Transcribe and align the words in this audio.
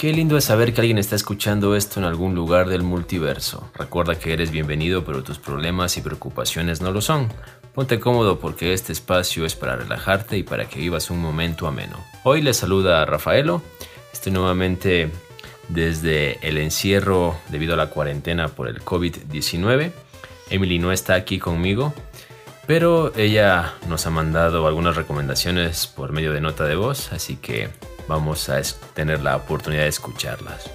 Qué 0.00 0.14
lindo 0.14 0.38
es 0.38 0.44
saber 0.44 0.72
que 0.72 0.80
alguien 0.80 0.96
está 0.96 1.14
escuchando 1.14 1.76
esto 1.76 2.00
en 2.00 2.06
algún 2.06 2.34
lugar 2.34 2.70
del 2.70 2.82
multiverso. 2.82 3.70
Recuerda 3.74 4.18
que 4.18 4.32
eres 4.32 4.50
bienvenido, 4.50 5.04
pero 5.04 5.22
tus 5.22 5.38
problemas 5.38 5.98
y 5.98 6.00
preocupaciones 6.00 6.80
no 6.80 6.90
lo 6.90 7.02
son. 7.02 7.28
Ponte 7.74 8.00
cómodo 8.00 8.40
porque 8.40 8.72
este 8.72 8.94
espacio 8.94 9.44
es 9.44 9.56
para 9.56 9.76
relajarte 9.76 10.38
y 10.38 10.42
para 10.42 10.66
que 10.66 10.78
vivas 10.80 11.10
un 11.10 11.18
momento 11.18 11.66
ameno. 11.66 11.98
Hoy 12.24 12.40
les 12.40 12.56
saluda 12.56 13.02
a 13.02 13.04
Rafaelo. 13.04 13.60
Estoy 14.10 14.32
nuevamente 14.32 15.10
desde 15.68 16.38
el 16.48 16.56
encierro 16.56 17.36
debido 17.50 17.74
a 17.74 17.76
la 17.76 17.90
cuarentena 17.90 18.48
por 18.48 18.68
el 18.68 18.82
COVID-19. 18.82 19.92
Emily 20.48 20.78
no 20.78 20.92
está 20.92 21.12
aquí 21.12 21.38
conmigo, 21.38 21.92
pero 22.66 23.12
ella 23.16 23.74
nos 23.86 24.06
ha 24.06 24.10
mandado 24.10 24.66
algunas 24.66 24.96
recomendaciones 24.96 25.86
por 25.86 26.12
medio 26.12 26.32
de 26.32 26.40
nota 26.40 26.64
de 26.64 26.76
voz, 26.76 27.12
así 27.12 27.36
que 27.36 27.68
vamos 28.10 28.48
a 28.48 28.60
tener 28.92 29.22
la 29.22 29.36
oportunidad 29.36 29.84
de 29.84 29.88
escucharlas. 29.88 30.68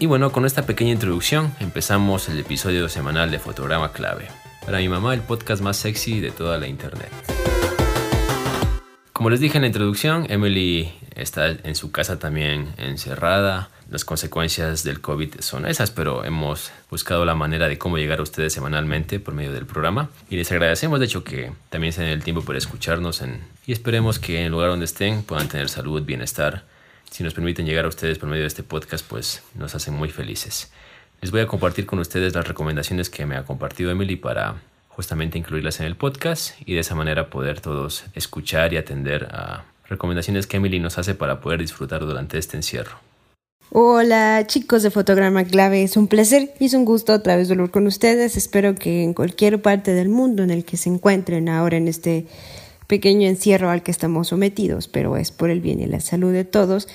Y 0.00 0.06
bueno, 0.06 0.32
con 0.32 0.44
esta 0.44 0.66
pequeña 0.66 0.90
introducción 0.90 1.54
empezamos 1.60 2.28
el 2.28 2.40
episodio 2.40 2.88
semanal 2.88 3.30
de 3.30 3.38
Fotograma 3.38 3.92
Clave. 3.92 4.26
Para 4.66 4.78
mi 4.78 4.88
mamá, 4.88 5.14
el 5.14 5.20
podcast 5.20 5.62
más 5.62 5.76
sexy 5.76 6.18
de 6.18 6.32
toda 6.32 6.58
la 6.58 6.66
internet. 6.66 7.12
Como 9.12 9.30
les 9.30 9.38
dije 9.38 9.58
en 9.58 9.62
la 9.62 9.68
introducción, 9.68 10.26
Emily 10.30 10.92
está 11.14 11.50
en 11.50 11.76
su 11.76 11.92
casa 11.92 12.18
también 12.18 12.72
encerrada. 12.76 13.70
Las 13.88 14.04
consecuencias 14.04 14.82
del 14.82 15.00
COVID 15.00 15.40
son 15.40 15.66
esas, 15.66 15.92
pero 15.92 16.24
hemos 16.24 16.72
buscado 16.90 17.24
la 17.24 17.36
manera 17.36 17.68
de 17.68 17.78
cómo 17.78 17.98
llegar 17.98 18.18
a 18.18 18.22
ustedes 18.22 18.52
semanalmente 18.52 19.20
por 19.20 19.34
medio 19.34 19.52
del 19.52 19.66
programa. 19.66 20.08
Y 20.28 20.36
les 20.36 20.50
agradecemos, 20.50 20.98
de 20.98 21.06
hecho, 21.06 21.22
que 21.22 21.52
también 21.68 21.92
se 21.92 22.02
den 22.02 22.10
el 22.10 22.24
tiempo 22.24 22.42
por 22.42 22.56
escucharnos 22.56 23.22
y 23.66 23.72
esperemos 23.72 24.18
que 24.18 24.38
en 24.38 24.46
el 24.46 24.52
lugar 24.52 24.70
donde 24.70 24.86
estén 24.86 25.22
puedan 25.22 25.48
tener 25.48 25.68
salud, 25.68 26.02
bienestar 26.02 26.64
si 27.10 27.24
nos 27.24 27.34
permiten 27.34 27.66
llegar 27.66 27.84
a 27.84 27.88
ustedes 27.88 28.18
por 28.18 28.28
medio 28.28 28.42
de 28.42 28.48
este 28.48 28.62
podcast, 28.62 29.04
pues 29.06 29.42
nos 29.54 29.74
hacen 29.74 29.94
muy 29.94 30.10
felices. 30.10 30.70
Les 31.20 31.30
voy 31.30 31.40
a 31.40 31.46
compartir 31.46 31.84
con 31.84 31.98
ustedes 31.98 32.34
las 32.34 32.46
recomendaciones 32.46 33.10
que 33.10 33.26
me 33.26 33.36
ha 33.36 33.44
compartido 33.44 33.90
Emily 33.90 34.16
para 34.16 34.62
justamente 34.88 35.36
incluirlas 35.36 35.80
en 35.80 35.86
el 35.86 35.96
podcast 35.96 36.54
y 36.64 36.74
de 36.74 36.80
esa 36.80 36.94
manera 36.94 37.28
poder 37.28 37.60
todos 37.60 38.04
escuchar 38.14 38.72
y 38.72 38.76
atender 38.76 39.24
a 39.32 39.64
recomendaciones 39.88 40.46
que 40.46 40.58
Emily 40.58 40.78
nos 40.78 40.98
hace 40.98 41.14
para 41.14 41.40
poder 41.40 41.60
disfrutar 41.60 42.00
durante 42.00 42.38
este 42.38 42.56
encierro. 42.56 42.98
Hola 43.72 44.44
chicos 44.46 44.82
de 44.82 44.90
Fotograma 44.90 45.44
Clave, 45.44 45.82
es 45.82 45.96
un 45.96 46.08
placer 46.08 46.54
y 46.58 46.66
es 46.66 46.74
un 46.74 46.84
gusto 46.84 47.12
otra 47.12 47.36
vez 47.36 47.48
volver 47.48 47.70
con 47.70 47.86
ustedes. 47.86 48.36
Espero 48.36 48.74
que 48.74 49.02
en 49.02 49.14
cualquier 49.14 49.62
parte 49.62 49.92
del 49.92 50.08
mundo 50.08 50.42
en 50.42 50.50
el 50.50 50.64
que 50.64 50.76
se 50.76 50.88
encuentren 50.88 51.48
ahora 51.48 51.76
en 51.76 51.86
este 51.86 52.26
pequeño 52.90 53.28
encierro 53.28 53.70
al 53.70 53.84
que 53.84 53.92
estamos 53.92 54.26
sometidos, 54.26 54.88
pero 54.88 55.16
es 55.16 55.30
por 55.30 55.48
el 55.48 55.60
bien 55.60 55.78
y 55.78 55.86
la 55.86 56.00
salud 56.00 56.32
de 56.32 56.44
todos, 56.44 56.88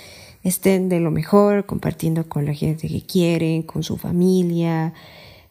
estén 0.43 0.89
de 0.89 0.99
lo 0.99 1.09
mejor, 1.09 1.65
compartiendo 1.65 2.27
con 2.27 2.45
la 2.45 2.53
gente 2.53 2.89
que 2.89 3.01
quieren, 3.05 3.63
con 3.63 3.81
su 3.81 3.95
familia, 3.95 4.93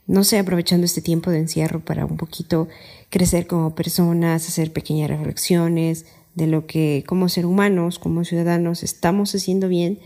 no 0.07 0.23
sé, 0.23 0.39
aprovechando 0.39 0.85
este 0.85 1.01
tiempo 1.01 1.31
de 1.31 1.39
encierro 1.39 1.81
para 1.81 2.05
un 2.05 2.19
poquito 2.19 2.69
crecer 3.09 3.47
como 3.47 3.75
personas, 3.75 4.47
hacer 4.47 4.71
pequeñas 4.71 5.09
reflexiones 5.09 6.05
de 6.35 6.47
lo 6.47 6.67
que 6.67 7.05
como 7.07 7.31
ser 7.31 7.47
humanos, 7.47 7.99
como 7.99 8.23
ciudadanos, 8.23 8.83
estamos 8.83 9.35
haciendo 9.35 9.69
bien, 9.69 9.99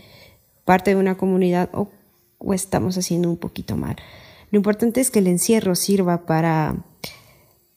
parte 0.63 0.91
de 0.91 0.95
una 0.95 1.17
comunidad 1.17 1.69
o, 1.73 1.89
o 2.37 2.53
estamos 2.53 2.97
haciendo 2.97 3.29
un 3.29 3.35
poquito 3.35 3.75
mal. 3.75 3.97
Lo 4.51 4.57
importante 4.57 5.01
es 5.01 5.11
que 5.11 5.19
el 5.19 5.27
encierro 5.27 5.75
sirva 5.75 6.25
para 6.25 6.77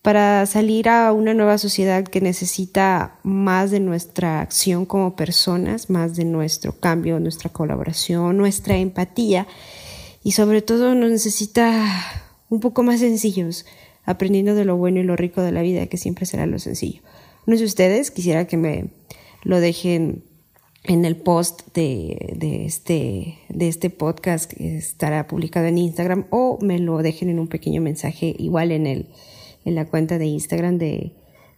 para 0.03 0.45
salir 0.47 0.89
a 0.89 1.13
una 1.13 1.33
nueva 1.33 1.59
sociedad 1.59 2.03
que 2.03 2.21
necesita 2.21 3.21
más 3.23 3.71
de 3.71 3.79
nuestra 3.79 4.41
acción 4.41 4.85
como 4.85 5.15
personas, 5.15 5.91
más 5.91 6.17
de 6.17 6.25
nuestro 6.25 6.73
cambio, 6.73 7.21
nuestra 7.21 7.51
colaboración, 7.51 8.37
nuestra 8.37 8.77
empatía 8.77 9.47
y 10.25 10.33
sobre 10.33 10.61
todo 10.61 10.97
nos 10.97 11.11
necesita 11.11 11.87
un 12.49 12.59
poco 12.59 12.83
más 12.83 12.99
sencillos, 12.99 13.65
aprendiendo 14.05 14.57
de 14.57 14.65
lo 14.65 14.77
bueno 14.77 14.99
y 14.99 15.05
lo 15.05 15.15
rico 15.15 15.41
de 15.41 15.53
la 15.53 15.63
vida, 15.63 15.87
que 15.87 15.97
siempre 15.97 16.27
será 16.27 16.47
lo 16.47 16.59
sencillo. 16.59 17.01
No 17.47 17.57
sé 17.57 17.65
ustedes, 17.65 18.11
quisiera 18.11 18.47
que 18.49 18.57
me 18.57 18.91
lo 19.45 19.61
dejen 19.61 20.25
en 20.85 21.05
el 21.05 21.17
post 21.17 21.63
de, 21.75 22.35
de, 22.37 22.67
este, 22.67 23.39
de 23.49 23.69
este 23.69 23.89
podcast 23.89 24.53
que 24.53 24.77
estará 24.77 25.29
publicado 25.29 25.67
en 25.67 25.79
Instagram 25.79 26.27
o 26.31 26.59
me 26.61 26.81
lo 26.81 26.99
dejen 26.99 27.29
en 27.29 27.39
un 27.39 27.47
pequeño 27.47 27.81
mensaje 27.81 28.35
igual 28.37 28.73
en 28.73 28.89
el 28.89 29.07
en 29.65 29.75
la 29.75 29.87
cuenta 29.87 30.19
de 30.19 30.27
Instagram 30.27 30.79
de, 30.79 31.13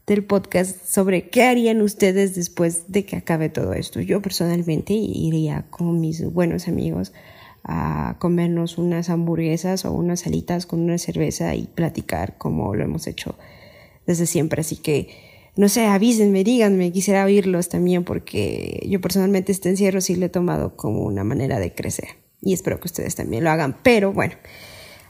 del 0.06 0.25
podcast 0.25 0.84
sobre 0.84 1.28
qué 1.28 1.44
harían 1.44 1.81
ustedes 1.81 2.34
después 2.34 2.84
de 2.88 3.04
que 3.04 3.16
acabe 3.16 3.48
todo 3.48 3.72
esto. 3.72 4.00
Yo 4.00 4.20
personalmente 4.20 4.92
iría 4.92 5.66
con 5.70 6.00
mis 6.00 6.25
buenos 6.32 6.69
amigos 6.69 7.12
a 7.65 8.16
comernos 8.19 8.76
unas 8.76 9.09
hamburguesas 9.09 9.84
o 9.87 9.92
unas 9.92 10.26
alitas 10.26 10.66
con 10.66 10.81
una 10.81 10.98
cerveza 10.98 11.54
y 11.54 11.66
platicar 11.66 12.37
como 12.37 12.75
lo 12.75 12.84
hemos 12.84 13.06
hecho 13.06 13.37
desde 14.06 14.26
siempre. 14.26 14.60
Así 14.60 14.76
que, 14.76 15.09
no 15.56 15.71
sé, 15.71 15.86
avísenme, 15.86 16.44
díganme, 16.44 16.92
quisiera 16.92 17.25
oírlos 17.25 17.71
también 17.71 18.04
porque 18.04 18.86
yo 18.88 19.00
personalmente 19.00 19.53
este 19.53 19.71
encierro 19.71 20.03
sí 20.03 20.16
lo 20.16 20.26
he 20.26 20.31
tomado 20.31 20.76
como 20.76 21.03
una 21.04 21.25
manera 21.25 21.59
de 21.59 21.75
crecer 21.75 22.09
y 22.42 22.53
espero 22.53 22.78
que 22.78 22.88
ustedes 22.88 23.15
también 23.15 23.44
lo 23.44 23.50
hagan. 23.50 23.78
Pero 23.82 24.12
bueno, 24.12 24.34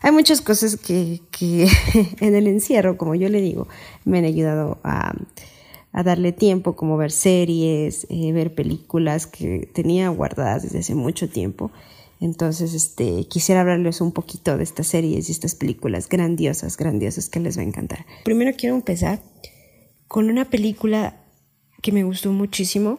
hay 0.04 0.12
muchas 0.12 0.42
cosas 0.42 0.76
que, 0.76 1.22
en 2.20 2.34
el 2.34 2.46
encierro, 2.46 2.98
como 2.98 3.14
yo 3.14 3.30
le 3.30 3.40
digo, 3.40 3.68
me 4.04 4.18
han 4.18 4.26
ayudado 4.26 4.78
a, 4.84 5.14
darle 6.04 6.32
tiempo, 6.32 6.76
como 6.76 6.98
ver 6.98 7.10
series, 7.10 8.06
eh, 8.10 8.30
ver 8.32 8.54
películas 8.54 9.26
que 9.26 9.66
tenía 9.72 10.10
guardadas 10.10 10.64
desde 10.64 10.80
hace 10.80 10.94
mucho 10.94 11.30
tiempo. 11.30 11.70
Entonces, 12.20 12.74
este, 12.74 13.24
quisiera 13.28 13.62
hablarles 13.62 14.02
un 14.02 14.12
poquito 14.12 14.58
de 14.58 14.64
estas 14.64 14.88
series 14.88 15.30
y 15.30 15.32
estas 15.32 15.54
películas 15.54 16.06
grandiosas, 16.06 16.76
grandiosas 16.76 17.30
que 17.30 17.40
les 17.40 17.56
va 17.56 17.62
a 17.62 17.64
encantar. 17.64 18.04
Primero 18.24 18.52
quiero 18.58 18.74
empezar 18.74 19.22
con 20.06 20.28
una 20.28 20.44
película 20.44 21.16
que 21.80 21.92
me 21.92 22.04
gustó 22.04 22.30
muchísimo. 22.30 22.98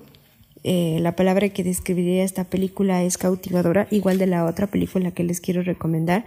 Eh, 0.64 0.98
la 1.02 1.16
palabra 1.16 1.50
que 1.50 1.64
describiría 1.64 2.24
esta 2.24 2.46
película 2.46 3.04
es 3.04 3.20
cautivadora, 3.20 3.88
igual 3.92 4.18
de 4.18 4.26
la 4.26 4.46
otra 4.46 4.66
película 4.66 5.12
que 5.12 5.24
les 5.24 5.40
quiero 5.40 5.62
recomendar. 5.62 6.26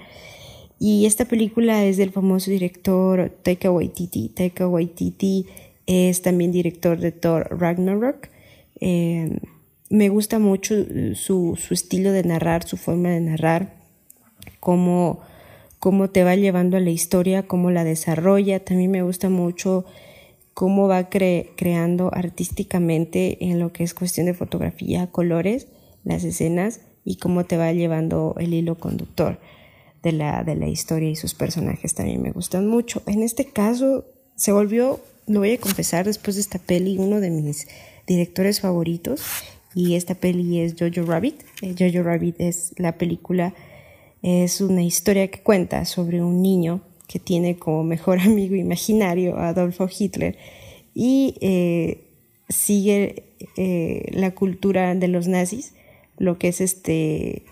Y 0.79 1.07
esta 1.07 1.25
película 1.25 1.85
es 1.85 1.97
del 1.97 2.13
famoso 2.13 2.51
director 2.51 3.31
Taika 3.43 3.71
Waititi. 3.71 4.29
Taika 4.29 4.69
Waititi 4.69 5.47
es 5.87 6.23
también 6.23 6.53
director 6.53 6.99
de 6.99 7.11
Thor 7.11 7.49
Ragnarok. 7.51 8.29
Eh, 8.81 9.41
me 9.91 10.09
gusta 10.09 10.39
mucho 10.39 10.75
su, 11.15 11.57
su, 11.57 11.75
estilo 11.75 12.13
de 12.13 12.23
narrar, 12.23 12.63
su 12.65 12.77
forma 12.77 13.09
de 13.09 13.21
narrar, 13.21 13.75
cómo, 14.61 15.21
cómo 15.81 16.11
te 16.11 16.23
va 16.23 16.37
llevando 16.37 16.77
a 16.77 16.81
la 16.81 16.91
historia, 16.91 17.43
cómo 17.45 17.73
la 17.73 17.83
desarrolla. 17.83 18.65
También 18.65 18.93
me 18.93 19.03
gusta 19.03 19.31
mucho 19.31 19.85
cómo 20.55 20.87
va 20.87 21.09
creando 21.09 22.11
artísticamente 22.15 23.47
en 23.47 23.59
lo 23.59 23.73
que 23.73 23.83
es 23.83 23.95
cuestión 23.95 24.27
de 24.27 24.35
fotografía, 24.35 25.09
colores, 25.09 25.67
las 26.05 26.23
escenas 26.23 26.83
y 27.05 27.17
cómo 27.17 27.47
te 27.47 27.57
va 27.57 27.73
llevando 27.73 28.37
el 28.39 28.55
hilo 28.55 28.77
conductor 28.77 29.41
de 30.09 30.13
la, 30.13 30.43
de 30.43 30.55
la 30.55 30.69
historia 30.69 31.11
y 31.11 31.17
sus 31.17 31.35
personajes 31.35 31.95
también 31.95 32.23
me 32.23 32.33
gustan 32.33 32.67
mucho. 32.67 33.03
En 33.07 33.23
este 33.23 33.45
caso 33.47 34.07
se 34.37 34.53
volvió, 34.53 35.01
lo 35.27 35.41
voy 35.41 35.53
a 35.53 35.61
confesar, 35.61 36.07
después 36.07 36.37
de 36.37 36.43
esta 36.43 36.59
peli, 36.59 36.97
uno 36.99 37.21
de 37.21 37.31
mis 37.31 37.67
directores 38.07 38.61
favoritos 38.61 39.23
y 39.75 39.95
esta 39.95 40.15
peli 40.15 40.61
es 40.61 40.75
Jojo 40.79 41.07
Rabbit. 41.07 41.43
Eh, 41.63 41.75
Jojo 41.79 42.03
Rabbit 42.03 42.37
es 42.39 42.73
la 42.79 42.97
película, 42.97 43.55
es 44.23 44.61
una 44.61 44.83
historia 44.83 45.29
que 45.29 45.41
cuenta 45.41 45.85
sobre 45.85 46.23
un 46.23 46.41
niño 46.41 46.81
que 47.07 47.19
tiene 47.19 47.57
como 47.57 47.85
mejor 47.85 48.21
amigo 48.21 48.55
imaginario 48.55 49.37
a 49.37 49.49
Adolfo 49.49 49.89
Hitler 49.89 50.39
y 50.95 51.35
eh, 51.41 52.05
sigue 52.49 53.25
eh, 53.57 54.07
la 54.13 54.35
cultura 54.35 54.95
de 54.95 55.09
los 55.09 55.29
nazis, 55.29 55.75
lo 56.17 56.39
que 56.39 56.49
es 56.49 56.61
este 56.61 57.45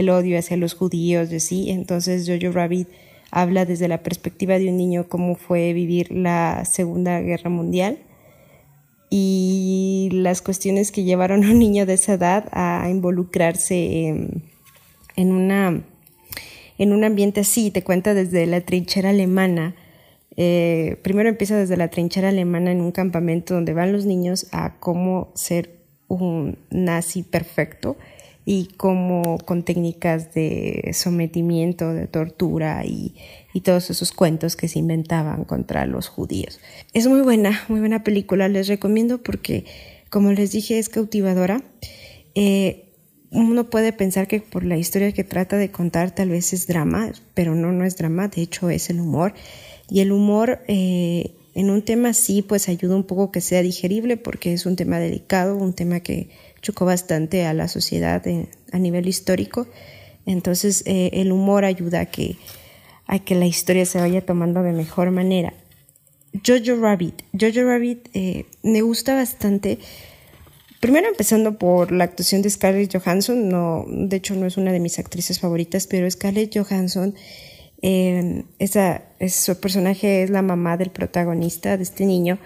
el 0.00 0.10
odio 0.10 0.38
hacia 0.38 0.56
los 0.56 0.74
judíos, 0.74 1.30
de 1.30 1.40
sí. 1.40 1.70
Entonces 1.70 2.28
Jojo 2.28 2.52
Rabbit 2.52 2.88
habla 3.30 3.64
desde 3.64 3.88
la 3.88 4.02
perspectiva 4.02 4.58
de 4.58 4.68
un 4.68 4.76
niño 4.76 5.08
cómo 5.08 5.36
fue 5.36 5.72
vivir 5.72 6.10
la 6.10 6.64
Segunda 6.64 7.20
Guerra 7.20 7.50
Mundial 7.50 7.98
y 9.08 10.08
las 10.12 10.42
cuestiones 10.42 10.92
que 10.92 11.04
llevaron 11.04 11.44
a 11.44 11.50
un 11.50 11.58
niño 11.58 11.86
de 11.86 11.94
esa 11.94 12.14
edad 12.14 12.48
a 12.52 12.88
involucrarse 12.90 14.08
en, 15.16 15.32
una, 15.32 15.82
en 16.78 16.92
un 16.92 17.04
ambiente 17.04 17.40
así. 17.40 17.70
Te 17.70 17.82
cuenta 17.82 18.14
desde 18.14 18.46
la 18.46 18.60
trinchera 18.60 19.10
alemana. 19.10 19.74
Eh, 20.36 20.96
primero 21.02 21.28
empieza 21.28 21.56
desde 21.56 21.76
la 21.76 21.88
trinchera 21.88 22.28
alemana 22.28 22.70
en 22.70 22.80
un 22.80 22.92
campamento 22.92 23.54
donde 23.54 23.74
van 23.74 23.92
los 23.92 24.06
niños 24.06 24.46
a 24.52 24.78
cómo 24.78 25.32
ser 25.34 25.80
un 26.08 26.58
nazi 26.70 27.22
perfecto 27.22 27.96
y 28.44 28.66
como 28.76 29.38
con 29.38 29.62
técnicas 29.62 30.34
de 30.34 30.90
sometimiento, 30.94 31.92
de 31.92 32.06
tortura 32.06 32.84
y, 32.84 33.14
todos 33.62 33.90
esos 33.90 34.12
cuentos 34.12 34.56
que 34.56 34.68
se 34.68 34.78
inventaban 34.78 35.44
contra 35.44 35.84
los 35.84 36.08
judíos. 36.08 36.60
Es 36.94 37.06
muy 37.06 37.20
buena, 37.20 37.64
muy 37.68 37.80
buena 37.80 38.02
película, 38.04 38.48
les 38.48 38.68
recomiendo 38.68 39.18
porque, 39.18 39.64
como 40.08 40.32
les 40.32 40.52
dije, 40.52 40.78
es 40.78 40.88
cautivadora. 40.88 41.62
Eh, 42.34 42.86
uno 43.30 43.68
puede 43.68 43.92
pensar 43.92 44.28
que 44.28 44.40
por 44.40 44.64
la 44.64 44.78
historia 44.78 45.12
que 45.12 45.24
trata 45.24 45.56
de 45.56 45.70
contar 45.70 46.14
tal 46.14 46.30
vez 46.30 46.52
es 46.52 46.66
drama, 46.66 47.12
pero 47.34 47.54
no, 47.54 47.72
no 47.72 47.84
es 47.84 47.96
drama, 47.96 48.28
de 48.28 48.42
hecho 48.42 48.70
es 48.70 48.88
el 48.88 49.00
humor. 49.00 49.34
Y 49.88 50.00
el 50.00 50.12
humor 50.12 50.60
eh, 50.68 51.34
en 51.54 51.70
un 51.70 51.82
tema 51.82 52.10
así 52.10 52.42
pues 52.42 52.68
ayuda 52.68 52.96
un 52.96 53.04
poco 53.04 53.30
que 53.30 53.40
sea 53.40 53.62
digerible 53.62 54.16
porque 54.16 54.52
es 54.52 54.66
un 54.66 54.76
tema 54.76 54.98
delicado, 54.98 55.56
un 55.56 55.74
tema 55.74 56.00
que 56.00 56.30
chocó 56.62 56.84
bastante 56.84 57.46
a 57.46 57.54
la 57.54 57.68
sociedad 57.68 58.22
a 58.72 58.78
nivel 58.78 59.08
histórico. 59.08 59.66
Entonces 60.26 60.82
eh, 60.86 61.10
el 61.14 61.32
humor 61.32 61.64
ayuda 61.64 62.00
a 62.00 62.06
que, 62.06 62.36
a 63.06 63.18
que 63.18 63.34
la 63.34 63.46
historia 63.46 63.86
se 63.86 63.98
vaya 63.98 64.24
tomando 64.24 64.62
de 64.62 64.72
mejor 64.72 65.10
manera. 65.10 65.54
Jojo 66.46 66.80
Rabbit. 66.80 67.22
Jojo 67.38 67.64
Rabbit 67.64 68.08
eh, 68.14 68.46
me 68.62 68.82
gusta 68.82 69.14
bastante. 69.14 69.78
Primero 70.80 71.08
empezando 71.08 71.58
por 71.58 71.92
la 71.92 72.04
actuación 72.04 72.42
de 72.42 72.50
Scarlett 72.50 72.96
Johansson. 72.96 73.48
No, 73.48 73.84
de 73.88 74.16
hecho 74.16 74.34
no 74.34 74.46
es 74.46 74.56
una 74.56 74.72
de 74.72 74.80
mis 74.80 74.98
actrices 74.98 75.40
favoritas, 75.40 75.86
pero 75.86 76.10
Scarlett 76.10 76.56
Johansson, 76.56 77.14
eh, 77.82 78.44
esa, 78.58 79.02
su 79.28 79.58
personaje 79.58 80.22
es 80.22 80.30
la 80.30 80.42
mamá 80.42 80.76
del 80.76 80.90
protagonista 80.90 81.76
de 81.76 81.82
este 81.82 82.06
niño 82.06 82.38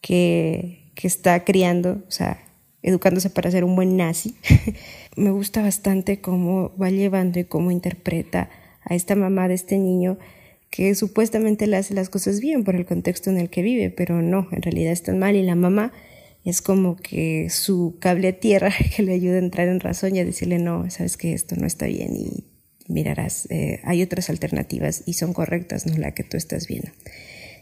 que, 0.00 0.92
que 0.94 1.06
está 1.06 1.44
criando, 1.44 2.02
o 2.06 2.10
sea, 2.10 2.51
educándose 2.82 3.30
para 3.30 3.50
ser 3.50 3.64
un 3.64 3.76
buen 3.76 3.96
nazi. 3.96 4.34
Me 5.16 5.30
gusta 5.30 5.62
bastante 5.62 6.20
cómo 6.20 6.72
va 6.76 6.90
llevando 6.90 7.38
y 7.38 7.44
cómo 7.44 7.70
interpreta 7.70 8.50
a 8.84 8.94
esta 8.94 9.14
mamá 9.14 9.48
de 9.48 9.54
este 9.54 9.78
niño 9.78 10.18
que 10.70 10.94
supuestamente 10.94 11.66
le 11.66 11.76
hace 11.76 11.94
las 11.94 12.08
cosas 12.08 12.40
bien 12.40 12.64
por 12.64 12.74
el 12.74 12.86
contexto 12.86 13.30
en 13.30 13.38
el 13.38 13.50
que 13.50 13.62
vive, 13.62 13.90
pero 13.90 14.22
no, 14.22 14.48
en 14.52 14.62
realidad 14.62 14.92
está 14.92 15.12
mal 15.12 15.36
y 15.36 15.42
la 15.42 15.54
mamá 15.54 15.92
es 16.44 16.62
como 16.62 16.96
que 16.96 17.50
su 17.50 17.96
cable 18.00 18.28
a 18.28 18.32
tierra 18.32 18.72
que 18.96 19.02
le 19.02 19.12
ayuda 19.12 19.36
a 19.36 19.40
entrar 19.40 19.68
en 19.68 19.80
razón 19.80 20.16
y 20.16 20.20
a 20.20 20.24
decirle 20.24 20.58
no, 20.58 20.90
sabes 20.90 21.16
que 21.16 21.34
esto 21.34 21.56
no 21.56 21.66
está 21.66 21.86
bien 21.86 22.16
y 22.16 22.44
mirarás, 22.88 23.46
eh, 23.50 23.80
hay 23.84 24.02
otras 24.02 24.30
alternativas 24.30 25.02
y 25.06 25.12
son 25.12 25.34
correctas, 25.34 25.86
no 25.86 25.96
la 25.98 26.14
que 26.14 26.24
tú 26.24 26.36
estás 26.36 26.66
viendo. 26.66 26.90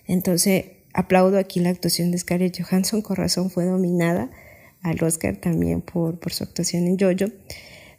Entonces, 0.07 0.67
aplaudo 0.95 1.37
aquí 1.37 1.61
la 1.61 1.71
actuación 1.71 2.11
de 2.11 2.19
Scarlett 2.19 2.63
Johansson, 2.63 3.03
con 3.03 3.17
razón 3.17 3.51
fue 3.51 3.65
dominada 3.65 4.31
al 4.83 5.03
Oscar 5.03 5.37
también 5.37 5.81
por, 5.81 6.19
por 6.19 6.33
su 6.33 6.45
actuación 6.45 6.87
en 6.87 6.99
Jojo. 6.99 7.33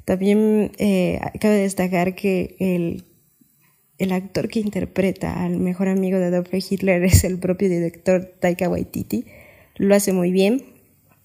También 0.05 0.71
eh, 0.77 1.19
cabe 1.39 1.57
destacar 1.57 2.15
que 2.15 2.55
el, 2.59 3.05
el, 3.97 4.11
actor 4.11 4.49
que 4.49 4.59
interpreta 4.59 5.43
al 5.43 5.57
mejor 5.57 5.87
amigo 5.87 6.17
de 6.17 6.25
Adolf 6.25 6.49
Hitler 6.53 7.03
es 7.05 7.23
el 7.23 7.37
propio 7.39 7.69
director 7.69 8.33
Taika 8.39 8.69
Waititi. 8.69 9.25
Lo 9.77 9.95
hace 9.95 10.11
muy 10.11 10.31
bien, 10.31 10.63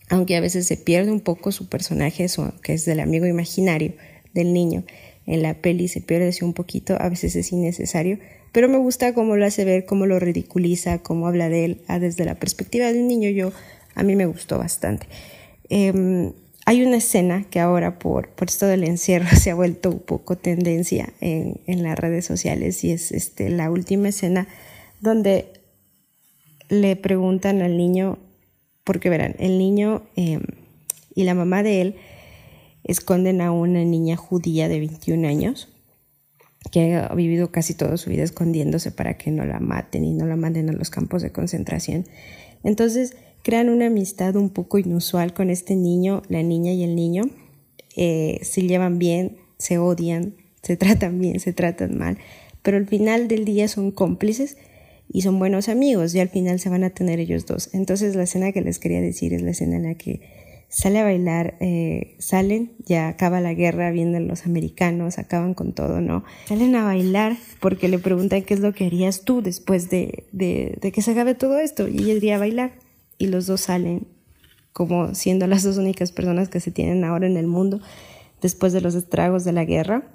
aunque 0.09 0.37
a 0.37 0.41
veces 0.41 0.67
se 0.67 0.77
pierde 0.77 1.11
un 1.11 1.21
poco 1.21 1.53
su 1.53 1.69
personaje, 1.69 2.27
que 2.63 2.75
es 2.75 2.85
del 2.85 3.01
amigo 3.01 3.27
imaginario 3.27 3.95
del 4.35 4.53
niño. 4.53 4.85
En 5.27 5.43
la 5.43 5.55
peli 5.55 5.89
se 5.89 6.01
pierde 6.01 6.31
un 6.43 6.53
poquito, 6.53 6.97
a 7.01 7.09
veces 7.09 7.35
es 7.35 7.51
innecesario, 7.51 8.19
pero 8.53 8.69
me 8.69 8.79
gusta 8.79 9.13
cómo 9.13 9.37
lo 9.37 9.45
hace 9.45 9.65
ver, 9.65 9.85
cómo 9.85 10.07
lo 10.07 10.21
ridiculiza, 10.21 10.99
cómo 10.99 11.27
habla 11.27 11.49
de 11.49 11.65
él 11.65 11.83
ah, 11.89 11.99
desde 11.99 12.25
la 12.25 12.37
perspectiva 12.37 12.93
de 12.93 13.01
un 13.01 13.09
niño. 13.09 13.29
Yo, 13.31 13.53
a 13.95 14.03
mí 14.03 14.15
me 14.15 14.27
gustó 14.27 14.59
bastante. 14.59 15.07
Em, 15.69 16.33
hay 16.65 16.83
una 16.83 16.97
escena 16.97 17.45
que 17.49 17.61
ahora 17.61 17.99
por, 17.99 18.31
por 18.31 18.49
esto 18.49 18.67
del 18.67 18.85
encierro 18.85 19.29
se 19.37 19.51
ha 19.51 19.55
vuelto 19.55 19.91
un 19.91 20.01
poco 20.01 20.37
tendencia 20.37 21.13
en, 21.21 21.83
las 21.83 21.99
redes 21.99 22.25
sociales 22.25 22.83
y 22.85 22.93
es 22.93 23.13
este, 23.13 23.51
la 23.51 23.71
última 23.71 24.09
escena 24.09 24.49
donde 25.01 25.53
le 26.69 26.97
preguntan 26.97 27.63
al 27.63 27.77
niño, 27.77 28.19
porque 28.83 29.09
verán, 29.09 29.37
el 29.39 29.59
niño 29.59 30.03
em, 30.17 30.43
y 31.15 31.25
la 31.25 31.35
mamá 31.35 31.63
de 31.63 31.81
él 31.81 31.97
esconden 32.83 33.41
a 33.41 33.53
una 33.53 33.85
niña 33.85 34.17
judía 34.17 34.69
de 34.69 34.79
21 34.81 35.27
años 35.27 35.69
que 36.71 36.97
ha 36.97 37.15
vivido 37.15 37.51
casi 37.51 37.75
toda 37.75 37.97
su 37.97 38.11
vida 38.11 38.25
escondiéndose 38.25 38.91
para 38.91 39.17
que 39.17 39.31
no 39.31 39.45
la 39.45 39.61
maten 39.61 40.05
y 40.05 40.13
no 40.15 40.27
la 40.27 40.37
manden 40.37 40.69
a 40.69 40.73
los 40.73 40.91
campos 40.91 41.23
de 41.23 41.31
concentración. 41.31 42.07
Entonces, 42.65 43.17
crean 43.47 43.69
una 43.69 43.87
amistad 43.87 44.35
un 44.35 44.51
poco 44.51 44.77
inusual 44.77 45.33
con 45.33 45.51
este 45.51 45.77
niño, 45.77 46.23
la 46.29 46.43
niña 46.43 46.73
y 46.73 46.83
el 46.83 46.97
niño. 46.97 47.31
Eh, 47.95 48.41
se 48.43 48.63
llevan 48.63 48.99
bien, 48.99 49.37
se 49.57 49.79
odian, 49.79 50.35
se 50.63 50.77
tratan 50.83 51.21
bien, 51.21 51.39
se 51.39 51.53
tratan 51.53 51.97
mal, 51.97 52.19
pero 52.63 52.77
al 52.77 52.89
final 52.89 53.29
del 53.29 53.45
día 53.45 53.69
son 53.69 53.93
cómplices 53.93 54.57
y 55.09 55.23
son 55.23 55.39
buenos 55.39 55.69
amigos 55.69 56.13
y 56.13 56.19
al 56.19 56.29
final 56.29 56.59
se 56.59 56.71
van 56.71 56.83
a 56.83 56.91
tener 56.91 57.21
ellos 57.21 57.47
dos. 57.47 57.73
Entonces 57.73 58.17
la 58.17 58.25
escena 58.25 58.51
que 58.51 58.63
les 58.63 58.81
quería 58.81 59.01
decir 59.01 59.33
es 59.33 59.43
la 59.43 59.53
escena 59.53 59.77
en 59.77 59.85
la 59.85 59.95
que 59.95 60.23
sale 60.69 60.99
a 60.99 61.05
bailar, 61.05 61.55
eh, 61.61 62.17
salen, 62.19 62.73
ya 62.85 63.07
acaba 63.07 63.41
la 63.41 63.55
guerra, 63.55 63.93
vienen 63.93 64.27
los 64.27 64.45
americanos, 64.45 65.21
acaban 65.21 65.55
con 65.55 65.73
todo, 65.73 66.01
¿no? 66.01 66.25
Salen 66.49 66.75
a 66.75 66.83
bailar 66.83 67.37
porque 67.61 67.87
le 67.87 68.01
preguntan 68.01 68.43
qué 68.43 68.55
es 68.55 68.61
lo 68.61 68.75
que 68.75 68.87
harías 68.87 69.23
tú 69.23 69.41
después 69.41 69.89
de, 69.89 70.25
de, 70.33 70.91
que 70.93 71.01
se 71.01 71.13
acabe 71.13 71.37
todo 71.37 71.61
esto 71.61 71.87
y 71.87 71.99
ella 71.99 72.15
diría 72.15 72.39
bailar 72.39 72.85
y 73.19 73.27
los 73.27 73.47
dos 73.47 73.63
salen 73.63 74.07
como 74.77 75.15
siendo 75.15 75.47
las 75.47 75.63
dos 75.63 75.79
únicas 75.79 76.13
personas 76.13 76.51
que 76.51 76.61
se 76.61 76.71
tienen 76.71 77.03
ahora 77.03 77.27
en 77.27 77.39
el 77.39 77.47
mundo 77.47 77.81
después 78.43 78.75
de 78.75 78.83
los 78.83 78.95
estragos 78.95 79.43
de 79.45 79.53
la 79.53 79.65
guerra. 79.65 80.11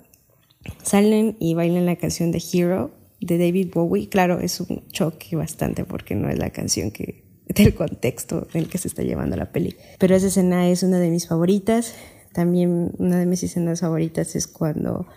Salen 0.84 1.36
y 1.40 1.56
bailan 1.56 1.88
la 1.88 1.96
canción 1.96 2.32
de 2.32 2.44
Hero 2.54 2.92
de 3.20 3.40
David 3.40 3.72
Bowie. 3.74 4.08
Claro, 4.08 4.40
es 4.40 4.60
un 4.62 4.88
choque 4.90 5.36
bastante 5.36 5.84
porque 5.84 6.14
no 6.14 6.30
es 6.30 6.38
la 6.38 6.52
canción 6.52 6.92
que 6.92 7.24
del 7.48 7.74
contexto 7.74 8.48
en 8.54 8.62
el 8.62 8.70
que 8.70 8.78
se 8.78 8.88
está 8.88 9.02
llevando 9.02 9.36
la 9.36 9.52
peli. 9.52 9.76
Pero 9.98 10.16
esa 10.16 10.28
escena 10.28 10.70
es 10.70 10.84
una 10.84 11.00
de 11.00 11.10
mis 11.10 11.28
favoritas. 11.28 11.96
También 12.32 12.92
una 13.00 13.18
de 13.18 13.26
mis 13.26 13.42
escenas 13.42 13.82
favoritas 13.82 14.36
es 14.36 14.46
cuando 14.46 15.08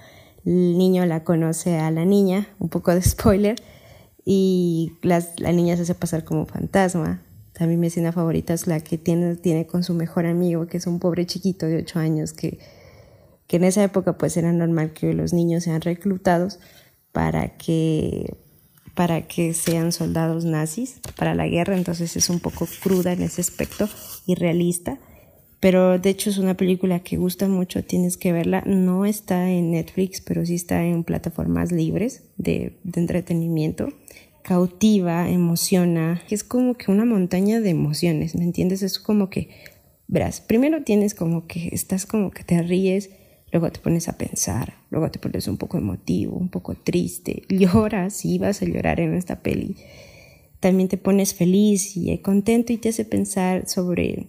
el 0.46 0.78
niño 0.78 1.04
la 1.04 1.22
conoce 1.22 1.76
a 1.76 1.90
la 1.90 2.06
niña, 2.06 2.48
un 2.58 2.70
poco 2.70 2.94
de 2.94 3.02
spoiler, 3.02 3.56
y 4.24 4.92
la 5.02 5.52
niña 5.52 5.76
se 5.76 5.82
hace 5.82 5.94
pasar 5.94 6.24
como 6.24 6.46
fantasma 6.46 7.22
también 7.54 7.78
mi 7.80 7.86
escena 7.86 8.12
favorita 8.12 8.52
es 8.52 8.66
la 8.66 8.80
que 8.80 8.98
tiene, 8.98 9.36
tiene 9.36 9.66
con 9.66 9.84
su 9.84 9.94
mejor 9.94 10.26
amigo, 10.26 10.66
que 10.66 10.76
es 10.76 10.86
un 10.86 10.98
pobre 10.98 11.24
chiquito 11.24 11.66
de 11.66 11.78
8 11.78 12.00
años, 12.00 12.32
que, 12.32 12.58
que 13.46 13.56
en 13.56 13.64
esa 13.64 13.84
época 13.84 14.18
pues 14.18 14.36
era 14.36 14.52
normal 14.52 14.92
que 14.92 15.14
los 15.14 15.32
niños 15.32 15.64
sean 15.64 15.80
reclutados 15.80 16.58
para 17.12 17.56
que, 17.56 18.36
para 18.94 19.22
que 19.22 19.54
sean 19.54 19.92
soldados 19.92 20.44
nazis 20.44 21.00
para 21.16 21.36
la 21.36 21.46
guerra, 21.46 21.76
entonces 21.76 22.16
es 22.16 22.28
un 22.28 22.40
poco 22.40 22.66
cruda 22.82 23.12
en 23.12 23.22
ese 23.22 23.40
aspecto 23.40 23.88
y 24.26 24.34
realista, 24.34 24.98
pero 25.60 26.00
de 26.00 26.10
hecho 26.10 26.30
es 26.30 26.38
una 26.38 26.56
película 26.56 27.04
que 27.04 27.16
gusta 27.16 27.46
mucho, 27.46 27.84
tienes 27.84 28.16
que 28.16 28.32
verla, 28.32 28.64
no 28.66 29.04
está 29.04 29.48
en 29.48 29.70
Netflix, 29.70 30.20
pero 30.20 30.44
sí 30.44 30.56
está 30.56 30.84
en 30.84 31.04
plataformas 31.04 31.70
libres 31.70 32.24
de, 32.36 32.80
de 32.82 33.00
entretenimiento 33.00 33.90
cautiva, 34.44 35.30
emociona, 35.30 36.22
es 36.28 36.44
como 36.44 36.74
que 36.74 36.90
una 36.90 37.06
montaña 37.06 37.60
de 37.60 37.70
emociones, 37.70 38.34
¿me 38.34 38.44
entiendes? 38.44 38.82
Es 38.82 38.98
como 38.98 39.30
que, 39.30 39.48
verás, 40.06 40.42
primero 40.42 40.84
tienes 40.84 41.14
como 41.14 41.46
que 41.46 41.70
estás 41.72 42.04
como 42.04 42.30
que 42.30 42.44
te 42.44 42.62
ríes, 42.62 43.08
luego 43.52 43.72
te 43.72 43.80
pones 43.80 44.06
a 44.06 44.18
pensar, 44.18 44.74
luego 44.90 45.10
te 45.10 45.18
pones 45.18 45.48
un 45.48 45.56
poco 45.56 45.78
emotivo, 45.78 46.36
un 46.36 46.50
poco 46.50 46.74
triste, 46.74 47.42
lloras 47.48 48.26
y 48.26 48.38
vas 48.38 48.60
a 48.60 48.66
llorar 48.66 49.00
en 49.00 49.14
esta 49.14 49.40
peli. 49.40 49.76
También 50.60 50.90
te 50.90 50.98
pones 50.98 51.34
feliz 51.34 51.96
y 51.96 52.16
contento 52.18 52.74
y 52.74 52.76
te 52.76 52.90
hace 52.90 53.06
pensar 53.06 53.66
sobre 53.66 54.26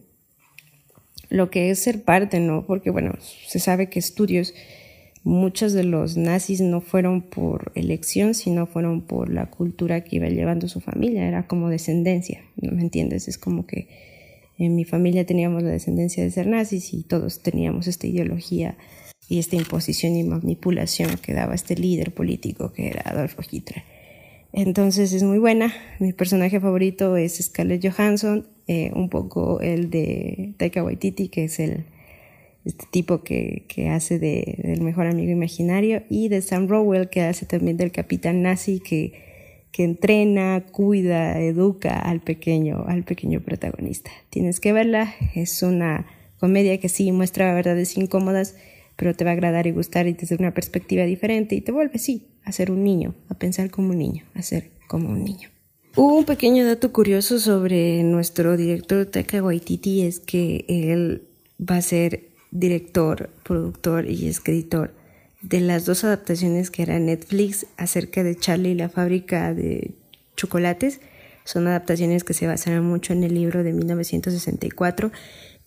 lo 1.29 1.50
que 1.50 1.72
es 1.72 1.79
ser 1.79 2.03
parte, 2.03 2.39
¿no? 2.39 2.65
Porque 2.65 2.89
bueno, 2.89 3.15
se 3.45 3.60
sabe 3.60 3.89
que 3.89 4.00
estudios 4.00 4.53
muchos 5.25 5.74
de 5.74 5.84
los 5.84 6.17
nazis 6.17 6.62
no 6.62 6.82
fueron 6.82 7.24
por 7.24 7.72
elección, 7.74 8.36
sino 8.36 8.67
fueron 8.67 9.01
por 9.01 9.34
la 9.34 9.50
cultura 9.50 10.03
que 10.03 10.17
iba 10.17 10.29
llevando 10.29 10.67
su 10.67 10.79
familia, 10.79 11.27
era 11.27 11.48
como 11.48 11.70
descendencia, 11.70 12.44
¿no 12.62 12.72
me 12.72 12.84
entiendes? 12.84 13.27
Es 13.27 13.39
como 13.39 13.65
que 13.65 13.89
en 14.60 14.75
mi 14.75 14.86
familia 14.86 15.25
teníamos 15.25 15.63
la 15.63 15.72
descendencia 15.72 16.24
de 16.24 16.29
ser 16.29 16.46
nazis 16.46 16.94
y 16.94 17.01
todos 17.01 17.41
teníamos 17.41 17.88
esta 17.88 18.05
ideología 18.05 18.77
y 19.27 19.39
esta 19.39 19.55
imposición 19.55 20.15
y 20.15 20.24
manipulación 20.24 21.17
que 21.17 21.34
daba 21.34 21.55
este 21.55 21.75
líder 21.75 22.13
político 22.13 22.72
que 22.72 22.89
era 22.89 23.01
Adolfo 23.05 23.41
Hitler. 23.50 23.84
Entonces 24.53 25.12
es 25.12 25.24
muy 25.24 25.39
buena. 25.39 25.74
Mi 26.00 26.13
personaje 26.13 26.60
favorito 26.60 27.17
es 27.17 27.44
Scarlett 27.44 27.84
Johansson, 27.84 28.48
eh, 28.67 28.91
un 28.94 29.10
poco 29.10 29.60
el 29.60 29.89
de 29.89 30.53
Taika 30.58 30.84
Waititi, 30.84 31.29
que 31.29 31.46
es 31.46 31.60
el, 31.60 31.86
este 32.65 32.86
tipo 32.89 33.24
que, 33.24 33.65
que 33.67 33.89
hace 33.89 34.19
de, 34.19 34.57
del 34.63 34.81
mejor 34.81 35.07
amigo 35.07 35.31
imaginario, 35.31 36.03
y 36.10 36.27
de 36.29 36.41
Sam 36.41 36.67
Rowell, 36.67 37.10
que 37.10 37.22
hace 37.22 37.45
también 37.45 37.77
del 37.77 37.91
capitán 37.91 38.41
nazi, 38.41 38.79
que, 38.79 39.13
que 39.72 39.84
entrena, 39.84 40.65
cuida, 40.72 41.39
educa 41.39 42.00
al 42.00 42.22
pequeño, 42.22 42.86
al 42.88 43.03
pequeño 43.03 43.41
protagonista. 43.41 44.12
Tienes 44.29 44.60
que 44.60 44.74
verla, 44.74 45.13
es 45.36 45.62
una 45.62 46.07
comedia 46.39 46.79
que 46.79 46.89
sí 46.89 47.12
muestra 47.12 47.53
verdades 47.53 47.98
incómodas, 47.98 48.55
pero 48.95 49.15
te 49.15 49.25
va 49.25 49.31
a 49.31 49.34
agradar 49.34 49.67
y 49.67 49.72
gustar 49.72 50.07
y 50.07 50.13
desde 50.13 50.36
una 50.36 50.53
perspectiva 50.53 51.03
diferente 51.03 51.55
y 51.55 51.62
te 51.62 51.72
vuelve, 51.72 52.00
sí, 52.00 52.27
a 52.43 52.51
ser 52.51 52.72
un 52.72 52.84
niño, 52.84 53.15
a 53.29 53.36
pensar 53.36 53.69
como 53.69 53.89
un 53.89 54.00
niño, 54.00 54.24
a 54.34 54.41
ser 54.41 54.72
como 54.88 55.10
un 55.10 55.24
niño. 55.24 55.50
Un 55.95 56.25
pequeño 56.25 56.65
dato 56.65 56.91
curioso 56.91 57.39
sobre 57.39 58.03
nuestro 58.03 58.57
director 58.57 59.05
Taika 59.05 59.41
Waititi 59.41 60.01
es 60.01 60.19
que 60.19 60.65
él 60.67 61.24
va 61.60 61.77
a 61.77 61.81
ser 61.81 62.34
director, 62.55 63.29
productor 63.43 64.09
y 64.09 64.27
escritor 64.27 64.93
de 65.41 65.59
las 65.59 65.85
dos 65.85 66.03
adaptaciones 66.03 66.71
que 66.71 66.83
era 66.83 66.97
Netflix 67.00 67.67
acerca 67.77 68.24
de 68.24 68.35
Charlie 68.35 68.71
y 68.71 68.75
la 68.75 68.89
fábrica 68.89 69.53
de 69.53 69.91
chocolates. 70.38 71.01
Son 71.43 71.67
adaptaciones 71.67 72.24
que 72.24 72.33
se 72.33 72.47
basaron 72.47 72.85
mucho 72.85 73.13
en 73.13 73.24
el 73.24 73.35
libro 73.35 73.63
de 73.63 73.74
1964 73.74 75.12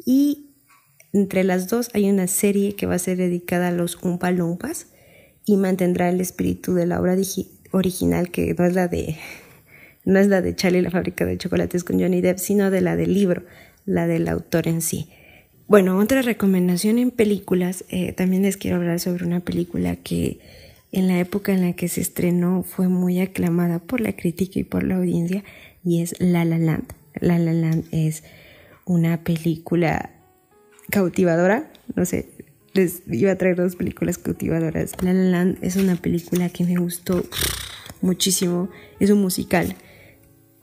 y 0.04 0.47
entre 1.12 1.45
las 1.45 1.68
dos 1.68 1.90
hay 1.92 2.11
una 2.11 2.26
serie 2.26 2.75
que 2.75 2.87
va 2.87 2.95
a 2.95 2.99
ser 2.99 3.18
dedicada 3.18 3.68
a 3.68 3.73
los 3.73 4.02
Umpa 4.02 4.30
Lumpas 4.30 4.87
y 5.45 5.57
mantendrá 5.57 6.09
el 6.09 6.21
espíritu 6.21 6.75
de 6.75 6.87
la 6.87 7.00
obra 7.00 7.16
original 7.71 8.30
que 8.30 8.54
no 8.54 8.64
es 8.64 8.75
la 8.75 8.88
de 8.88 9.16
no 10.04 10.18
es 10.18 10.28
la 10.28 10.40
de 10.40 10.57
Charlie 10.57 10.78
y 10.78 10.83
la 10.83 10.90
fábrica 10.90 11.26
de 11.26 11.37
chocolates 11.37 11.85
con 11.85 12.00
Johnny 12.00 12.23
Depp, 12.23 12.38
sino 12.38 12.71
de 12.71 12.80
la 12.80 12.97
del 12.97 13.12
libro, 13.12 13.42
la 13.85 14.07
del 14.07 14.26
autor 14.28 14.66
en 14.66 14.80
sí. 14.80 15.11
Bueno, 15.68 15.98
otra 15.98 16.22
recomendación 16.22 16.96
en 16.96 17.10
películas, 17.10 17.84
eh, 17.90 18.12
también 18.12 18.40
les 18.40 18.56
quiero 18.56 18.78
hablar 18.78 19.00
sobre 19.00 19.26
una 19.26 19.40
película 19.40 19.96
que 19.96 20.40
en 20.92 21.08
la 21.08 21.20
época 21.20 21.52
en 21.52 21.60
la 21.60 21.75
que 21.75 21.88
se 21.88 22.00
estrenó 22.00 22.62
fue 22.62 22.88
muy 22.88 23.20
aclamada 23.20 23.78
por 23.78 24.00
la 24.00 24.16
crítica 24.16 24.58
y 24.58 24.64
por 24.64 24.82
la 24.82 24.96
audiencia 24.96 25.44
y 25.84 26.00
es 26.00 26.18
La 26.20 26.46
La 26.46 26.56
Land. 26.56 26.87
La 27.20 27.38
La 27.38 27.52
Land 27.52 27.84
es 27.90 28.25
una 28.87 29.22
película 29.25 30.10
cautivadora, 30.88 31.70
no 31.94 32.06
sé, 32.06 32.30
les 32.72 33.02
iba 33.06 33.32
a 33.32 33.37
traer 33.37 33.56
dos 33.56 33.76
películas 33.76 34.16
cautivadoras. 34.16 34.92
La 35.02 35.12
La 35.12 35.25
Land 35.25 35.58
es 35.60 35.76
una 35.76 35.96
película 35.96 36.48
que 36.48 36.64
me 36.64 36.76
gustó 36.76 37.26
muchísimo, 38.00 38.70
es 39.00 39.10
un 39.10 39.20
musical, 39.20 39.76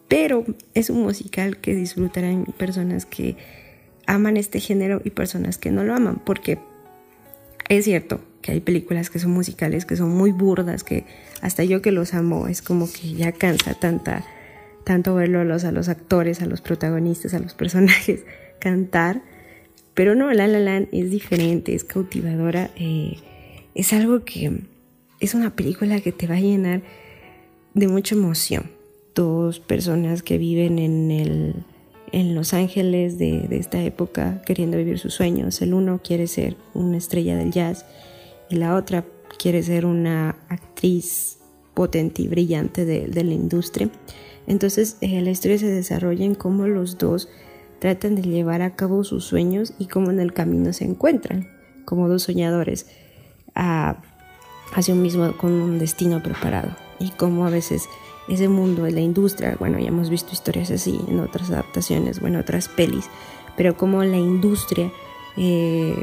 pero 0.07 0.45
es 0.73 0.89
un 0.89 1.03
musical 1.03 1.57
que 1.57 1.75
disfrutarán 1.75 2.45
personas 2.57 3.05
que 3.05 3.37
aman 4.07 4.37
este 4.37 4.59
género 4.59 5.01
y 5.03 5.09
personas 5.09 5.57
que 5.57 5.71
no 5.71 5.83
lo 5.83 5.95
aman, 5.95 6.21
porque 6.23 6.59
es 7.69 7.85
cierto 7.85 8.21
que 8.41 8.51
hay 8.51 8.59
películas 8.59 9.09
que 9.09 9.19
son 9.19 9.31
musicales, 9.31 9.85
que 9.85 9.95
son 9.95 10.09
muy 10.09 10.31
burdas, 10.31 10.83
que 10.83 11.05
hasta 11.41 11.63
yo 11.63 11.81
que 11.81 11.91
los 11.91 12.13
amo 12.13 12.47
es 12.47 12.61
como 12.61 12.87
que 12.91 13.13
ya 13.13 13.31
cansa 13.31 13.73
tanta, 13.73 14.23
tanto 14.83 15.15
verlo 15.15 15.39
a 15.39 15.43
los, 15.43 15.63
a 15.63 15.71
los 15.71 15.89
actores, 15.89 16.41
a 16.41 16.45
los 16.45 16.61
protagonistas, 16.61 17.33
a 17.33 17.39
los 17.39 17.55
personajes 17.55 18.23
cantar. 18.59 19.23
Pero 19.95 20.13
no, 20.13 20.31
La 20.31 20.47
La 20.47 20.59
Land 20.59 20.89
es 20.91 21.09
diferente, 21.09 21.73
es 21.73 21.83
cautivadora, 21.83 22.69
eh, 22.75 23.17
es 23.73 23.93
algo 23.93 24.23
que 24.25 24.61
es 25.19 25.33
una 25.33 25.55
película 25.55 25.99
que 26.01 26.11
te 26.11 26.27
va 26.27 26.35
a 26.35 26.39
llenar 26.39 26.81
de 27.73 27.87
mucha 27.87 28.13
emoción. 28.13 28.69
Dos 29.15 29.59
personas 29.59 30.21
que 30.21 30.37
viven 30.37 30.77
en 30.77 31.09
el 31.09 31.55
en 32.15 32.33
Los 32.33 32.53
Ángeles 32.53 33.17
de, 33.17 33.45
esta 33.51 33.83
época 33.83 34.41
queriendo 34.45 34.77
vivir 34.77 34.99
sus 34.99 35.13
sueños. 35.13 35.61
El 35.61 35.73
uno 35.73 35.99
quiere 36.01 36.27
ser 36.27 36.55
una 36.73 36.95
estrella 36.95 37.35
del 37.35 37.51
jazz 37.51 37.85
y 38.49 38.55
la 38.55 38.75
otra 38.75 39.03
quiere 39.37 39.61
ser 39.61 39.85
una 39.85 40.37
actriz 40.47 41.39
potente 41.73 42.21
y 42.21 42.29
brillante 42.29 42.85
de, 42.85 43.23
la 43.23 43.33
industria. 43.33 43.89
Entonces 44.47 44.95
eh, 45.01 45.19
la 45.19 45.29
historia 45.29 45.57
se 45.57 45.67
desarrolla 45.67 46.23
en 46.23 46.35
cómo 46.35 46.67
los 46.67 46.97
dos 46.97 47.27
tratan 47.79 48.15
de 48.15 48.21
llevar 48.21 48.61
a 48.61 48.77
cabo 48.77 49.03
sus 49.03 49.25
sueños 49.25 49.73
y 49.77 49.87
cómo 49.87 50.09
en 50.09 50.21
el 50.21 50.31
camino 50.31 50.71
se 50.71 50.85
encuentran 50.85 51.49
como 51.83 52.07
dos 52.07 52.23
soñadores 52.23 52.87
hacia 53.55 54.93
un 54.93 55.01
mismo 55.01 55.35
con 55.35 55.51
un 55.51 55.79
destino 55.79 56.23
preparado 56.23 56.77
y 56.97 57.09
cómo 57.09 57.45
a 57.45 57.49
veces 57.49 57.89
ese 58.27 58.47
mundo 58.47 58.87
la 58.87 59.01
industria, 59.01 59.55
bueno, 59.59 59.79
ya 59.79 59.87
hemos 59.87 60.09
visto 60.09 60.33
historias 60.33 60.71
así 60.71 60.99
en 61.07 61.19
otras 61.19 61.51
adaptaciones, 61.51 62.19
bueno, 62.19 62.39
otras 62.39 62.67
pelis, 62.67 63.09
pero 63.55 63.77
como 63.77 64.03
la 64.03 64.17
industria 64.17 64.91
eh, 65.37 65.95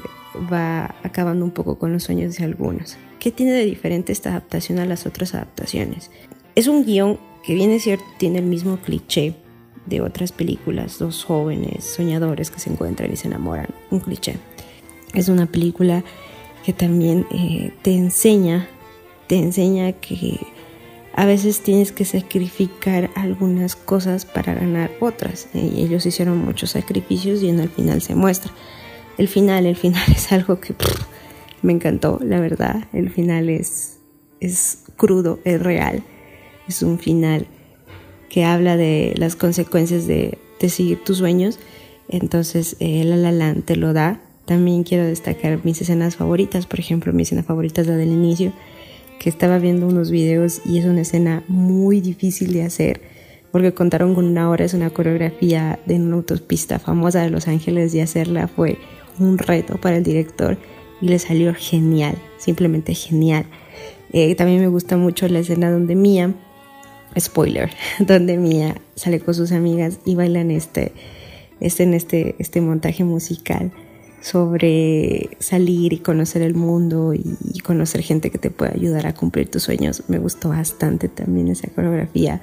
va 0.52 0.94
acabando 1.02 1.44
un 1.44 1.50
poco 1.50 1.78
con 1.78 1.92
los 1.92 2.04
sueños 2.04 2.36
de 2.36 2.44
algunos. 2.44 2.96
¿Qué 3.18 3.30
tiene 3.30 3.52
de 3.52 3.64
diferente 3.64 4.12
esta 4.12 4.30
adaptación 4.30 4.78
a 4.78 4.86
las 4.86 5.06
otras 5.06 5.34
adaptaciones? 5.34 6.10
Es 6.54 6.66
un 6.66 6.84
guion 6.84 7.18
que 7.44 7.54
viene 7.54 7.78
cierto, 7.80 8.04
tiene 8.18 8.38
el 8.38 8.46
mismo 8.46 8.78
cliché 8.78 9.34
de 9.86 10.00
otras 10.00 10.32
películas, 10.32 10.98
dos 10.98 11.24
jóvenes 11.24 11.84
soñadores 11.84 12.50
que 12.50 12.60
se 12.60 12.70
encuentran 12.70 13.12
y 13.12 13.16
se 13.16 13.28
enamoran, 13.28 13.68
un 13.90 14.00
cliché. 14.00 14.36
Es 15.14 15.28
una 15.28 15.46
película 15.46 16.04
que 16.64 16.72
también 16.72 17.26
eh, 17.30 17.72
te 17.82 17.94
enseña, 17.94 18.68
te 19.26 19.36
enseña 19.36 19.92
que 19.92 20.38
a 21.14 21.26
veces 21.26 21.60
tienes 21.60 21.92
que 21.92 22.04
sacrificar 22.04 23.10
algunas 23.14 23.76
cosas 23.76 24.24
para 24.24 24.54
ganar 24.54 24.90
otras. 25.00 25.48
Y 25.52 25.82
ellos 25.82 26.06
hicieron 26.06 26.38
muchos 26.38 26.70
sacrificios 26.70 27.42
y 27.42 27.48
en 27.48 27.60
el 27.60 27.68
final 27.68 28.00
se 28.00 28.14
muestra. 28.14 28.52
El 29.18 29.28
final, 29.28 29.66
el 29.66 29.76
final 29.76 30.02
es 30.14 30.32
algo 30.32 30.58
que 30.60 30.74
me 31.60 31.72
encantó, 31.72 32.18
la 32.22 32.40
verdad. 32.40 32.88
El 32.92 33.10
final 33.10 33.50
es, 33.50 33.98
es 34.40 34.84
crudo, 34.96 35.38
es 35.44 35.60
real. 35.62 36.02
Es 36.66 36.82
un 36.82 36.98
final 36.98 37.46
que 38.30 38.44
habla 38.44 38.78
de 38.78 39.12
las 39.16 39.36
consecuencias 39.36 40.06
de, 40.06 40.38
seguir 40.60 41.04
tus 41.04 41.18
sueños. 41.18 41.58
Entonces, 42.08 42.76
eh, 42.80 43.04
La 43.04 43.16
La 43.16 43.54
te 43.54 43.76
lo 43.76 43.92
da. 43.92 44.22
También 44.46 44.82
quiero 44.82 45.04
destacar 45.04 45.60
mis 45.62 45.80
escenas 45.82 46.16
favoritas. 46.16 46.66
Por 46.66 46.80
ejemplo, 46.80 47.12
mi 47.12 47.24
escena 47.24 47.42
favorita 47.42 47.82
es 47.82 47.86
la 47.86 47.96
del 47.96 48.10
inicio 48.10 48.52
que 49.22 49.30
estaba 49.30 49.58
viendo 49.58 49.86
unos 49.86 50.10
videos 50.10 50.60
y 50.66 50.78
es 50.78 50.84
una 50.84 51.02
escena 51.02 51.44
muy 51.46 52.00
difícil 52.00 52.52
de 52.52 52.64
hacer 52.64 53.00
porque 53.52 53.72
contaron 53.72 54.16
con 54.16 54.24
una 54.24 54.50
hora, 54.50 54.64
es 54.64 54.74
una 54.74 54.90
coreografía 54.90 55.78
de 55.86 55.94
una 55.94 56.16
autopista 56.16 56.80
famosa 56.80 57.22
de 57.22 57.30
Los 57.30 57.46
Ángeles 57.46 57.94
y 57.94 58.00
hacerla 58.00 58.48
fue 58.48 58.78
un 59.20 59.38
reto 59.38 59.80
para 59.80 59.98
el 59.98 60.02
director 60.02 60.58
y 61.00 61.06
le 61.06 61.20
salió 61.20 61.54
genial, 61.54 62.16
simplemente 62.36 62.94
genial. 62.94 63.46
Eh, 64.12 64.34
también 64.34 64.60
me 64.60 64.66
gusta 64.66 64.96
mucho 64.96 65.28
la 65.28 65.38
escena 65.38 65.70
donde 65.70 65.94
Mia, 65.94 66.34
spoiler, 67.16 67.70
donde 68.00 68.38
Mia 68.38 68.74
sale 68.96 69.20
con 69.20 69.34
sus 69.34 69.52
amigas 69.52 70.00
y 70.04 70.16
bailan 70.16 70.50
este, 70.50 70.92
este, 71.60 71.84
en 71.84 71.94
este, 71.94 72.34
este 72.40 72.60
montaje 72.60 73.04
musical 73.04 73.70
sobre 74.22 75.30
salir 75.40 75.92
y 75.92 75.98
conocer 75.98 76.42
el 76.42 76.54
mundo 76.54 77.12
y 77.12 77.58
conocer 77.60 78.02
gente 78.02 78.30
que 78.30 78.38
te 78.38 78.50
puede 78.50 78.72
ayudar 78.72 79.06
a 79.06 79.14
cumplir 79.14 79.50
tus 79.50 79.64
sueños. 79.64 80.04
Me 80.08 80.18
gustó 80.18 80.50
bastante 80.50 81.08
también 81.08 81.48
esa 81.48 81.68
coreografía. 81.68 82.40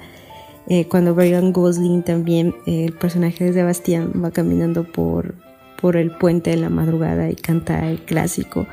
Eh, 0.68 0.86
cuando 0.86 1.14
Brian 1.14 1.52
Gosling 1.52 2.02
también, 2.02 2.54
eh, 2.66 2.84
el 2.84 2.92
personaje 2.92 3.44
de 3.44 3.54
Sebastián, 3.54 4.12
va 4.22 4.30
caminando 4.30 4.84
por, 4.84 5.34
por 5.80 5.96
el 5.96 6.10
puente 6.10 6.50
de 6.50 6.56
la 6.58 6.68
madrugada 6.68 7.30
y 7.30 7.34
canta 7.34 7.90
el 7.90 8.00
clásico, 8.04 8.66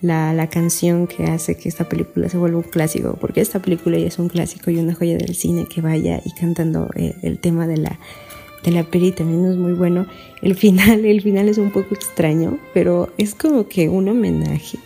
la, 0.00 0.32
la, 0.32 0.48
canción 0.48 1.06
que 1.06 1.26
hace 1.26 1.56
que 1.56 1.68
esta 1.68 1.88
película 1.88 2.30
se 2.30 2.38
vuelva 2.38 2.58
un 2.58 2.64
clásico, 2.64 3.18
porque 3.20 3.42
esta 3.42 3.60
película 3.60 3.98
ya 3.98 4.06
es 4.06 4.18
un 4.18 4.30
clásico 4.30 4.70
y 4.70 4.78
una 4.78 4.94
joya 4.94 5.18
del 5.18 5.34
cine 5.34 5.66
que 5.72 5.82
vaya 5.82 6.22
y 6.24 6.32
cantando 6.32 6.88
eh, 6.94 7.14
el 7.22 7.38
tema 7.38 7.66
de 7.66 7.76
la 7.76 7.98
de 8.64 8.70
la 8.70 8.84
peli 8.84 9.12
también 9.12 9.46
es 9.46 9.56
muy 9.56 9.72
bueno. 9.72 10.06
El 10.42 10.54
final, 10.54 11.04
el 11.04 11.22
final 11.22 11.48
es 11.48 11.58
un 11.58 11.70
poco 11.70 11.94
extraño, 11.94 12.58
pero 12.74 13.12
es 13.16 13.34
como 13.34 13.68
que 13.68 13.88
un 13.88 14.08
homenaje. 14.08 14.78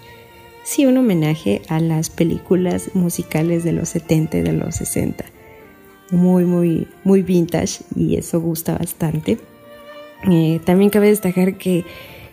Sí, 0.63 0.87
un 0.87 0.97
homenaje 0.97 1.61
a 1.69 1.81
las 1.81 2.09
películas 2.09 2.91
musicales 2.95 3.65
de 3.65 3.73
los 3.73 3.91
70 3.91 4.39
y 4.39 4.43
de 4.43 4.53
los 4.53 4.77
60. 4.77 5.25
Muy, 6.11 6.45
muy, 6.45 6.89
muy 7.03 7.23
vintage 7.23 7.83
y 7.97 8.17
eso 8.17 8.41
gusta 8.41 8.79
bastante. 8.79 9.39
Eh, 10.31 10.61
también 10.65 10.91
cabe 10.91 11.09
destacar 11.09 11.59
que 11.59 11.85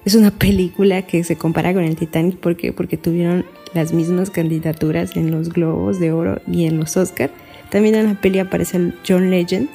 es 0.06 0.16
una 0.16 0.32
película 0.32 1.02
que 1.02 1.24
se 1.24 1.36
compara 1.36 1.74
con 1.74 1.84
el 1.84 1.96
Titanic 1.96 2.38
porque, 2.38 2.72
porque 2.72 2.98
tuvieron 2.98 3.46
las 3.74 3.94
mismas 3.94 4.30
candidaturas 4.30 5.16
en 5.16 5.32
los 5.32 5.50
Globos 5.50 6.00
de 6.00 6.12
Oro 6.12 6.42
y 6.50 6.66
en 6.66 6.78
los 6.78 6.96
Oscar. 6.98 7.32
También 7.70 7.96
en 7.96 8.06
la 8.06 8.22
peli 8.22 8.40
aparece 8.40 8.78
el 8.78 8.96
John 9.08 9.30
Legend. 9.30 9.70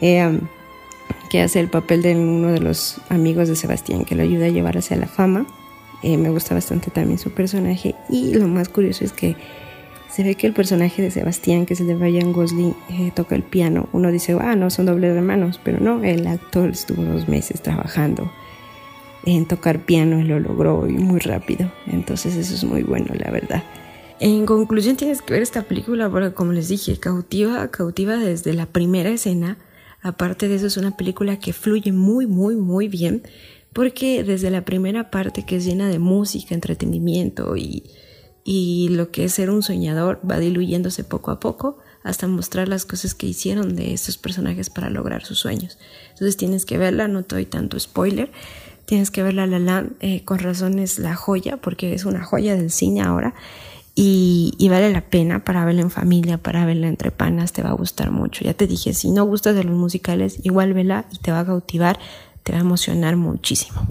Eh, 0.00 0.38
que 1.26 1.42
hace 1.42 1.60
el 1.60 1.68
papel 1.68 2.02
de 2.02 2.14
uno 2.16 2.48
de 2.48 2.60
los 2.60 3.00
amigos 3.08 3.48
de 3.48 3.56
Sebastián, 3.56 4.04
que 4.04 4.14
lo 4.14 4.22
ayuda 4.22 4.46
a 4.46 4.50
llevar 4.50 4.78
hacia 4.78 4.96
la 4.96 5.06
fama. 5.06 5.46
Eh, 6.02 6.16
me 6.16 6.30
gusta 6.30 6.54
bastante 6.54 6.90
también 6.90 7.18
su 7.18 7.30
personaje. 7.30 7.94
Y 8.08 8.34
lo 8.34 8.48
más 8.48 8.68
curioso 8.68 9.04
es 9.04 9.12
que 9.12 9.36
se 10.10 10.22
ve 10.22 10.34
que 10.34 10.46
el 10.46 10.52
personaje 10.52 11.02
de 11.02 11.10
Sebastián, 11.10 11.66
que 11.66 11.74
es 11.74 11.80
el 11.80 11.88
de 11.88 11.96
Ryan 11.96 12.32
Gosling, 12.32 12.74
eh, 12.90 13.12
toca 13.14 13.34
el 13.34 13.42
piano. 13.42 13.88
Uno 13.92 14.10
dice, 14.10 14.36
ah, 14.40 14.56
no, 14.56 14.70
son 14.70 14.86
dobles 14.86 15.14
hermanos, 15.14 15.60
pero 15.62 15.78
no, 15.80 16.02
el 16.02 16.26
actor 16.26 16.70
estuvo 16.70 17.02
dos 17.02 17.28
meses 17.28 17.62
trabajando 17.62 18.30
en 19.26 19.44
tocar 19.46 19.80
piano 19.80 20.20
y 20.20 20.24
lo 20.24 20.40
logró 20.40 20.82
muy 20.82 21.20
rápido. 21.20 21.70
Entonces 21.86 22.36
eso 22.36 22.54
es 22.54 22.64
muy 22.64 22.82
bueno, 22.82 23.12
la 23.14 23.30
verdad. 23.30 23.62
En 24.18 24.46
conclusión 24.46 24.96
tienes 24.96 25.20
que 25.20 25.34
ver 25.34 25.42
esta 25.42 25.62
película 25.62 26.08
porque 26.08 26.32
como 26.32 26.52
les 26.52 26.68
dije, 26.68 26.98
cautiva, 26.98 27.68
cautiva 27.68 28.16
desde 28.16 28.54
la 28.54 28.64
primera 28.64 29.10
escena 29.10 29.58
Aparte 30.06 30.46
de 30.46 30.54
eso 30.54 30.68
es 30.68 30.76
una 30.76 30.96
película 30.96 31.40
que 31.40 31.52
fluye 31.52 31.90
muy, 31.90 32.28
muy, 32.28 32.54
muy 32.54 32.86
bien 32.86 33.24
porque 33.72 34.22
desde 34.22 34.52
la 34.52 34.64
primera 34.64 35.10
parte 35.10 35.44
que 35.44 35.56
es 35.56 35.64
llena 35.64 35.88
de 35.88 35.98
música, 35.98 36.54
entretenimiento 36.54 37.56
y, 37.56 37.82
y 38.44 38.90
lo 38.90 39.10
que 39.10 39.24
es 39.24 39.34
ser 39.34 39.50
un 39.50 39.64
soñador 39.64 40.20
va 40.28 40.38
diluyéndose 40.38 41.02
poco 41.02 41.32
a 41.32 41.40
poco 41.40 41.78
hasta 42.04 42.28
mostrar 42.28 42.68
las 42.68 42.86
cosas 42.86 43.16
que 43.16 43.26
hicieron 43.26 43.74
de 43.74 43.94
estos 43.94 44.16
personajes 44.16 44.70
para 44.70 44.90
lograr 44.90 45.24
sus 45.24 45.40
sueños. 45.40 45.76
Entonces 46.10 46.36
tienes 46.36 46.64
que 46.64 46.78
verla, 46.78 47.08
no 47.08 47.24
te 47.24 47.34
doy 47.34 47.46
tanto 47.46 47.76
spoiler, 47.80 48.30
tienes 48.84 49.10
que 49.10 49.24
ver 49.24 49.34
La 49.34 49.48
La 49.48 49.58
Land, 49.58 49.96
eh, 49.98 50.24
con 50.24 50.38
razón 50.38 50.78
es 50.78 51.00
la 51.00 51.16
joya, 51.16 51.56
porque 51.56 51.94
es 51.94 52.04
una 52.04 52.22
joya 52.22 52.54
del 52.54 52.70
cine 52.70 53.02
ahora. 53.02 53.34
Y, 53.98 54.68
vale 54.68 54.92
la 54.92 55.00
pena 55.00 55.42
para 55.42 55.64
verla 55.64 55.80
en 55.80 55.90
familia, 55.90 56.36
para 56.36 56.66
verla 56.66 56.86
entre 56.86 57.10
panas, 57.10 57.54
te 57.54 57.62
va 57.62 57.70
a 57.70 57.72
gustar 57.72 58.10
mucho. 58.10 58.44
Ya 58.44 58.52
te 58.52 58.66
dije, 58.66 58.92
si 58.92 59.10
no 59.10 59.24
gustas 59.24 59.54
de 59.54 59.64
los 59.64 59.74
musicales, 59.74 60.38
igual 60.42 60.74
vela 60.74 61.06
y 61.10 61.18
te 61.18 61.32
va 61.32 61.40
a 61.40 61.46
cautivar, 61.46 61.98
te 62.42 62.52
va 62.52 62.58
a 62.58 62.60
emocionar 62.60 63.16
muchísimo. 63.16 63.86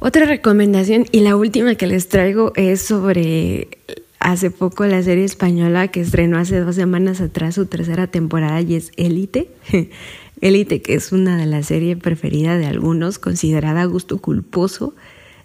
Otra 0.00 0.24
recomendación 0.24 1.04
y 1.12 1.20
la 1.20 1.36
última 1.36 1.74
que 1.74 1.86
les 1.86 2.08
traigo 2.08 2.52
es 2.56 2.80
sobre 2.80 3.68
hace 4.20 4.50
poco 4.50 4.86
la 4.86 5.02
serie 5.02 5.24
española 5.24 5.88
que 5.88 6.00
estrenó 6.00 6.38
hace 6.38 6.60
dos 6.60 6.76
semanas 6.76 7.20
atrás 7.20 7.56
su 7.56 7.66
tercera 7.66 8.06
temporada 8.06 8.62
y 8.62 8.74
es 8.74 8.90
Élite. 8.96 9.50
Élite, 10.40 10.80
que 10.80 10.94
es 10.94 11.12
una 11.12 11.36
de 11.36 11.44
las 11.44 11.66
series 11.66 11.98
preferidas 11.98 12.58
de 12.58 12.66
algunos, 12.66 13.18
considerada 13.18 13.84
gusto 13.84 14.18
culposo 14.18 14.94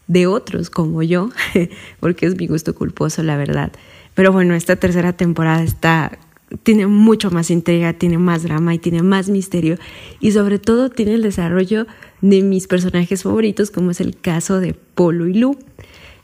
de 0.09 0.27
otros 0.27 0.69
como 0.69 1.01
yo, 1.03 1.29
porque 2.01 2.25
es 2.25 2.35
mi 2.35 2.47
gusto 2.47 2.75
culposo, 2.75 3.23
la 3.23 3.37
verdad. 3.37 3.71
Pero 4.15 4.33
bueno, 4.33 4.55
esta 4.55 4.75
tercera 4.75 5.13
temporada 5.13 5.63
está 5.63 6.19
tiene 6.63 6.87
mucho 6.87 7.29
más 7.29 7.51
intriga, 7.51 7.93
tiene 7.93 8.17
más 8.17 8.41
drama 8.41 8.73
y 8.73 8.79
tiene 8.79 9.03
más 9.03 9.29
misterio 9.29 9.77
y 10.19 10.31
sobre 10.31 10.57
todo 10.57 10.89
tiene 10.89 11.13
el 11.13 11.21
desarrollo 11.21 11.85
de 12.21 12.41
mis 12.41 12.65
personajes 12.65 13.21
favoritos 13.21 13.69
como 13.69 13.91
es 13.91 14.01
el 14.01 14.17
caso 14.17 14.59
de 14.59 14.73
Polo 14.73 15.27
y 15.27 15.35
Lu. 15.35 15.57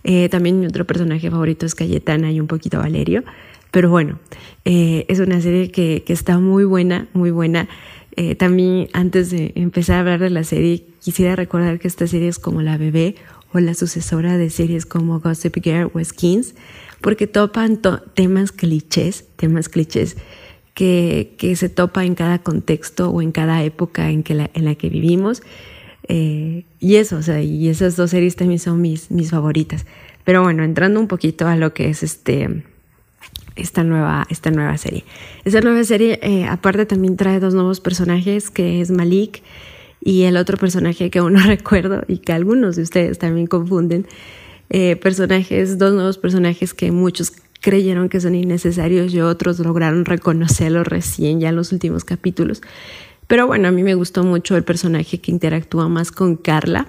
Eh, 0.04 0.28
también 0.30 0.60
mi 0.60 0.66
otro 0.66 0.86
personaje 0.86 1.30
favorito 1.30 1.68
es 1.68 1.76
Cayetana 1.76 2.32
y 2.32 2.40
un 2.40 2.48
poquito 2.48 2.80
Valerio. 2.80 3.24
Pero 3.70 3.90
bueno, 3.90 4.20
eh, 4.64 5.06
es 5.10 5.20
una 5.20 5.42
serie 5.42 5.70
que, 5.70 6.04
que, 6.06 6.14
está 6.14 6.40
muy 6.40 6.64
buena, 6.64 7.08
muy 7.14 7.30
buena. 7.30 7.68
Eh, 8.16 8.36
también 8.36 8.88
antes 8.94 9.30
de 9.30 9.52
empezar 9.56 9.98
a 9.98 10.00
hablar 10.00 10.20
de 10.22 10.30
la 10.30 10.44
serie, 10.44 10.86
quisiera 11.02 11.36
recordar 11.36 11.80
que 11.80 11.88
esta 11.88 12.08
serie 12.08 12.30
es 12.30 12.40
como 12.40 12.62
la 12.62 12.78
bebé 12.78 13.16
la 13.62 13.74
sucesora 13.74 14.38
de 14.38 14.50
series 14.50 14.86
como 14.86 15.20
Gossip 15.20 15.58
Girl 15.64 15.92
o 15.94 16.04
Skins, 16.04 16.56
porque 17.02 17.28
topan 17.28 17.82
temas 18.14 18.52
clichés, 18.52 19.26
temas 19.36 19.70
clichés 19.70 20.18
que, 20.74 21.36
que, 21.38 21.56
se 21.56 21.70
topa 21.70 22.06
en 22.06 22.16
cada 22.16 22.40
contexto 22.40 23.10
o 23.10 23.22
en 23.22 23.32
cada 23.32 23.64
época 23.64 24.10
en, 24.10 24.24
que 24.24 24.34
la, 24.34 24.50
en 24.54 24.66
la 24.66 24.76
que 24.76 24.90
vivimos. 24.90 25.42
Eh, 26.08 26.66
y 26.80 26.96
eso, 26.96 27.18
o 27.18 27.22
sea, 27.22 27.42
y 27.42 27.70
esas 27.70 27.96
dos 27.96 28.12
series 28.12 28.36
también 28.36 28.60
son 28.60 28.82
mis, 28.82 29.10
mis 29.10 29.32
favoritas. 29.32 29.86
Pero 30.24 30.44
bueno, 30.44 30.64
entrando 30.64 31.00
un 31.00 31.08
poquito 31.08 31.48
a 31.48 31.56
lo 31.56 31.74
que 31.74 31.90
es 31.90 32.04
este 32.04 32.64
esta 33.56 33.84
nueva, 33.84 34.28
esta 34.30 34.52
nueva 34.52 34.78
serie. 34.78 35.06
Esta 35.46 35.62
nueva 35.62 35.84
serie, 35.84 36.20
eh, 36.22 36.46
aparte, 36.46 36.86
también 36.86 37.16
trae 37.16 37.40
dos 37.40 37.54
nuevos 37.54 37.80
personajes, 37.80 38.50
que 38.50 38.82
es 38.82 38.92
Malik 38.92 39.42
y 40.06 40.24
el 40.24 40.38
otro 40.38 40.58
personaje 40.58 41.10
que 41.10 41.20
aún 41.20 41.34
no 41.34 41.40
recuerdo 41.46 42.04
y 42.08 42.20
que 42.20 42.32
algunos 42.32 42.78
de 42.78 42.84
ustedes 42.84 43.18
también 43.20 43.48
confunden, 43.48 44.08
eh, 44.70 44.96
personajes, 44.96 45.78
dos 45.78 45.94
nuevos 45.94 46.18
personajes 46.18 46.74
que 46.74 46.92
muchos 46.92 47.34
creyeron 47.60 48.08
que 48.08 48.22
son 48.22 48.36
innecesarios 48.36 49.14
y 49.14 49.20
otros 49.20 49.60
lograron 49.60 50.06
reconocerlos 50.06 50.88
recién 50.88 51.40
ya 51.40 51.50
en 51.50 51.56
los 51.56 51.74
últimos 51.74 52.06
capítulos. 52.06 52.62
Pero 53.28 53.48
bueno, 53.48 53.68
a 53.68 53.72
mí 53.72 53.82
me 53.82 53.96
gustó 53.96 54.24
mucho 54.24 54.56
el 54.56 54.64
personaje 54.64 55.20
que 55.20 55.32
interactúa 55.32 55.90
más 55.90 56.12
con 56.12 56.36
Carla, 56.36 56.88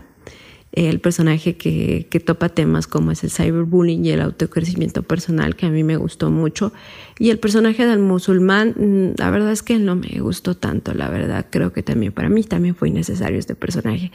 el 0.76 1.00
personaje 1.00 1.56
que, 1.56 2.06
que, 2.10 2.20
topa 2.20 2.50
temas 2.50 2.86
como 2.86 3.10
es 3.10 3.24
el 3.24 3.30
cyberbullying 3.30 4.04
y 4.04 4.10
el 4.10 4.20
autocrecimiento 4.20 5.02
personal, 5.02 5.56
que 5.56 5.64
a 5.64 5.70
mí 5.70 5.82
me 5.82 5.96
gustó 5.96 6.30
mucho. 6.30 6.70
Y 7.18 7.30
el 7.30 7.38
personaje 7.38 7.86
del 7.86 7.98
musulmán, 7.98 8.74
mm, 8.76 9.18
la 9.18 9.30
verdad 9.30 9.52
es 9.52 9.62
que 9.62 9.78
no 9.78 9.96
me 9.96 10.20
gustó 10.20 10.54
tanto, 10.54 10.92
la 10.92 11.08
verdad. 11.08 11.46
Creo 11.48 11.72
que 11.72 11.82
también 11.82 12.12
para 12.12 12.28
mí 12.28 12.44
también 12.44 12.74
fue 12.74 12.90
innecesario 12.90 13.38
este 13.38 13.54
personaje. 13.54 14.12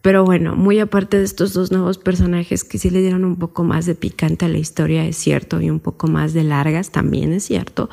Pero 0.00 0.24
bueno, 0.24 0.56
muy 0.56 0.78
aparte 0.80 1.18
de 1.18 1.24
estos 1.24 1.52
dos 1.52 1.70
nuevos 1.70 1.98
personajes 1.98 2.64
que 2.64 2.78
sí 2.78 2.88
le 2.88 3.02
dieron 3.02 3.24
un 3.26 3.36
poco 3.36 3.62
más 3.62 3.84
de 3.84 3.94
picante 3.94 4.46
a 4.46 4.48
la 4.48 4.58
historia, 4.58 5.06
es 5.06 5.16
cierto, 5.16 5.60
y 5.60 5.68
un 5.68 5.80
poco 5.80 6.08
más 6.08 6.32
de 6.32 6.44
largas, 6.44 6.92
también 6.92 7.34
es 7.34 7.44
cierto. 7.44 7.90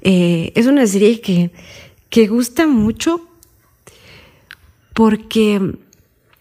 Eh, 0.00 0.52
es 0.54 0.66
una 0.66 0.86
serie 0.86 1.20
que, 1.20 1.50
que 2.08 2.28
gusta 2.28 2.66
mucho 2.66 3.28
porque 4.94 5.76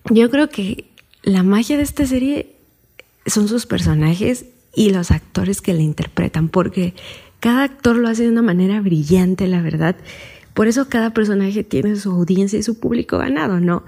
yo 0.09 0.29
creo 0.29 0.49
que 0.49 0.85
la 1.23 1.43
magia 1.43 1.77
de 1.77 1.83
esta 1.83 2.05
serie 2.05 2.55
son 3.25 3.47
sus 3.47 3.65
personajes 3.65 4.45
y 4.75 4.91
los 4.91 5.11
actores 5.11 5.61
que 5.61 5.73
la 5.73 5.81
interpretan, 5.81 6.49
porque 6.49 6.93
cada 7.39 7.63
actor 7.63 7.95
lo 7.95 8.07
hace 8.07 8.23
de 8.23 8.29
una 8.29 8.41
manera 8.41 8.81
brillante, 8.81 9.47
la 9.47 9.61
verdad. 9.61 9.95
Por 10.53 10.67
eso 10.67 10.87
cada 10.89 11.13
personaje 11.13 11.63
tiene 11.63 11.95
su 11.95 12.11
audiencia 12.11 12.59
y 12.59 12.63
su 12.63 12.79
público 12.79 13.17
ganado, 13.17 13.59
¿no? 13.59 13.83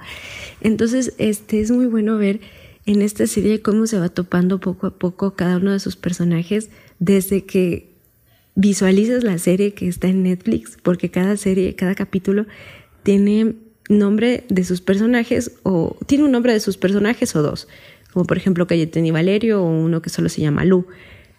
Entonces, 0.62 1.14
este 1.18 1.62
es 1.62 1.72
muy 1.72 1.86
bueno 1.86 2.18
ver 2.18 2.42
en 2.86 3.02
esta 3.02 3.28
serie 3.28 3.62
cómo 3.62 3.86
se 3.86 4.00
va 4.00 4.10
topando 4.10 4.60
poco 4.60 4.88
a 4.88 4.98
poco 4.98 5.36
cada 5.36 5.58
uno 5.58 5.72
de 5.72 5.80
sus 5.80 5.96
personajes 5.96 6.70
desde 7.00 7.46
que 7.46 7.92
visualizas 8.56 9.24
la 9.24 9.38
serie 9.38 9.74
que 9.74 9.88
está 9.88 10.08
en 10.08 10.24
Netflix, 10.24 10.78
porque 10.82 11.12
cada 11.12 11.38
serie, 11.38 11.76
cada 11.76 11.96
capítulo 11.96 12.48
tiene 13.04 13.56
nombre 13.90 14.44
de 14.50 14.64
sus 14.64 14.82
personajes 14.82 15.52
o 15.64 15.98
tiene 16.06 16.26
un 16.26 16.32
nombre 16.32 16.54
de 16.54 16.60
sus 16.60 16.78
personajes 16.78 17.36
o 17.36 17.42
dos, 17.42 17.68
como 18.12 18.26
por 18.26 18.38
ejemplo 18.38 18.68
Cayetani 18.68 19.10
y 19.10 19.12
Valerio 19.12 19.64
o 19.64 19.70
uno 19.70 20.02
que 20.02 20.10
solo 20.10 20.30
se 20.30 20.42
llama 20.42 20.66
Lu. 20.66 20.88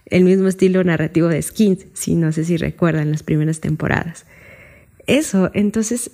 El 0.06 0.24
mismo 0.24 0.48
estilo 0.48 0.82
narrativo 0.84 1.28
de 1.28 1.42
Skins, 1.42 1.87
si 1.92 2.14
no 2.14 2.32
sé 2.32 2.44
si 2.44 2.56
recuerdan 2.56 3.11
las 3.11 3.22
primeras 3.22 3.61
temporadas. 3.61 4.24
Eso, 5.06 5.50
entonces 5.52 6.11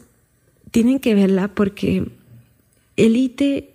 tienen 0.72 0.98
que 0.98 1.14
verla 1.14 1.48
porque 1.48 2.08
Elite, 2.96 3.70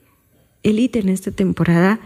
Elite 0.64 1.00
en 1.00 1.10
esta 1.10 1.32
temporada 1.32 2.02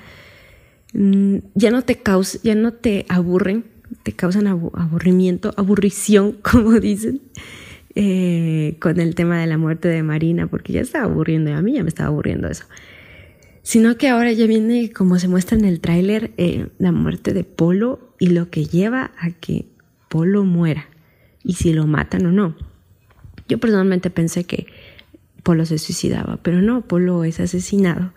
mm, 0.94 1.38
ya 1.56 1.72
no 1.72 1.82
te 1.82 1.96
causa, 1.96 2.38
ya 2.44 2.54
no 2.54 2.74
te 2.74 3.06
aburren, 3.10 3.66
te 4.04 4.14
causan 4.14 4.48
aburrimiento, 4.48 5.54
aburrición, 5.58 6.34
como 6.44 6.80
dicen 6.80 7.22
eh, 7.96 8.76
con 8.80 9.00
el 9.00 9.14
tema 9.14 9.40
de 9.40 9.48
la 9.48 9.58
muerte 9.58 9.88
de 9.88 10.02
Marina, 10.04 10.48
porque 10.48 10.74
ya 10.74 10.82
estaba 10.82 11.06
aburriendo, 11.06 11.54
a 11.54 11.62
mí 11.62 11.74
ya 11.74 11.84
me 11.84 11.90
estaba 11.90 12.10
aburriendo 12.10 12.48
eso. 12.48 12.66
Sino 13.62 13.98
que 13.98 14.10
ahora 14.10 14.32
ya 14.32 14.48
viene, 14.48 14.92
como 14.92 15.20
se 15.20 15.28
muestra 15.28 15.58
en 15.58 15.66
el 15.66 15.80
tráiler, 15.80 16.32
eh, 16.38 16.68
la 16.80 16.92
muerte 16.92 17.34
de 17.34 17.44
Polo 17.44 18.14
y 18.20 18.28
lo 18.28 18.50
que 18.50 18.66
lleva 18.66 19.12
a 19.20 19.32
que 19.32 19.68
Polo 20.10 20.44
muera, 20.44 20.90
y 21.44 21.54
si 21.54 21.72
lo 21.72 21.88
matan 21.88 22.26
o 22.26 22.32
no. 22.32 22.56
Yo 23.48 23.60
personalmente 23.60 24.10
pensé 24.10 24.46
que 24.46 24.68
Polo 25.44 25.66
se 25.66 25.78
suicidaba, 25.78 26.40
pero 26.42 26.62
no, 26.62 26.88
Polo 26.88 27.24
es 27.24 27.40
asesinado. 27.40 28.14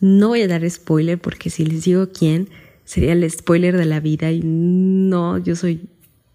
No 0.00 0.28
voy 0.28 0.42
a 0.42 0.48
dar 0.48 0.68
spoiler 0.70 1.18
porque 1.18 1.50
si 1.50 1.66
les 1.66 1.84
digo 1.84 2.08
quién, 2.10 2.48
sería 2.84 3.12
el 3.12 3.28
spoiler 3.30 3.76
de 3.76 3.84
la 3.84 4.00
vida 4.00 4.32
y 4.32 4.40
no, 4.42 5.36
yo 5.38 5.56
soy, 5.56 5.88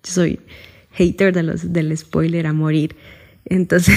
yo 0.04 0.12
soy 0.12 0.40
hater 0.96 1.34
de 1.34 1.44
los, 1.44 1.72
del 1.72 1.96
spoiler 1.96 2.48
a 2.48 2.54
morir. 2.54 2.96
Entonces, 3.46 3.96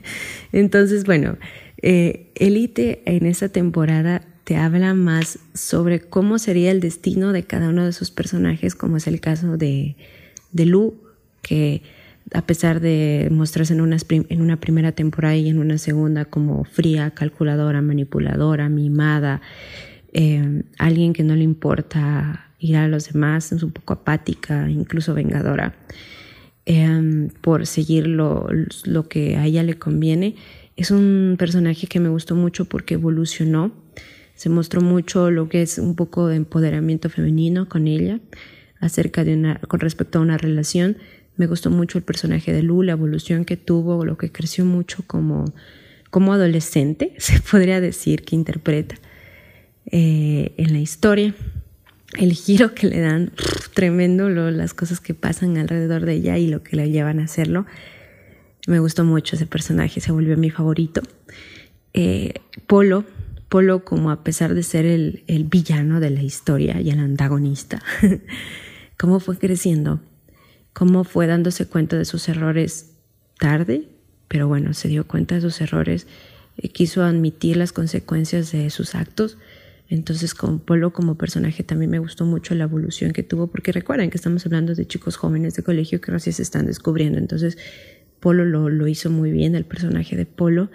entonces 0.52 1.04
bueno, 1.04 1.36
eh, 1.82 2.30
Elite 2.34 3.02
en 3.06 3.26
esta 3.26 3.48
temporada 3.48 4.22
te 4.44 4.56
habla 4.56 4.94
más 4.94 5.38
sobre 5.54 6.00
cómo 6.00 6.38
sería 6.38 6.70
el 6.72 6.80
destino 6.80 7.32
de 7.32 7.44
cada 7.44 7.68
uno 7.68 7.84
de 7.84 7.92
sus 7.92 8.10
personajes, 8.10 8.74
como 8.74 8.96
es 8.96 9.06
el 9.06 9.20
caso 9.20 9.56
de, 9.56 9.96
de 10.52 10.66
Lu, 10.66 10.94
que 11.42 11.82
a 12.34 12.42
pesar 12.42 12.80
de 12.80 13.28
mostrarse 13.30 13.72
en 13.72 13.80
una, 13.80 13.96
en 14.08 14.40
una 14.42 14.58
primera 14.58 14.92
temporada 14.92 15.36
y 15.36 15.48
en 15.48 15.58
una 15.58 15.78
segunda 15.78 16.24
como 16.24 16.64
fría, 16.64 17.10
calculadora, 17.10 17.80
manipuladora, 17.82 18.68
mimada, 18.68 19.40
eh, 20.12 20.62
alguien 20.78 21.12
que 21.12 21.22
no 21.22 21.36
le 21.36 21.44
importa 21.44 22.50
ir 22.58 22.76
a 22.76 22.88
los 22.88 23.12
demás, 23.12 23.52
es 23.52 23.62
un 23.62 23.72
poco 23.72 23.94
apática, 23.94 24.68
incluso 24.68 25.14
vengadora. 25.14 25.74
Em, 26.66 27.30
por 27.40 27.66
seguir 27.66 28.06
lo, 28.06 28.46
lo, 28.84 29.08
que 29.08 29.36
a 29.36 29.46
ella 29.46 29.62
le 29.62 29.78
conviene. 29.78 30.36
Es 30.76 30.90
un 30.90 31.36
personaje 31.38 31.86
que 31.86 32.00
me 32.00 32.10
gustó 32.10 32.34
mucho 32.34 32.66
porque 32.66 32.94
evolucionó, 32.94 33.72
se 34.34 34.50
mostró 34.50 34.82
mucho 34.82 35.30
lo 35.30 35.48
que 35.48 35.62
es 35.62 35.78
un 35.78 35.96
poco 35.96 36.26
de 36.26 36.36
empoderamiento 36.36 37.08
femenino 37.08 37.68
con 37.68 37.88
ella, 37.88 38.20
acerca 38.78 39.24
de 39.24 39.34
una, 39.34 39.58
con 39.68 39.80
respecto 39.80 40.18
a 40.18 40.22
una 40.22 40.36
relación. 40.36 40.98
Me 41.36 41.46
gustó 41.46 41.70
mucho 41.70 41.96
el 41.96 42.04
personaje 42.04 42.52
de 42.52 42.62
Lu, 42.62 42.82
la 42.82 42.92
evolución 42.92 43.46
que 43.46 43.56
tuvo, 43.56 44.04
lo 44.04 44.18
que 44.18 44.30
creció 44.30 44.66
mucho 44.66 45.02
como, 45.06 45.46
como 46.10 46.34
adolescente, 46.34 47.14
se 47.18 47.40
podría 47.40 47.80
decir, 47.80 48.22
que 48.22 48.36
interpreta 48.36 48.96
eh, 49.86 50.52
en 50.58 50.74
la 50.74 50.78
historia 50.78 51.34
el 52.14 52.32
giro 52.32 52.74
que 52.74 52.86
le 52.86 53.00
dan, 53.00 53.32
tremendo, 53.74 54.28
las 54.28 54.74
cosas 54.74 55.00
que 55.00 55.14
pasan 55.14 55.56
alrededor 55.56 56.04
de 56.04 56.14
ella 56.14 56.38
y 56.38 56.46
lo 56.46 56.62
que 56.62 56.76
le 56.76 56.90
llevan 56.90 57.20
a 57.20 57.24
hacerlo. 57.24 57.66
Me 58.66 58.78
gustó 58.78 59.04
mucho 59.04 59.36
ese 59.36 59.46
personaje, 59.46 60.00
se 60.00 60.12
volvió 60.12 60.36
mi 60.36 60.50
favorito. 60.50 61.02
Eh, 61.94 62.34
Polo, 62.66 63.04
Polo 63.48 63.84
como 63.84 64.10
a 64.10 64.22
pesar 64.22 64.54
de 64.54 64.62
ser 64.62 64.86
el, 64.86 65.24
el 65.26 65.44
villano 65.44 65.98
de 65.98 66.10
la 66.10 66.22
historia 66.22 66.80
y 66.80 66.90
el 66.90 67.00
antagonista, 67.00 67.82
cómo 68.96 69.18
fue 69.18 69.38
creciendo, 69.38 70.00
cómo 70.72 71.04
fue 71.04 71.26
dándose 71.26 71.66
cuenta 71.66 71.96
de 71.96 72.04
sus 72.04 72.28
errores 72.28 72.92
tarde, 73.38 73.88
pero 74.28 74.46
bueno, 74.46 74.74
se 74.74 74.86
dio 74.86 75.08
cuenta 75.08 75.34
de 75.34 75.40
sus 75.40 75.60
errores 75.60 76.06
eh, 76.58 76.68
quiso 76.68 77.02
admitir 77.02 77.56
las 77.56 77.72
consecuencias 77.72 78.52
de 78.52 78.70
sus 78.70 78.94
actos. 78.94 79.38
Entonces 79.90 80.34
con 80.34 80.60
Polo 80.60 80.92
como 80.92 81.16
personaje 81.16 81.64
también 81.64 81.90
me 81.90 81.98
gustó 81.98 82.24
mucho 82.24 82.54
la 82.54 82.64
evolución 82.64 83.12
que 83.12 83.24
tuvo, 83.24 83.48
porque 83.48 83.72
recuerden 83.72 84.08
que 84.08 84.16
estamos 84.16 84.46
hablando 84.46 84.76
de 84.76 84.86
chicos 84.86 85.16
jóvenes 85.16 85.56
de 85.56 85.64
colegio 85.64 86.00
que 86.00 86.12
recién 86.12 86.32
se 86.32 86.42
están 86.42 86.66
descubriendo. 86.66 87.18
Entonces 87.18 87.58
Polo 88.20 88.44
lo, 88.44 88.86
hizo 88.86 89.10
muy 89.10 89.32
bien, 89.32 89.56
el 89.56 89.64
personaje 89.64 90.16
de 90.16 90.26
Polo. 90.26 90.70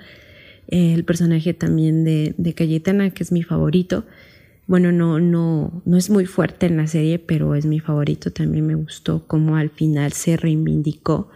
Eh, 0.67 0.93
el 0.93 1.05
personaje 1.05 1.53
también 1.53 2.03
de, 2.03 2.35
de 2.37 2.53
Cayetana, 2.53 3.11
que 3.11 3.23
es 3.23 3.31
mi 3.31 3.41
favorito. 3.41 4.03
Bueno, 4.67 4.91
no, 4.91 5.21
no, 5.21 5.81
no 5.85 5.95
es 5.95 6.09
muy 6.09 6.25
fuerte 6.25 6.65
en 6.65 6.75
la 6.75 6.87
serie, 6.87 7.17
pero 7.17 7.55
es 7.55 7.65
mi 7.65 7.79
favorito. 7.79 8.31
También 8.31 8.67
me 8.67 8.75
gustó 8.75 9.25
cómo 9.27 9.55
al 9.55 9.69
final 9.69 10.11
se 10.11 10.35
reivindicó 10.35 11.29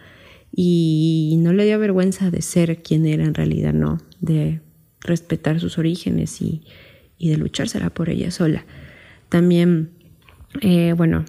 y 0.51 1.37
no 1.39 1.53
le 1.53 1.63
dio 1.63 1.79
vergüenza 1.79 2.29
de 2.29 2.41
ser 2.41 2.81
quien 2.81 3.05
era 3.05 3.23
en 3.23 3.35
realidad, 3.35 3.71
no, 3.71 3.99
de 4.19 4.59
respetar 4.99 5.61
sus 5.61 5.77
orígenes 5.77 6.41
y, 6.41 6.63
y 7.19 7.29
de 7.29 7.37
luchársela 7.37 7.91
por 7.91 8.09
ella 8.09 8.31
sola. 8.31 8.65
También, 9.29 9.91
eh, 10.61 10.93
bueno, 10.97 11.25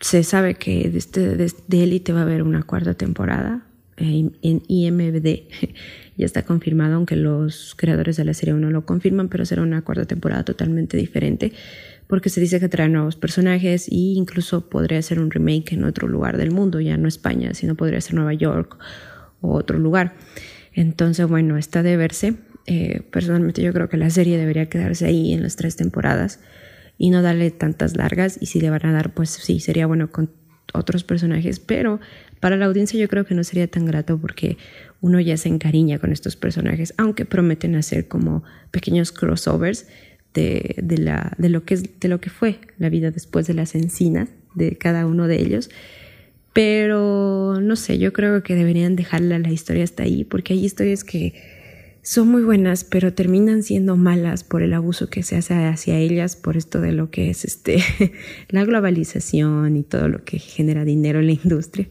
se 0.00 0.24
sabe 0.24 0.54
que 0.56 0.90
de, 0.90 0.98
este, 1.44 1.82
Elite 1.82 2.12
va 2.12 2.20
a 2.20 2.22
haber 2.22 2.42
una 2.42 2.64
cuarta 2.64 2.94
temporada 2.94 3.64
eh, 3.96 4.30
en 4.42 4.62
IMBD. 4.66 5.44
ya 6.16 6.26
está 6.26 6.42
confirmado, 6.42 6.96
aunque 6.96 7.14
los 7.14 7.74
creadores 7.76 8.16
de 8.16 8.24
la 8.24 8.34
serie 8.34 8.54
no 8.54 8.70
lo 8.70 8.84
confirman, 8.84 9.28
pero 9.28 9.44
será 9.44 9.62
una 9.62 9.82
cuarta 9.82 10.06
temporada 10.06 10.44
totalmente 10.44 10.96
diferente 10.96 11.52
porque 12.06 12.28
se 12.28 12.40
dice 12.40 12.60
que 12.60 12.68
trae 12.68 12.88
nuevos 12.88 13.16
personajes 13.16 13.88
e 13.88 13.94
incluso 13.94 14.68
podría 14.68 15.00
ser 15.02 15.18
un 15.18 15.30
remake 15.30 15.72
en 15.72 15.84
otro 15.84 16.08
lugar 16.08 16.36
del 16.36 16.50
mundo, 16.50 16.80
ya 16.80 16.96
no 16.96 17.08
España, 17.08 17.54
sino 17.54 17.74
podría 17.74 18.00
ser 18.00 18.14
Nueva 18.14 18.34
York 18.34 18.76
o 19.40 19.54
otro 19.54 19.78
lugar. 19.78 20.14
Entonces, 20.72 21.26
bueno, 21.26 21.56
está 21.56 21.82
de 21.82 21.96
verse. 21.96 22.34
Eh, 22.66 23.02
personalmente 23.10 23.62
yo 23.62 23.72
creo 23.72 23.88
que 23.88 23.96
la 23.96 24.08
serie 24.10 24.38
debería 24.38 24.68
quedarse 24.68 25.06
ahí 25.06 25.32
en 25.32 25.42
las 25.42 25.56
tres 25.56 25.76
temporadas 25.76 26.40
y 26.96 27.10
no 27.10 27.20
darle 27.22 27.50
tantas 27.50 27.96
largas 27.96 28.38
y 28.40 28.46
si 28.46 28.60
le 28.60 28.70
van 28.70 28.86
a 28.86 28.92
dar, 28.92 29.12
pues 29.12 29.30
sí, 29.30 29.60
sería 29.60 29.86
bueno 29.86 30.10
con 30.10 30.30
otros 30.72 31.04
personajes, 31.04 31.60
pero 31.60 32.00
para 32.40 32.56
la 32.56 32.66
audiencia 32.66 32.98
yo 32.98 33.08
creo 33.08 33.26
que 33.26 33.34
no 33.34 33.44
sería 33.44 33.66
tan 33.68 33.84
grato 33.86 34.18
porque 34.18 34.56
uno 35.00 35.20
ya 35.20 35.36
se 35.36 35.48
encariña 35.48 35.98
con 35.98 36.12
estos 36.12 36.36
personajes, 36.36 36.94
aunque 36.96 37.24
prometen 37.24 37.74
hacer 37.74 38.08
como 38.08 38.44
pequeños 38.70 39.12
crossovers 39.12 39.86
de, 40.32 40.76
de, 40.82 40.98
la, 40.98 41.32
de, 41.38 41.48
lo 41.48 41.64
que 41.64 41.74
es, 41.74 42.00
de 42.00 42.08
lo 42.08 42.20
que 42.20 42.30
fue 42.30 42.58
la 42.78 42.88
vida 42.88 43.10
después 43.10 43.46
de 43.46 43.54
las 43.54 43.74
encinas 43.74 44.30
de 44.54 44.76
cada 44.76 45.06
uno 45.06 45.28
de 45.28 45.40
ellos. 45.40 45.70
Pero 46.52 47.60
no 47.60 47.76
sé, 47.76 47.98
yo 47.98 48.12
creo 48.12 48.42
que 48.42 48.54
deberían 48.54 48.96
dejarla 48.96 49.38
la 49.38 49.50
historia 49.50 49.84
hasta 49.84 50.04
ahí, 50.04 50.24
porque 50.24 50.54
hay 50.54 50.64
historias 50.64 51.02
que 51.02 51.34
son 52.04 52.28
muy 52.28 52.42
buenas, 52.42 52.84
pero 52.84 53.12
terminan 53.12 53.64
siendo 53.64 53.96
malas 53.96 54.44
por 54.44 54.62
el 54.62 54.72
abuso 54.74 55.10
que 55.10 55.24
se 55.24 55.36
hace 55.36 55.54
hacia 55.54 55.98
ellas, 55.98 56.36
por 56.36 56.56
esto 56.56 56.80
de 56.80 56.92
lo 56.92 57.10
que 57.10 57.30
es 57.30 57.44
este 57.44 57.82
la 58.50 58.64
globalización 58.64 59.76
y 59.76 59.82
todo 59.82 60.06
lo 60.06 60.24
que 60.24 60.38
genera 60.38 60.84
dinero 60.84 61.18
en 61.18 61.26
la 61.26 61.32
industria. 61.32 61.88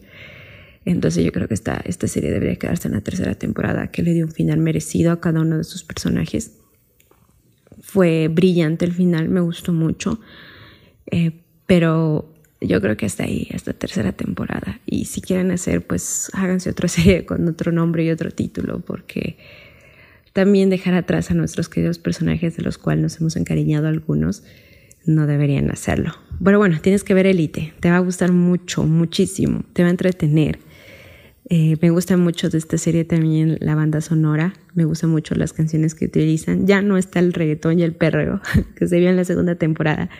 Entonces 0.86 1.24
yo 1.24 1.32
creo 1.32 1.48
que 1.48 1.54
esta, 1.54 1.82
esta 1.84 2.08
serie 2.08 2.30
debería 2.30 2.56
quedarse 2.56 2.88
en 2.88 2.94
la 2.94 3.02
tercera 3.02 3.34
temporada, 3.34 3.90
que 3.90 4.02
le 4.02 4.14
dio 4.14 4.24
un 4.24 4.32
final 4.32 4.58
merecido 4.58 5.12
a 5.12 5.20
cada 5.20 5.40
uno 5.40 5.58
de 5.58 5.64
sus 5.64 5.84
personajes 5.84 6.52
fue 7.94 8.28
brillante 8.28 8.84
el 8.84 8.92
final, 8.92 9.28
me 9.28 9.40
gustó 9.40 9.72
mucho, 9.72 10.18
eh, 11.10 11.30
pero 11.66 12.34
yo 12.60 12.80
creo 12.80 12.96
que 12.96 13.06
hasta 13.06 13.24
ahí, 13.24 13.48
hasta 13.54 13.72
tercera 13.72 14.12
temporada. 14.12 14.80
Y 14.86 15.04
si 15.04 15.20
quieren 15.20 15.50
hacer, 15.50 15.86
pues 15.86 16.30
háganse 16.32 16.70
otra 16.70 16.88
serie 16.96 17.24
con 17.24 17.46
otro 17.46 17.72
nombre 17.72 18.04
y 18.04 18.10
otro 18.10 18.30
título, 18.30 18.80
porque 18.80 19.36
también 20.34 20.68
dejar 20.68 20.94
atrás 20.94 21.30
a 21.30 21.34
nuestros 21.34 21.68
queridos 21.68 21.98
personajes 21.98 22.56
de 22.56 22.64
los 22.64 22.76
cuales 22.76 23.02
nos 23.02 23.20
hemos 23.20 23.36
encariñado 23.36 23.86
algunos, 23.86 24.42
no 25.06 25.28
deberían 25.28 25.70
hacerlo. 25.70 26.12
Pero 26.42 26.58
bueno, 26.58 26.80
tienes 26.82 27.04
que 27.04 27.14
ver 27.14 27.26
Elite, 27.26 27.72
te 27.78 27.88
va 27.88 27.96
a 27.96 28.00
gustar 28.00 28.32
mucho, 28.32 28.82
muchísimo, 28.82 29.64
te 29.72 29.82
va 29.82 29.88
a 29.88 29.90
entretener. 29.92 30.58
Eh, 31.48 31.76
me 31.80 31.90
gusta 31.90 32.16
mucho 32.16 32.50
de 32.50 32.58
esta 32.58 32.78
serie 32.78 33.04
también 33.04 33.58
la 33.60 33.76
banda 33.76 34.00
sonora, 34.00 34.54
me 34.74 34.84
gustan 34.84 35.10
mucho 35.10 35.36
las 35.36 35.52
canciones 35.52 35.94
que 35.94 36.06
utilizan. 36.06 36.66
Ya 36.66 36.82
no 36.82 36.98
está 36.98 37.20
el 37.20 37.32
reggaetón 37.32 37.78
y 37.78 37.84
el 37.84 37.94
perreo 37.94 38.40
que 38.76 38.88
se 38.88 38.98
vio 38.98 39.10
en 39.10 39.16
la 39.16 39.24
segunda 39.24 39.54
temporada, 39.54 40.10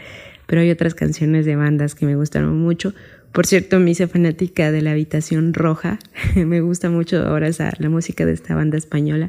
pero 0.46 0.60
hay 0.60 0.70
otras 0.70 0.94
canciones 0.94 1.44
de 1.44 1.56
bandas 1.56 1.96
que 1.96 2.06
me 2.06 2.14
gustaron 2.14 2.56
mucho. 2.56 2.94
Por 3.32 3.46
cierto, 3.46 3.80
me 3.80 3.90
hice 3.90 4.06
fanática 4.06 4.70
de 4.70 4.80
la 4.80 4.92
Habitación 4.92 5.54
Roja, 5.54 5.98
me 6.36 6.60
gusta 6.60 6.88
mucho 6.88 7.20
ahora 7.26 7.50
la 7.80 7.88
música 7.88 8.24
de 8.24 8.32
esta 8.32 8.54
banda 8.54 8.78
española 8.78 9.28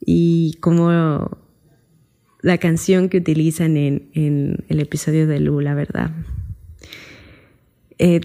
y 0.00 0.56
como 0.60 1.38
la 2.42 2.58
canción 2.58 3.08
que 3.08 3.18
utilizan 3.18 3.76
en, 3.76 4.08
en 4.14 4.64
el 4.68 4.80
episodio 4.80 5.26
de 5.26 5.40
Lu, 5.40 5.60
la 5.60 5.74
verdad. 5.74 6.10
Eh, 7.98 8.20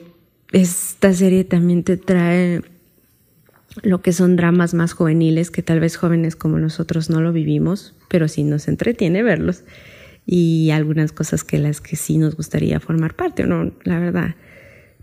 esta 0.52 1.14
serie 1.14 1.44
también 1.44 1.84
te 1.84 1.98
trae 1.98 2.62
lo 3.82 4.02
que 4.02 4.14
son 4.14 4.38
dramas 4.38 4.74
más 4.74 4.94
juveniles 4.94 5.52
que 5.52 5.62
tal 5.62 5.82
vez 5.82 5.98
jóvenes 5.98 6.36
como 6.36 6.60
nosotros 6.60 7.10
no 7.10 7.20
lo 7.20 7.34
vivimos, 7.34 7.94
pero 8.08 8.28
sí 8.28 8.44
nos 8.44 8.68
entretiene 8.68 9.22
verlos 9.22 9.64
y 10.26 10.72
algunas 10.72 11.12
cosas 11.12 11.44
que 11.44 11.60
las 11.60 11.82
que 11.82 11.96
sí 11.96 12.18
nos 12.18 12.36
gustaría 12.36 12.80
formar 12.80 13.16
parte 13.16 13.46
no, 13.46 13.74
la 13.84 14.00
verdad, 14.00 14.36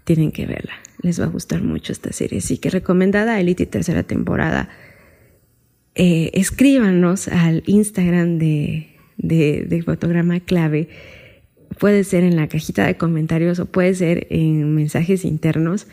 tienen 0.04 0.32
que 0.32 0.46
verla. 0.46 0.72
Les 1.02 1.20
va 1.20 1.24
a 1.24 1.28
gustar 1.28 1.62
mucho 1.62 1.92
esta 1.92 2.12
serie, 2.12 2.38
así 2.38 2.58
que 2.58 2.70
recomendada 2.70 3.38
Elite 3.40 3.66
tercera 3.66 4.02
temporada. 4.02 4.68
Eh, 5.94 6.30
escríbanos 6.32 7.28
al 7.28 7.62
Instagram 7.66 8.38
de, 8.38 8.88
de, 9.18 9.82
Fotograma 9.84 10.40
Clave. 10.40 10.88
Puede 11.78 12.04
ser 12.04 12.24
en 12.24 12.36
la 12.36 12.48
cajita 12.48 12.86
de 12.86 12.96
comentarios 12.96 13.58
o 13.58 13.66
puede 13.66 13.94
ser 13.94 14.26
en 14.30 14.74
mensajes 14.74 15.24
internos 15.24 15.86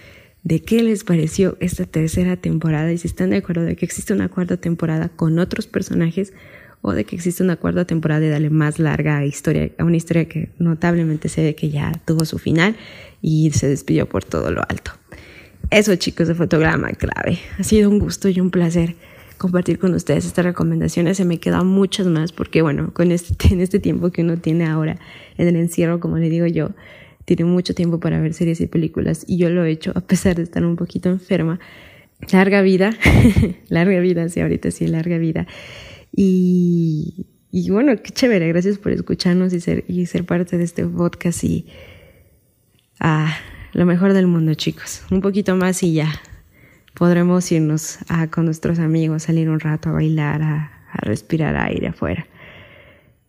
de 0.44 0.62
qué 0.62 0.84
les 0.84 1.04
pareció 1.04 1.58
esta 1.60 1.86
tercera 1.86 2.38
temporada 2.38 2.92
y 2.94 2.98
si 2.98 3.08
están 3.08 3.32
de 3.32 3.38
acuerdo 3.38 3.64
de 3.64 3.76
que 3.76 3.86
existe 3.86 4.14
una 4.14 4.30
cuarta 4.30 4.58
temporada 4.58 5.10
con 5.10 5.38
otros 5.38 5.68
personajes 5.68 6.34
o 6.82 6.94
de 6.94 7.04
que 7.04 7.18
existe 7.18 7.44
una 7.44 7.58
cuarta 7.58 7.86
temporada 7.86 8.26
y 8.26 8.30
darle 8.30 8.50
más 8.50 8.80
larga 8.80 9.26
historia, 9.26 9.70
a 9.78 9.84
una 9.84 9.98
historia 9.98 10.30
que 10.30 10.50
notablemente 10.60 11.28
se 11.28 11.44
ve 11.44 11.56
que 11.56 11.70
ya 11.70 11.92
tuvo 12.06 12.24
su 12.24 12.40
final 12.40 12.78
y 13.22 13.52
se 13.52 13.68
despidió 13.68 14.08
por 14.08 14.24
todo 14.24 14.50
lo 14.52 14.62
alto. 14.62 14.92
Eso 15.72 15.96
chicos 15.98 16.30
de 16.30 16.36
Fotograma 16.36 16.90
Clave. 16.92 17.38
Ha 17.58 17.64
sido 17.64 17.90
un 17.90 18.00
gusto 18.00 18.30
y 18.30 18.40
un 18.40 18.50
placer 18.50 18.96
compartir 19.40 19.80
con 19.80 19.96
ustedes 19.96 20.26
estas 20.26 20.46
recomendaciones. 20.46 21.18
Se 21.18 21.26
me 21.26 21.40
quedan 21.40 21.66
muchas 21.66 22.06
más 22.06 22.32
porque 22.32 22.62
bueno, 22.62 22.94
con 22.94 23.12
este, 23.12 23.34
en 23.54 23.62
este 23.62 23.80
tiempo 23.80 24.12
que 24.12 24.22
uno 24.22 24.38
tiene 24.38 24.68
ahora 24.68 25.00
en 25.38 25.48
el 25.48 25.56
encierro, 25.56 26.00
como 26.00 26.18
le 26.18 26.30
digo 26.30 26.46
yo, 26.46 26.70
tiene 27.26 27.46
mucho 27.46 27.74
tiempo 27.74 28.00
para 28.00 28.20
ver 28.20 28.34
series 28.34 28.62
y 28.62 28.68
películas 28.68 29.24
y 29.28 29.38
yo 29.38 29.50
lo 29.50 29.66
he 29.66 29.72
hecho 29.72 29.92
a 29.96 30.02
pesar 30.02 30.36
de 30.36 30.44
estar 30.44 30.64
un 30.64 30.76
poquito 30.76 31.10
enferma. 31.10 31.60
Larga 32.32 32.62
vida, 32.62 32.92
larga 33.70 34.00
vida, 34.02 34.28
sí, 34.30 34.42
ahorita 34.42 34.72
sí, 34.72 34.88
larga 34.88 35.18
vida. 35.18 35.48
Y, 36.14 37.28
y, 37.50 37.70
bueno, 37.70 37.96
qué 38.04 38.12
chévere, 38.12 38.48
gracias 38.50 38.78
por 38.78 38.92
escucharnos 38.92 39.54
y 39.54 39.62
ser, 39.62 39.86
y 39.88 40.06
ser 40.06 40.26
parte 40.26 40.58
de 40.58 40.66
este 40.66 40.86
podcast 40.86 41.44
y 41.46 41.68
a 43.00 43.38
lo 43.72 43.86
mejor 43.86 44.12
del 44.12 44.28
mundo, 44.28 44.54
chicos. 44.56 45.04
Un 45.12 45.22
poquito 45.22 45.56
más 45.56 45.82
y 45.82 45.94
ya 45.94 46.12
podremos 46.94 47.52
irnos 47.52 48.00
a, 48.08 48.28
con 48.28 48.46
nuestros 48.46 48.80
amigos, 48.80 49.24
salir 49.24 49.50
un 49.50 49.60
rato 49.60 49.90
a 49.90 49.94
bailar, 49.94 50.42
a, 50.42 50.86
a 50.92 50.98
respirar 51.02 51.56
aire 51.56 51.88
afuera. 51.88 52.28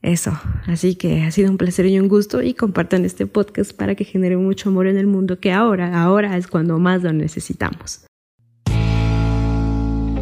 Eso, 0.03 0.39
así 0.67 0.95
que 0.95 1.25
ha 1.25 1.31
sido 1.31 1.51
un 1.51 1.59
placer 1.59 1.85
y 1.85 1.99
un 2.01 2.09
gusto 2.09 2.41
y 2.43 2.55
compartan 2.55 3.05
este 3.05 3.27
podcast 3.27 3.73
para 3.73 3.95
que 3.95 4.05
genere 4.05 4.39
mucho 4.39 4.71
amor 4.71 4.87
en 4.87 4.97
el 4.97 5.07
mundo 5.07 5.41
que 5.41 5.53
ahora, 5.53 6.03
ahora 6.03 6.39
es 6.39 6.47
cuando 6.47 6.79
más 6.79 7.03
lo 7.03 7.13
necesitamos. 7.13 8.07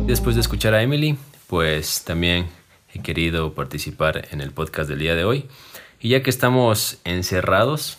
Después 0.06 0.34
de 0.34 0.40
escuchar 0.40 0.74
a 0.74 0.82
Emily, 0.82 1.16
pues 1.46 2.02
también 2.02 2.46
he 2.92 3.00
querido 3.02 3.54
participar 3.54 4.26
en 4.32 4.40
el 4.40 4.50
podcast 4.50 4.88
del 4.88 4.98
día 4.98 5.14
de 5.14 5.24
hoy. 5.24 5.44
Y 6.00 6.08
ya 6.08 6.22
que 6.22 6.30
estamos 6.30 6.98
encerrados, 7.04 7.98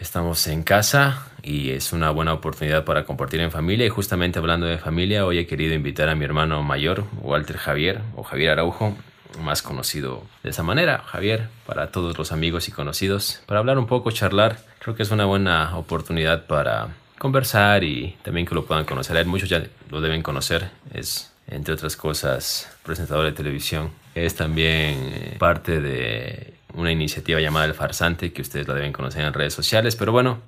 estamos 0.00 0.46
en 0.48 0.62
casa 0.62 1.28
y 1.44 1.70
es 1.70 1.92
una 1.92 2.10
buena 2.10 2.32
oportunidad 2.32 2.84
para 2.84 3.04
compartir 3.04 3.40
en 3.40 3.50
familia. 3.50 3.86
Y 3.86 3.90
justamente 3.90 4.38
hablando 4.38 4.66
de 4.66 4.78
familia, 4.78 5.26
hoy 5.26 5.38
he 5.38 5.46
querido 5.46 5.74
invitar 5.74 6.08
a 6.08 6.14
mi 6.14 6.24
hermano 6.24 6.62
mayor, 6.62 7.04
Walter 7.20 7.58
Javier 7.58 8.00
o 8.16 8.22
Javier 8.22 8.52
Araujo, 8.52 8.96
más 9.42 9.62
conocido 9.62 10.22
de 10.42 10.50
esa 10.50 10.62
manera, 10.62 11.02
Javier, 11.06 11.48
para 11.66 11.88
todos 11.88 12.16
los 12.16 12.32
amigos 12.32 12.68
y 12.68 12.72
conocidos, 12.72 13.42
para 13.46 13.60
hablar 13.60 13.78
un 13.78 13.86
poco, 13.86 14.10
charlar. 14.10 14.58
Creo 14.78 14.94
que 14.94 15.02
es 15.02 15.10
una 15.10 15.24
buena 15.26 15.76
oportunidad 15.76 16.46
para 16.46 16.88
conversar 17.18 17.84
y 17.84 18.16
también 18.22 18.46
que 18.46 18.54
lo 18.54 18.64
puedan 18.64 18.84
conocer. 18.84 19.16
A 19.18 19.24
muchos 19.24 19.48
ya 19.48 19.62
lo 19.90 20.00
deben 20.00 20.22
conocer, 20.22 20.70
es 20.92 21.32
entre 21.46 21.74
otras 21.74 21.96
cosas 21.96 22.74
presentador 22.84 23.26
de 23.26 23.32
televisión. 23.32 23.90
Es 24.14 24.34
también 24.34 25.12
eh, 25.12 25.36
parte 25.38 25.80
de 25.80 26.54
una 26.74 26.90
iniciativa 26.90 27.40
llamada 27.40 27.66
El 27.66 27.74
Farsante, 27.74 28.32
que 28.32 28.42
ustedes 28.42 28.66
la 28.66 28.74
deben 28.74 28.92
conocer 28.92 29.24
en 29.24 29.32
redes 29.32 29.52
sociales, 29.54 29.96
pero 29.96 30.12
bueno, 30.12 30.40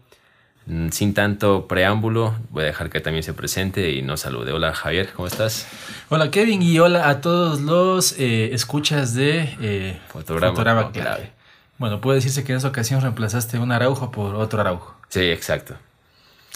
sin 0.90 1.14
tanto 1.14 1.68
preámbulo, 1.68 2.34
voy 2.50 2.64
a 2.64 2.66
dejar 2.66 2.90
que 2.90 3.00
también 3.00 3.22
se 3.22 3.32
presente 3.32 3.92
y 3.92 4.02
nos 4.02 4.20
salude. 4.20 4.52
Hola 4.52 4.74
Javier, 4.74 5.10
¿cómo 5.14 5.28
estás? 5.28 5.68
Hola 6.08 6.30
Kevin 6.30 6.60
y 6.60 6.78
hola 6.80 7.08
a 7.08 7.20
todos 7.20 7.60
los 7.60 8.18
eh, 8.18 8.52
escuchas 8.52 9.14
de 9.14 9.56
eh, 9.60 10.00
Fotograma, 10.08 10.90
clave. 10.90 11.30
Bueno, 11.78 12.00
puede 12.00 12.16
decirse 12.16 12.42
que 12.42 12.52
en 12.52 12.58
esa 12.58 12.68
ocasión 12.68 13.00
reemplazaste 13.00 13.58
un 13.58 13.70
araujo 13.70 14.10
por 14.10 14.34
otro 14.34 14.60
araujo. 14.60 14.96
Sí, 15.08 15.20
exacto. 15.20 15.76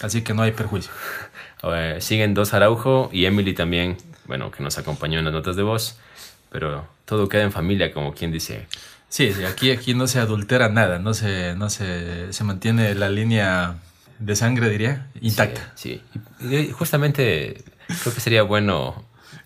Así 0.01 0.23
que 0.23 0.33
no 0.33 0.41
hay 0.41 0.51
perjuicio. 0.51 0.91
siguen 1.99 2.33
dos 2.33 2.53
araujo 2.53 3.09
y 3.13 3.25
Emily 3.25 3.53
también, 3.53 3.97
bueno, 4.25 4.51
que 4.51 4.61
nos 4.61 4.77
acompañó 4.77 5.19
en 5.19 5.25
las 5.25 5.33
notas 5.33 5.55
de 5.55 5.63
voz, 5.63 5.97
pero 6.49 6.85
todo 7.05 7.29
queda 7.29 7.43
en 7.43 7.51
familia, 7.51 7.93
como 7.93 8.13
quien 8.13 8.31
dice. 8.31 8.67
Sí, 9.07 9.31
sí 9.31 9.45
aquí, 9.45 9.71
aquí 9.71 9.93
no 9.93 10.07
se 10.07 10.19
adultera 10.19 10.67
nada, 10.67 10.99
no 10.99 11.13
se, 11.13 11.55
no 11.55 11.69
se, 11.69 12.33
se 12.33 12.43
mantiene 12.43 12.93
la 12.95 13.09
línea 13.09 13.75
de 14.21 14.35
sangre, 14.35 14.69
diría, 14.69 15.07
intacta. 15.19 15.71
Sí, 15.75 16.01
Y 16.39 16.71
justamente 16.71 17.63
creo 18.01 18.13
que 18.13 18.21
sería 18.21 18.43
bueno... 18.43 19.03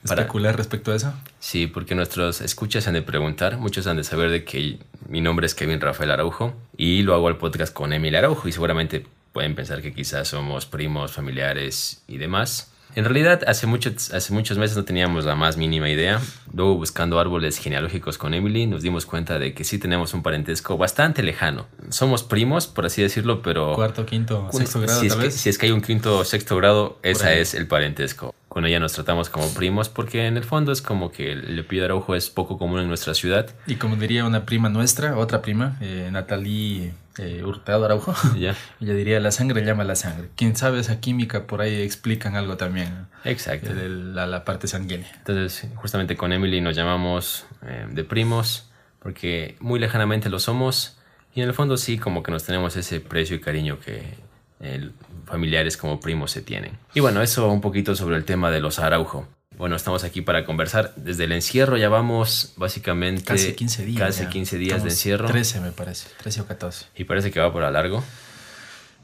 Para, 0.07 0.21
¿Especular 0.21 0.55
respecto 0.55 0.91
a 0.91 0.95
eso? 0.95 1.13
Sí, 1.39 1.65
porque 1.65 1.95
nuestros 1.95 2.41
escuchas 2.41 2.87
han 2.87 2.93
de 2.93 3.01
preguntar, 3.01 3.57
muchos 3.57 3.87
han 3.87 3.97
de 3.97 4.03
saber 4.03 4.29
de 4.29 4.43
que 4.43 4.77
mi 5.09 5.19
nombre 5.19 5.47
es 5.47 5.55
Kevin 5.55 5.81
Rafael 5.81 6.11
Araujo 6.11 6.53
y 6.77 7.01
lo 7.01 7.15
hago 7.15 7.27
al 7.27 7.37
podcast 7.37 7.73
con 7.73 7.91
Emil 7.91 8.15
Araujo 8.15 8.47
y 8.47 8.51
seguramente 8.51 9.07
pueden 9.33 9.55
pensar 9.55 9.81
que 9.81 9.93
quizás 9.93 10.27
somos 10.27 10.67
primos, 10.67 11.11
familiares 11.11 12.03
y 12.07 12.19
demás. 12.19 12.71
En 12.95 13.03
realidad, 13.03 13.41
hace, 13.47 13.67
muchos 13.67 14.13
hace 14.13 14.33
muchos 14.33 14.57
meses 14.57 14.77
no 14.77 14.85
teníamos 14.85 15.25
la 15.25 15.35
más 15.35 15.57
mínima 15.57 15.89
idea. 15.89 16.21
Luego, 16.53 16.75
buscando 16.75 17.19
árboles 17.19 17.57
genealógicos 17.57 18.17
con 18.17 18.33
Emily, 18.33 18.67
nos 18.67 18.81
dimos 18.81 19.05
cuenta 19.05 19.37
de 19.37 19.53
que 19.53 19.63
sí 19.63 19.79
tenemos 19.79 20.13
un 20.13 20.23
parentesco 20.23 20.77
bastante 20.77 21.21
lejano. 21.21 21.67
Somos 21.89 22.23
primos, 22.23 22.67
por 22.67 22.85
así 22.85 23.01
decirlo, 23.01 23.41
pero... 23.41 23.73
Cuarto, 23.75 24.05
quinto, 24.05 24.49
sexto 24.51 24.79
grado, 24.81 25.01
si 25.01 25.09
tal 25.09 25.17
es 25.17 25.23
vez. 25.23 25.33
Que, 25.33 25.39
si 25.39 25.49
es 25.49 25.57
que 25.57 25.65
hay 25.65 25.71
un 25.73 25.81
quinto 25.81 26.19
o 26.19 26.23
sexto 26.23 26.55
grado, 26.55 26.99
esa 27.03 27.33
es 27.33 27.53
el 27.53 27.67
parentesco. 27.67 28.33
Con 28.47 28.65
ella 28.65 28.79
nos 28.79 28.93
tratamos 28.93 29.29
como 29.29 29.49
primos 29.53 29.89
porque 29.89 30.27
en 30.27 30.37
el 30.37 30.45
fondo 30.45 30.71
es 30.71 30.81
como 30.81 31.11
que 31.11 31.33
el 31.33 31.59
apellido 31.59 31.85
Araujo 31.85 32.15
es 32.15 32.29
poco 32.29 32.57
común 32.57 32.79
en 32.79 32.87
nuestra 32.87 33.13
ciudad. 33.13 33.49
Y 33.67 33.75
como 33.75 33.97
diría 33.97 34.23
una 34.23 34.45
prima 34.45 34.69
nuestra, 34.69 35.17
otra 35.17 35.41
prima, 35.41 35.77
eh, 35.81 36.07
Natalie 36.09 36.93
eh, 37.17 37.43
Hurtado 37.43 37.85
Araujo, 37.85 38.13
¿Ya? 38.37 38.55
ella 38.81 38.93
diría 38.93 39.19
la 39.19 39.31
sangre 39.31 39.63
llama 39.65 39.83
la 39.83 39.95
sangre. 39.95 40.29
Quien 40.35 40.55
sabe 40.55 40.79
esa 40.79 40.99
química, 40.99 41.47
por 41.47 41.61
ahí 41.61 41.81
explican 41.81 42.35
algo 42.35 42.57
también. 42.57 43.07
Exacto. 43.23 43.73
De 43.73 43.89
la, 43.89 44.27
la, 44.27 44.45
parte 44.45 44.67
sanguínea. 44.67 45.11
Entonces, 45.17 45.69
justamente 45.75 46.15
con 46.15 46.33
Emily 46.33 46.61
nos 46.61 46.75
llamamos 46.75 47.45
eh, 47.63 47.87
de 47.89 48.03
primos 48.03 48.69
porque 48.99 49.55
muy 49.59 49.79
lejanamente 49.79 50.29
lo 50.29 50.39
somos 50.39 50.97
y 51.35 51.41
en 51.41 51.47
el 51.47 51.53
fondo 51.53 51.77
sí 51.77 51.97
como 51.97 52.23
que 52.23 52.31
nos 52.31 52.43
tenemos 52.43 52.75
ese 52.75 52.99
precio 53.01 53.35
y 53.35 53.39
cariño 53.39 53.79
que 53.79 54.15
el, 54.59 54.93
familiares 55.25 55.77
como 55.77 55.99
primos 55.99 56.31
se 56.31 56.41
tienen. 56.41 56.77
Y 56.93 57.01
bueno, 57.01 57.21
eso 57.21 57.49
un 57.51 57.61
poquito 57.61 57.95
sobre 57.95 58.15
el 58.15 58.25
tema 58.25 58.51
de 58.51 58.61
los 58.61 58.79
Araujo. 58.79 59.27
Bueno, 59.57 59.75
estamos 59.75 60.03
aquí 60.03 60.21
para 60.21 60.45
conversar. 60.45 60.93
Desde 60.95 61.23
el 61.23 61.31
encierro 61.31 61.77
ya 61.77 61.89
vamos 61.89 62.53
básicamente... 62.57 63.23
Casi 63.23 63.53
15 63.53 63.85
días. 63.85 63.99
Casi 63.99 64.25
15 64.27 64.57
días 64.57 64.83
de 64.83 64.89
encierro. 64.89 65.27
13 65.27 65.61
me 65.61 65.71
parece, 65.71 66.09
13 66.21 66.41
o 66.41 66.45
14. 66.45 66.87
Y 66.95 67.05
parece 67.05 67.31
que 67.31 67.39
va 67.39 67.51
por 67.51 67.63
a 67.63 67.71
largo. 67.71 68.03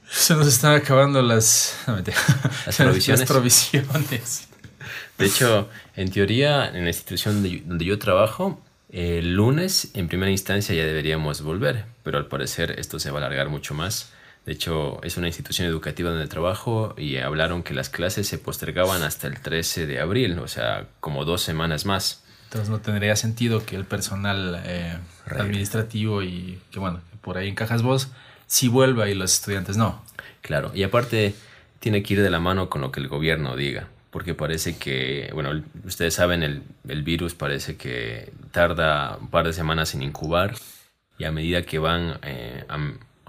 Se 0.09 0.35
nos 0.35 0.47
están 0.47 0.75
acabando 0.75 1.21
las... 1.21 1.77
No, 1.87 1.97
las 2.65 2.75
provisiones. 2.77 3.21
Las 3.21 3.29
provisiones. 3.29 4.47
De 5.17 5.25
hecho, 5.25 5.69
en 5.95 6.11
teoría, 6.11 6.67
en 6.67 6.83
la 6.83 6.89
institución 6.89 7.35
donde 7.35 7.51
yo, 7.51 7.59
donde 7.65 7.85
yo 7.85 7.97
trabajo, 7.97 8.61
el 8.89 9.33
lunes 9.33 9.91
en 9.93 10.09
primera 10.09 10.31
instancia 10.31 10.75
ya 10.75 10.83
deberíamos 10.83 11.41
volver, 11.41 11.85
pero 12.03 12.17
al 12.17 12.25
parecer 12.27 12.77
esto 12.77 12.99
se 12.99 13.09
va 13.09 13.21
a 13.21 13.25
alargar 13.25 13.47
mucho 13.47 13.73
más. 13.73 14.11
De 14.45 14.53
hecho, 14.53 14.99
es 15.03 15.17
una 15.17 15.27
institución 15.27 15.67
educativa 15.67 16.09
donde 16.09 16.27
trabajo 16.27 16.95
y 16.97 17.17
hablaron 17.17 17.61
que 17.61 17.75
las 17.75 17.89
clases 17.89 18.27
se 18.27 18.39
postergaban 18.39 19.03
hasta 19.03 19.27
el 19.27 19.39
13 19.39 19.85
de 19.85 19.99
abril, 19.99 20.39
o 20.39 20.47
sea, 20.47 20.87
como 20.99 21.25
dos 21.25 21.43
semanas 21.43 21.85
más. 21.85 22.23
Entonces 22.45 22.69
no 22.69 22.81
tendría 22.81 23.15
sentido 23.15 23.65
que 23.65 23.75
el 23.75 23.85
personal 23.85 24.61
eh, 24.65 24.97
administrativo 25.27 26.23
y 26.23 26.59
que 26.71 26.79
bueno, 26.79 27.01
por 27.21 27.37
ahí 27.37 27.47
encajas 27.47 27.83
vos, 27.83 28.09
sí 28.47 28.67
vuelva 28.67 29.09
y 29.09 29.13
los 29.13 29.31
estudiantes 29.31 29.77
no. 29.77 30.03
Claro, 30.41 30.71
y 30.73 30.83
aparte 30.83 31.35
tiene 31.79 32.01
que 32.01 32.15
ir 32.15 32.21
de 32.23 32.29
la 32.31 32.39
mano 32.39 32.67
con 32.69 32.81
lo 32.81 32.91
que 32.91 32.99
el 32.99 33.07
gobierno 33.07 33.55
diga, 33.55 33.89
porque 34.09 34.33
parece 34.33 34.75
que, 34.77 35.29
bueno, 35.33 35.63
ustedes 35.85 36.15
saben, 36.15 36.41
el, 36.41 36.63
el 36.87 37.03
virus 37.03 37.35
parece 37.35 37.77
que 37.77 38.33
tarda 38.51 39.17
un 39.21 39.29
par 39.29 39.45
de 39.45 39.53
semanas 39.53 39.93
en 39.93 40.01
incubar 40.01 40.55
y 41.19 41.25
a 41.25 41.31
medida 41.31 41.61
que 41.61 41.77
van... 41.77 42.17
Eh, 42.23 42.65
a, 42.67 42.77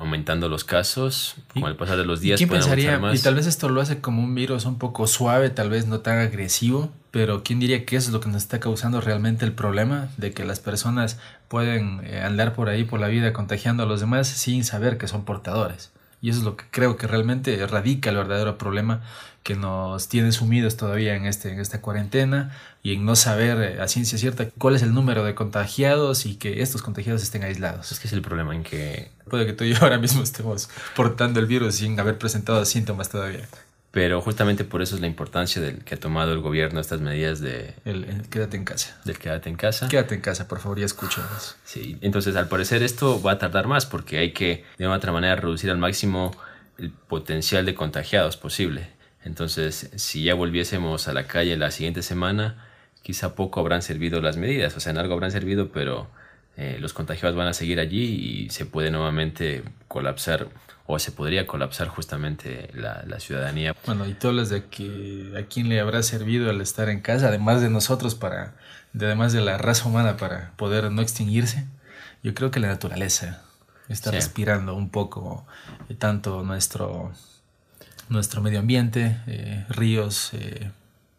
aumentando 0.02 0.48
los 0.48 0.64
casos, 0.64 1.36
con 1.54 1.64
el 1.64 1.76
pasar 1.76 1.96
de 1.96 2.04
los 2.04 2.20
días. 2.20 2.40
¿Y, 2.40 2.44
quién 2.44 2.50
pensaría, 2.50 2.98
más? 2.98 3.18
y 3.18 3.22
tal 3.22 3.34
vez 3.34 3.46
esto 3.46 3.68
lo 3.68 3.80
hace 3.80 4.00
como 4.00 4.22
un 4.22 4.34
virus 4.34 4.64
un 4.64 4.78
poco 4.78 5.06
suave, 5.06 5.48
tal 5.50 5.70
vez 5.70 5.86
no 5.86 6.00
tan 6.00 6.18
agresivo, 6.18 6.90
pero 7.10 7.42
¿quién 7.42 7.60
diría 7.60 7.84
que 7.86 7.96
eso 7.96 8.08
es 8.08 8.12
lo 8.12 8.20
que 8.20 8.28
nos 8.28 8.42
está 8.42 8.58
causando 8.58 9.00
realmente 9.00 9.44
el 9.44 9.52
problema? 9.52 10.08
De 10.16 10.32
que 10.32 10.44
las 10.44 10.60
personas 10.60 11.18
pueden 11.48 12.00
eh, 12.04 12.20
andar 12.20 12.54
por 12.54 12.68
ahí, 12.68 12.84
por 12.84 13.00
la 13.00 13.08
vida, 13.08 13.32
contagiando 13.32 13.84
a 13.84 13.86
los 13.86 14.00
demás 14.00 14.28
sin 14.28 14.64
saber 14.64 14.98
que 14.98 15.08
son 15.08 15.24
portadores. 15.24 15.92
Y 16.20 16.30
eso 16.30 16.38
es 16.38 16.44
lo 16.44 16.56
que 16.56 16.64
creo 16.70 16.96
que 16.96 17.06
realmente 17.06 17.66
radica 17.66 18.10
el 18.10 18.16
verdadero 18.16 18.56
problema 18.56 19.02
que 19.42 19.56
nos 19.56 20.08
tiene 20.08 20.32
sumidos 20.32 20.76
todavía 20.76 21.16
en, 21.16 21.26
este, 21.26 21.52
en 21.52 21.60
esta 21.60 21.80
cuarentena 21.80 22.52
y 22.82 22.94
en 22.94 23.04
no 23.04 23.14
saber 23.14 23.62
eh, 23.62 23.80
a 23.80 23.86
ciencia 23.86 24.18
cierta 24.18 24.48
cuál 24.58 24.74
es 24.74 24.82
el 24.82 24.92
número 24.92 25.24
de 25.24 25.34
contagiados 25.34 26.26
y 26.26 26.34
que 26.34 26.62
estos 26.62 26.82
contagiados 26.82 27.22
estén 27.22 27.44
aislados. 27.44 27.92
Es 27.92 28.00
que 28.00 28.08
es 28.08 28.12
el 28.12 28.22
problema 28.22 28.54
en 28.54 28.64
que... 28.64 29.10
Puede 29.30 29.46
que 29.46 29.52
tú 29.52 29.64
y 29.64 29.72
yo 29.72 29.78
ahora 29.80 29.98
mismo 29.98 30.22
estemos 30.22 30.68
portando 30.96 31.38
el 31.38 31.46
virus 31.46 31.76
sin 31.76 31.98
haber 32.00 32.18
presentado 32.18 32.64
síntomas 32.64 33.08
todavía. 33.08 33.48
Pero 33.92 34.20
justamente 34.20 34.64
por 34.64 34.82
eso 34.82 34.96
es 34.96 35.00
la 35.00 35.06
importancia 35.06 35.62
del 35.62 35.84
que 35.84 35.94
ha 35.94 36.00
tomado 36.00 36.32
el 36.32 36.40
gobierno 36.40 36.80
estas 36.80 37.00
medidas 37.00 37.40
de... 37.40 37.74
El, 37.84 38.04
el 38.04 38.28
quédate 38.28 38.56
en 38.56 38.64
casa. 38.64 38.98
Del 39.04 39.18
quédate 39.18 39.48
en 39.48 39.56
casa. 39.56 39.88
Quédate 39.88 40.16
en 40.16 40.22
casa, 40.22 40.48
por 40.48 40.58
favor, 40.58 40.78
y 40.78 40.82
escúchanos. 40.82 41.56
Sí, 41.64 41.98
entonces 42.00 42.34
al 42.34 42.48
parecer 42.48 42.82
esto 42.82 43.22
va 43.22 43.32
a 43.32 43.38
tardar 43.38 43.68
más 43.68 43.86
porque 43.86 44.18
hay 44.18 44.32
que 44.32 44.64
de 44.78 44.86
una 44.86 44.96
otra 44.96 45.12
manera 45.12 45.36
reducir 45.36 45.70
al 45.70 45.78
máximo 45.78 46.32
el 46.78 46.90
potencial 46.90 47.64
de 47.64 47.74
contagiados 47.74 48.36
posible. 48.36 48.88
Entonces, 49.24 49.90
si 49.94 50.24
ya 50.24 50.34
volviésemos 50.34 51.06
a 51.06 51.12
la 51.12 51.26
calle 51.28 51.56
la 51.56 51.70
siguiente 51.70 52.02
semana, 52.02 52.66
quizá 53.02 53.34
poco 53.34 53.60
habrán 53.60 53.82
servido 53.82 54.20
las 54.20 54.36
medidas, 54.36 54.76
o 54.76 54.80
sea, 54.80 54.90
en 54.92 54.98
algo 54.98 55.14
habrán 55.14 55.30
servido, 55.30 55.70
pero 55.72 56.08
eh, 56.56 56.78
los 56.80 56.92
contagiados 56.92 57.36
van 57.36 57.48
a 57.48 57.52
seguir 57.52 57.80
allí 57.80 58.02
y 58.44 58.50
se 58.50 58.66
puede 58.66 58.90
nuevamente 58.90 59.62
colapsar 59.88 60.48
o 60.86 60.98
se 60.98 61.12
podría 61.12 61.46
colapsar 61.46 61.88
justamente 61.88 62.68
la, 62.74 63.04
la 63.06 63.20
ciudadanía. 63.20 63.74
Bueno, 63.86 64.06
y 64.06 64.14
todos 64.14 64.34
los 64.34 64.48
de 64.50 64.64
que 64.66 65.32
a 65.38 65.46
quién 65.46 65.68
le 65.68 65.80
habrá 65.80 66.02
servido 66.02 66.50
el 66.50 66.60
estar 66.60 66.88
en 66.88 67.00
casa, 67.00 67.28
además 67.28 67.60
de 67.60 67.70
nosotros, 67.70 68.14
para, 68.14 68.54
de, 68.92 69.06
además 69.06 69.32
de 69.32 69.40
la 69.40 69.58
raza 69.58 69.88
humana 69.88 70.16
para 70.16 70.52
poder 70.56 70.90
no 70.90 71.02
extinguirse, 71.02 71.66
yo 72.22 72.34
creo 72.34 72.50
que 72.50 72.60
la 72.60 72.68
naturaleza 72.68 73.42
está 73.88 74.10
sí. 74.10 74.16
respirando 74.16 74.74
un 74.74 74.90
poco 74.90 75.46
eh, 75.88 75.94
tanto 75.94 76.42
nuestro 76.42 77.12
nuestro 78.08 78.42
medio 78.42 78.60
ambiente, 78.60 79.20
eh, 79.26 79.64
ríos, 79.68 80.30
eh, 80.34 80.70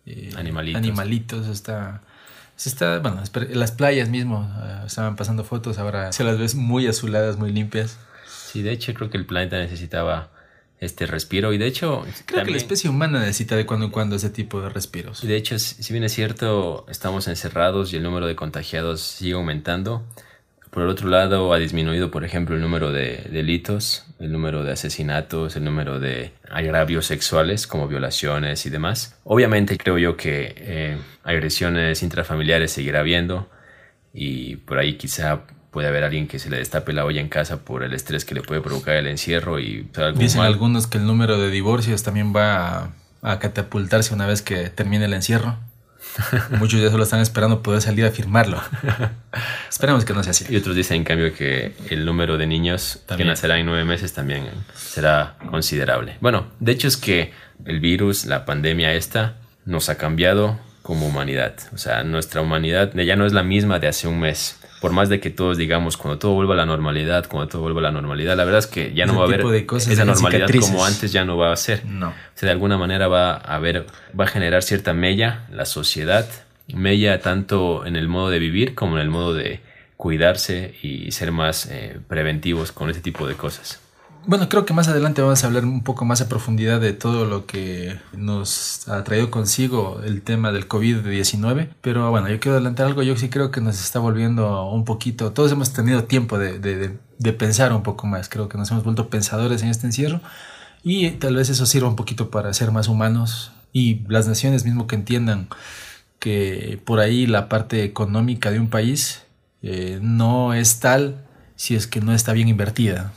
eh, 0.06 0.32
animalitos. 0.36 0.78
animalitos, 0.78 1.48
está, 1.48 2.02
está, 2.64 3.00
bueno, 3.00 3.22
las 3.52 3.72
playas 3.72 4.10
mismo 4.10 4.40
uh, 4.40 4.86
estaban 4.86 5.16
pasando 5.16 5.44
fotos, 5.44 5.78
ahora 5.78 6.12
se 6.12 6.24
las 6.24 6.38
ves 6.38 6.56
muy 6.56 6.88
azuladas, 6.88 7.38
muy 7.38 7.52
limpias. 7.52 7.98
Sí, 8.28 8.62
de 8.62 8.72
hecho 8.72 8.94
creo 8.94 9.10
que 9.10 9.18
el 9.18 9.26
planeta 9.26 9.58
necesitaba 9.58 10.30
este 10.80 11.06
respiro 11.06 11.54
y 11.54 11.58
de 11.58 11.68
hecho 11.68 12.02
creo 12.02 12.40
también, 12.40 12.46
que 12.46 12.52
la 12.52 12.58
especie 12.58 12.90
humana 12.90 13.20
necesita 13.20 13.56
de 13.56 13.66
cuando 13.66 13.86
en 13.86 13.92
cuando 13.92 14.16
ese 14.16 14.30
tipo 14.30 14.62
de 14.62 14.70
respiros. 14.70 15.24
Y 15.24 15.28
de 15.28 15.38
hecho, 15.38 15.58
si 15.60 15.94
bien 15.94 16.04
es 16.04 16.14
cierto, 16.14 16.86
estamos 16.90 17.28
encerrados 17.28 17.94
y 17.94 17.98
el 17.98 18.04
número 18.04 18.28
de 18.28 18.36
contagiados 18.36 19.02
sigue 19.02 19.34
aumentando. 19.34 20.04
Por 20.74 20.82
el 20.82 20.90
otro 20.90 21.08
lado, 21.08 21.54
ha 21.54 21.60
disminuido, 21.60 22.10
por 22.10 22.26
ejemplo, 22.26 22.56
el 22.56 22.62
número 22.62 22.92
de 22.92 23.28
delitos, 23.32 24.06
el 24.20 24.32
número 24.32 24.64
de 24.64 24.72
asesinatos, 24.72 25.56
el 25.56 25.64
número 25.64 26.00
de 26.00 26.32
agravios 26.50 27.06
sexuales 27.06 27.68
como 27.68 27.88
violaciones 27.88 28.66
y 28.66 28.72
demás. 28.72 29.20
Obviamente 29.24 29.78
creo 29.78 30.00
yo 30.00 30.18
que 30.18 30.56
eh, 30.58 30.98
agresiones 31.24 32.02
intrafamiliares 32.02 32.72
seguirá 32.72 33.02
habiendo 33.02 33.48
y 34.16 34.56
por 34.56 34.80
ahí 34.80 34.98
quizá 34.98 35.42
puede 35.70 35.90
haber 35.90 36.04
alguien 36.04 36.28
que 36.28 36.40
se 36.40 36.50
le 36.50 36.58
destape 36.58 36.92
la 36.92 37.06
olla 37.06 37.22
en 37.22 37.30
casa 37.30 37.64
por 37.64 37.84
el 37.84 37.94
estrés 37.94 38.26
que 38.26 38.34
le 38.34 38.42
puede 38.42 38.62
provocar 38.62 38.96
el 38.96 39.06
encierro 39.06 39.60
y 39.60 39.88
Dicen 40.16 40.40
mal. 40.40 40.48
algunos 40.52 40.88
que 40.88 40.98
el 40.98 41.06
número 41.06 41.38
de 41.38 41.52
divorcios 41.52 42.02
también 42.02 42.34
va 42.36 42.78
a, 42.78 42.94
a 43.22 43.38
catapultarse 43.38 44.12
una 44.12 44.26
vez 44.26 44.42
que 44.42 44.72
termine 44.72 45.06
el 45.06 45.14
encierro. 45.14 45.60
Muchos 46.60 46.82
ya 46.82 46.90
solo 46.90 47.04
están 47.04 47.22
esperando 47.22 47.62
poder 47.62 47.82
salir 47.82 48.06
a 48.06 48.12
firmarlo. 48.12 48.62
Esperemos 49.70 50.06
que 50.06 50.14
no 50.14 50.24
sea 50.24 50.32
así. 50.32 50.46
Y 50.50 50.56
otros 50.58 50.76
dicen, 50.76 50.98
en 50.98 51.04
cambio, 51.04 51.34
que 51.34 51.74
el 51.90 52.06
número 52.06 52.38
de 52.38 52.48
niños 52.48 53.02
también. 53.06 53.28
que 53.28 53.32
nacerán 53.32 53.60
en 53.60 53.66
nueve 53.66 53.86
meses 53.86 54.14
también 54.14 54.50
será 54.76 55.36
considerable. 55.50 56.18
Bueno, 56.22 56.48
de 56.60 56.72
hecho 56.72 56.88
es 56.88 56.98
que 56.98 57.34
el 57.66 57.80
virus, 57.80 58.26
la 58.26 58.46
pandemia 58.46 58.94
esta, 58.94 59.36
nos 59.66 59.90
ha 59.90 59.98
cambiado 59.98 60.60
como 60.82 61.08
humanidad. 61.08 61.56
O 61.74 61.78
sea, 61.78 62.04
nuestra 62.04 62.42
humanidad 62.42 62.94
ya 62.94 63.16
no 63.16 63.26
es 63.26 63.34
la 63.34 63.44
misma 63.44 63.80
de 63.80 63.88
hace 63.88 64.08
un 64.08 64.20
mes. 64.20 64.60
Por 64.84 64.92
más 64.92 65.08
de 65.08 65.22
que 65.22 65.30
todos 65.30 65.58
digamos, 65.58 65.96
cuando 65.96 66.20
todo 66.20 66.34
vuelva 66.34 66.56
a 66.56 66.58
la 66.58 66.66
normalidad, 66.66 67.26
cuando 67.30 67.48
todo 67.48 67.62
vuelva 67.62 67.80
a 67.80 67.84
la 67.84 67.92
normalidad, 67.92 68.36
la 68.36 68.44
verdad 68.44 68.60
es 68.60 68.68
que 68.68 68.94
ya 68.94 69.06
no 69.06 69.16
va 69.16 69.22
a 69.22 69.28
haber 69.28 69.46
de 69.46 69.66
cosas 69.66 69.94
esa 69.94 70.04
normalidad 70.04 70.40
cicatrices. 70.40 70.72
como 70.72 70.84
antes 70.84 71.14
ya 71.14 71.24
no 71.24 71.38
va 71.38 71.54
a 71.54 71.56
ser. 71.56 71.86
No. 71.86 72.10
O 72.10 72.14
sea, 72.36 72.48
de 72.48 72.52
alguna 72.52 72.78
manera 72.78 73.08
va 73.08 73.32
a 73.32 73.56
haber, 73.56 73.86
va 74.20 74.26
a 74.26 74.28
generar 74.28 74.62
cierta 74.62 74.94
mella 74.94 75.46
la 75.54 75.64
sociedad, 75.64 76.28
mella 76.68 77.22
tanto 77.22 77.86
en 77.86 77.96
el 77.96 78.10
modo 78.10 78.30
de 78.30 78.40
vivir 78.40 78.76
como 78.76 78.98
en 78.98 79.04
el 79.04 79.10
modo 79.10 79.34
de 79.34 79.62
cuidarse 79.96 80.76
y 80.84 81.10
ser 81.14 81.32
más 81.32 81.66
eh, 81.68 81.98
preventivos 82.10 82.74
con 82.74 82.90
ese 82.90 83.00
tipo 83.00 83.26
de 83.26 83.36
cosas. 83.36 83.80
Bueno, 84.26 84.48
creo 84.48 84.66
que 84.66 84.74
más 84.74 84.88
adelante 84.88 85.22
vamos 85.22 85.44
a 85.44 85.48
hablar 85.48 85.66
un 85.66 85.84
poco 85.84 86.06
más 86.06 86.22
a 86.22 86.30
profundidad 86.30 86.80
de 86.80 86.94
todo 86.94 87.26
lo 87.26 87.46
que 87.46 88.00
nos 88.16 88.88
ha 88.88 89.04
traído 89.04 89.30
consigo 89.30 90.00
el 90.06 90.22
tema 90.22 90.54
del 90.54 90.70
COVID-19. 90.70 91.70
Pero 91.82 92.10
bueno, 92.10 92.30
yo 92.30 92.40
quiero 92.40 92.56
adelantar 92.56 92.86
algo. 92.86 93.04
Yo 93.04 93.18
sí 93.18 93.28
creo 93.28 93.52
que 93.52 93.60
nos 93.60 93.82
está 93.82 94.00
volviendo 94.00 94.70
un 94.70 94.86
poquito. 94.86 95.34
Todos 95.34 95.52
hemos 95.52 95.74
tenido 95.74 96.06
tiempo 96.06 96.40
de, 96.40 96.58
de, 96.58 96.78
de, 96.78 96.98
de 97.20 97.34
pensar 97.34 97.74
un 97.74 97.84
poco 97.84 98.08
más. 98.08 98.30
Creo 98.30 98.48
que 98.48 98.58
nos 98.58 98.72
hemos 98.72 98.86
vuelto 98.86 99.10
pensadores 99.10 99.62
en 99.62 99.68
este 99.68 99.88
encierro. 99.88 100.22
Y 100.84 101.10
tal 101.12 101.36
vez 101.36 101.50
eso 101.50 101.66
sirva 101.66 101.90
un 101.90 101.98
poquito 101.98 102.32
para 102.32 102.54
ser 102.54 102.72
más 102.72 102.88
humanos. 102.88 103.52
Y 103.74 104.08
las 104.08 104.26
naciones 104.26 104.64
mismo 104.64 104.88
que 104.88 104.96
entiendan 104.96 105.50
que 106.20 106.80
por 106.86 107.02
ahí 107.02 107.28
la 107.28 107.50
parte 107.50 107.84
económica 107.84 108.52
de 108.52 108.60
un 108.62 108.70
país 108.70 109.24
eh, 109.62 110.00
no 110.02 110.54
es 110.54 110.80
tal 110.80 111.26
si 111.58 111.76
es 111.76 111.88
que 111.88 112.00
no 112.00 112.14
está 112.14 112.32
bien 112.32 112.48
invertida 112.48 113.12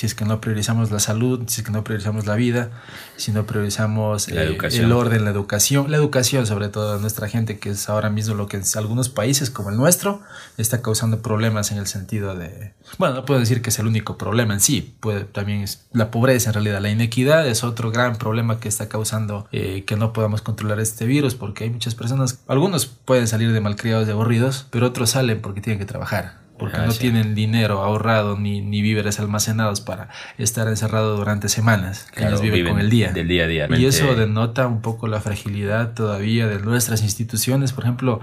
si 0.00 0.06
es 0.06 0.14
que 0.14 0.24
no 0.24 0.40
priorizamos 0.40 0.90
la 0.90 0.98
salud, 0.98 1.42
si 1.46 1.60
es 1.60 1.66
que 1.66 1.72
no 1.72 1.84
priorizamos 1.84 2.24
la 2.24 2.34
vida, 2.34 2.70
si 3.18 3.32
no 3.32 3.44
priorizamos 3.44 4.28
eh, 4.28 4.56
el 4.72 4.92
orden, 4.92 5.26
la 5.26 5.30
educación, 5.30 5.90
la 5.90 5.98
educación 5.98 6.46
sobre 6.46 6.70
todo 6.70 6.94
de 6.94 7.02
nuestra 7.02 7.28
gente, 7.28 7.58
que 7.58 7.68
es 7.68 7.86
ahora 7.90 8.08
mismo 8.08 8.34
lo 8.34 8.46
que 8.46 8.56
en 8.56 8.62
algunos 8.76 9.10
países 9.10 9.50
como 9.50 9.68
el 9.68 9.76
nuestro 9.76 10.22
está 10.56 10.80
causando 10.80 11.20
problemas 11.20 11.70
en 11.70 11.76
el 11.76 11.86
sentido 11.86 12.34
de, 12.34 12.72
bueno, 12.96 13.14
no 13.14 13.24
puedo 13.26 13.40
decir 13.40 13.60
que 13.60 13.68
es 13.68 13.78
el 13.78 13.86
único 13.86 14.16
problema 14.16 14.54
en 14.54 14.60
sí, 14.60 14.96
puede 15.00 15.24
también 15.24 15.60
es 15.60 15.84
la 15.92 16.10
pobreza 16.10 16.48
en 16.48 16.54
realidad, 16.54 16.80
la 16.80 16.88
inequidad 16.88 17.46
es 17.46 17.62
otro 17.62 17.90
gran 17.90 18.16
problema 18.16 18.58
que 18.58 18.68
está 18.68 18.88
causando 18.88 19.48
eh, 19.52 19.84
que 19.84 19.96
no 19.96 20.14
podamos 20.14 20.40
controlar 20.40 20.80
este 20.80 21.04
virus, 21.04 21.34
porque 21.34 21.64
hay 21.64 21.70
muchas 21.70 21.94
personas, 21.94 22.38
algunos 22.48 22.86
pueden 22.86 23.28
salir 23.28 23.52
de 23.52 23.60
malcriados 23.60 24.08
y 24.08 24.12
aburridos, 24.12 24.66
pero 24.70 24.86
otros 24.86 25.10
salen 25.10 25.42
porque 25.42 25.60
tienen 25.60 25.78
que 25.78 25.84
trabajar 25.84 26.39
porque 26.60 26.76
Ah, 26.76 26.86
no 26.86 26.92
sí. 26.92 27.00
tienen 27.00 27.34
dinero 27.34 27.82
ahorrado 27.82 28.38
ni, 28.38 28.60
ni 28.60 28.82
víveres 28.82 29.18
almacenados 29.18 29.80
para 29.80 30.08
estar 30.38 30.68
encerrado 30.68 31.16
durante 31.16 31.48
semanas. 31.48 32.06
Claro, 32.12 32.28
ellos 32.28 32.42
viven, 32.42 32.56
viven 32.58 32.72
con 32.74 32.80
el 32.80 32.90
día. 32.90 33.12
del 33.12 33.26
día 33.26 33.44
a 33.44 33.46
día. 33.48 33.68
Y 33.76 33.86
eso 33.86 34.14
denota 34.14 34.66
un 34.68 34.82
poco 34.82 35.08
la 35.08 35.20
fragilidad 35.20 35.94
todavía 35.94 36.46
de 36.46 36.60
nuestras 36.60 37.02
instituciones. 37.02 37.72
Por 37.72 37.84
ejemplo, 37.84 38.20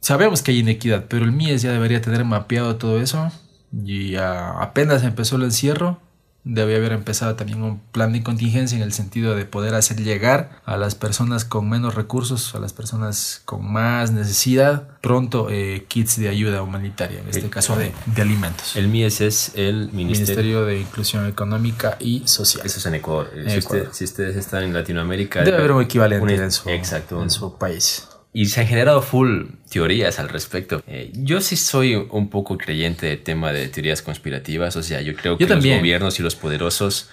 sabemos 0.00 0.42
que 0.42 0.52
hay 0.52 0.58
inequidad, 0.60 1.06
pero 1.08 1.24
el 1.24 1.32
MIES 1.32 1.62
ya 1.62 1.72
debería 1.72 2.00
tener 2.00 2.24
mapeado 2.24 2.76
todo 2.76 3.00
eso. 3.00 3.32
Y 3.84 4.14
apenas 4.16 5.02
empezó 5.02 5.34
el 5.36 5.42
encierro, 5.42 6.00
debe 6.44 6.76
haber 6.76 6.92
empezado 6.92 7.34
también 7.36 7.62
un 7.62 7.80
plan 7.80 8.12
de 8.12 8.22
contingencia 8.22 8.76
en 8.76 8.82
el 8.82 8.92
sentido 8.92 9.34
de 9.34 9.46
poder 9.46 9.74
hacer 9.74 9.98
llegar 10.02 10.60
a 10.66 10.76
las 10.76 10.94
personas 10.94 11.44
con 11.46 11.68
menos 11.70 11.94
recursos, 11.94 12.54
a 12.54 12.58
las 12.58 12.72
personas 12.74 13.40
con 13.46 13.70
más 13.70 14.12
necesidad, 14.12 14.88
pronto 15.00 15.48
eh, 15.50 15.86
kits 15.88 16.18
de 16.18 16.28
ayuda 16.28 16.62
humanitaria, 16.62 17.20
en 17.20 17.28
este 17.30 17.48
caso 17.48 17.76
de, 17.76 17.92
de 18.06 18.22
alimentos. 18.22 18.76
El 18.76 18.88
MIES 18.88 19.20
es 19.22 19.52
el 19.54 19.90
Ministerio. 19.92 20.04
Ministerio 20.14 20.64
de 20.66 20.80
Inclusión 20.80 21.26
Económica 21.26 21.96
y 21.98 22.22
Social. 22.26 22.66
Eso 22.66 22.78
es 22.78 22.86
en 22.86 22.94
Ecuador. 22.96 23.30
En 23.34 23.50
si, 23.50 23.56
Ecuador. 23.58 23.82
usted- 23.86 23.94
si 23.96 24.04
ustedes 24.04 24.36
están 24.36 24.64
en 24.64 24.74
Latinoamérica. 24.74 25.42
Debe 25.42 25.56
haber 25.56 25.72
un 25.72 25.82
equivalente 25.82 26.22
un- 26.34 26.40
en, 26.42 26.52
su, 26.52 26.68
Exacto. 26.68 27.22
en 27.22 27.30
su 27.30 27.56
país. 27.56 28.06
Y 28.34 28.46
se 28.46 28.60
han 28.60 28.66
generado 28.66 29.00
full 29.00 29.44
teorías 29.70 30.18
al 30.18 30.28
respecto. 30.28 30.82
Eh, 30.86 31.10
yo 31.14 31.40
sí 31.40 31.56
soy 31.56 31.94
un 31.94 32.28
poco 32.28 32.58
creyente 32.58 33.06
del 33.06 33.22
tema 33.22 33.52
de 33.52 33.68
teorías 33.68 34.02
conspirativas. 34.02 34.76
O 34.76 34.82
sea, 34.82 35.00
yo 35.00 35.14
creo 35.14 35.38
que 35.38 35.46
los 35.46 35.64
gobiernos 35.64 36.18
y 36.18 36.22
los 36.22 36.34
poderosos 36.34 37.08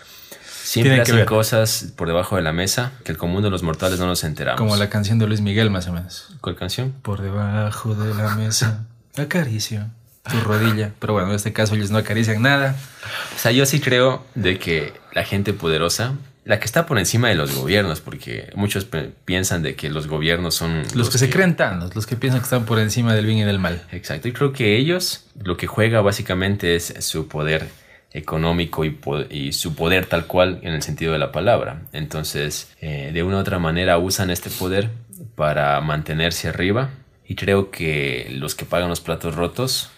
siempre 0.64 1.04
Tienen 1.04 1.24
hacen 1.24 1.26
cosas 1.26 1.94
por 1.96 2.08
debajo 2.08 2.36
de 2.38 2.42
la 2.42 2.54
mesa 2.54 2.94
que 3.04 3.12
el 3.12 3.20
común 3.20 3.44
de 3.44 3.52
los 3.52 3.62
mortales 3.62 4.00
no 4.00 4.08
nos 4.08 4.24
enteramos. 4.24 4.60
Como 4.60 4.76
la 4.76 4.90
canción 4.90 5.20
de 5.20 5.28
Luis 5.28 5.42
Miguel, 5.42 5.70
más 5.70 5.88
o 5.88 5.94
menos. 5.94 6.36
¿Cuál 6.42 6.56
canción? 6.56 6.92
Por 7.04 7.22
debajo 7.22 7.94
de 7.94 8.16
la 8.16 8.36
mesa, 8.36 8.88
acaricio 9.16 9.86
tu 10.30 10.40
rodilla. 10.42 10.92
Pero 11.00 11.14
bueno, 11.14 11.30
en 11.30 11.36
este 11.36 11.54
caso 11.54 11.76
ellos 11.76 11.92
no 11.92 11.98
acarician 11.98 12.42
nada. 12.42 12.76
O 13.36 13.40
sea, 13.40 13.52
yo 13.52 13.66
sí 13.66 13.80
creo 13.80 14.24
de 14.36 14.60
que 14.60 14.94
la 15.14 15.24
gente 15.24 15.54
poderosa, 15.54 16.16
la 16.44 16.60
que 16.60 16.66
está 16.66 16.86
por 16.86 16.98
encima 16.98 17.30
de 17.30 17.36
los 17.36 17.56
gobiernos, 17.56 18.02
porque 18.02 18.52
muchos 18.56 18.88
piensan 19.26 19.62
de 19.62 19.76
que 19.76 19.90
los 19.90 20.08
gobiernos 20.08 20.56
son 20.56 20.84
Los, 20.96 21.10
que, 21.10 21.18
se 21.18 21.30
creen 21.30 21.56
tanos, 21.56 21.96
los 21.96 22.08
que 22.08 22.16
piensan 22.16 22.42
que 22.42 22.46
están 22.46 22.66
por 22.66 22.80
encima 22.80 23.14
del 23.14 23.26
bien 23.26 23.40
y 23.40 23.44
del 23.44 23.60
mal. 23.60 23.84
Exacto, 23.92 24.28
y 24.28 24.32
creo 24.32 24.52
que 24.52 24.78
ellos 24.78 25.28
lo 25.42 25.56
que 25.58 25.68
juega 25.68 26.02
básicamente 26.02 26.76
es 26.76 26.94
su 27.00 27.28
poder 27.28 27.70
económico 28.14 28.84
y 28.84 29.54
su 29.54 29.76
poder 29.76 30.06
tal 30.06 30.26
cual 30.26 30.60
en 30.64 30.74
el 30.74 30.82
sentido 30.82 31.14
de 31.14 31.20
la 31.20 31.32
palabra. 31.32 31.84
Entonces, 31.94 32.72
eh, 32.82 33.12
de 33.14 33.24
una 33.24 33.38
u 33.38 33.40
otra 33.40 33.60
manera 33.60 33.98
usan 33.98 34.32
este 34.32 34.50
poder 34.50 34.90
para 35.36 35.80
mantenerse 35.82 36.50
arriba 36.50 36.90
y 37.26 37.36
creo 37.36 37.72
que 37.72 38.28
los 38.32 38.56
que 38.56 38.66
pagan 38.66 38.90
los 38.90 39.00
platos 39.00 39.36
rotos 39.36 39.92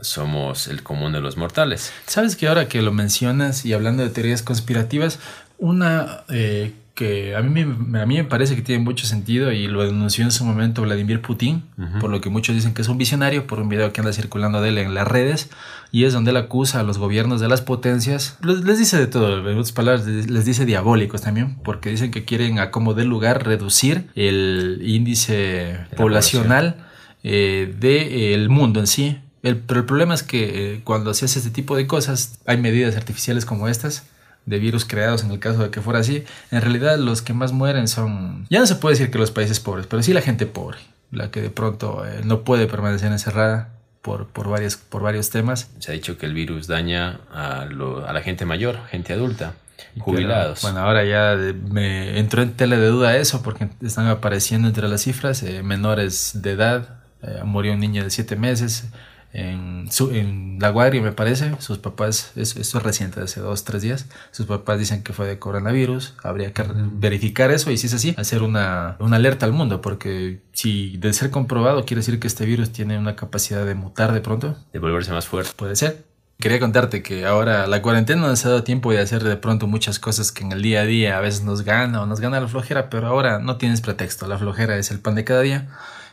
somos 0.00 0.68
el 0.68 0.82
común 0.82 1.12
de 1.12 1.20
los 1.20 1.36
mortales. 1.36 1.92
Sabes 2.06 2.34
que 2.34 2.48
ahora 2.48 2.66
que 2.66 2.82
lo 2.82 2.92
mencionas 2.92 3.64
y 3.64 3.72
hablando 3.72 4.02
de 4.02 4.10
teorías 4.10 4.42
conspirativas, 4.42 5.18
una 5.62 6.24
eh, 6.28 6.72
que 6.94 7.34
a 7.34 7.40
mí, 7.40 7.64
me, 7.64 8.00
a 8.02 8.04
mí 8.06 8.16
me 8.16 8.24
parece 8.24 8.54
que 8.54 8.60
tiene 8.60 8.84
mucho 8.84 9.06
sentido 9.06 9.50
y 9.50 9.66
lo 9.66 9.82
denunció 9.84 10.24
en 10.24 10.30
su 10.30 10.44
momento 10.44 10.82
Vladimir 10.82 11.22
Putin, 11.22 11.62
por 12.00 12.10
lo 12.10 12.20
que 12.20 12.28
muchos 12.28 12.54
dicen 12.54 12.74
que 12.74 12.82
es 12.82 12.88
un 12.88 12.98
visionario, 12.98 13.46
por 13.46 13.60
un 13.60 13.68
video 13.70 13.92
que 13.94 14.00
anda 14.02 14.12
circulando 14.12 14.60
de 14.60 14.68
él 14.68 14.78
en 14.78 14.92
las 14.92 15.08
redes, 15.08 15.48
y 15.90 16.04
es 16.04 16.12
donde 16.12 16.32
él 16.32 16.36
acusa 16.36 16.80
a 16.80 16.82
los 16.82 16.98
gobiernos 16.98 17.40
de 17.40 17.48
las 17.48 17.62
potencias, 17.62 18.36
les, 18.42 18.78
dice 18.78 18.98
de 18.98 19.06
todo, 19.06 19.38
en 19.48 19.56
otras 19.56 19.72
palabras, 19.72 20.06
les, 20.06 20.44
dice 20.44 20.66
diabólicos 20.66 21.22
también, 21.22 21.56
porque 21.64 21.88
dicen 21.90 22.10
que 22.10 22.24
quieren 22.26 22.58
a 22.58 22.70
como 22.70 22.92
de 22.92 23.04
lugar 23.06 23.42
reducir 23.46 24.08
el 24.14 24.80
índice 24.84 25.78
la 25.90 25.96
poblacional 25.96 26.76
eh, 27.24 27.74
del 27.80 28.48
mundo 28.50 28.80
en 28.80 28.86
sí. 28.86 29.18
El- 29.42 29.56
pero 29.56 29.80
el 29.80 29.86
problema 29.86 30.12
es 30.14 30.22
que 30.22 30.74
eh, 30.74 30.80
cuando 30.84 31.14
se 31.14 31.24
hace 31.24 31.38
este 31.38 31.50
tipo 31.50 31.74
de 31.76 31.86
cosas, 31.86 32.38
hay 32.46 32.58
medidas 32.58 32.96
artificiales 32.96 33.44
como 33.44 33.66
estas, 33.68 34.04
de 34.46 34.58
virus 34.58 34.84
creados 34.84 35.22
en 35.24 35.30
el 35.30 35.38
caso 35.38 35.62
de 35.62 35.70
que 35.70 35.80
fuera 35.80 36.00
así. 36.00 36.24
En 36.50 36.60
realidad 36.62 36.98
los 36.98 37.22
que 37.22 37.32
más 37.32 37.52
mueren 37.52 37.88
son... 37.88 38.46
Ya 38.50 38.58
no 38.60 38.66
se 38.66 38.74
puede 38.76 38.94
decir 38.94 39.10
que 39.10 39.18
los 39.18 39.30
países 39.30 39.60
pobres, 39.60 39.86
pero 39.86 40.02
sí 40.02 40.12
la 40.12 40.20
gente 40.22 40.46
pobre, 40.46 40.78
la 41.10 41.30
que 41.30 41.40
de 41.42 41.50
pronto 41.50 42.04
eh, 42.06 42.20
no 42.24 42.42
puede 42.42 42.66
permanecer 42.66 43.12
encerrada 43.12 43.68
por, 44.02 44.26
por, 44.26 44.48
varios, 44.48 44.76
por 44.76 45.02
varios 45.02 45.30
temas. 45.30 45.70
Se 45.78 45.92
ha 45.92 45.94
dicho 45.94 46.18
que 46.18 46.26
el 46.26 46.34
virus 46.34 46.66
daña 46.66 47.20
a, 47.32 47.66
lo- 47.66 48.06
a 48.06 48.12
la 48.12 48.20
gente 48.20 48.44
mayor, 48.44 48.78
gente 48.90 49.12
adulta, 49.12 49.54
jubilados. 50.00 50.60
Pero, 50.62 50.72
bueno, 50.72 50.86
ahora 50.86 51.04
ya 51.04 51.36
me 51.70 52.18
entró 52.18 52.42
en 52.42 52.52
tela 52.54 52.76
de 52.76 52.86
duda 52.88 53.16
eso 53.16 53.42
porque 53.42 53.68
están 53.80 54.06
apareciendo 54.08 54.66
entre 54.68 54.88
las 54.88 55.02
cifras 55.02 55.42
eh, 55.44 55.62
menores 55.62 56.30
de 56.42 56.52
edad. 56.52 56.96
Eh, 57.22 57.42
murió 57.44 57.72
un 57.74 57.78
niño 57.80 58.02
de 58.02 58.10
7 58.10 58.34
meses 58.34 58.88
en, 59.32 59.90
su, 59.90 60.10
en 60.12 60.58
La 60.60 60.70
Guardia, 60.70 61.00
me 61.02 61.12
parece. 61.12 61.54
Sus 61.60 61.78
papás, 61.78 62.32
es- 62.36 62.56
esto 62.56 62.78
es 62.78 62.84
reciente, 62.84 63.20
hace 63.20 63.40
dos, 63.40 63.64
tres 63.64 63.82
días. 63.82 64.06
Sus 64.30 64.46
papás 64.46 64.78
dicen 64.78 65.02
que 65.02 65.12
fue 65.12 65.26
de 65.26 65.38
coronavirus. 65.38 66.14
Habría 66.22 66.52
que 66.52 66.64
verificar 66.92 67.50
eso 67.50 67.70
y 67.70 67.76
si 67.78 67.86
es 67.86 67.94
así, 67.94 68.14
hacer 68.18 68.42
una, 68.42 68.96
una 69.00 69.16
alerta 69.16 69.46
al 69.46 69.52
mundo 69.52 69.80
porque 69.80 70.40
si 70.52 70.96
de 70.98 71.12
ser 71.12 71.30
comprobado 71.30 71.84
quiere 71.84 72.00
decir 72.00 72.18
que 72.20 72.26
este 72.26 72.44
virus 72.44 72.70
tiene 72.72 72.98
una 72.98 73.16
capacidad 73.16 73.64
de 73.64 73.74
mutar 73.74 74.12
de 74.12 74.20
pronto. 74.20 74.56
de 74.72 74.78
volverse 74.78 75.12
más 75.12 75.26
fuerte. 75.26 75.52
Puede 75.56 75.76
ser. 75.76 76.04
Quería 76.38 76.58
contarte 76.58 77.02
que 77.04 77.24
ahora 77.24 77.68
la 77.68 77.82
cuarentena 77.82 78.22
nos 78.22 78.44
ha 78.44 78.48
dado 78.48 78.64
tiempo 78.64 78.90
de 78.90 78.98
hacer 78.98 79.22
de 79.22 79.36
pronto 79.36 79.68
muchas 79.68 80.00
cosas 80.00 80.32
que 80.32 80.42
en 80.42 80.50
el 80.50 80.60
día 80.60 80.80
a 80.80 80.84
día 80.84 81.16
a 81.16 81.20
veces 81.20 81.44
nos 81.44 81.62
gana 81.62 82.02
o 82.02 82.06
nos 82.06 82.18
gana 82.18 82.40
la 82.40 82.48
flojera, 82.48 82.90
pero 82.90 83.06
ahora 83.06 83.38
no 83.38 83.58
tienes 83.58 83.80
pretexto. 83.80 84.26
La 84.26 84.38
flojera 84.38 84.76
es 84.76 84.90
el 84.90 84.98
pan 84.98 85.14
de 85.14 85.22
cada 85.22 85.42
día. 85.42 85.68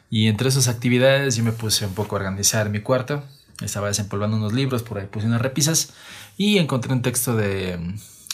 Y 0.10 0.28
entre 0.28 0.50
esas 0.50 0.68
actividades 0.68 1.36
yo 1.36 1.44
me 1.44 1.52
puse 1.52 1.86
un 1.86 1.94
poco 1.94 2.16
a 2.16 2.20
organizar 2.20 2.70
mi 2.70 2.80
cuarto. 2.80 3.24
Estaba 3.62 3.88
desempolvando 3.88 4.38
unos 4.38 4.54
libros, 4.54 4.84
por 4.84 4.98
ahí 4.98 5.08
puse 5.08 5.28
unas 5.28 5.42
repisas 5.42 5.94
y 6.38 6.58
encontré 6.58 6.94
un 6.94 7.02
texto 7.02 7.36
de 7.36 7.78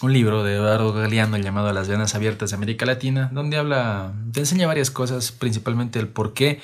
un 0.02 0.14
libro 0.14 0.44
de 0.44 0.56
Eduardo 0.56 0.94
Galeano 0.94 1.38
llamado 1.38 1.72
Las 1.74 1.88
venas 1.88 2.16
abiertas 2.16 2.52
de 2.52 2.56
América 2.58 2.86
Latina, 2.86 3.30
donde 3.34 3.58
habla, 3.58 4.14
te 4.32 4.42
enseña 4.42 4.68
varias 4.68 4.92
cosas, 4.92 5.32
principalmente 5.32 6.00
el 6.00 6.08
por 6.08 6.34
qué 6.34 6.60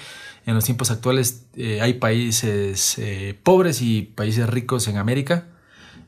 en 0.45 0.55
los 0.55 0.65
tiempos 0.65 0.91
actuales 0.91 1.45
eh, 1.55 1.81
hay 1.81 1.93
países 1.93 2.97
eh, 2.97 3.37
pobres 3.41 3.81
y 3.81 4.03
países 4.03 4.49
ricos 4.49 4.87
en 4.87 4.97
América. 4.97 5.47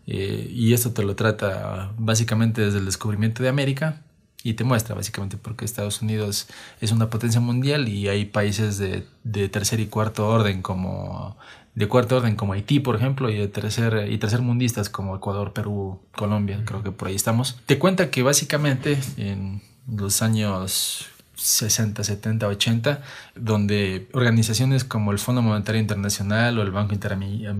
eh, 0.05 0.47
y 0.51 0.73
esto 0.73 0.91
te 0.91 1.03
lo 1.03 1.15
trata 1.15 1.93
básicamente 1.97 2.61
desde 2.61 2.79
el 2.79 2.85
descubrimiento 2.85 3.41
de 3.43 3.49
América 3.49 4.01
y 4.43 4.53
te 4.53 4.63
muestra 4.63 4.93
básicamente 4.93 5.37
por 5.37 5.55
qué 5.55 5.65
Estados 5.65 6.01
Unidos 6.01 6.47
es 6.81 6.91
una 6.91 7.09
potencia 7.09 7.39
mundial 7.39 7.87
y 7.87 8.09
hay 8.09 8.25
países 8.25 8.77
de, 8.77 9.07
de 9.23 9.49
tercer 9.49 9.79
y 9.79 9.87
cuarto 9.87 10.27
orden 10.27 10.61
como 10.61 11.37
de 11.75 11.87
cuarto 11.87 12.17
orden 12.17 12.35
como 12.35 12.53
Haití 12.53 12.79
por 12.79 12.95
ejemplo 12.95 13.29
y 13.29 13.37
de 13.37 13.47
tercer 13.47 14.11
y 14.11 14.17
tercer 14.17 14.41
mundistas 14.41 14.89
como 14.89 15.15
Ecuador, 15.15 15.53
Perú, 15.53 16.01
Colombia, 16.15 16.61
creo 16.65 16.83
que 16.83 16.91
por 16.91 17.07
ahí 17.07 17.15
estamos. 17.15 17.59
Te 17.65 17.79
cuenta 17.79 18.11
que 18.11 18.21
básicamente 18.21 18.99
en 19.17 19.61
los 19.87 20.21
años 20.21 21.07
60, 21.43 22.05
70, 22.05 22.47
80, 22.47 23.01
donde 23.35 24.07
organizaciones 24.13 24.85
como 24.85 25.11
el 25.11 25.19
Fondo 25.19 25.41
Monetario 25.41 25.81
Internacional 25.81 26.57
o 26.57 26.61
el 26.61 26.71
Banco 26.71 26.95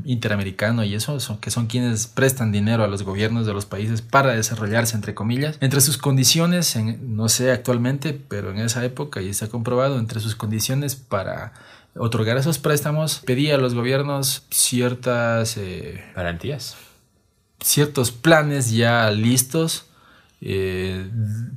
Interamericano 0.06 0.86
y 0.86 0.96
eso, 0.96 1.20
son, 1.20 1.40
que 1.40 1.52
son 1.52 1.68
quienes 1.68 2.08
prestan 2.08 2.54
dinero 2.54 2.86
a 2.86 2.88
los 2.88 3.04
gobiernos 3.04 3.46
de 3.46 3.54
los 3.54 3.66
países 3.66 4.02
para 4.02 4.36
desarrollarse, 4.36 4.96
entre 4.96 5.14
comillas, 5.14 5.58
entre 5.60 5.82
sus 5.82 5.98
condiciones, 5.98 6.78
en, 6.78 7.18
no 7.18 7.28
sé 7.28 7.52
actualmente, 7.52 8.14
pero 8.14 8.52
en 8.52 8.60
esa 8.60 8.86
época 8.86 9.22
y 9.22 9.28
está 9.28 9.50
comprobado, 9.50 10.00
entre 10.00 10.22
sus 10.22 10.36
condiciones 10.36 10.96
para 10.96 11.52
otorgar 11.96 12.38
esos 12.38 12.60
préstamos, 12.60 13.20
pedía 13.26 13.56
a 13.56 13.58
los 13.58 13.74
gobiernos 13.74 14.46
ciertas... 14.50 15.58
Eh, 15.58 16.04
garantías. 16.16 16.78
Ciertos 17.60 18.12
planes 18.12 18.72
ya 18.72 19.12
listos 19.12 19.88
eh, 20.40 21.10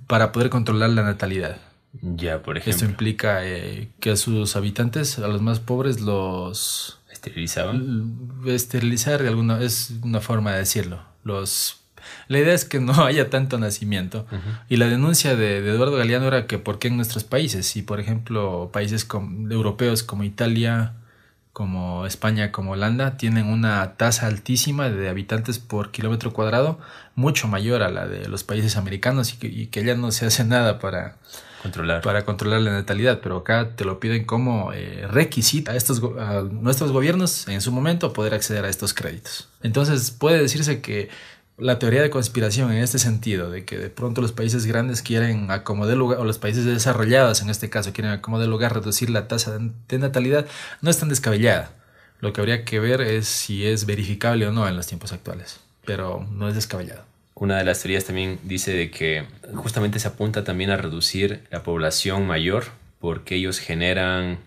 para 0.09 0.33
poder 0.33 0.51
controlar 0.51 0.91
la 0.91 1.03
natalidad. 1.03 1.59
Ya, 2.03 2.43
por 2.43 2.57
ejemplo. 2.57 2.73
Esto 2.73 2.85
implica 2.85 3.45
eh, 3.45 3.91
que 4.01 4.11
a 4.11 4.17
sus 4.17 4.57
habitantes, 4.57 5.19
a 5.19 5.29
los 5.29 5.43
más 5.43 5.61
pobres, 5.61 6.01
los... 6.01 7.01
¿Esterilizaban? 7.11 8.43
Esterilizar 8.47 9.23
de 9.23 9.29
alguna... 9.29 9.61
es 9.63 9.95
una 10.03 10.21
forma 10.21 10.53
de 10.53 10.59
decirlo. 10.59 11.01
Los... 11.25 11.81
La 12.29 12.39
idea 12.39 12.55
es 12.55 12.65
que 12.65 12.81
no 12.81 12.93
haya 13.05 13.31
tanto 13.31 13.59
nacimiento. 13.59 14.27
Y 14.69 14.77
la 14.77 14.87
denuncia 14.87 15.37
de, 15.37 15.59
Eduardo 15.59 15.97
Galeano 15.97 16.27
era 16.27 16.47
que 16.47 16.59
por 16.59 16.79
qué 16.79 16.89
en 16.89 16.97
nuestros 16.97 17.25
países, 17.25 17.77
y 17.77 17.83
por 17.83 18.01
ejemplo 18.01 18.71
países 18.73 19.07
europeos 19.51 20.03
como 20.03 20.25
Italia, 20.25 20.95
como 21.53 22.05
España, 22.05 22.53
como 22.53 22.73
Holanda, 22.73 23.17
tienen 23.17 23.47
una 23.47 23.97
tasa 23.97 24.27
altísima 24.27 24.91
de 24.91 25.09
habitantes 25.09 25.59
por 25.59 25.91
kilómetro 25.91 26.33
cuadrado, 26.33 26.79
mucho 27.15 27.49
mayor 27.49 27.83
a 27.83 27.89
la 27.89 28.07
de 28.07 28.29
los 28.29 28.45
países 28.45 28.77
americanos 28.77 29.33
y 29.33 29.39
que, 29.39 29.47
y 29.47 29.67
que 29.69 29.83
ya 29.83 29.95
no 29.95 30.13
se 30.13 30.27
hace 30.27 30.45
nada 30.45 30.79
para 30.79 31.17
controlar. 31.63 32.03
para 32.03 32.25
controlar 32.25 32.61
la 32.61 32.73
natalidad, 32.73 33.21
pero 33.23 33.39
acá 33.39 33.71
te 33.77 33.85
lo 33.85 34.01
piden 34.01 34.25
como 34.25 34.73
eh, 34.73 35.07
requisito 35.11 35.71
a, 35.71 35.77
estos, 35.77 36.03
a 36.19 36.43
nuestros 36.43 36.93
gobiernos 36.93 37.49
en 37.49 37.61
su 37.61 37.73
momento 37.73 38.13
poder 38.13 38.35
acceder 38.35 38.65
a 38.65 38.69
estos 38.69 38.95
créditos. 38.95 39.49
Entonces 39.63 40.11
puede 40.11 40.41
decirse 40.41 40.81
que 40.81 41.09
la 41.59 41.79
teoría 41.79 42.03
de 42.03 42.11
conspiración 42.11 42.71
en 42.71 42.83
este 42.83 42.99
sentido, 42.99 43.51
de 43.51 43.65
que 43.65 43.79
de 43.79 43.89
pronto 43.89 44.21
los 44.21 44.33
países 44.33 44.67
grandes 44.67 45.03
quieren 45.03 45.51
acomodar 45.51 45.97
lugar, 45.97 46.19
o 46.19 46.25
los 46.25 46.39
países 46.39 46.65
desarrollados 46.65 47.41
en 47.41 47.49
este 47.49 47.71
caso 47.71 47.93
quieren 47.93 48.13
acomodar 48.13 48.49
lugar, 48.49 48.75
reducir 48.75 49.11
la 49.11 49.27
tasa 49.29 49.59
de 49.59 49.99
natalidad, 49.99 50.47
no 50.83 50.91
es 50.91 50.99
tan 50.99 51.09
descabellada. 51.09 51.71
Lo 52.21 52.33
que 52.33 52.41
habría 52.41 52.65
que 52.65 52.81
ver 52.81 53.01
es 53.01 53.27
si 53.27 53.67
es 53.67 53.87
verificable 53.87 54.47
o 54.47 54.53
no 54.53 54.69
en 54.69 54.77
los 54.77 54.87
tiempos 54.87 55.13
actuales, 55.13 55.61
pero 55.85 56.27
no 56.31 56.49
es 56.49 56.55
descabellado. 56.55 57.05
Una 57.39 57.59
de 57.59 57.65
las 57.65 57.83
teorías 57.83 58.05
también 58.05 58.39
dice 58.45 58.73
de 58.73 58.91
que 58.91 59.25
justamente 59.55 59.99
se 59.99 60.09
apunta 60.09 60.43
también 60.43 60.71
a 60.71 60.79
reducir 60.79 61.43
la 61.51 61.63
población 61.63 62.27
mayor 62.27 62.65
porque 62.99 63.35
ellos 63.35 63.59
generan 63.59 64.39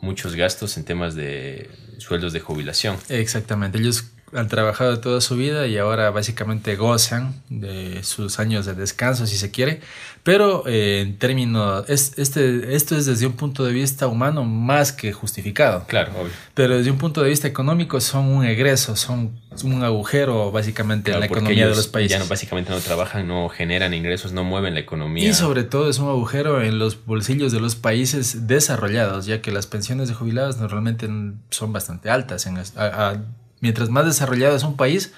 muchos 0.00 0.34
gastos 0.34 0.78
en 0.78 0.86
temas 0.86 1.14
de 1.14 1.68
sueldos 1.98 2.32
de 2.32 2.40
jubilación. 2.40 2.96
Exactamente, 3.10 3.76
ellos 3.76 4.04
han 4.32 4.48
trabajado 4.48 5.00
toda 5.00 5.20
su 5.20 5.36
vida 5.36 5.66
y 5.66 5.76
ahora 5.76 6.10
básicamente 6.10 6.76
gozan 6.76 7.34
de 7.48 8.02
sus 8.04 8.38
años 8.38 8.66
de 8.66 8.74
descanso, 8.74 9.26
si 9.26 9.36
se 9.36 9.50
quiere. 9.50 9.80
Pero 10.22 10.64
eh, 10.66 11.00
en 11.00 11.18
términos, 11.18 11.84
es, 11.88 12.18
este, 12.18 12.74
esto 12.74 12.96
es 12.96 13.06
desde 13.06 13.26
un 13.26 13.32
punto 13.32 13.64
de 13.64 13.72
vista 13.72 14.06
humano 14.06 14.44
más 14.44 14.92
que 14.92 15.12
justificado. 15.12 15.84
Claro, 15.88 16.12
obvio. 16.20 16.32
Pero 16.54 16.76
desde 16.76 16.90
un 16.90 16.98
punto 16.98 17.22
de 17.22 17.30
vista 17.30 17.48
económico 17.48 18.00
son 18.00 18.26
un 18.26 18.44
egreso, 18.44 18.96
son 18.96 19.38
un 19.64 19.82
agujero 19.82 20.52
básicamente 20.52 21.10
en 21.10 21.20
la 21.20 21.26
economía 21.26 21.66
de 21.68 21.74
los 21.74 21.88
países. 21.88 22.18
Ya 22.18 22.22
no, 22.22 22.28
básicamente 22.28 22.70
no 22.70 22.78
trabajan, 22.78 23.26
no 23.26 23.48
generan 23.48 23.94
ingresos, 23.94 24.32
no 24.32 24.44
mueven 24.44 24.74
la 24.74 24.80
economía. 24.80 25.28
Y 25.28 25.34
sobre 25.34 25.64
todo 25.64 25.88
es 25.88 25.98
un 25.98 26.08
agujero 26.08 26.62
en 26.62 26.78
los 26.78 27.04
bolsillos 27.04 27.50
de 27.50 27.60
los 27.60 27.74
países 27.74 28.46
desarrollados, 28.46 29.26
ya 29.26 29.40
que 29.40 29.50
las 29.50 29.66
pensiones 29.66 30.08
de 30.08 30.14
jubilados 30.14 30.58
normalmente 30.58 31.08
son 31.50 31.72
bastante 31.72 32.10
altas 32.10 32.46
en, 32.46 32.58
a 32.58 33.16
mientras 33.60 33.88
más 33.88 34.06
desarrollado 34.06 34.56
es 34.56 34.62
un 34.62 34.76
país, 34.76 35.12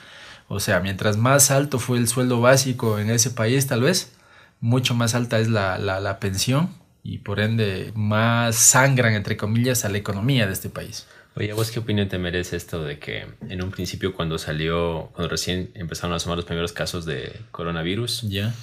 o 0.49 0.61
sea, 0.61 0.81
mientras 0.81 1.17
más 1.17 1.51
alto 1.51 1.79
fue 1.79 1.99
el 1.99 2.09
sueldo 2.09 2.41
básico 2.41 2.99
en 2.99 3.11
ese 3.11 3.31
país, 3.31 3.67
tal 3.67 3.83
vez, 3.83 4.13
mucho 4.61 4.95
más 4.95 5.15
alta 5.15 5.39
es 5.39 5.49
la, 5.49 5.79
la, 5.79 6.21
pensión 6.21 6.71
y 7.03 7.19
por 7.19 7.41
ende 7.41 7.93
más 7.95 8.57
sangran, 8.57 9.15
entre 9.15 9.37
comillas, 9.37 9.85
a 9.85 9.89
la 9.89 9.99
economía 9.99 10.47
de 10.47 10.53
este 10.53 10.69
país. 10.69 11.07
Oye, 11.35 11.53
¿vos 11.53 11.71
qué 11.71 11.81
opinión 11.81 12.09
te 12.09 12.19
merece 12.19 12.57
esto 12.57 12.85
de 12.85 12.99
que 12.99 13.27
en 13.49 13.63
un 13.63 13.71
principio 13.71 14.15
cuando 14.15 14.39
salió, 14.39 15.11
cuando 15.15 15.31
recién 15.31 15.71
empezaron 15.75 16.13
a 16.13 16.17
asomar 16.17 16.37
los 16.37 16.45
primeros 16.45 16.73
casos 16.73 17.07
de 17.07 17.41
coronavirus, 17.51 18.23
ya 18.23 18.55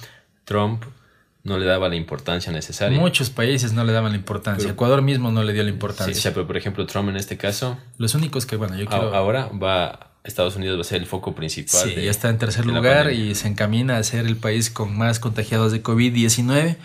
Trump 0.44 0.84
no 1.42 1.58
le 1.58 1.66
daba 1.66 1.88
la 1.88 1.96
importancia 1.96 2.52
necesaria. 2.52 2.98
Muchos 2.98 3.30
países 3.30 3.72
no 3.72 3.84
le 3.84 3.92
daban 3.92 4.12
la 4.12 4.18
importancia. 4.18 4.70
Ecuador 4.70 5.02
mismo 5.02 5.30
no 5.30 5.42
le 5.42 5.52
dio 5.52 5.62
la 5.62 5.70
importancia. 5.70 6.14
Sí, 6.14 6.28
pero 6.34 6.46
por 6.46 6.56
ejemplo 6.56 6.86
Trump 6.86 7.08
en 7.08 7.16
este 7.16 7.36
caso. 7.36 7.78
Los 7.96 8.14
únicos 8.14 8.46
que, 8.46 8.56
bueno, 8.56 8.76
yo 8.76 8.86
quiero... 8.86 9.14
Ahora 9.14 9.48
va... 9.48 10.06
Estados 10.22 10.54
Unidos 10.56 10.76
va 10.76 10.82
a 10.82 10.84
ser 10.84 11.00
el 11.00 11.06
foco 11.06 11.34
principal. 11.34 11.80
Sí, 11.88 11.94
ya 11.94 12.10
está 12.10 12.28
en 12.28 12.36
tercer 12.36 12.66
lugar 12.66 13.10
y 13.10 13.34
se 13.34 13.48
encamina 13.48 13.96
a 13.96 14.02
ser 14.02 14.26
el 14.26 14.36
país 14.36 14.68
con 14.68 14.94
más 14.96 15.18
contagiados 15.18 15.72
de 15.72 15.82
COVID-19. 15.82 16.76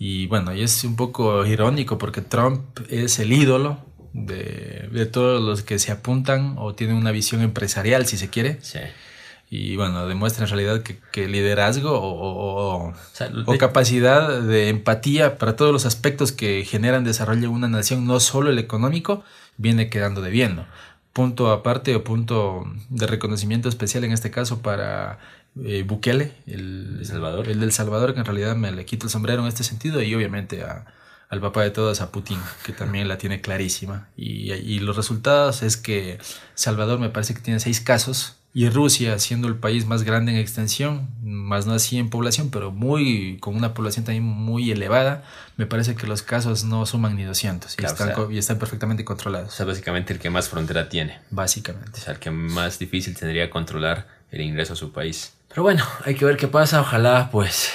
Y 0.00 0.26
bueno, 0.26 0.52
y 0.52 0.62
es 0.62 0.82
un 0.82 0.96
poco 0.96 1.46
irónico 1.46 1.96
porque 1.96 2.22
Trump 2.22 2.60
es 2.90 3.20
el 3.20 3.32
ídolo 3.32 3.78
de, 4.14 4.88
de 4.90 5.06
todos 5.06 5.40
los 5.40 5.62
que 5.62 5.78
se 5.78 5.92
apuntan 5.92 6.56
o 6.58 6.74
tienen 6.74 6.96
una 6.96 7.12
visión 7.12 7.40
empresarial, 7.40 8.04
si 8.06 8.16
se 8.16 8.30
quiere. 8.30 8.58
Sí 8.62 8.80
y 9.54 9.76
bueno, 9.76 10.06
demuestra 10.06 10.46
en 10.46 10.50
realidad 10.50 10.82
que, 10.82 11.28
liderazgo 11.28 11.90
o, 11.92 12.94
capacidad 13.58 14.40
de 14.40 14.70
empatía 14.70 15.36
para 15.36 15.56
todos 15.56 15.72
los 15.72 15.84
aspectos 15.84 16.32
que 16.32 16.64
generan 16.64 17.04
desarrollo 17.04 17.42
de 17.42 17.48
una 17.48 17.68
nación, 17.68 18.06
no 18.06 18.18
solo 18.18 18.48
el 18.48 18.58
económico, 18.58 19.22
viene 19.58 19.90
quedando 19.90 20.22
debiendo. 20.22 20.64
Punto 21.12 21.50
aparte 21.50 21.94
o 21.94 22.02
punto 22.02 22.64
de 22.88 23.06
reconocimiento 23.06 23.68
especial 23.68 24.04
en 24.04 24.12
este 24.12 24.30
caso 24.30 24.62
para 24.62 25.18
eh, 25.62 25.84
Bukele, 25.86 26.32
el, 26.46 27.02
Salvador. 27.04 27.50
el 27.50 27.60
del 27.60 27.72
Salvador, 27.72 28.14
que 28.14 28.20
en 28.20 28.24
realidad 28.24 28.56
me 28.56 28.72
le 28.72 28.86
quito 28.86 29.04
el 29.04 29.10
sombrero 29.10 29.42
en 29.42 29.48
este 29.48 29.64
sentido, 29.64 30.00
y 30.00 30.14
obviamente 30.14 30.64
al 31.28 31.40
papá 31.42 31.62
de 31.62 31.72
todas, 31.72 32.00
a 32.00 32.10
Putin, 32.10 32.38
que 32.64 32.72
también 32.72 33.06
la 33.06 33.18
tiene 33.18 33.42
clarísima. 33.42 34.08
Y, 34.16 34.50
y 34.50 34.78
los 34.78 34.96
resultados 34.96 35.62
es 35.62 35.76
que 35.76 36.18
Salvador 36.54 36.98
me 36.98 37.10
parece 37.10 37.34
que 37.34 37.42
tiene 37.42 37.60
seis 37.60 37.82
casos 37.82 38.38
y 38.54 38.68
Rusia, 38.68 39.18
siendo 39.18 39.48
el 39.48 39.56
país 39.56 39.86
más 39.86 40.02
grande 40.02 40.32
en 40.32 40.38
extensión, 40.38 41.08
más 41.22 41.66
no 41.66 41.72
así 41.72 41.98
en 41.98 42.10
población, 42.10 42.50
pero 42.50 42.70
muy 42.70 43.38
con 43.40 43.56
una 43.56 43.72
población 43.72 44.04
también 44.04 44.24
muy 44.24 44.70
elevada, 44.70 45.24
me 45.56 45.64
parece 45.64 45.94
que 45.94 46.06
los 46.06 46.22
casos 46.22 46.64
no 46.64 46.84
suman 46.84 47.16
ni 47.16 47.24
200 47.24 47.78
y, 47.78 47.84
están, 47.84 48.12
y 48.30 48.36
están 48.36 48.58
perfectamente 48.58 49.06
controlados. 49.06 49.54
O 49.54 49.56
sea, 49.56 49.64
básicamente 49.64 50.12
el 50.12 50.18
que 50.18 50.28
más 50.28 50.50
frontera 50.50 50.90
tiene. 50.90 51.18
Básicamente. 51.30 51.98
O 51.98 52.02
sea, 52.02 52.12
el 52.12 52.18
que 52.18 52.30
más 52.30 52.78
difícil 52.78 53.16
tendría 53.16 53.48
controlar 53.48 54.06
el 54.30 54.42
ingreso 54.42 54.74
a 54.74 54.76
su 54.76 54.92
país. 54.92 55.32
Pero 55.48 55.62
bueno, 55.62 55.84
hay 56.04 56.14
que 56.14 56.26
ver 56.26 56.36
qué 56.36 56.48
pasa. 56.48 56.80
Ojalá, 56.82 57.30
pues, 57.30 57.70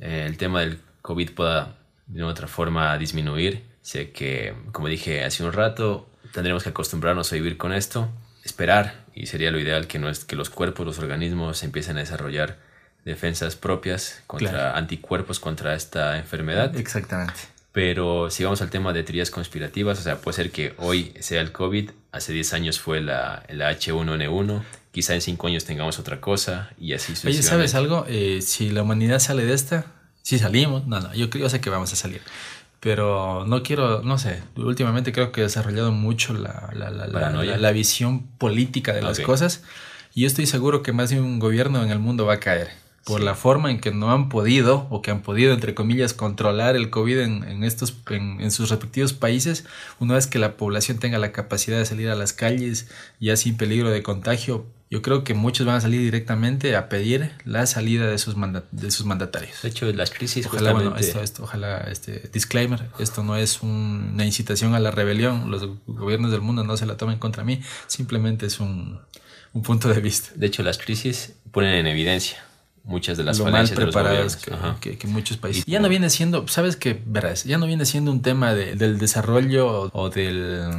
eh, 0.00 0.24
el 0.26 0.36
tema 0.36 0.60
del 0.60 0.80
COVID 1.02 1.30
pueda 1.32 1.78
de 2.08 2.24
otra 2.24 2.48
forma 2.48 2.98
disminuir. 2.98 3.64
Sé 3.80 4.10
que, 4.10 4.54
como 4.72 4.88
dije 4.88 5.24
hace 5.24 5.44
un 5.44 5.52
rato, 5.52 6.10
tendremos 6.32 6.64
que 6.64 6.70
acostumbrarnos 6.70 7.32
a 7.32 7.36
vivir 7.36 7.56
con 7.56 7.72
esto 7.72 8.08
esperar 8.46 9.05
y 9.16 9.26
sería 9.26 9.50
lo 9.50 9.58
ideal 9.58 9.86
que, 9.86 9.98
no 9.98 10.08
es, 10.08 10.24
que 10.24 10.36
los 10.36 10.50
cuerpos, 10.50 10.86
los 10.86 10.98
organismos 10.98 11.62
empiecen 11.64 11.96
a 11.96 12.00
desarrollar 12.00 12.58
defensas 13.04 13.56
propias 13.56 14.22
contra 14.26 14.76
anticuerpos 14.76 15.40
contra 15.40 15.74
esta 15.74 16.18
enfermedad. 16.18 16.76
Exactamente. 16.76 17.34
Pero 17.72 18.30
si 18.30 18.44
vamos 18.44 18.62
al 18.62 18.70
tema 18.70 18.92
de 18.92 19.02
teorías 19.02 19.30
conspirativas, 19.30 19.98
o 19.98 20.02
sea, 20.02 20.16
puede 20.18 20.36
ser 20.36 20.50
que 20.50 20.74
hoy 20.78 21.14
sea 21.20 21.40
el 21.40 21.52
COVID, 21.52 21.90
hace 22.12 22.32
10 22.32 22.52
años 22.52 22.78
fue 22.78 23.00
la, 23.00 23.42
H1N1, 23.48 24.62
quizá 24.92 25.14
en 25.14 25.20
5 25.20 25.46
años 25.46 25.64
tengamos 25.64 25.98
otra 25.98 26.20
cosa 26.20 26.70
y 26.78 26.92
así 26.92 27.14
Oye, 27.26 27.42
¿sabes 27.42 27.74
algo? 27.74 28.04
Eh, 28.08 28.40
si 28.42 28.70
la 28.70 28.82
humanidad 28.82 29.18
sale 29.18 29.44
de 29.44 29.54
esta, 29.54 29.86
si 30.22 30.38
salimos, 30.38 30.86
no, 30.86 31.00
no, 31.00 31.14
yo 31.14 31.30
creo 31.30 31.48
sé 31.48 31.60
que 31.60 31.70
vamos 31.70 31.92
a 31.92 31.96
salir 31.96 32.20
pero 32.86 33.44
no 33.48 33.64
quiero, 33.64 34.04
no 34.04 34.16
sé, 34.16 34.44
últimamente 34.54 35.10
creo 35.10 35.32
que 35.32 35.40
he 35.40 35.42
desarrollado 35.42 35.90
mucho 35.90 36.34
la, 36.34 36.70
la, 36.72 36.88
la, 36.88 37.08
la 37.08 37.72
visión 37.72 38.28
política 38.38 38.92
de 38.92 39.02
las 39.02 39.18
cosas 39.18 39.64
y 40.14 40.20
yo 40.20 40.28
estoy 40.28 40.46
seguro 40.46 40.84
que 40.84 40.92
más 40.92 41.10
de 41.10 41.20
un 41.20 41.40
gobierno 41.40 41.82
en 41.82 41.90
el 41.90 41.98
mundo 41.98 42.26
va 42.26 42.34
a 42.34 42.38
caer 42.38 42.68
por 43.02 43.22
la 43.22 43.34
forma 43.34 43.72
en 43.72 43.80
que 43.80 43.90
no 43.90 44.12
han 44.12 44.28
podido 44.28 44.86
o 44.90 45.02
que 45.02 45.10
han 45.10 45.22
podido 45.22 45.52
entre 45.52 45.74
comillas 45.74 46.14
controlar 46.14 46.76
el 46.76 46.88
COVID 46.90 47.18
en, 47.18 47.42
en 47.42 47.64
estos 47.64 47.92
en, 48.08 48.40
en, 48.40 48.52
sus 48.52 48.70
respectivos 48.70 49.12
países 49.14 49.64
una 49.98 50.14
vez 50.14 50.28
que 50.28 50.38
la 50.38 50.56
población 50.56 51.00
tenga 51.00 51.18
la 51.18 51.32
capacidad 51.32 51.78
de 51.78 51.86
salir 51.86 52.08
a 52.08 52.14
las 52.14 52.32
calles 52.32 52.86
ya 53.18 53.36
sin 53.36 53.56
peligro 53.56 53.90
de 53.90 54.04
contagio 54.04 54.64
yo 54.90 55.02
creo 55.02 55.24
que 55.24 55.34
muchos 55.34 55.66
van 55.66 55.76
a 55.76 55.80
salir 55.80 56.00
directamente 56.00 56.76
a 56.76 56.88
pedir 56.88 57.32
la 57.44 57.66
salida 57.66 58.06
de 58.06 58.18
sus, 58.18 58.36
de 58.70 58.90
sus 58.92 59.04
mandatarios. 59.04 59.62
De 59.62 59.68
hecho, 59.68 59.92
las 59.92 60.10
crisis 60.10 60.46
ojalá, 60.46 60.72
bueno, 60.72 60.96
esto, 60.96 61.20
esto, 61.22 61.42
ojalá, 61.42 61.78
este 61.90 62.30
disclaimer, 62.32 62.88
esto 63.00 63.24
no 63.24 63.36
es 63.36 63.62
una 63.62 64.24
incitación 64.24 64.74
a 64.74 64.78
la 64.80 64.90
rebelión, 64.92 65.50
los 65.50 65.68
gobiernos 65.86 66.30
del 66.30 66.40
mundo 66.40 66.62
no 66.62 66.76
se 66.76 66.86
la 66.86 66.96
tomen 66.96 67.18
contra 67.18 67.42
mí, 67.42 67.60
simplemente 67.88 68.46
es 68.46 68.60
un, 68.60 69.00
un 69.52 69.62
punto 69.62 69.88
de 69.88 70.00
vista. 70.00 70.30
De 70.36 70.46
hecho, 70.46 70.62
las 70.62 70.78
crisis 70.78 71.32
ponen 71.50 71.74
en 71.74 71.86
evidencia 71.88 72.38
muchas 72.84 73.16
de 73.18 73.24
las 73.24 73.38
lo 73.38 73.44
mal 73.46 73.52
falencias 73.54 73.78
de 73.80 73.84
los 73.86 73.92
preparados 73.94 74.36
gobiernos. 74.36 74.44
que, 74.44 74.54
Ajá. 74.68 74.80
que- 74.80 74.98
que 74.98 75.06
muchos 75.08 75.36
países. 75.38 75.64
Y- 75.66 75.70
ya 75.72 75.80
no 75.80 75.88
viene 75.88 76.08
siendo, 76.10 76.46
sabes 76.46 76.76
que, 76.76 77.02
verás, 77.04 77.42
ya 77.42 77.58
no 77.58 77.66
viene 77.66 77.84
siendo 77.86 78.12
un 78.12 78.22
tema 78.22 78.54
de- 78.54 78.76
del 78.76 78.98
desarrollo 78.98 79.66
o, 79.66 79.90
o 79.92 80.10
del 80.10 80.70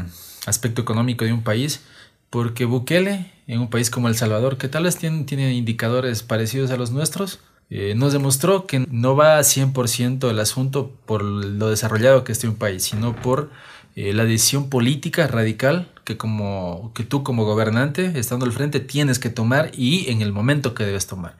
aspecto 0.45 0.81
económico 0.81 1.25
de 1.25 1.33
un 1.33 1.43
país, 1.43 1.81
porque 2.29 2.65
Bukele, 2.65 3.31
en 3.47 3.59
un 3.59 3.69
país 3.69 3.89
como 3.89 4.07
El 4.07 4.15
Salvador, 4.15 4.57
que 4.57 4.67
tal 4.67 4.83
vez 4.83 4.97
tiene, 4.97 5.53
indicadores 5.53 6.23
parecidos 6.23 6.71
a 6.71 6.77
los 6.77 6.91
nuestros, 6.91 7.39
eh, 7.69 7.93
nos 7.95 8.13
demostró 8.13 8.65
que 8.65 8.85
no 8.89 9.15
va 9.15 9.37
a 9.37 9.41
100% 9.41 10.29
el 10.29 10.39
asunto 10.39 10.91
por 11.05 11.23
lo 11.23 11.69
desarrollado 11.69 12.23
que 12.23 12.31
esté 12.31 12.47
un 12.47 12.55
país, 12.55 12.83
sino 12.83 13.15
por 13.15 13.51
eh, 13.95 14.13
la 14.13 14.25
decisión 14.25 14.69
política 14.69 15.27
radical 15.27 15.91
que, 16.03 16.17
como, 16.17 16.91
que 16.93 17.03
tú 17.03 17.23
como 17.23 17.45
gobernante, 17.45 18.19
estando 18.19 18.45
al 18.45 18.51
frente, 18.51 18.79
tienes 18.79 19.19
que 19.19 19.29
tomar 19.29 19.71
y 19.73 20.09
en 20.11 20.21
el 20.21 20.31
momento 20.31 20.73
que 20.73 20.85
debes 20.85 21.07
tomar. 21.07 21.35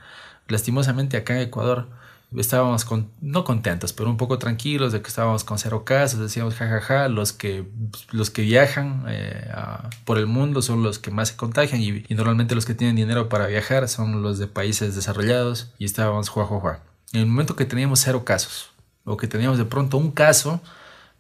Lastimosamente 0.48 1.18
acá 1.18 1.36
en 1.36 1.42
Ecuador 1.42 1.88
estábamos 2.36 2.84
con, 2.84 3.10
no 3.22 3.44
contentos, 3.44 3.94
pero 3.94 4.10
un 4.10 4.18
poco 4.18 4.38
tranquilos 4.38 4.92
de 4.92 5.02
que 5.02 5.08
estábamos 5.08 5.44
con 5.44 5.58
cero 5.58 5.86
casos, 5.86 6.20
decíamos 6.20 6.56
jajaja, 6.56 7.08
los 7.08 7.32
que, 7.32 7.66
los 8.12 8.30
que 8.30 8.42
viajan 8.42 9.06
eh, 9.08 9.50
por 10.04 10.18
el 10.18 10.28
mundo 10.28 10.62
son 10.62 10.84
los 10.84 11.00
que 11.00 11.10
más 11.10 11.30
se 11.30 11.36
contagian 11.38 11.82
y, 11.82 12.04
y 12.08 12.16
normalmente 12.16 12.56
los 12.56 12.66
que 12.66 12.74
tienen 12.74 12.96
dinero 12.96 13.30
para 13.30 13.48
viajar 13.48 13.88
son 13.88 14.22
los 14.22 14.40
de 14.40 14.48
países 14.48 14.96
desarrollados 14.96 15.72
y 15.78 15.86
estábamos 15.86 16.30
juá, 16.30 16.46
juá, 16.46 16.60
juá. 16.60 16.80
En 17.14 17.22
el 17.22 17.26
momento 17.28 17.56
que 17.56 17.66
teníamos 17.66 18.02
cero 18.02 18.26
casos 18.26 18.72
o 19.06 19.16
que 19.16 19.28
teníamos 19.28 19.58
de 19.58 19.66
pronto 19.66 19.98
un 19.98 20.12
caso, 20.12 20.62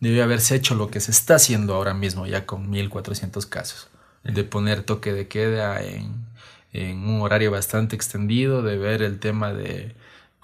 debió 0.02 0.24
haberse 0.24 0.56
hecho 0.56 0.76
lo 0.76 0.90
que 0.90 1.00
se 1.00 1.12
está 1.12 1.36
haciendo 1.36 1.74
ahora 1.74 1.94
mismo 1.94 2.28
ya 2.28 2.46
con 2.46 2.70
1400 2.70 3.46
casos, 3.46 3.88
de 4.24 4.44
poner 4.44 4.84
toque 4.84 5.14
de 5.14 5.30
queda 5.30 5.82
en, 5.82 6.26
en 6.74 7.08
un 7.08 7.22
horario 7.22 7.50
bastante 7.50 7.96
extendido, 7.96 8.62
de 8.62 8.78
ver 8.78 9.02
el 9.02 9.20
tema 9.20 9.54
de 9.54 9.96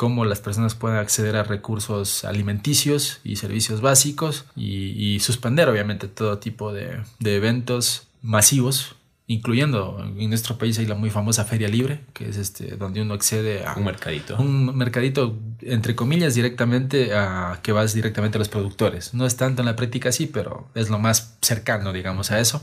cómo 0.04 0.26
las 0.26 0.41
personas 0.41 0.76
pueden 0.76 0.97
acceder 0.97 1.38
a 1.38 1.43
recursos 1.43 2.26
alimenticios 2.26 3.22
y 3.24 3.38
servicios 3.38 3.80
básicos 3.80 4.43
y, 4.54 4.88
y 4.97 5.22
suspender 5.22 5.70
obviamente 5.70 6.10
todo 6.10 6.39
tipo 6.39 6.74
de, 6.74 6.99
de 7.20 7.38
eventos 7.38 8.08
masivos, 8.22 8.97
incluyendo 9.28 10.06
en 10.18 10.28
nuestro 10.28 10.58
país 10.58 10.78
hay 10.78 10.88
la 10.88 10.95
muy 10.95 11.10
famosa 11.10 11.45
Feria 11.45 11.70
Libre, 11.70 12.01
que 12.12 12.28
es 12.28 12.36
este 12.36 12.76
donde 12.76 13.01
uno 13.01 13.14
accede 13.14 13.66
a 13.66 13.76
Un 13.78 13.86
mercadito. 13.86 14.36
un 14.38 14.76
mercadito 14.76 15.39
entre 15.62 15.95
comillas 15.95 16.36
directamente 16.36 17.16
a 17.16 17.62
que 17.64 17.72
vas 17.72 17.93
directamente 17.93 18.38
a 18.38 18.39
los 18.39 18.49
productores. 18.49 19.14
No 19.14 19.26
es 19.26 19.38
tanto 19.38 19.62
en 19.62 19.68
la 19.68 19.78
práctica 19.78 20.10
así, 20.10 20.28
pero 20.28 20.68
es 20.76 20.89
lo 20.89 20.99
más 20.99 21.38
cercano, 21.41 21.93
digamos, 21.93 22.30
a 22.30 22.41
eso. 22.41 22.62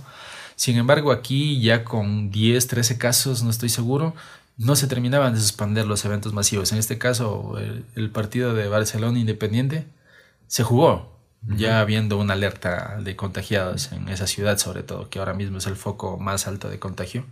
Sin 0.56 0.76
embargo, 0.76 1.10
aquí 1.10 1.58
ya 1.62 1.84
con 1.84 2.30
10, 2.30 2.66
13 2.66 2.98
casos, 2.98 3.42
no 3.42 3.48
estoy 3.48 3.70
seguro, 3.70 4.14
no 4.60 4.76
se 4.76 4.86
terminaban 4.86 5.32
de 5.34 5.40
suspender 5.40 5.86
los 5.86 6.04
eventos 6.04 6.34
masivos. 6.34 6.70
En 6.72 6.78
este 6.78 6.98
caso, 6.98 7.56
el, 7.58 7.86
el 7.96 8.10
partido 8.10 8.52
de 8.54 8.68
Barcelona 8.68 9.18
Independiente 9.18 9.86
se 10.48 10.62
jugó, 10.62 11.18
ya 11.42 11.80
habiendo 11.80 12.18
una 12.18 12.34
alerta 12.34 12.98
de 13.02 13.16
contagiados 13.16 13.92
en 13.92 14.10
esa 14.10 14.26
ciudad, 14.26 14.58
sobre 14.58 14.82
todo, 14.82 15.08
que 15.08 15.18
ahora 15.18 15.32
mismo 15.32 15.56
es 15.56 15.66
el 15.66 15.76
foco 15.76 16.18
más 16.18 16.46
alto 16.46 16.68
de 16.68 16.78
contagio. 16.78 17.24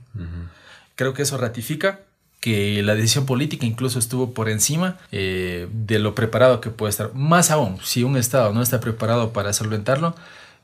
Creo 0.94 1.12
que 1.12 1.22
eso 1.22 1.36
ratifica 1.36 2.00
que 2.40 2.82
la 2.82 2.94
decisión 2.94 3.26
política 3.26 3.66
incluso 3.66 3.98
estuvo 3.98 4.32
por 4.32 4.48
encima 4.48 4.96
eh, 5.12 5.68
de 5.70 5.98
lo 5.98 6.14
preparado 6.14 6.62
que 6.62 6.70
puede 6.70 6.90
estar. 6.90 7.12
Más 7.12 7.50
aún, 7.50 7.78
si 7.82 8.04
un 8.04 8.16
Estado 8.16 8.54
no 8.54 8.62
está 8.62 8.80
preparado 8.80 9.34
para 9.34 9.52
solventarlo, 9.52 10.14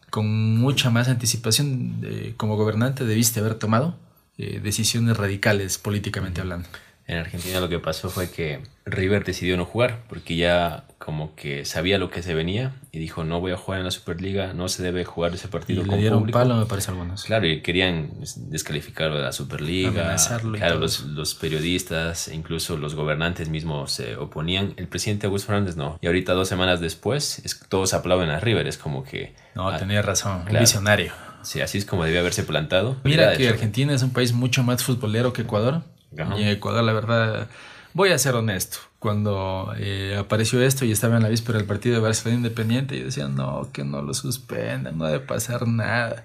con 0.08 0.56
mucha 0.56 0.88
más 0.88 1.08
anticipación 1.08 2.00
eh, 2.04 2.34
como 2.38 2.56
gobernante 2.56 3.04
debiste 3.04 3.40
haber 3.40 3.56
tomado 3.56 3.96
eh, 4.38 4.60
decisiones 4.62 5.16
radicales 5.16 5.78
políticamente 5.78 6.40
hablando. 6.40 6.68
En 7.06 7.18
Argentina 7.18 7.60
lo 7.60 7.68
que 7.68 7.78
pasó 7.78 8.08
fue 8.08 8.30
que 8.30 8.62
River 8.86 9.24
decidió 9.24 9.58
no 9.58 9.66
jugar 9.66 10.04
porque 10.08 10.36
ya 10.36 10.84
como 10.98 11.34
que 11.34 11.66
sabía 11.66 11.98
lo 11.98 12.08
que 12.10 12.22
se 12.22 12.34
venía 12.34 12.72
y 12.92 12.98
dijo 12.98 13.24
no 13.24 13.40
voy 13.40 13.52
a 13.52 13.58
jugar 13.58 13.80
en 13.80 13.84
la 13.84 13.90
Superliga, 13.90 14.54
no 14.54 14.68
se 14.68 14.82
debe 14.82 15.04
jugar 15.04 15.34
ese 15.34 15.48
Y 15.50 15.50
partido 15.50 15.82
le 15.82 15.88
con 15.90 15.98
dieron 15.98 16.20
público. 16.20 16.38
palo, 16.38 16.56
me 16.56 16.64
parece, 16.64 16.90
algunos. 16.90 17.24
Claro, 17.24 17.46
y 17.46 17.60
querían 17.60 18.10
descalificarlo 18.48 19.16
de 19.16 19.22
la 19.22 19.32
Superliga. 19.32 20.16
Y 20.52 20.58
Claro, 20.58 20.78
los, 20.78 21.02
los 21.02 21.34
periodistas, 21.34 22.28
incluso 22.28 22.76
los 22.78 22.94
gobernantes 22.94 23.48
mismos 23.50 23.92
se 23.92 24.16
oponían. 24.16 24.74
El 24.76 24.88
presidente 24.88 25.26
Augusto 25.26 25.48
Fernández 25.48 25.76
no. 25.76 25.98
Y 26.00 26.06
ahorita, 26.06 26.32
dos 26.32 26.48
semanas 26.48 26.80
después, 26.80 27.40
es, 27.44 27.60
todos 27.68 27.92
aplauden 27.94 28.30
a 28.30 28.40
River. 28.40 28.66
Es 28.66 28.78
como 28.78 29.04
que. 29.04 29.34
No, 29.54 29.68
ah, 29.68 29.78
tenía 29.78 30.00
razón, 30.02 30.38
un 30.38 30.44
claro. 30.44 30.60
visionario. 30.60 31.12
Sí, 31.44 31.60
así 31.60 31.78
es 31.78 31.84
como 31.84 32.04
debía 32.04 32.20
haberse 32.20 32.42
plantado. 32.42 32.96
Mira 33.04 33.36
que. 33.36 33.48
Argentina 33.48 33.94
es 33.94 34.02
un 34.02 34.10
país 34.10 34.32
mucho 34.32 34.62
más 34.62 34.82
futbolero 34.82 35.32
que 35.32 35.42
Ecuador. 35.42 35.82
Ajá. 36.18 36.38
Y 36.38 36.48
Ecuador, 36.48 36.84
la 36.84 36.92
verdad, 36.92 37.48
voy 37.92 38.10
a 38.10 38.18
ser 38.18 38.34
honesto. 38.34 38.78
Cuando 38.98 39.74
eh, 39.78 40.16
apareció 40.18 40.62
esto 40.62 40.84
y 40.84 40.92
estaba 40.92 41.16
en 41.16 41.22
la 41.22 41.28
víspera 41.28 41.58
del 41.58 41.66
partido 41.66 41.96
de 41.96 42.00
Barcelona 42.00 42.38
Independiente, 42.38 42.98
yo 42.98 43.04
decía, 43.04 43.28
no, 43.28 43.68
que 43.72 43.84
no 43.84 44.02
lo 44.02 44.14
suspendan, 44.14 44.96
no 44.96 45.06
debe 45.06 45.20
pasar 45.20 45.66
nada. 45.68 46.24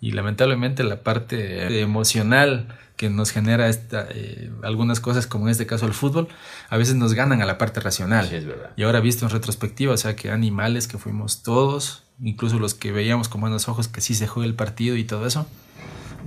Y 0.00 0.12
lamentablemente 0.12 0.84
la 0.84 1.02
parte 1.02 1.80
emocional 1.80 2.68
que 2.96 3.10
nos 3.10 3.30
genera 3.30 3.68
esta, 3.68 4.06
eh, 4.10 4.50
algunas 4.62 5.00
cosas, 5.00 5.26
como 5.26 5.46
en 5.46 5.50
este 5.50 5.66
caso 5.66 5.86
el 5.86 5.92
fútbol, 5.92 6.28
a 6.68 6.76
veces 6.76 6.94
nos 6.94 7.14
ganan 7.14 7.42
a 7.42 7.46
la 7.46 7.58
parte 7.58 7.80
racional. 7.80 8.28
Sí, 8.28 8.36
es 8.36 8.46
verdad. 8.46 8.70
Y 8.76 8.84
ahora 8.84 9.00
visto 9.00 9.24
en 9.24 9.32
retrospectiva, 9.32 9.94
o 9.94 9.96
sea, 9.96 10.14
que 10.14 10.30
animales 10.30 10.86
que 10.86 10.98
fuimos 10.98 11.42
todos, 11.42 12.04
incluso 12.22 12.58
los 12.58 12.74
que 12.74 12.92
veíamos 12.92 13.28
con 13.28 13.40
buenos 13.40 13.68
ojos 13.68 13.88
que 13.88 14.00
sí 14.00 14.14
se 14.14 14.26
juega 14.26 14.46
el 14.46 14.54
partido 14.54 14.96
y 14.96 15.04
todo 15.04 15.26
eso. 15.26 15.46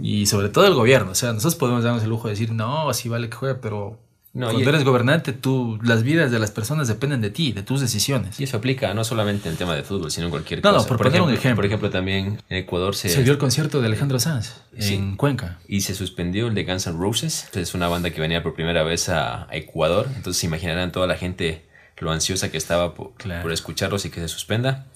Y 0.01 0.25
sobre 0.25 0.49
todo 0.49 0.67
el 0.67 0.73
gobierno, 0.73 1.11
o 1.11 1.15
sea, 1.15 1.29
nosotros 1.31 1.55
podemos 1.55 1.83
darnos 1.83 2.03
el 2.03 2.09
lujo 2.09 2.27
de 2.27 2.33
decir, 2.33 2.51
no, 2.51 2.93
sí 2.93 3.07
vale 3.09 3.29
que 3.29 3.37
juegue, 3.37 3.55
pero 3.55 3.97
No, 4.33 4.47
cuando 4.47 4.63
y- 4.65 4.67
eres 4.67 4.83
gobernante, 4.83 5.31
tú, 5.31 5.79
las 5.81 6.03
vidas 6.03 6.31
de 6.31 6.39
las 6.39 6.51
personas 6.51 6.89
dependen 6.89 7.21
de 7.21 7.29
ti, 7.29 7.53
de 7.53 7.63
tus 7.63 7.79
decisiones. 7.79 8.37
Y 8.37 8.43
eso 8.43 8.57
aplica 8.57 8.93
no 8.93 9.05
solamente 9.05 9.47
en 9.47 9.53
el 9.53 9.57
tema 9.57 9.73
de 9.73 9.83
fútbol, 9.83 10.11
sino 10.11 10.25
en 10.25 10.31
cualquier 10.31 10.61
No, 10.61 10.71
no, 10.73 10.77
cosa. 10.79 10.89
por 10.89 10.97
poner 10.97 11.21
un 11.21 11.31
ejemplo. 11.33 11.55
Por 11.55 11.65
ejemplo, 11.67 11.89
también 11.89 12.41
en 12.49 12.57
Ecuador 12.57 12.93
se, 12.93 13.07
Se 13.07 13.23
dio 13.23 13.31
el 13.31 13.37
concierto 13.37 13.79
de 13.79 13.87
Alejandro 13.87 14.19
Sanz 14.19 14.55
Sí. 14.77 14.95
en 14.95 15.15
Cuenca. 15.15 15.59
y 15.65 15.79
se 15.81 15.95
suspendió 15.95 16.47
el 16.47 16.55
de 16.55 16.65
Guns 16.65 16.87
N' 16.87 16.97
Roses. 16.99 17.47
Es 17.53 17.73
una 17.73 17.87
banda 17.87 18.09
que 18.09 18.19
venía 18.19 18.43
por 18.43 18.53
primera 18.53 18.83
vez 18.83 19.07
a, 19.07 19.43
a 19.49 19.55
Ecuador. 19.55 20.09
Entonces 20.13 20.41
se 20.41 20.47
imaginarán 20.47 20.91
toda 20.91 21.07
la 21.07 21.15
gente 21.15 21.63
lo 21.99 22.11
ansiosa 22.11 22.51
que 22.51 22.57
estaba 22.57 22.93
por, 22.93 23.13
Claro. 23.13 23.43
por 23.43 23.53
escucharlos 23.53 24.03
y 24.03 24.09
que 24.09 24.19
se 24.19 24.27
suspenda. 24.27 24.87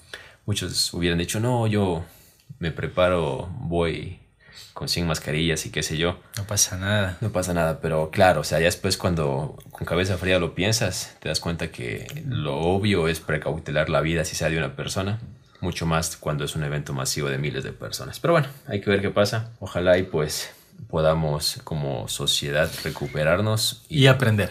Muchos 0.50 0.92
hubieran 0.94 1.16
dicho, 1.20 1.38
no, 1.38 1.68
yo 1.68 2.04
me 2.58 2.72
preparo, 2.72 3.48
voy 3.60 4.18
con 4.74 4.88
100 4.88 5.06
mascarillas 5.06 5.64
y 5.64 5.70
qué 5.70 5.84
sé 5.84 5.96
yo. 5.96 6.18
No 6.36 6.42
pasa 6.44 6.76
nada. 6.76 7.16
No 7.20 7.30
pasa 7.30 7.54
nada, 7.54 7.78
pero 7.80 8.10
claro, 8.10 8.40
o 8.40 8.42
sea, 8.44 8.58
ya 8.58 8.64
después 8.64 8.96
cuando 8.96 9.56
con 9.70 9.86
cabeza 9.86 10.18
fría 10.18 10.40
lo 10.40 10.56
piensas, 10.56 11.14
te 11.20 11.28
das 11.28 11.38
cuenta 11.38 11.70
que 11.70 12.24
lo 12.26 12.58
obvio 12.58 13.06
es 13.06 13.20
precautelar 13.20 13.90
la 13.90 14.00
vida 14.00 14.24
si 14.24 14.34
sea 14.34 14.50
de 14.50 14.58
una 14.58 14.74
persona, 14.74 15.20
mucho 15.60 15.86
más 15.86 16.16
cuando 16.16 16.44
es 16.44 16.56
un 16.56 16.64
evento 16.64 16.94
masivo 16.94 17.28
de 17.28 17.38
miles 17.38 17.62
de 17.62 17.70
personas. 17.70 18.18
Pero 18.18 18.32
bueno, 18.32 18.48
hay 18.66 18.80
que 18.80 18.90
ver 18.90 19.00
qué 19.02 19.10
pasa. 19.10 19.52
Ojalá 19.60 19.98
y 19.98 20.02
pues 20.02 20.50
podamos 20.88 21.60
como 21.62 22.08
sociedad 22.08 22.68
recuperarnos 22.82 23.84
y, 23.88 24.00
Y 24.02 24.06
aprender. 24.08 24.50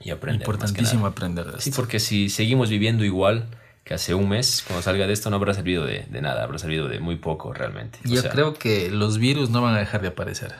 y 0.00 0.08
aprender. 0.08 0.40
Importantísimo 0.40 1.04
aprender 1.04 1.44
de 1.52 1.60
Sí, 1.60 1.68
esto. 1.68 1.82
porque 1.82 2.00
si 2.00 2.30
seguimos 2.30 2.70
viviendo 2.70 3.04
igual 3.04 3.46
que 3.84 3.94
hace 3.94 4.14
un 4.14 4.28
mes, 4.30 4.64
cuando 4.66 4.82
salga 4.82 5.06
de 5.06 5.12
esto 5.12 5.28
no 5.30 5.36
habrá 5.36 5.52
servido 5.54 5.84
de, 5.84 6.06
de 6.10 6.20
nada, 6.22 6.42
habrá 6.44 6.58
servido 6.58 6.88
de 6.88 7.00
muy 7.00 7.16
poco 7.16 7.52
realmente. 7.52 7.98
O 8.06 8.08
Yo 8.08 8.22
sea, 8.22 8.30
creo 8.30 8.54
que 8.54 8.90
los 8.90 9.18
virus 9.18 9.50
no 9.50 9.60
van 9.62 9.74
a 9.74 9.78
dejar 9.78 10.00
de 10.02 10.08
aparecer. 10.08 10.54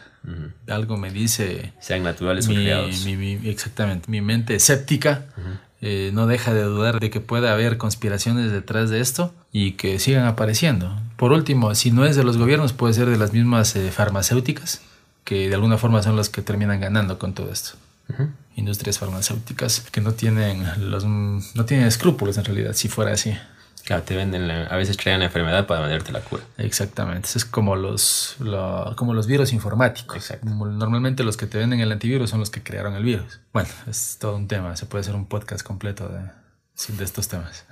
Algo 0.69 0.97
me 0.97 1.11
dice 1.11 1.73
sean 1.81 2.03
naturales 2.03 2.49
o 2.49 2.53
creados. 2.53 3.05
mi- 3.05 3.17
mi- 3.17 3.49
exactamente. 3.49 4.11
Mi 4.11 4.21
mente 4.23 4.55
escéptica 4.55 5.27
eh, 5.83 6.11
no 6.15 6.27
deja 6.27 6.55
de 6.55 6.63
dudar 6.63 6.99
de 7.01 7.11
que 7.11 7.21
pueda 7.21 7.53
haber 7.53 7.77
conspiraciones 7.77 8.51
detrás 8.51 8.89
de 8.89 9.01
esto 9.01 9.35
y 9.53 9.73
que 9.73 9.99
sigan 9.99 10.25
apareciendo. 10.27 10.99
Por 11.17 11.33
último, 11.33 11.75
si 11.75 11.91
no 11.91 12.07
es 12.07 12.17
de 12.17 12.25
los 12.25 12.39
gobiernos, 12.39 12.73
puede 12.73 12.95
ser 12.95 13.09
de 13.11 13.19
las 13.19 13.33
mismas 13.35 13.77
eh, 13.77 13.91
farmacéuticas, 13.91 14.81
que 15.25 15.49
de 15.51 15.55
alguna 15.55 15.77
forma 15.77 16.03
son 16.03 16.17
los 16.17 16.31
que 16.31 16.41
terminan 16.43 16.81
ganando 16.81 17.19
con 17.19 17.35
todo 17.35 17.53
esto. 17.53 17.73
Ujú. 18.09 18.29
Industrias 18.57 18.99
farmacéuticas 18.99 19.81
que 19.81 20.01
no 20.01 20.13
tienen 20.13 20.65
los 20.91 21.05
no 21.05 21.65
tienen 21.65 21.87
escrúpulos 21.87 22.39
en 22.39 22.45
realidad, 22.45 22.73
si 22.75 22.89
fuera 22.89 23.13
así. 23.13 23.37
Claro, 23.85 24.03
te 24.03 24.17
venden, 24.17 24.49
la- 24.49 24.65
a 24.65 24.77
veces 24.77 24.97
crean 24.97 25.19
la 25.19 25.27
enfermedad 25.27 25.67
para 25.67 25.81
venderte 25.81 26.11
la 26.13 26.21
cura. 26.21 26.43
Exactamente, 26.57 27.29
es 27.35 27.45
como 27.45 27.77
los, 27.77 28.37
lo- 28.39 28.95
como 28.97 29.13
los 29.13 29.27
virus 29.27 29.53
informáticos. 29.53 30.17
Exacto. 30.17 30.47
Normalmente 30.49 31.23
los 31.25 31.37
que 31.37 31.47
te 31.47 31.59
venden 31.59 31.81
el 31.81 31.93
antivirus 31.93 32.31
son 32.31 32.41
los 32.41 32.49
que 32.49 32.63
crearon 32.63 32.95
el 32.95 33.03
virus. 33.05 33.41
Bueno, 33.53 33.69
es 33.87 34.17
todo 34.19 34.37
un 34.37 34.49
tema, 34.49 34.75
se 34.77 34.87
puede 34.87 35.03
hacer 35.03 35.15
un 35.15 35.27
podcast 35.27 35.63
completo 35.67 36.09
de, 36.09 36.21
de 36.97 37.05
estos 37.05 37.29
temas. 37.29 37.65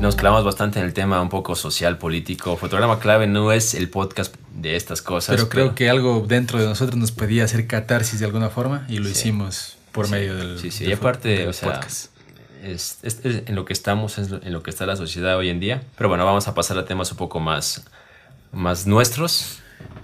Nos 0.00 0.16
clavamos 0.16 0.44
bastante 0.44 0.78
en 0.78 0.84
el 0.86 0.92
tema 0.92 1.20
un 1.20 1.28
poco 1.30 1.54
social, 1.54 1.98
político. 1.98 2.56
Fotograma 2.56 2.98
clave 2.98 3.26
no 3.26 3.52
es 3.52 3.74
el 3.74 3.88
podcast 3.88 4.34
de 4.54 4.76
estas 4.76 5.02
cosas. 5.02 5.34
Pero 5.36 5.48
creo 5.48 5.74
que 5.74 5.90
algo 5.90 6.24
dentro 6.26 6.58
de 6.60 6.66
nosotros 6.66 6.96
nos 6.96 7.12
podía 7.12 7.44
hacer 7.44 7.66
catarsis 7.66 8.20
de 8.20 8.26
alguna 8.26 8.50
forma 8.50 8.86
y 8.88 8.98
lo 8.98 9.04
Sí. 9.06 9.10
hicimos 9.12 9.76
por 9.92 10.06
Sí, 10.06 10.12
medio 10.12 10.34
del, 10.36 10.58
Sí, 10.58 10.70
sí. 10.70 10.84
del 10.84 10.90
Y 10.90 10.92
aparte, 10.94 11.46
o 11.48 11.52
sea, 11.52 11.80
es- 12.62 12.98
es 13.02 13.20
en 13.24 13.54
lo 13.54 13.64
que 13.64 13.72
estamos, 13.72 14.18
es 14.18 14.30
en 14.30 14.52
lo 14.52 14.62
que 14.62 14.70
está 14.70 14.86
la 14.86 14.96
sociedad 14.96 15.36
hoy 15.36 15.48
en 15.50 15.60
día. 15.60 15.82
Pero 15.96 16.08
bueno, 16.08 16.24
vamos 16.24 16.48
a 16.48 16.54
pasar 16.54 16.78
a 16.78 16.84
temas 16.84 17.10
un 17.10 17.16
poco 17.18 17.40
más, 17.40 17.84
más 18.52 18.86
nuestros. 18.86 19.58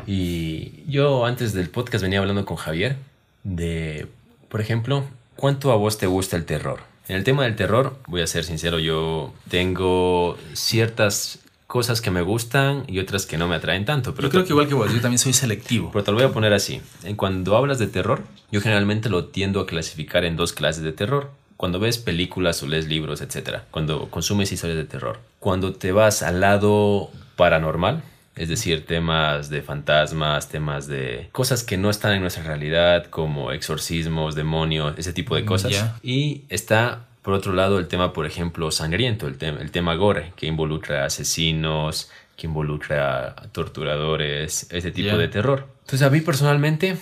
Y 0.07 0.85
yo 0.91 1.25
antes 1.27 1.53
del 1.53 1.71
podcast 1.71 2.03
venía 2.03 2.19
hablando 2.19 2.45
con 2.45 2.57
Javier 2.57 2.97
de 3.45 4.07
por 4.49 4.61
ejemplo, 4.61 5.05
¿cuánto 5.37 5.71
a 5.73 5.77
vos 5.77 5.97
te 5.99 6.07
gusta 6.07 6.37
el 6.37 6.45
terror? 6.45 6.81
En 7.09 7.17
el 7.17 7.25
tema 7.25 7.45
del 7.45 7.57
terror, 7.57 7.99
voy 8.07 8.21
a 8.23 8.27
ser 8.27 8.45
sincero, 8.45 8.79
yo 8.79 9.33
tengo 9.49 10.37
ciertas 10.55 11.40
cosas 11.71 12.01
que 12.01 12.11
me 12.11 12.21
gustan 12.21 12.83
y 12.89 12.99
otras 12.99 13.27
que 13.27 13.39
no 13.39 13.47
me 13.47 13.55
atraen 13.55 13.85
tanto. 13.85 14.13
Pero 14.13 14.27
yo 14.27 14.33
creo 14.33 14.45
que 14.45 14.51
igual 14.51 14.67
que 14.67 14.75
vos, 14.75 14.93
yo 14.93 15.01
también 15.01 15.21
soy 15.21 15.33
selectivo. 15.33 15.91
Pero 15.93 16.03
te 16.03 16.11
lo 16.11 16.17
voy 16.17 16.27
a 16.27 16.33
poner 16.33 16.53
así. 16.53 16.83
Cuando 17.15 17.57
hablas 17.57 17.79
de 17.79 17.87
terror, 17.87 18.25
yo 18.51 18.61
generalmente 18.61 19.09
lo 19.09 19.27
tiendo 19.27 19.61
a 19.61 19.67
clasificar 19.67 20.25
en 20.25 20.35
dos 20.35 20.53
clases 20.53 20.83
de 20.83 20.91
terror. 20.91 21.31
Cuando 21.57 21.79
ves 21.79 21.99
películas 21.99 22.61
o 22.65 22.67
lees 22.67 22.89
libros, 22.89 23.21
etc. 23.21 23.61
Cuando 23.71 24.11
consumes 24.11 24.51
historias 24.51 24.79
de 24.79 24.85
terror. 24.85 25.21
Cuando 25.39 25.73
te 25.73 25.93
vas 25.93 26.25
al 26.25 26.41
lado 26.41 27.11
paranormal, 27.37 28.03
es 28.35 28.49
decir, 28.49 28.85
temas 28.85 29.49
de 29.49 29.63
fantasmas, 29.63 30.49
temas 30.49 30.89
de 30.89 31.29
cosas 31.31 31.63
que 31.63 31.77
no 31.77 31.89
están 31.89 32.15
en 32.15 32.21
nuestra 32.21 32.43
realidad, 32.43 33.07
como 33.07 33.53
exorcismos, 33.53 34.35
demonios, 34.35 34.95
ese 34.99 35.13
tipo 35.13 35.37
de 35.37 35.45
cosas. 35.45 35.95
Y 36.03 36.43
está 36.49 37.07
por 37.23 37.35
otro 37.35 37.53
lado, 37.53 37.79
el 37.79 37.89
tema, 37.89 38.13
por 38.13 38.27
ejemplo, 38.27 38.71
sangriento, 38.71 39.27
el, 39.27 39.37
tema 39.37 39.61
el 39.61 39.71
tema 39.71 39.95
gore, 39.95 40.33
que 40.37 40.47
involucra 40.47 41.03
a 41.03 41.07
asesinos, 41.07 42.11
que 42.37 42.47
involucra 42.47 43.29
a 43.29 43.49
torturadores, 43.53 44.67
ese 44.71 44.91
tipo 44.91 45.17
de 45.17 45.29
terror. 45.29 45.67
Entonces, 45.81 46.03
a 46.03 46.11
mí 46.11 46.21
personalmente, 46.21 46.97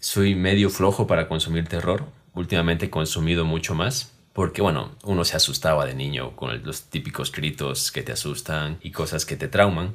soy 0.00 0.34
medio 0.34 0.68
flojo 0.68 1.06
para 1.06 1.28
consumir 1.28 1.66
terror. 1.66 2.04
Últimamente 2.34 2.86
he 2.86 2.90
consumido 2.90 3.44
mucho 3.44 3.74
más. 3.74 4.12
Porque, 4.34 4.60
bueno, 4.60 4.90
uno 5.04 5.24
se 5.24 5.36
asustaba 5.36 5.86
de 5.86 5.94
niño 5.94 6.34
con 6.34 6.62
los 6.64 6.82
típicos 6.90 7.30
gritos 7.30 7.92
que 7.92 8.02
te 8.02 8.10
asustan 8.10 8.78
y 8.82 8.90
cosas 8.90 9.24
que 9.24 9.36
te 9.36 9.46
trauman. 9.46 9.94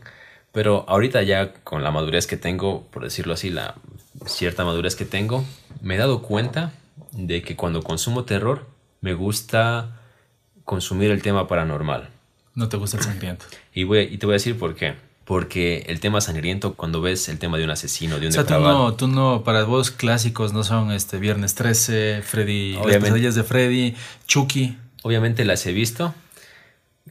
Pero 0.51 0.85
ahorita 0.87 1.21
ya 1.23 1.53
con 1.53 1.83
la 1.83 1.91
madurez 1.91 2.25
que 2.25 2.37
tengo, 2.37 2.87
por 2.87 3.03
decirlo 3.03 3.33
así, 3.33 3.49
la 3.49 3.75
cierta 4.25 4.63
madurez 4.63 4.95
que 4.95 5.05
tengo, 5.05 5.43
me 5.81 5.95
he 5.95 5.97
dado 5.97 6.21
cuenta 6.21 6.71
de 7.11 7.41
que 7.41 7.55
cuando 7.55 7.83
consumo 7.83 8.23
terror, 8.23 8.65
me 9.01 9.13
gusta 9.13 9.99
consumir 10.65 11.11
el 11.11 11.21
tema 11.21 11.47
paranormal. 11.47 12.09
No 12.55 12.69
te 12.69 12.77
gusta 12.77 12.97
el 12.97 13.03
sangriento. 13.03 13.45
Y, 13.73 13.83
voy, 13.83 14.01
y 14.01 14.17
te 14.17 14.25
voy 14.25 14.33
a 14.33 14.37
decir 14.37 14.57
por 14.57 14.75
qué. 14.75 14.95
Porque 15.25 15.85
el 15.87 15.99
tema 15.99 16.21
sangriento, 16.21 16.73
cuando 16.73 17.01
ves 17.01 17.29
el 17.29 17.37
tema 17.37 17.57
de 17.57 17.63
un 17.63 17.69
asesino, 17.69 18.19
de 18.19 18.27
un 18.27 18.29
o 18.29 18.33
sea, 18.33 18.45
tú 18.45 18.53
no, 18.55 18.93
tú 18.95 19.07
no, 19.07 19.43
para 19.43 19.63
vos 19.63 19.91
clásicos 19.91 20.53
no 20.53 20.63
son 20.63 20.91
este 20.91 21.19
Viernes 21.19 21.53
13, 21.53 22.23
Freddy, 22.23 22.73
las 22.73 22.97
pesadillas 22.97 23.35
de 23.35 23.43
Freddy, 23.43 23.95
Chucky. 24.27 24.77
Obviamente 25.03 25.45
las 25.45 25.65
he 25.65 25.71
visto, 25.71 26.13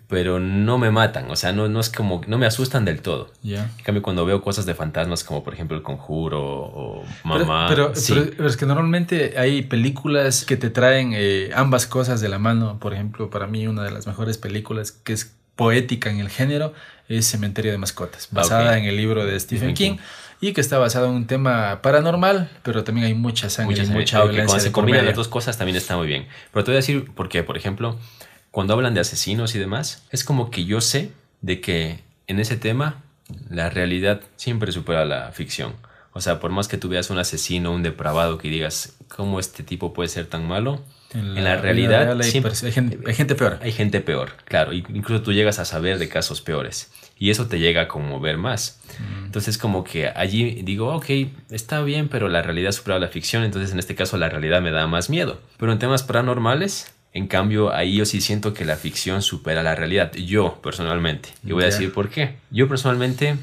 pero 0.07 0.39
no 0.39 0.79
me 0.79 0.91
matan, 0.91 1.31
o 1.31 1.37
sea, 1.37 1.53
no, 1.53 1.69
no 1.69 1.81
es 1.81 1.91
como, 1.91 2.23
no 2.27 2.39
me 2.39 2.47
asustan 2.47 2.85
del 2.85 3.03
todo. 3.03 3.33
Ya. 3.43 3.71
En 3.79 3.85
cambio, 3.85 4.03
cuando 4.03 4.25
veo 4.25 4.41
cosas 4.41 4.67
de 4.67 4.75
fantasmas 4.75 5.25
como 5.25 5.43
por 5.43 5.55
ejemplo 5.55 5.77
El 5.77 5.83
Conjuro 5.83 6.43
o 6.43 7.05
Mamá. 7.25 7.67
Pero, 7.69 7.93
pero, 8.37 8.49
es 8.49 8.57
que 8.57 8.67
normalmente 8.67 9.35
hay 9.37 9.63
películas 9.63 10.45
que 10.45 10.57
te 10.57 10.71
traen 10.71 11.13
eh, 11.15 11.51
ambas 11.55 11.87
cosas 11.87 12.21
de 12.21 12.29
la 12.29 12.39
mano. 12.39 12.79
Por 12.79 12.95
ejemplo, 12.95 13.31
para 13.31 13.47
mí 13.47 13.67
una 13.67 13.83
de 13.83 13.91
las 13.91 14.07
mejores 14.07 14.39
películas 14.39 14.93
que 14.93 15.13
es 15.13 15.35
poética 15.57 16.09
en 16.09 16.21
el 16.21 16.31
género 16.31 16.73
es 17.09 17.27
Cementerio 17.27 17.73
de 17.73 17.79
Mascotas, 17.79 18.29
basada 18.31 18.79
en 18.79 18.85
el 18.85 18.97
libro 18.97 19.27
de 19.27 19.39
Stephen 19.41 19.75
King. 19.75 19.97
Y 20.41 20.53
que 20.53 20.61
está 20.61 20.79
basado 20.79 21.07
en 21.07 21.15
un 21.15 21.27
tema 21.27 21.83
paranormal, 21.83 22.49
pero 22.63 22.85
también 22.85 23.09
hay 23.09 23.15
mucha 23.15 23.51
sangre, 23.51 23.81
mucha, 23.81 23.93
mucha 23.93 24.19
violencia. 24.23 24.47
Cuando 24.47 24.63
se 24.63 24.71
combinan 24.71 25.05
las 25.05 25.17
dos 25.17 25.27
cosas 25.27 25.59
también 25.59 25.75
está 25.77 25.97
muy 25.97 26.07
bien. 26.07 26.29
Pero 26.53 26.63
te 26.63 26.71
voy 26.71 26.77
a 26.77 26.79
decir 26.79 27.11
por 27.11 27.29
qué. 27.29 27.43
Por 27.43 27.57
ejemplo, 27.57 27.99
cuando 28.51 28.75
hablan 28.75 28.95
de 28.95 29.01
asesinos 29.01 29.55
y 29.55 29.59
demás, 29.59 30.07
es 30.11 30.25
como 30.25 30.51
que 30.51 30.65
yo 30.65 30.81
sé 30.81 31.13
de 31.41 31.61
que 31.61 32.01
en 32.27 32.41
ese 32.41 32.57
tema 32.57 33.03
la 33.51 33.71
realidad 33.71 34.21
siempre 34.37 34.73
supera 34.73 35.05
la 35.05 35.31
ficción. 35.33 35.75
O 36.13 36.21
sea, 36.21 36.41
por 36.41 36.51
más 36.51 36.67
que 36.69 36.79
tú 36.79 36.89
veas 36.89 37.11
un 37.11 37.19
asesino, 37.19 37.73
un 37.73 37.83
depravado, 37.83 38.39
que 38.39 38.49
digas, 38.49 38.97
¿cómo 39.09 39.39
este 39.39 39.63
tipo 39.63 39.93
puede 39.93 40.09
ser 40.09 40.27
tan 40.27 40.49
malo? 40.49 40.83
En 41.15 41.43
la, 41.43 41.57
realidad 41.57 42.21
hay, 42.21 42.31
gente, 42.31 43.35
peor. 43.35 43.59
Hay 43.63 43.73
gente 43.73 44.01
peor, 44.01 44.33
claro. 44.45 44.73
Incluso 44.73 45.23
tú 45.23 45.33
llegas 45.33 45.59
a 45.59 45.65
saber 45.65 45.99
de 45.99 46.09
casos 46.09 46.43
peores. 46.43 46.91
Y 47.19 47.31
eso 47.31 47.47
te 47.47 47.59
llega 47.59 47.83
a 47.83 47.89
conmover 47.89 48.37
más. 48.37 48.81
Mm. 48.99 49.25
Entonces, 49.27 49.59
como 49.59 49.85
que 49.85 50.09
allí 50.09 50.63
digo, 50.63 50.95
ok, 50.95 51.07
está 51.51 51.83
bien, 51.83 52.09
pero 52.09 52.29
la 52.29 52.43
realidad 52.43 52.73
supera 52.73 52.99
la 52.99 53.09
ficción. 53.09 53.43
Entonces, 53.45 53.73
en 53.73 53.79
este 53.79 53.95
caso, 53.95 54.19
la 54.19 54.29
realidad 54.29 54.61
me 54.61 54.71
da 54.71 54.87
más 54.87 55.09
miedo. 55.09 55.41
Pero 55.57 55.73
en 55.73 55.79
temas 55.79 56.03
paranormales, 56.03 56.93
en 57.19 57.27
cambio, 57.27 57.75
ahí 57.75 57.97
yo 57.97 58.07
sí 58.07 58.21
siento 58.21 58.55
que 58.55 58.65
la 58.65 58.77
ficción 58.77 59.23
supera 59.23 59.65
la 59.65 59.75
realidad. 59.75 60.13
Yo, 60.13 60.61
personalmente. 60.63 61.31
Y 61.45 61.51
voy 61.51 61.65
a 61.65 61.67
decir 61.67 61.93
por 61.93 62.11
qué. 62.11 62.37
Yo, 62.53 62.69
personalmente, 62.69 63.37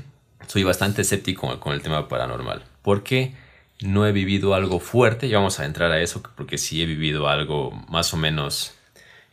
soy 0.48 0.64
bastante 0.64 1.02
escéptico 1.02 1.60
con 1.60 1.74
el 1.74 1.82
tema 1.82 2.08
paranormal. 2.08 2.64
Porque 2.82 3.34
no 3.82 4.08
he 4.08 4.14
vivido 4.14 4.56
algo 4.56 4.80
fuerte. 4.80 5.28
Y 5.28 5.34
vamos 5.34 5.60
a 5.60 5.66
entrar 5.66 5.92
a 5.92 6.00
eso 6.00 6.24
porque 6.38 6.58
sí 6.58 6.82
he 6.82 6.86
vivido 6.86 7.28
algo 7.28 7.72
más 7.90 8.14
o 8.14 8.18
menos 8.18 8.76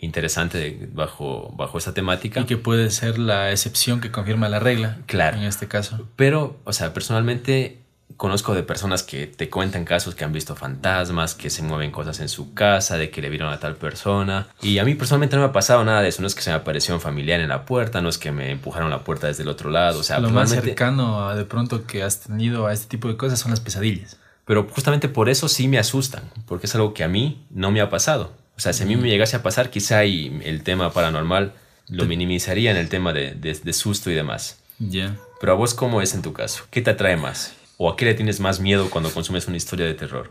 interesante 0.00 0.88
bajo, 0.92 1.54
bajo 1.56 1.78
esta 1.78 1.94
temática. 1.94 2.40
Y 2.40 2.44
que 2.44 2.56
puede 2.56 2.90
ser 2.90 3.20
la 3.20 3.52
excepción 3.52 4.00
que 4.00 4.10
confirma 4.10 4.48
la 4.48 4.58
regla. 4.58 4.98
Claro. 5.06 5.38
En 5.38 5.44
este 5.44 5.68
caso. 5.68 6.08
Pero, 6.16 6.58
o 6.64 6.72
sea, 6.72 6.92
personalmente 6.92 7.78
conozco 8.16 8.54
de 8.54 8.62
personas 8.62 9.02
que 9.02 9.26
te 9.26 9.50
cuentan 9.50 9.84
casos 9.84 10.14
que 10.14 10.24
han 10.24 10.32
visto 10.32 10.56
fantasmas, 10.56 11.34
que 11.34 11.50
se 11.50 11.62
mueven 11.62 11.90
cosas 11.90 12.20
en 12.20 12.28
su 12.28 12.54
casa, 12.54 12.96
de 12.96 13.10
que 13.10 13.22
le 13.22 13.28
vieron 13.28 13.52
a 13.52 13.58
tal 13.58 13.76
persona. 13.76 14.48
Y 14.60 14.78
a 14.78 14.84
mí 14.84 14.94
personalmente 14.94 15.36
no 15.36 15.42
me 15.42 15.48
ha 15.48 15.52
pasado 15.52 15.84
nada 15.84 16.02
de 16.02 16.08
eso. 16.08 16.22
No 16.22 16.28
es 16.28 16.34
que 16.34 16.42
se 16.42 16.50
me 16.50 16.56
apareció 16.56 16.94
un 16.94 17.00
familiar 17.00 17.40
en 17.40 17.48
la 17.48 17.64
puerta, 17.64 18.00
no 18.00 18.08
es 18.08 18.18
que 18.18 18.32
me 18.32 18.50
empujaron 18.50 18.90
la 18.90 19.04
puerta 19.04 19.26
desde 19.26 19.42
el 19.42 19.48
otro 19.48 19.70
lado. 19.70 20.00
O 20.00 20.02
sea, 20.02 20.18
lo 20.18 20.30
más 20.30 20.50
cercano 20.50 21.28
a 21.28 21.34
de 21.34 21.44
pronto 21.44 21.86
que 21.86 22.02
has 22.02 22.20
tenido 22.20 22.66
a 22.66 22.72
este 22.72 22.86
tipo 22.86 23.08
de 23.08 23.16
cosas 23.16 23.38
son 23.38 23.50
las 23.50 23.60
pesadillas. 23.60 24.18
Pero 24.44 24.66
justamente 24.68 25.08
por 25.08 25.28
eso 25.28 25.48
sí 25.48 25.68
me 25.68 25.78
asustan, 25.78 26.24
porque 26.46 26.66
es 26.66 26.74
algo 26.74 26.94
que 26.94 27.04
a 27.04 27.08
mí 27.08 27.46
no 27.50 27.70
me 27.70 27.80
ha 27.80 27.90
pasado. 27.90 28.32
O 28.56 28.60
sea, 28.60 28.72
si 28.72 28.82
a 28.82 28.86
mí 28.86 28.96
me 28.96 29.08
llegase 29.08 29.36
a 29.36 29.42
pasar, 29.42 29.70
quizá 29.70 30.04
y 30.04 30.40
el 30.44 30.62
tema 30.62 30.92
paranormal 30.92 31.52
lo 31.88 32.04
minimizaría 32.06 32.70
en 32.70 32.76
el 32.76 32.88
tema 32.88 33.12
de, 33.12 33.34
de, 33.34 33.72
susto 33.72 34.10
y 34.10 34.14
demás. 34.14 34.58
Ya. 34.78 35.16
Pero 35.40 35.52
a 35.52 35.56
vos, 35.56 35.74
¿cómo 35.74 36.02
es 36.02 36.14
en 36.14 36.22
tu 36.22 36.32
caso? 36.32 36.64
¿Qué 36.70 36.82
te 36.82 36.90
atrae 36.90 37.16
más? 37.16 37.54
¿O 37.84 37.90
a 37.90 37.96
qué 37.96 38.04
le 38.04 38.14
tienes 38.14 38.38
más 38.38 38.60
miedo 38.60 38.90
cuando 38.90 39.10
consumes 39.10 39.48
una 39.48 39.56
historia 39.56 39.86
de 39.86 39.94
terror? 39.94 40.30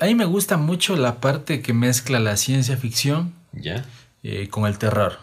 A 0.00 0.04
mí 0.04 0.14
me 0.14 0.24
gusta 0.24 0.56
mucho 0.56 0.94
la 0.94 1.20
parte 1.20 1.60
que 1.60 1.72
mezcla 1.72 2.20
la 2.20 2.36
ciencia 2.36 2.76
ficción 2.76 3.34
¿Ya? 3.52 3.84
Eh, 4.22 4.48
con 4.48 4.66
el 4.66 4.78
terror. 4.78 5.18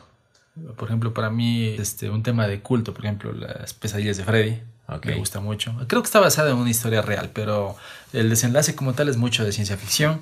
Por 0.76 0.90
ejemplo, 0.90 1.14
para 1.14 1.30
mí, 1.30 1.68
este, 1.80 2.10
un 2.10 2.22
tema 2.22 2.50
de 2.50 2.60
culto, 2.60 2.94
por 2.94 3.06
ejemplo, 3.06 3.32
las 3.32 3.74
pesadillas 3.74 4.18
de 4.18 4.26
Freddy. 4.26 4.62
Me 5.06 5.16
gusta 5.16 5.40
mucho. 5.40 5.74
Creo 5.88 6.02
que 6.02 6.08
está 6.08 6.20
basada 6.20 6.52
en 6.52 6.58
una 6.58 6.70
historia 6.70 7.02
real, 7.02 7.32
pero 7.34 7.78
el 8.12 8.30
desenlace 8.30 8.76
como 8.76 8.92
tal 8.92 9.08
es 9.08 9.16
mucho 9.16 9.46
de 9.46 9.54
ciencia 9.54 9.78
ficción. 9.78 10.20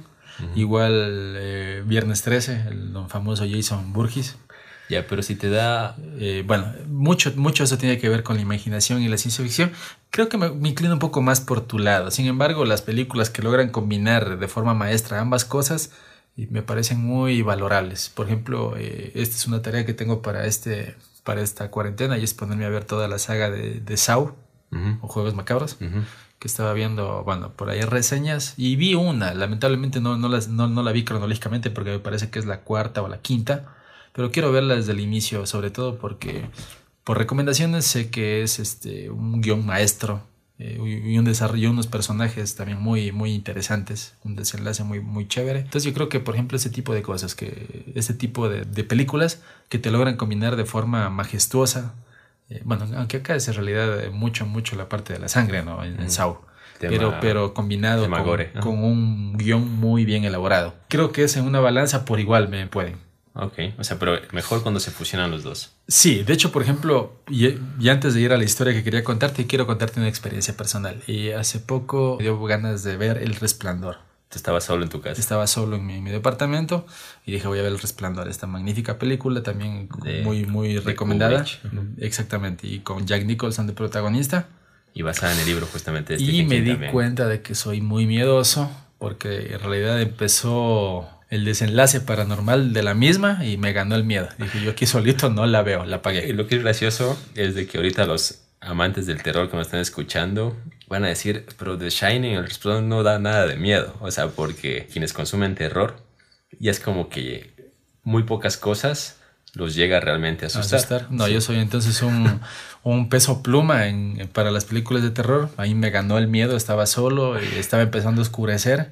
Igual 0.54 1.34
eh, 1.38 1.84
Viernes 1.88 2.22
13, 2.22 2.66
el 2.68 2.94
don 2.94 3.10
famoso 3.10 3.46
Jason 3.50 3.94
Burgess. 3.94 4.38
Ya, 4.92 5.08
pero 5.08 5.24
si 5.24 5.38
te 5.38 5.50
da... 5.50 5.96
Eh, 6.20 6.44
bueno, 6.46 6.66
mucho, 6.90 7.32
mucho 7.38 7.64
eso 7.64 7.78
tiene 7.78 7.98
que 7.98 8.10
ver 8.10 8.24
con 8.24 8.36
la 8.36 8.42
imaginación 8.42 9.02
y 9.02 9.08
la 9.08 9.18
ciencia 9.18 9.42
ficción. 9.42 9.72
Creo 10.10 10.28
que 10.28 10.38
me, 10.38 10.48
inclino 10.68 10.92
un 10.92 11.00
poco 11.00 11.22
más 11.22 11.40
por 11.40 11.62
tu 11.62 11.80
lado. 11.80 12.12
Sin 12.12 12.26
embargo, 12.26 12.66
las 12.66 12.82
películas 12.82 13.30
que 13.30 13.42
logran 13.42 13.70
combinar 13.70 14.38
de 14.38 14.48
forma 14.50 14.74
maestra 14.74 15.22
ambas 15.22 15.46
cosas 15.46 15.92
me 16.36 16.62
parecen 16.62 17.00
muy 17.00 17.42
valorables. 17.42 18.10
Por 18.10 18.26
ejemplo, 18.26 18.76
eh, 18.76 19.14
esta 19.16 19.38
es 19.38 19.48
una 19.48 19.62
tarea 19.62 19.86
que 19.86 19.94
tengo 19.94 20.22
para, 20.22 20.46
este, 20.46 20.98
para 21.24 21.40
esta 21.42 21.72
cuarentena 21.72 22.18
y 22.18 22.26
es 22.26 22.34
ponerme 22.34 22.66
a 22.66 22.70
ver 22.70 22.84
toda 22.84 23.08
la 23.08 23.18
saga 23.18 23.50
de, 23.50 23.80
de 23.80 23.96
Saw 23.96 24.36
o 25.02 25.08
Juegos 25.08 25.36
Macabros. 25.36 25.78
Que 26.40 26.48
estaba 26.50 26.74
viendo, 26.74 27.24
bueno, 27.24 27.54
por 27.54 27.70
ahí 27.70 27.80
reseñas 27.80 28.56
y 28.58 28.76
vi 28.76 28.96
una. 28.96 29.34
Lamentablemente 29.36 30.02
no, 30.02 30.18
no, 30.18 30.28
no, 30.28 30.68
no 30.68 30.84
la 30.84 30.92
vi 30.92 31.06
cronológicamente 31.06 31.70
porque 31.70 31.92
me 31.92 32.00
parece 32.00 32.30
que 32.30 32.40
es 32.40 32.46
la 32.46 32.60
cuarta 32.60 33.02
o 33.02 33.08
la 33.08 33.22
quinta 33.22 33.78
pero 34.14 34.32
quiero 34.32 34.52
verla 34.52 34.76
desde 34.76 34.92
el 34.92 35.00
inicio, 35.00 35.46
sobre 35.46 35.72
todo 35.72 35.98
porque 35.98 36.46
por 37.04 37.18
recomendaciones 37.18 37.86
sé 37.86 38.10
que 38.10 38.44
es 38.44 38.60
este, 38.60 39.10
un 39.10 39.42
guion 39.42 39.66
maestro 39.66 40.22
eh, 40.60 40.78
y 41.06 41.18
un 41.18 41.26
desarrollo, 41.26 41.72
unos 41.72 41.88
personajes 41.88 42.56
también 42.56 42.80
muy, 42.80 43.12
muy 43.12 43.34
interesantes, 43.34 44.14
un 44.24 44.36
desenlace 44.36 44.84
muy, 44.84 45.00
muy 45.00 45.28
chévere. 45.28 45.60
Entonces 45.60 45.86
yo 45.86 45.94
creo 45.94 46.10
que, 46.10 46.20
por 46.20 46.36
ejemplo, 46.36 46.56
ese 46.56 46.70
tipo 46.70 46.94
de 46.94 47.02
cosas, 47.02 47.34
que 47.34 47.92
ese 47.96 48.14
tipo 48.14 48.48
de, 48.48 48.84
películas 48.84 49.42
que 49.70 49.80
te 49.80 49.90
logran 49.90 50.18
combinar 50.18 50.56
de 50.56 50.66
forma 50.66 51.10
majestuosa, 51.10 51.96
eh, 52.50 52.62
bueno, 52.64 52.88
aunque 52.96 53.18
acá 53.18 53.36
es 53.36 53.48
en 53.48 53.56
realidad 53.56 54.12
mucho, 54.12 54.46
mucho 54.46 54.76
la 54.76 54.88
parte 54.88 55.14
de 55.14 55.20
la 55.20 55.30
sangre, 55.30 55.64
¿no? 55.64 55.84
En, 55.84 56.12
Saw. 56.12 56.38
pero, 56.80 57.16
pero 57.20 57.56
combinado 57.56 58.08
con, 58.08 58.62
con, 58.62 58.84
un 58.84 59.38
guion 59.38 59.68
muy 59.80 60.06
bien 60.06 60.26
elaborado. 60.26 60.76
Creo 60.90 61.12
que 61.12 61.24
es 61.24 61.38
en 61.38 61.46
una 61.46 61.60
balanza 61.60 62.06
por 62.06 62.20
igual 62.20 62.50
me 62.50 62.68
pueden. 62.68 63.11
Ok, 63.34 63.60
o 63.78 63.84
sea, 63.84 63.98
pero 63.98 64.20
mejor 64.34 64.62
cuando 64.62 64.80
se 64.80 64.92
fusionan 64.92 65.32
los 65.32 65.44
dos. 65.44 65.74
Sí, 65.88 66.24
de 66.24 66.34
hecho, 66.34 66.52
por 66.52 66.62
ejemplo, 66.62 67.22
y, 67.30 67.56
antes 67.88 68.14
de 68.14 68.22
ir 68.22 68.34
a 68.34 68.38
la 68.38 68.44
historia 68.44 68.74
que 68.74 68.84
quería 68.84 69.04
contarte, 69.04 69.48
quiero 69.48 69.66
contarte 69.66 70.00
una 70.00 70.10
experiencia 70.10 70.58
personal. 70.58 71.02
Y 71.08 71.32
hace 71.32 71.60
poco 71.60 72.18
me 72.18 72.24
dio 72.24 72.42
ganas 72.44 72.84
de 72.84 72.98
ver 72.98 73.20
El 73.20 73.36
Resplandor. 73.36 73.98
Tú 74.30 74.38
estabas 74.38 74.64
solo 74.64 74.84
en 74.84 74.90
tu 74.90 75.02
casa. 75.02 75.20
Estaba 75.20 75.48
solo 75.48 75.78
en 75.78 75.86
mi, 75.86 76.10
departamento 76.10 76.86
y 77.26 77.34
dije 77.34 77.48
voy 77.48 77.60
a 77.60 77.64
ver 77.64 77.72
El 77.72 77.80
Resplandor, 77.80 78.28
esta 78.30 78.48
magnífica 78.48 78.98
película 78.98 79.44
también 79.44 79.90
muy 80.24 80.46
muy 80.46 80.78
recomendada. 80.78 81.46
Exactamente, 81.98 82.68
y 82.68 82.80
con 82.80 83.06
Jack 83.06 83.26
Nicholson 83.26 83.68
de 83.68 83.74
protagonista. 83.74 84.48
Y 84.94 85.04
basada 85.04 85.34
en 85.34 85.40
el 85.40 85.46
libro 85.46 85.66
justamente 85.72 86.18
de 86.18 86.24
Y 86.24 86.44
me 86.44 86.60
di 86.60 86.76
cuenta 86.92 87.28
de 87.28 87.42
que 87.42 87.56
soy 87.56 87.80
muy 87.80 88.06
miedoso 88.06 88.70
porque 88.98 89.54
en 89.54 89.60
realidad 89.62 90.02
empezó 90.02 91.10
el 91.32 91.46
desenlace 91.46 92.02
paranormal 92.02 92.74
de 92.74 92.84
la 92.84 92.94
misma 92.94 93.44
y 93.44 93.58
me 93.58 93.72
ganó 93.72 93.96
el 93.96 94.04
miedo. 94.04 94.28
Dije, 94.38 94.62
yo 94.62 94.72
aquí 94.72 94.86
solito 94.86 95.30
no 95.30 95.46
la 95.46 95.64
veo, 95.64 95.86
la 95.86 95.98
apagué. 95.98 96.28
Y 96.28 96.34
lo 96.34 96.46
que 96.46 96.58
es 96.58 96.62
gracioso 96.62 97.18
es 97.36 97.56
de 97.56 97.66
que 97.66 97.78
ahorita 97.78 98.06
los 98.06 98.44
amantes 98.60 99.08
del 99.08 99.24
terror 99.24 99.50
que 99.50 99.56
me 99.56 99.64
están 99.64 99.80
escuchando 99.80 100.56
van 100.88 101.06
a 101.06 101.08
decir, 101.08 101.46
pero 101.58 101.78
The 101.78 101.90
Shining, 101.90 102.34
el 102.34 102.46
Resplandor 102.46 102.84
no 102.84 103.02
da 103.02 103.18
nada 103.18 103.48
de 103.48 103.56
miedo. 103.56 103.96
O 104.02 104.12
sea, 104.12 104.28
porque 104.28 104.90
quienes 104.92 105.14
consumen 105.14 105.56
terror, 105.56 106.04
ya 106.60 106.70
es 106.70 106.82
como 106.82 107.08
que 107.08 107.72
muy 108.04 108.24
pocas 108.24 108.58
cosas 108.58 109.16
los 109.54 109.74
llega 109.74 110.02
realmente 110.02 110.46
a 110.46 110.48
asustar. 110.48 111.08
No, 111.12 111.30
yo 111.30 111.40
soy 111.40 111.60
entonces 111.60 112.02
un, 112.02 112.42
un 112.84 113.08
peso 113.08 113.42
pluma 113.42 113.88
en, 113.88 114.30
para 114.34 114.52
las 114.52 114.66
películas 114.66 115.02
de 115.02 115.12
terror. 115.12 115.50
Ahí 115.56 115.76
me 115.76 115.92
ganó 115.92 116.18
el 116.18 116.28
miedo, 116.28 116.58
estaba 116.58 116.86
solo 116.88 117.42
y 117.42 117.58
estaba 117.58 117.84
empezando 117.84 118.20
a 118.20 118.24
oscurecer. 118.24 118.92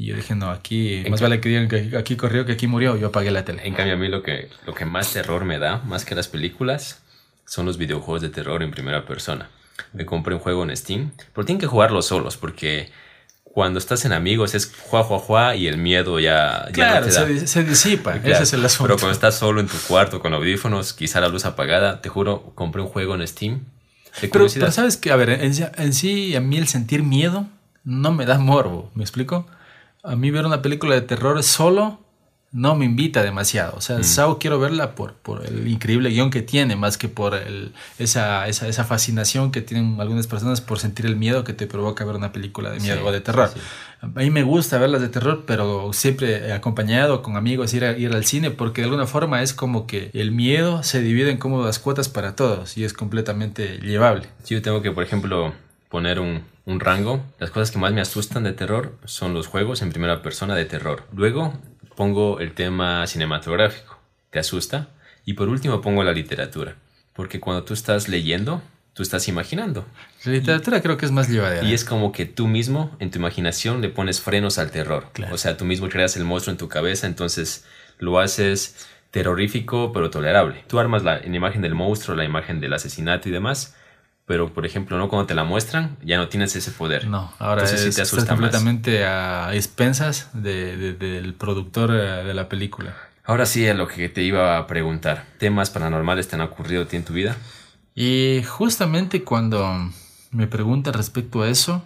Y 0.00 0.06
yo 0.06 0.16
dije, 0.16 0.34
no, 0.34 0.48
aquí 0.48 1.04
más 1.10 1.20
vale 1.20 1.42
que 1.42 1.50
digan 1.50 1.68
que 1.68 1.94
aquí 1.94 2.16
corrió 2.16 2.46
que 2.46 2.52
aquí 2.52 2.66
murió. 2.66 2.96
Yo 2.96 3.08
apagué 3.08 3.30
la 3.30 3.44
tele. 3.44 3.66
En 3.66 3.74
cambio, 3.74 3.92
a 3.92 3.96
mí 3.98 4.08
lo 4.08 4.22
que, 4.22 4.48
lo 4.64 4.72
que 4.72 4.86
más 4.86 5.12
terror 5.12 5.44
me 5.44 5.58
da, 5.58 5.82
más 5.84 6.06
que 6.06 6.14
las 6.14 6.26
películas, 6.26 7.02
son 7.44 7.66
los 7.66 7.76
videojuegos 7.76 8.22
de 8.22 8.30
terror 8.30 8.62
en 8.62 8.70
primera 8.70 9.04
persona. 9.04 9.50
Me 9.92 10.06
compré 10.06 10.32
un 10.34 10.40
juego 10.40 10.62
en 10.62 10.74
Steam, 10.74 11.12
pero 11.34 11.44
tienen 11.44 11.60
que 11.60 11.66
jugarlo 11.66 12.00
solos 12.00 12.38
porque 12.38 12.90
cuando 13.44 13.78
estás 13.78 14.06
en 14.06 14.14
amigos 14.14 14.54
es 14.54 14.72
juá, 14.74 15.04
juá, 15.04 15.18
juá 15.18 15.54
y 15.54 15.66
el 15.66 15.76
miedo 15.76 16.18
ya, 16.18 16.66
ya 16.72 17.00
no 17.00 17.06
te 17.06 17.12
da. 17.12 17.26
Se, 17.26 17.46
se 17.46 17.64
disipa, 17.64 18.16
ese 18.16 18.44
es 18.44 18.54
el 18.54 18.64
asunto. 18.64 18.84
Pero 18.84 18.98
cuando 19.00 19.12
estás 19.12 19.36
solo 19.36 19.60
en 19.60 19.66
tu 19.66 19.76
cuarto 19.86 20.20
con 20.20 20.32
audífonos, 20.32 20.94
quizá 20.94 21.20
la 21.20 21.28
luz 21.28 21.44
apagada, 21.44 22.00
te 22.00 22.08
juro, 22.08 22.52
compré 22.54 22.80
un 22.80 22.88
juego 22.88 23.16
en 23.16 23.28
Steam. 23.28 23.66
pero, 24.18 24.46
pero, 24.48 24.72
sabes 24.72 24.96
que, 24.96 25.10
a 25.10 25.16
ver, 25.16 25.28
en, 25.28 25.52
en, 25.76 25.92
sí, 25.92 26.34
a 26.36 26.40
mí 26.40 26.56
el 26.56 26.68
sentir 26.68 27.02
miedo 27.02 27.46
no 27.84 28.12
me 28.12 28.24
da 28.24 28.38
morbo, 28.38 28.90
¿me 28.94 29.04
explico? 29.04 29.46
A 30.02 30.16
mí 30.16 30.30
ver 30.30 30.46
una 30.46 30.62
película 30.62 30.94
de 30.94 31.02
terror 31.02 31.42
solo 31.42 32.00
no 32.52 32.74
me 32.74 32.84
invita 32.84 33.22
demasiado. 33.22 33.74
O 33.76 33.80
sea, 33.80 33.98
mm. 33.98 34.04
Sao 34.04 34.38
quiero 34.38 34.58
verla 34.58 34.94
por, 34.94 35.14
por 35.14 35.46
el 35.46 35.68
increíble 35.68 36.10
guion 36.10 36.30
que 36.30 36.42
tiene, 36.42 36.74
más 36.74 36.98
que 36.98 37.08
por 37.08 37.34
el, 37.34 37.72
esa, 37.98 38.48
esa, 38.48 38.66
esa, 38.66 38.84
fascinación 38.84 39.52
que 39.52 39.62
tienen 39.62 40.00
algunas 40.00 40.26
personas 40.26 40.60
por 40.60 40.80
sentir 40.80 41.06
el 41.06 41.16
miedo 41.16 41.44
que 41.44 41.52
te 41.52 41.66
provoca 41.66 42.04
ver 42.04 42.16
una 42.16 42.32
película 42.32 42.70
de 42.70 42.80
miedo 42.80 43.06
o 43.06 43.12
de 43.12 43.20
terror. 43.20 43.50
A 44.02 44.06
mí 44.06 44.30
me 44.30 44.42
gusta 44.42 44.78
verlas 44.78 45.00
de 45.00 45.08
terror, 45.08 45.44
pero 45.46 45.92
siempre 45.92 46.52
acompañado 46.52 47.22
con 47.22 47.36
amigos, 47.36 47.72
ir, 47.74 47.84
a, 47.84 47.96
ir 47.96 48.12
al 48.12 48.24
cine, 48.24 48.50
porque 48.50 48.80
de 48.80 48.86
alguna 48.86 49.06
forma 49.06 49.42
es 49.42 49.52
como 49.52 49.86
que 49.86 50.10
el 50.14 50.32
miedo 50.32 50.82
se 50.82 51.00
divide 51.00 51.30
en 51.30 51.38
cómodas 51.38 51.78
cuotas 51.78 52.08
para 52.08 52.34
todos 52.34 52.76
y 52.76 52.84
es 52.84 52.92
completamente 52.94 53.78
llevable. 53.78 54.26
Yo 54.46 54.60
tengo 54.60 54.82
que, 54.82 54.90
por 54.90 55.04
ejemplo, 55.04 55.52
poner 55.90 56.20
un, 56.20 56.44
un 56.64 56.80
rango. 56.80 57.22
Las 57.38 57.50
cosas 57.50 57.70
que 57.70 57.78
más 57.78 57.92
me 57.92 58.00
asustan 58.00 58.44
de 58.44 58.52
terror 58.52 58.96
son 59.04 59.34
los 59.34 59.46
juegos 59.46 59.82
en 59.82 59.90
primera 59.90 60.22
persona 60.22 60.54
de 60.54 60.64
terror. 60.64 61.04
Luego 61.12 61.52
pongo 61.96 62.40
el 62.40 62.54
tema 62.54 63.06
cinematográfico, 63.06 63.98
te 64.30 64.38
asusta. 64.38 64.88
Y 65.26 65.34
por 65.34 65.48
último 65.50 65.82
pongo 65.82 66.02
la 66.02 66.12
literatura, 66.12 66.76
porque 67.12 67.40
cuando 67.40 67.64
tú 67.64 67.74
estás 67.74 68.08
leyendo, 68.08 68.62
tú 68.94 69.02
estás 69.02 69.28
imaginando. 69.28 69.84
La 70.24 70.32
literatura 70.32 70.80
creo 70.80 70.96
que 70.96 71.06
es 71.06 71.12
más 71.12 71.28
llevadera. 71.28 71.62
Y 71.62 71.74
es 71.74 71.84
como 71.84 72.10
que 72.12 72.24
tú 72.24 72.46
mismo, 72.46 72.96
en 73.00 73.10
tu 73.10 73.18
imaginación, 73.18 73.82
le 73.82 73.90
pones 73.90 74.20
frenos 74.20 74.58
al 74.58 74.70
terror. 74.70 75.08
O 75.30 75.36
sea, 75.36 75.56
tú 75.56 75.64
mismo 75.64 75.88
creas 75.88 76.16
el 76.16 76.24
monstruo 76.24 76.52
en 76.52 76.58
tu 76.58 76.68
cabeza, 76.68 77.06
entonces 77.06 77.66
lo 77.98 78.18
haces 78.18 78.88
terrorífico 79.10 79.92
pero 79.92 80.08
tolerable. 80.10 80.64
Tú 80.68 80.78
armas 80.78 81.02
la, 81.02 81.18
la 81.18 81.36
imagen 81.36 81.62
del 81.62 81.74
monstruo, 81.74 82.16
la 82.16 82.24
imagen 82.24 82.60
del 82.60 82.72
asesinato 82.72 83.28
y 83.28 83.32
demás, 83.32 83.76
pero 84.30 84.54
por 84.54 84.64
ejemplo, 84.64 84.96
no 84.96 85.08
cuando 85.08 85.26
te 85.26 85.34
la 85.34 85.42
muestran, 85.42 85.96
ya 86.04 86.16
no 86.16 86.28
tienes 86.28 86.54
ese 86.54 86.70
poder. 86.70 87.08
No, 87.08 87.32
ahora 87.40 87.64
es, 87.64 87.82
te 87.82 87.88
estás 87.88 88.24
completamente 88.26 89.04
a 89.04 89.52
expensas 89.56 90.28
del 90.32 91.34
productor 91.36 91.90
eh, 91.90 92.22
de 92.22 92.32
la 92.32 92.48
película. 92.48 92.94
Ahora 93.24 93.44
sí, 93.44 93.66
a 93.66 93.74
lo 93.74 93.88
que 93.88 94.08
te 94.08 94.22
iba 94.22 94.56
a 94.56 94.68
preguntar, 94.68 95.24
¿temas 95.38 95.70
paranormales 95.70 96.28
te 96.28 96.36
han 96.36 96.42
ocurrido 96.42 96.84
a 96.84 96.86
ti 96.86 96.94
en 96.96 97.04
tu 97.04 97.12
vida? 97.12 97.36
Y 97.96 98.44
justamente 98.46 99.24
cuando 99.24 99.90
me 100.30 100.46
preguntan 100.46 100.94
respecto 100.94 101.42
a 101.42 101.48
eso, 101.48 101.82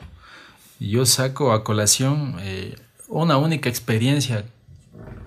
yo 0.78 1.07
saco 1.07 1.51
a 1.55 1.64
colación 1.64 2.36
eh, 2.40 2.76
una 3.09 3.38
única 3.38 3.70
experiencia 3.70 4.45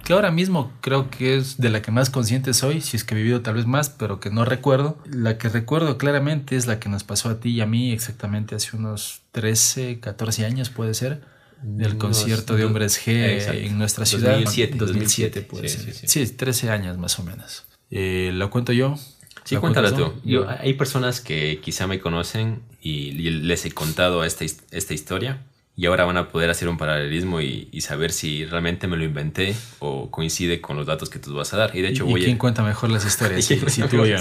que 0.07 0.13
ahora 0.13 0.31
mismo 0.31 0.71
creo 0.79 1.09
que 1.09 1.35
es 1.35 1.57
de 1.57 1.69
la 1.69 1.81
que 1.81 1.91
más 1.91 2.09
consciente 2.09 2.53
soy, 2.53 2.79
si 2.79 2.95
es 2.95 3.03
que 3.03 3.13
he 3.13 3.17
vivido 3.17 3.41
tal 3.41 3.55
vez 3.55 3.65
más, 3.65 3.89
pero 3.89 4.21
que 4.21 4.29
no 4.29 4.45
recuerdo. 4.45 4.97
La 5.03 5.37
que 5.37 5.49
recuerdo 5.49 5.97
claramente 5.97 6.55
es 6.55 6.65
la 6.65 6.79
que 6.79 6.87
nos 6.87 7.03
pasó 7.03 7.27
a 7.27 7.41
ti 7.41 7.49
y 7.49 7.59
a 7.59 7.65
mí 7.65 7.91
exactamente 7.91 8.55
hace 8.55 8.77
unos 8.77 9.23
13, 9.33 9.99
14 9.99 10.45
años 10.45 10.69
puede 10.69 10.93
ser, 10.93 11.23
del 11.61 11.97
concierto 11.97 12.55
de 12.55 12.63
Hombres 12.63 13.05
G 13.05 13.65
en 13.65 13.77
nuestra 13.77 14.05
ciudad. 14.05 14.31
2007, 14.35 14.77
2007 14.77 15.41
puede 15.41 15.67
ser. 15.67 15.93
Sí, 15.93 16.25
13 16.25 16.69
años 16.69 16.97
más 16.97 17.19
o 17.19 17.23
menos. 17.23 17.65
Eh, 17.91 18.31
¿Lo 18.33 18.49
cuento 18.49 18.71
yo? 18.71 18.95
Sí, 19.43 19.57
cuéntalo 19.57 19.93
tú. 19.93 20.13
Yo, 20.23 20.47
hay 20.47 20.75
personas 20.75 21.19
que 21.19 21.59
quizá 21.61 21.85
me 21.85 21.99
conocen 21.99 22.61
y 22.79 23.11
les 23.11 23.65
he 23.65 23.71
contado 23.71 24.23
esta, 24.23 24.45
esta 24.45 24.93
historia 24.93 25.41
y 25.79 25.85
ahora 25.85 26.05
van 26.05 26.17
a 26.17 26.27
poder 26.29 26.49
hacer 26.49 26.67
un 26.69 26.77
paralelismo 26.77 27.39
y, 27.39 27.69
saber 27.81 28.11
si 28.11 28.43
realmente 28.45 28.87
me 28.87 28.97
lo 28.97 29.03
inventé 29.03 29.55
o 29.77 30.09
coincide 30.09 30.59
con 30.59 30.75
los 30.75 30.87
datos 30.87 31.09
que 31.11 31.19
tú 31.19 31.35
vas 31.35 31.53
a 31.53 31.57
dar. 31.57 31.75
Y 31.75 31.81
de 31.83 31.89
hecho 31.89 32.05
voy 32.05 32.23
quién 32.23 32.39
cuenta 32.39 32.63
mejor 32.63 32.89
las 32.89 33.05
historias? 33.05 33.45
sí, 33.45 33.57
tú 33.57 34.03
yo. 34.03 34.17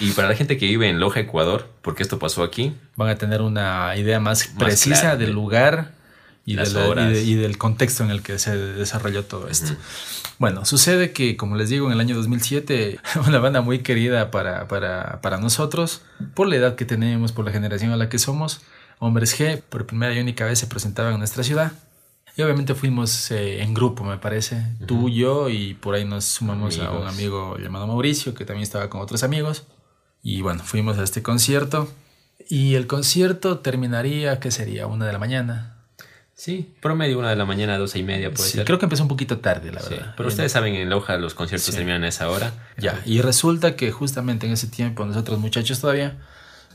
Y 0.00 0.10
para 0.10 0.28
la 0.28 0.34
gente 0.34 0.58
que 0.58 0.66
vive 0.66 0.88
en 0.88 0.98
Loja, 0.98 1.20
Ecuador, 1.20 1.70
porque 1.82 2.02
esto 2.02 2.18
pasó 2.18 2.42
aquí, 2.42 2.74
van 2.96 3.10
a 3.10 3.14
tener 3.14 3.42
una 3.42 3.96
idea 3.96 4.18
más, 4.18 4.48
precisa 4.58 5.16
del 5.16 5.30
lugar 5.30 5.92
y, 6.44 6.58
y, 6.58 7.34
del 7.34 7.58
contexto 7.58 8.02
en 8.02 8.10
el 8.10 8.20
que 8.20 8.40
se 8.40 8.56
desarrolló 8.56 9.24
todo 9.24 9.46
esto. 9.48 9.76
Bueno, 10.38 10.64
sucede 10.64 11.12
que, 11.12 11.36
como 11.36 11.54
les 11.54 11.68
digo, 11.68 11.86
en 11.86 11.92
el 11.92 12.00
año 12.00 12.16
2007, 12.16 12.98
una 13.26 13.38
banda 13.38 13.60
muy 13.60 13.80
querida 13.80 14.32
para, 14.32 14.66
para, 14.66 15.20
para 15.20 15.38
nosotros, 15.38 16.02
por 16.34 16.48
la 16.48 16.56
edad 16.56 16.74
que 16.74 16.84
tenemos, 16.84 17.30
por 17.30 17.44
la 17.44 17.52
generación 17.52 17.92
a 17.92 17.96
la 17.96 18.08
que 18.08 18.18
somos, 18.18 18.62
Hombres 18.98 19.38
G 19.38 19.62
por 19.62 19.86
primera 19.86 20.14
y 20.14 20.20
única 20.20 20.44
vez 20.44 20.58
se 20.58 20.66
presentaban 20.66 21.12
en 21.14 21.18
nuestra 21.18 21.42
ciudad. 21.42 21.72
Y 22.36 22.42
obviamente 22.42 22.74
fuimos 22.74 23.30
eh, 23.32 23.62
en 23.62 23.74
grupo, 23.74 24.04
me 24.04 24.18
parece, 24.18 24.64
tú, 24.86 25.08
yo 25.08 25.48
y 25.48 25.74
por 25.74 25.96
ahí 25.96 26.04
nos 26.04 26.24
sumamos 26.24 26.78
a 26.78 26.92
un 26.92 27.08
amigo 27.08 27.58
llamado 27.58 27.88
Mauricio, 27.88 28.32
que 28.34 28.44
también 28.44 28.62
estaba 28.62 28.88
con 28.88 29.00
otros 29.00 29.24
amigos. 29.24 29.64
Y 30.22 30.40
bueno, 30.42 30.62
fuimos 30.62 30.98
a 30.98 31.02
este 31.02 31.22
concierto. 31.22 31.88
Y 32.48 32.74
el 32.74 32.86
concierto 32.86 33.58
terminaría, 33.58 34.38
¿qué 34.38 34.50
sería? 34.52 34.86
Una 34.86 35.06
de 35.06 35.12
la 35.12 35.18
mañana. 35.18 35.78
Sí, 36.38 36.72
promedio 36.80 37.18
una 37.18 37.30
de 37.30 37.34
la 37.36 37.44
mañana, 37.44 37.76
doce 37.78 37.98
y 37.98 38.04
media 38.04 38.30
puede 38.30 38.48
sí, 38.48 38.60
Creo 38.64 38.78
que 38.78 38.86
empezó 38.86 39.02
un 39.02 39.08
poquito 39.08 39.38
tarde, 39.38 39.72
la 39.72 39.82
verdad. 39.82 40.14
pero 40.16 40.28
ustedes 40.28 40.52
saben, 40.52 40.76
en 40.76 40.88
Loja 40.88 41.16
los 41.16 41.34
conciertos 41.34 41.74
terminan 41.74 42.04
a 42.04 42.08
esa 42.08 42.30
hora. 42.30 42.52
Ya, 42.76 43.02
y 43.04 43.20
resulta 43.20 43.74
que 43.74 43.90
justamente 43.90 44.46
en 44.46 44.52
ese 44.52 44.68
tiempo, 44.68 45.04
nosotros 45.04 45.40
muchachos 45.40 45.80
todavía, 45.80 46.16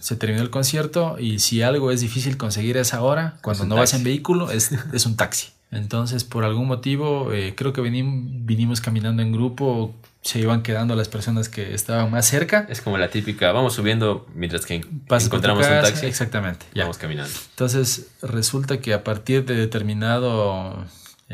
se 0.04 0.18
terminó 0.18 0.42
el 0.42 0.50
concierto 0.50 1.16
y 1.18 1.40
si 1.40 1.62
algo 1.62 1.90
es 1.90 2.02
difícil 2.02 2.36
conseguir 2.36 2.78
a 2.78 2.82
esa 2.82 3.02
hora, 3.02 3.38
cuando 3.42 3.64
no 3.64 3.78
vas 3.78 3.94
en 3.94 4.04
vehículo, 4.04 4.52
es, 4.52 4.74
es, 4.92 5.06
un 5.06 5.16
taxi. 5.16 5.48
Entonces, 5.72 6.26
por 6.26 6.44
algún 6.44 6.68
motivo, 6.68 7.32
eh, 7.32 7.54
creo 7.56 7.72
que 7.72 7.80
vinimos 7.80 8.82
caminando 8.82 9.22
en 9.22 9.32
grupo, 9.32 9.96
se 10.22 10.40
iban 10.40 10.62
quedando 10.62 10.98
las 10.98 11.08
personas 11.08 11.48
que 11.48 11.74
estaban 11.74 12.12
más 12.12 12.28
cerca. 12.28 12.68
Es 12.70 12.82
como 12.82 12.98
la 12.98 13.08
típica, 13.08 13.54
vamos 13.54 13.76
subiendo 13.76 14.28
mientras 14.36 14.66
que 14.66 14.76
encontramos 14.76 15.66
un 15.66 15.82
taxi. 15.82 16.06
Exactamente. 16.06 16.66
Ya. 16.74 16.84
Vamos 16.84 16.98
caminando. 16.98 17.32
Entonces, 17.52 18.08
resulta 18.22 18.82
que 18.82 18.94
a 18.94 19.06
partir 19.06 19.46
de 19.46 19.56
determinado 19.56 20.84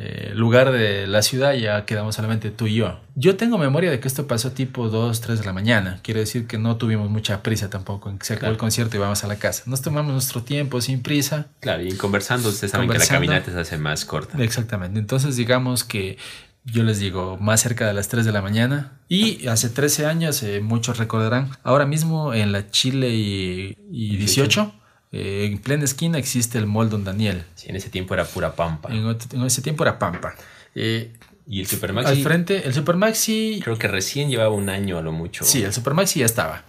eh, 0.01 0.31
lugar 0.33 0.71
de 0.71 1.07
la 1.07 1.21
ciudad 1.21 1.53
ya 1.55 1.83
quedamos 1.83 2.15
solamente 2.15 2.51
tú 2.51 2.67
y 2.67 2.75
yo. 2.75 3.01
Yo 3.15 3.35
tengo 3.35 3.57
memoria 3.57 3.91
de 3.91 3.99
que 3.99 4.07
esto 4.07 4.27
pasó 4.27 4.53
tipo 4.53 4.87
2, 4.87 5.19
3 5.19 5.39
de 5.39 5.45
la 5.45 5.51
mañana. 5.51 5.99
Quiere 6.03 6.21
decir 6.21 6.47
que 6.47 6.57
no 6.57 6.77
tuvimos 6.77 7.09
mucha 7.09 7.43
prisa 7.43 7.69
tampoco 7.69 8.09
en 8.09 8.17
que 8.17 8.25
se 8.25 8.35
acabó 8.35 8.49
el 8.53 8.57
concierto 8.57 8.95
y 8.95 8.99
vamos 9.01 9.25
a 9.25 9.27
la 9.27 9.35
casa. 9.35 9.63
Nos 9.65 9.81
tomamos 9.81 10.13
nuestro 10.13 10.41
tiempo 10.41 10.79
sin 10.79 11.01
prisa. 11.01 11.47
Claro, 11.59 11.83
y 11.83 11.91
conversando, 11.97 12.47
ustedes 12.47 12.71
saben 12.71 12.89
que 12.89 12.97
la 12.97 13.05
caminata 13.05 13.51
se 13.51 13.59
hace 13.59 13.77
más 13.77 14.05
corta. 14.05 14.41
Exactamente. 14.41 14.99
Entonces, 14.99 15.35
digamos 15.35 15.83
que 15.83 16.17
yo 16.63 16.83
les 16.83 16.99
digo, 16.99 17.37
más 17.37 17.59
cerca 17.59 17.85
de 17.85 17.93
las 17.93 18.07
3 18.07 18.23
de 18.25 18.31
la 18.31 18.41
mañana. 18.41 18.99
Y 19.09 19.47
hace 19.47 19.69
13 19.69 20.05
años, 20.05 20.41
eh, 20.43 20.61
muchos 20.61 20.97
recordarán, 20.97 21.51
ahora 21.63 21.85
mismo 21.85 22.33
en 22.33 22.53
la 22.53 22.69
Chile 22.69 23.09
y, 23.09 23.75
y 23.91 24.15
18 24.15 24.78
eh, 25.11 25.49
en 25.51 25.57
plena 25.59 25.83
esquina 25.85 26.17
existe 26.17 26.57
el 26.57 26.67
Mall 26.67 26.89
Don 26.89 27.03
Daniel. 27.03 27.43
Sí, 27.55 27.69
en 27.69 27.75
ese 27.75 27.89
tiempo 27.89 28.13
era 28.13 28.25
pura 28.25 28.55
pampa. 28.55 28.89
En, 28.91 29.45
ese 29.45 29.61
tiempo 29.61 29.83
era 29.83 29.97
pampa. 29.97 30.35
Eh, 30.75 31.11
y 31.47 31.61
el 31.61 31.67
Supermaxi. 31.67 32.11
Al 32.11 32.17
frente, 32.23 32.67
el 32.67 32.73
Supermaxi. 32.73 33.59
Creo 33.63 33.77
que 33.77 33.87
recién 33.87 34.29
llevaba 34.29 34.53
un 34.53 34.69
año 34.69 34.97
a 34.97 35.01
lo 35.01 35.11
mucho. 35.11 35.43
Sí, 35.43 35.63
el 35.63 35.73
Supermaxi 35.73 36.19
ya 36.19 36.25
estaba. 36.25 36.63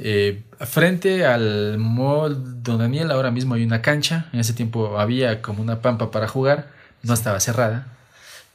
Eh, 0.00 0.42
frente 0.58 1.24
al 1.24 1.78
Mall 1.78 2.64
Don 2.64 2.78
Daniel 2.78 3.12
ahora 3.12 3.30
mismo 3.30 3.54
hay 3.54 3.62
una 3.62 3.80
cancha. 3.80 4.28
En 4.32 4.40
ese 4.40 4.52
tiempo 4.52 4.98
había 4.98 5.40
como 5.40 5.62
una 5.62 5.80
pampa 5.80 6.10
para 6.10 6.26
jugar. 6.26 6.72
No 7.02 7.14
estaba 7.14 7.38
cerrada 7.38 7.93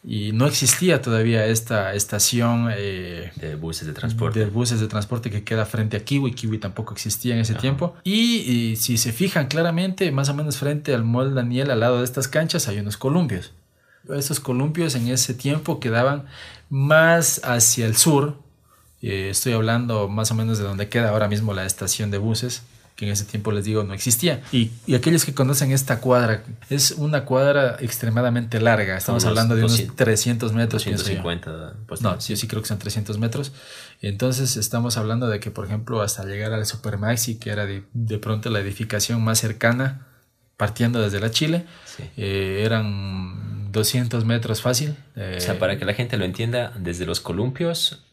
y 0.04 0.32
no 0.32 0.47
existía 0.47 1.02
todavía 1.02 1.45
esta 1.45 1.93
estación 1.93 2.70
eh, 2.72 3.32
de 3.36 3.56
buses 3.56 3.86
de 3.86 3.93
transporte. 3.93 4.39
De 4.39 4.45
buses 4.45 4.80
de 4.80 4.88
transporte 4.88 5.30
que 5.30 5.43
queda 5.43 5.66
frente 5.66 5.97
a 5.97 6.06
Kiwi. 6.06 6.32
Kiwi 6.32 6.58
tampoco 6.58 6.93
existía 6.93 7.34
en 7.34 7.41
ese 7.41 7.54
tiempo. 7.56 7.95
Y, 8.04 8.76
si 8.78 8.97
se 8.97 9.12
fijan 9.12 9.47
claramente, 9.47 10.12
más 10.12 10.30
o 10.30 10.34
menos 10.34 10.58
frente 10.58 10.93
al 10.93 11.04
Mall 11.04 11.36
Daniel, 11.36 11.72
al 11.72 11.82
lado 11.82 12.00
de 12.00 12.06
estas 12.06 12.28
canchas, 12.28 12.68
hay 12.70 12.80
unos 12.80 12.95
columpios. 12.95 13.52
Estos 14.10 14.39
columpios 14.39 14.95
en 14.95 15.10
ese 15.10 15.34
tiempo 15.34 15.82
quedaban 15.82 16.26
más 16.70 17.41
hacia 17.43 17.86
el 17.86 17.97
sur. 17.97 18.38
Eh, 19.02 19.30
estoy 19.32 19.52
hablando 19.52 20.08
más 20.08 20.32
o 20.32 20.36
menos 20.36 20.58
de 20.58 20.64
donde 20.64 20.88
queda 20.88 21.10
ahora 21.10 21.28
mismo 21.28 21.54
la 21.54 21.66
estación 21.66 22.10
de 22.10 22.18
buses 22.18 22.64
que 23.00 23.06
en 23.06 23.14
ese 23.14 23.24
tiempo 23.24 23.54
les 23.54 23.64
digo 23.64 23.86
no 23.86 23.93
existía. 23.93 24.41
Y, 24.52 24.72
y, 24.86 24.93
aquellos 24.93 25.24
que 25.24 25.34
conocen 25.34 25.72
esta 25.72 26.02
cuadra, 26.02 26.43
es 26.70 26.91
una 26.91 27.24
cuadra 27.24 27.78
extremadamente 27.80 28.60
larga, 28.60 28.97
estamos 28.97 29.24
hablando 29.24 29.56
de 29.56 29.64
unos 29.64 29.95
300 29.95 30.52
metros. 30.52 30.84
150. 30.84 31.76
Pues 31.88 32.02
no, 32.02 32.20
sí, 32.20 32.36
sí 32.36 32.45
creo 32.45 32.62
que 32.62 32.68
son 32.68 32.78
300 32.78 33.18
metros. 33.18 33.54
Entonces 34.02 34.58
estamos 34.58 34.97
hablando 34.97 35.28
de 35.28 35.39
que, 35.39 35.50
por 35.50 35.66
ejemplo, 35.66 36.02
hasta 36.02 36.26
llegar 36.26 36.52
al 36.52 36.66
Supermaxi, 36.66 37.36
que 37.36 37.52
era 37.52 37.66
de, 37.66 37.84
de 37.93 38.18
pronto 38.18 38.50
la 38.50 38.60
edificación 38.60 39.24
más 39.24 39.39
cercana, 39.39 40.08
partiendo 40.58 41.02
desde 41.02 41.22
la 41.22 41.32
Chile, 41.32 41.66
eh, 42.18 42.64
eran 42.66 43.72
200 43.72 44.26
metros 44.26 44.62
fácil. 44.62 44.97
Eh, 45.16 45.36
o 45.38 45.39
sea, 45.39 45.58
para 45.58 45.80
que 45.80 45.86
la 45.86 45.93
gente 45.93 46.18
lo 46.18 46.26
entienda, 46.26 46.74
desde 46.78 47.06
los 47.06 47.22
columpios 47.22 48.04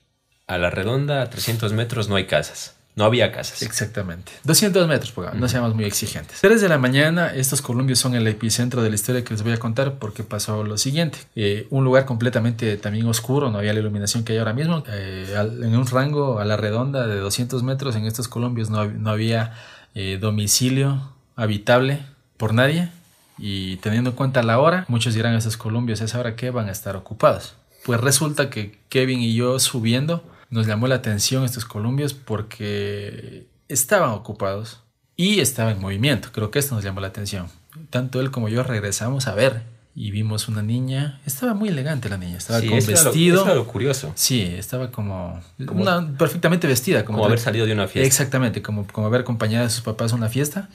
a 0.47 0.59
la 0.59 0.71
redonda, 0.71 1.23
a 1.23 1.31
300 1.31 1.73
metros, 1.73 2.09
no 2.09 2.15
hay 2.15 2.27
casas. 2.27 2.77
No 2.97 3.05
había 3.05 3.31
casas. 3.31 3.61
Exactamente. 3.61 4.33
200 4.45 4.89
metros, 4.89 5.13
no 5.35 5.49
seamos 5.49 5.75
muy 5.75 5.85
exigentes. 5.85 6.41
3 6.41 6.63
de 6.63 6.69
la 6.71 6.79
mañana, 6.79 7.29
estos 7.29 7.61
columpios 7.61 7.99
son 7.99 8.15
el 8.15 8.27
epicentro 8.27 8.83
de 8.83 8.89
la 8.89 8.95
historia 8.95 9.23
que 9.23 9.35
les 9.35 9.43
voy 9.43 9.53
a 9.53 9.59
contar 9.59 9.99
porque 9.99 10.23
pasó 10.23 10.65
lo 10.65 10.79
siguiente. 10.79 11.19
Eh, 11.35 11.67
un 11.69 11.85
lugar 11.85 12.07
completamente 12.07 12.79
también 12.79 13.07
oscuro, 13.07 13.51
no 13.51 13.59
había 13.59 13.75
la 13.75 13.81
iluminación 13.81 14.25
que 14.25 14.33
hay 14.33 14.39
ahora 14.39 14.55
mismo. 14.55 14.83
Eh, 14.89 15.27
en 15.37 15.77
un 15.77 15.87
rango 15.87 16.39
a 16.39 16.47
la 16.47 16.57
redonda 16.57 17.07
de 17.07 17.17
200 17.17 17.63
metros, 17.63 17.97
en 17.97 18.07
estos 18.07 18.29
columpios 18.29 18.71
no, 18.71 18.87
no 18.87 19.11
había 19.11 19.53
eh, 19.95 20.17
domicilio 20.19 21.13
habitable 21.37 22.01
por 22.39 22.55
nadie. 22.55 22.89
Y 23.37 23.77
teniendo 23.77 24.09
en 24.09 24.17
cuenta 24.17 24.43
la 24.43 24.59
hora, 24.59 24.87
muchos 24.89 25.13
dirán 25.13 25.35
a 25.35 25.39
esos 25.39 25.59
columpios, 25.59 26.01
¿es 26.01 26.15
ahora 26.15 26.35
que 26.35 26.49
van 26.49 26.71
a 26.71 26.73
estar 26.73 26.97
ocupados? 26.97 27.57
Pues 27.85 28.01
resulta 28.01 28.49
que 28.49 28.79
Kevin 28.89 29.21
y 29.21 29.35
yo 29.35 29.59
subiendo 29.59 30.25
nos 30.51 30.67
llamó 30.67 30.87
la 30.87 30.97
atención 30.97 31.45
estos 31.45 31.65
columpios 31.65 32.15
porque 32.15 33.47
estaban 33.69 34.11
ocupados 34.11 34.83
y 35.17 35.41
estaba 35.41 35.71
en 35.71 35.81
movimiento. 35.81 36.31
Creo 36.33 36.51
que 36.51 36.59
esto 36.59 36.75
nos 36.75 36.85
llamó 36.85 37.01
la 37.01 37.09
atención. 37.09 37.49
Tanto 37.91 38.21
él 38.21 38.31
como 38.31 38.49
yo 38.49 38.63
regresamos 38.63 39.27
a 39.27 39.35
ver 39.35 39.63
y 39.95 40.11
vimos 40.11 40.49
una 40.49 40.63
niña. 40.63 41.21
Estaba 41.27 41.55
muy 41.55 41.71
elegante 41.71 42.09
la 42.09 42.19
niña. 42.19 42.37
Estaba 42.37 42.61
con 42.61 42.71
vestido. 42.71 43.45
Era 43.45 43.55
lo, 43.55 43.67
curioso. 43.67 44.13
Sí, 44.15 44.43
estaba 44.43 44.91
como, 44.91 45.41
una, 45.59 46.13
perfectamente 46.19 46.67
vestida. 46.67 47.05
Como, 47.05 47.25
haber 47.25 47.39
salido 47.39 47.67
de 47.67 47.73
una 47.73 47.89
fiesta. 47.89 48.07
Exactamente, 48.07 48.61
como, 48.61 48.87
como 48.87 49.07
haber 49.07 49.23
acompañado 49.23 49.67
a 49.67 49.71
sus 49.71 49.83
papás 49.83 50.13
a 50.13 50.17
una 50.17 50.29
fiesta 50.29 50.69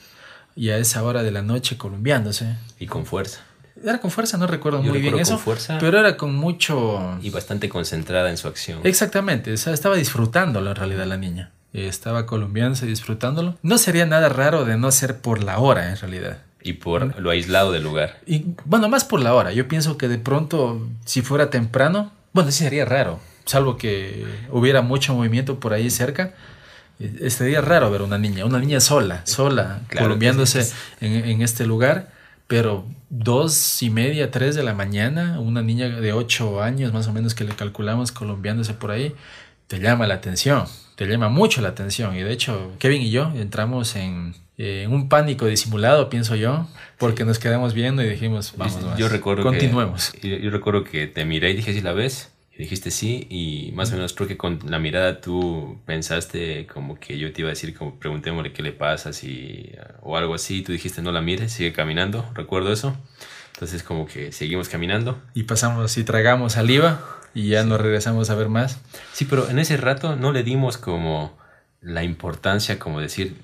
y 0.56 0.70
a 0.70 0.78
esa 0.78 1.02
hora 1.04 1.22
de 1.22 1.30
la 1.30 1.42
noche 1.42 1.78
columpiándose. 1.78 2.56
Y 2.80 2.86
con 2.86 3.06
fuerza. 3.06 3.42
Era 3.84 3.98
con 3.98 4.10
fuerza, 4.10 4.36
no 4.36 4.46
recuerdo 4.46 4.82
muy 4.82 5.00
bien 5.00 5.18
eso. 5.18 5.38
Fuerza 5.38 5.78
pero 5.80 5.98
era 5.98 6.16
con 6.16 6.34
mucho. 6.34 7.18
Y 7.22 7.30
bastante 7.30 7.68
concentrada 7.68 8.30
en 8.30 8.36
su 8.36 8.48
acción. 8.48 8.80
Exactamente, 8.84 9.52
o 9.52 9.56
sea, 9.56 9.72
estaba 9.72 9.96
disfrutándolo 9.96 10.70
en 10.70 10.76
realidad 10.76 11.06
la 11.06 11.16
niña. 11.16 11.50
Estaba 11.72 12.26
colombiándose 12.26 12.86
disfrutándolo. 12.86 13.56
No 13.62 13.78
sería 13.78 14.04
nada 14.04 14.28
raro 14.28 14.64
de 14.64 14.76
no 14.76 14.90
ser 14.92 15.20
por 15.20 15.42
la 15.42 15.58
hora 15.58 15.90
en 15.90 15.96
realidad. 15.96 16.38
Y 16.62 16.74
por 16.74 17.18
lo 17.18 17.30
aislado 17.30 17.72
del 17.72 17.82
lugar. 17.82 18.18
Y 18.26 18.44
bueno, 18.66 18.88
más 18.88 19.04
por 19.04 19.20
la 19.20 19.34
hora. 19.34 19.52
Yo 19.52 19.66
pienso 19.68 19.96
que 19.96 20.06
de 20.06 20.18
pronto, 20.18 20.86
si 21.04 21.22
fuera 21.22 21.50
temprano, 21.50 22.12
bueno, 22.32 22.50
sí 22.50 22.64
sería 22.64 22.84
raro. 22.84 23.20
Salvo 23.46 23.76
que 23.76 24.24
hubiera 24.50 24.82
mucho 24.82 25.14
movimiento 25.14 25.58
por 25.58 25.72
ahí 25.72 25.90
cerca. 25.90 26.34
Eh, 27.00 27.30
sería 27.30 27.62
raro 27.62 27.90
ver 27.90 28.02
una 28.02 28.18
niña, 28.18 28.44
una 28.44 28.60
niña 28.60 28.78
sola, 28.78 29.22
sola, 29.24 29.80
colombiándose 29.96 30.70
en, 31.00 31.12
en 31.24 31.42
este 31.42 31.66
lugar 31.66 32.12
pero 32.52 32.84
dos 33.12 33.82
y 33.82 33.90
media, 33.90 34.30
tres 34.30 34.54
de 34.54 34.62
la 34.62 34.72
mañana, 34.72 35.38
una 35.38 35.60
niña 35.60 35.88
de 35.88 36.12
ocho 36.14 36.62
años 36.62 36.94
más 36.94 37.06
o 37.08 37.12
menos 37.12 37.34
que 37.34 37.44
le 37.44 37.54
calculamos 37.54 38.10
colombiándose 38.10 38.72
por 38.72 38.90
ahí, 38.90 39.14
te 39.66 39.80
llama 39.80 40.06
la 40.06 40.14
atención, 40.14 40.64
te 40.96 41.06
llama 41.06 41.28
mucho 41.28 41.60
la 41.60 41.68
atención. 41.68 42.16
Y 42.16 42.22
de 42.22 42.32
hecho, 42.32 42.72
Kevin 42.78 43.02
y 43.02 43.10
yo 43.10 43.30
entramos 43.36 43.96
en, 43.96 44.34
un 44.88 45.10
pánico 45.10 45.44
disimulado, 45.44 46.08
pienso 46.08 46.36
yo, 46.36 46.66
porque 46.96 47.26
nos 47.26 47.38
quedamos 47.38 47.74
viendo 47.74 48.02
y 48.02 48.08
dijimos, 48.08 48.54
vamos, 48.56 48.78
yo, 48.96 49.10
recuerdo 49.10 49.42
continuemos. 49.42 50.14
yo, 50.22 50.50
recuerdo 50.50 50.82
que 50.82 51.06
te 51.06 51.26
miré 51.26 51.50
y 51.50 51.56
dije, 51.56 51.74
si 51.74 51.82
la 51.82 51.92
ves, 51.92 52.31
dijiste 52.58 52.90
sí 52.90 53.26
y 53.30 53.72
más 53.72 53.90
o 53.92 53.96
menos 53.96 54.12
creo 54.12 54.28
que 54.28 54.36
con 54.36 54.60
la 54.66 54.78
mirada 54.78 55.20
tú 55.20 55.80
pensaste 55.86 56.66
como 56.66 57.00
que 57.00 57.18
yo 57.18 57.32
te 57.32 57.40
iba 57.40 57.48
a 57.48 57.50
decir 57.54 57.74
como 57.74 57.98
preguntémosle 57.98 58.52
qué 58.52 58.62
le 58.62 58.72
pasa 58.72 59.12
si, 59.12 59.72
o 60.02 60.16
algo 60.16 60.34
así, 60.34 60.62
tú 60.62 60.72
dijiste 60.72 61.02
no 61.02 61.12
la 61.12 61.22
mires, 61.22 61.52
sigue 61.52 61.72
caminando, 61.72 62.30
recuerdo 62.34 62.72
eso. 62.72 62.96
Entonces 63.54 63.82
como 63.82 64.06
que 64.06 64.32
seguimos 64.32 64.68
caminando. 64.68 65.20
Y 65.34 65.44
pasamos 65.44 65.96
y 65.96 66.04
tragamos 66.04 66.54
saliva 66.54 67.00
y 67.34 67.48
ya 67.48 67.64
nos 67.64 67.80
regresamos 67.80 68.30
a 68.30 68.34
ver 68.34 68.48
más. 68.48 68.80
Sí, 69.12 69.24
pero 69.24 69.48
en 69.48 69.58
ese 69.58 69.76
rato 69.76 70.16
no 70.16 70.32
le 70.32 70.42
dimos 70.42 70.78
como 70.78 71.38
la 71.80 72.02
importancia 72.02 72.78
como 72.78 73.00
decir 73.00 73.36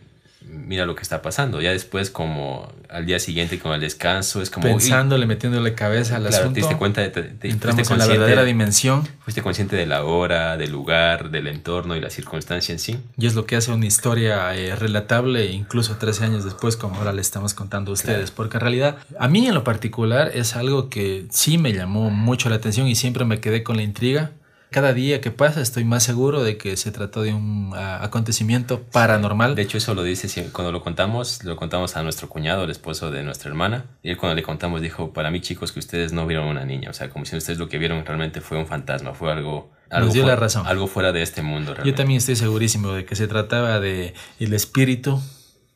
mira 0.51 0.87
lo 0.87 0.95
que 0.95 1.03
está 1.03 1.23
pasando. 1.23 1.61
Ya 1.61 1.71
después, 1.71 2.11
como 2.11 2.73
al 2.89 3.07
día 3.07 3.19
siguiente 3.19 3.59
con 3.59 3.73
el 3.73 3.81
descanso, 3.81 4.43
es 4.43 4.51
como... 4.51 4.67
Pensándole, 4.67 5.27
metiéndole 5.27 5.75
cabeza 5.75 6.17
al 6.17 6.23
claro, 6.23 6.37
asunto. 6.37 6.55
Te 6.55 6.61
diste 6.61 6.77
cuenta 6.77 7.01
de... 7.01 7.09
Te, 7.11 7.49
entramos 7.49 7.91
en 7.91 7.99
la 7.99 8.07
verdadera 8.07 8.45
dimensión. 8.45 9.07
Fuiste 9.21 9.43
consciente 9.43 9.77
de 9.77 9.87
la 9.87 10.05
hora, 10.05 10.57
del 10.57 10.71
lugar, 10.71 11.31
del 11.31 11.47
entorno 11.47 11.97
y 11.97 12.01
la 12.01 12.11
circunstancia 12.11 12.73
en 12.73 12.79
sí. 12.79 12.99
Y 13.17 13.27
es 13.27 13.35
lo 13.35 13.47
que 13.47 13.57
hace 13.57 13.73
una 13.73 13.87
historia 13.87 14.55
eh, 14.57 14.75
relatable 14.77 15.47
incluso 15.47 15.97
13 15.97 16.25
años 16.25 16.45
después, 16.45 16.77
como 16.77 16.97
ahora 16.97 17.13
le 17.13 17.21
estamos 17.21 17.55
contando 17.55 17.91
a 17.91 17.95
ustedes. 17.95 18.31
Porque 18.31 18.57
en 18.57 18.61
realidad, 18.63 18.97
a 19.19 19.29
mí 19.29 19.47
en 19.47 19.55
lo 19.55 19.65
particular 19.65 20.31
es 20.35 20.57
algo 20.57 20.89
que 20.89 21.27
sí 21.31 21.59
me 21.59 21.73
llamó 21.73 22.11
mucho 22.11 22.49
la 22.49 22.57
atención 22.57 22.87
y 22.89 22.95
siempre 22.95 23.25
me 23.25 23.41
quedé 23.41 23.63
con 23.63 23.77
la 23.77 23.83
intriga 23.83 24.33
cada 24.71 24.93
día 24.93 25.21
que 25.21 25.31
pasa 25.31 25.61
estoy 25.61 25.85
más 25.85 26.03
seguro 26.03 26.43
de 26.43 26.59
que 26.59 26.77
se 26.77 26.91
trató 26.91 27.23
de 27.23 27.33
un 27.33 27.73
acontecimiento 27.75 28.83
paranormal. 28.83 29.55
De 29.55 29.63
hecho, 29.63 29.79
eso 29.79 29.95
lo 29.95 30.03
dice 30.03 30.29
cuando 30.53 30.73
lo 30.73 30.83
contamos, 30.83 31.45
lo 31.45 31.57
contamos 31.57 31.97
a 31.97 32.03
nuestro 32.03 32.29
cuñado, 32.29 32.65
el 32.65 32.71
esposo 32.71 33.11
de 33.11 33.23
nuestra 33.23 33.49
hermana. 33.49 33.87
Y 34.03 34.11
él 34.11 34.17
cuando 34.17 34.35
le 34.37 34.43
contamos 34.43 34.81
dijo, 34.81 35.13
para 35.13 35.31
mí 35.31 35.41
chicos, 35.41 35.73
que 35.73 35.79
ustedes 35.79 36.13
no 36.13 36.27
vieron 36.27 36.47
una 36.47 36.65
niña. 36.65 36.91
O 36.91 36.93
sea, 36.93 37.11
como 37.11 37.25
si 37.25 37.37
ustedes 37.37 37.59
lo 37.59 37.69
que 37.69 37.79
vieron 37.79 38.05
realmente 38.05 38.41
fue 38.41 38.59
un 38.59 38.67
fantasma, 38.67 39.15
fue 39.15 39.33
algo... 39.33 39.71
algo 39.91 40.13
dio 40.13 40.27
la 40.27 40.37
razón. 40.37 40.67
Algo 40.67 40.87
fuera 40.87 41.13
de 41.13 41.23
este 41.23 41.43
mundo. 41.43 41.75
Yo 41.85 41.95
también 41.95 42.19
estoy 42.19 42.37
segurísimo 42.37 42.93
de 42.93 43.05
que 43.05 43.17
se 43.17 43.27
trataba 43.27 43.81
de 43.81 44.15
el 44.39 44.53
espíritu 44.53 45.21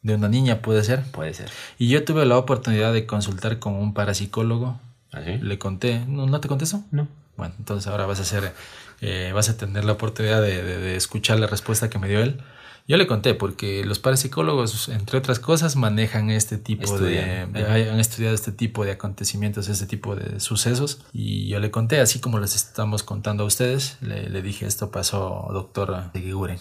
de 0.03 0.15
una 0.17 0.29
niña, 0.29 0.61
¿puede 0.61 0.85
ser? 0.85 1.03
Puede 1.13 1.33
ser. 1.33 1.51
Y 1.79 1.89
yo 1.89 2.05
tuve 2.05 2.27
la 2.27 2.37
oportunidad 2.37 2.93
de 2.93 3.07
consultar 3.07 3.59
con 3.59 3.75
un 3.75 3.95
parapsicólogo. 3.95 4.81
¿Ah, 5.13 5.21
Le 5.21 5.59
conté, 5.59 6.01
¿no, 6.07 6.27
¿no 6.27 6.41
te 6.41 6.49
conté 6.49 6.65
eso? 6.65 6.85
No. 6.91 7.07
Bueno, 7.43 7.57
entonces 7.59 7.89
ahora 7.89 8.07
vas 8.07 8.21
a 8.21 8.23
hacer 8.23 8.55
eh, 9.01 9.33
vas 9.35 9.49
a 9.49 9.57
tener 9.57 9.85
la 9.85 9.93
oportunidad 9.93 10.41
de, 10.41 10.95
escuchar 10.95 11.41
la 11.41 11.49
respuesta 11.49 11.91
que 11.91 11.99
me 11.99 12.09
dio 12.09 12.21
él. 12.21 12.41
Yo 12.87 12.97
le 12.97 13.09
conté 13.09 13.35
porque 13.35 13.85
los 13.85 13.99
parapsicólogos, 13.99 14.89
entre 14.89 15.19
otras 15.19 15.41
cosas, 15.41 15.75
manejan 15.75 16.31
este 16.31 16.57
tipo 16.57 16.97
de, 16.99 17.49
han 17.53 17.99
estudiado 17.99 18.33
este 18.33 18.53
tipo 18.53 18.85
de 18.85 18.93
acontecimientos, 18.93 19.69
este 19.69 19.87
tipo 19.87 20.15
de 20.15 20.39
sucesos. 20.39 21.05
Y 21.13 21.49
yo 21.49 21.59
le 21.59 21.73
conté, 21.73 21.99
así 21.99 22.21
como 22.21 22.39
les 22.39 22.55
estamos 22.55 23.03
contando 23.03 23.43
a 23.43 23.47
ustedes, 23.47 23.99
le, 24.03 24.41
dije 24.41 24.67
esto 24.67 24.93
pasó, 24.93 25.49
doctor 25.53 26.11
Guiguren. 26.15 26.59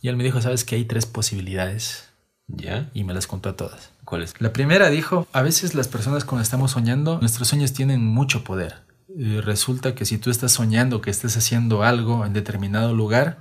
Y 0.00 0.08
él 0.08 0.16
me 0.16 0.24
dijo, 0.24 0.40
sabes 0.40 0.64
que 0.64 0.76
hay 0.76 0.86
tres 0.86 1.04
posibilidades. 1.04 2.08
¿Ya? 2.46 2.88
Y 2.94 3.04
me 3.04 3.12
las 3.12 3.26
contó 3.26 3.50
a 3.50 3.56
todas. 3.56 3.90
¿Cuáles? 4.06 4.32
La 4.38 4.54
primera 4.54 4.88
dijo, 4.88 5.28
a 5.34 5.42
veces 5.42 5.74
las 5.74 5.86
personas 5.86 6.24
cuando 6.24 6.42
estamos 6.42 6.70
soñando, 6.70 7.18
nuestros 7.20 7.48
sueños 7.48 7.74
tienen 7.74 8.02
mucho 8.02 8.42
poder 8.42 8.87
resulta 9.16 9.94
que 9.94 10.04
si 10.04 10.18
tú 10.18 10.30
estás 10.30 10.52
soñando 10.52 11.00
que 11.00 11.10
estés 11.10 11.36
haciendo 11.36 11.82
algo 11.82 12.26
en 12.26 12.32
determinado 12.32 12.94
lugar 12.94 13.38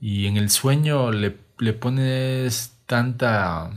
y 0.00 0.26
en 0.26 0.36
el 0.36 0.50
sueño 0.50 1.10
le, 1.10 1.36
le 1.58 1.72
pones 1.72 2.72
tanta 2.86 3.70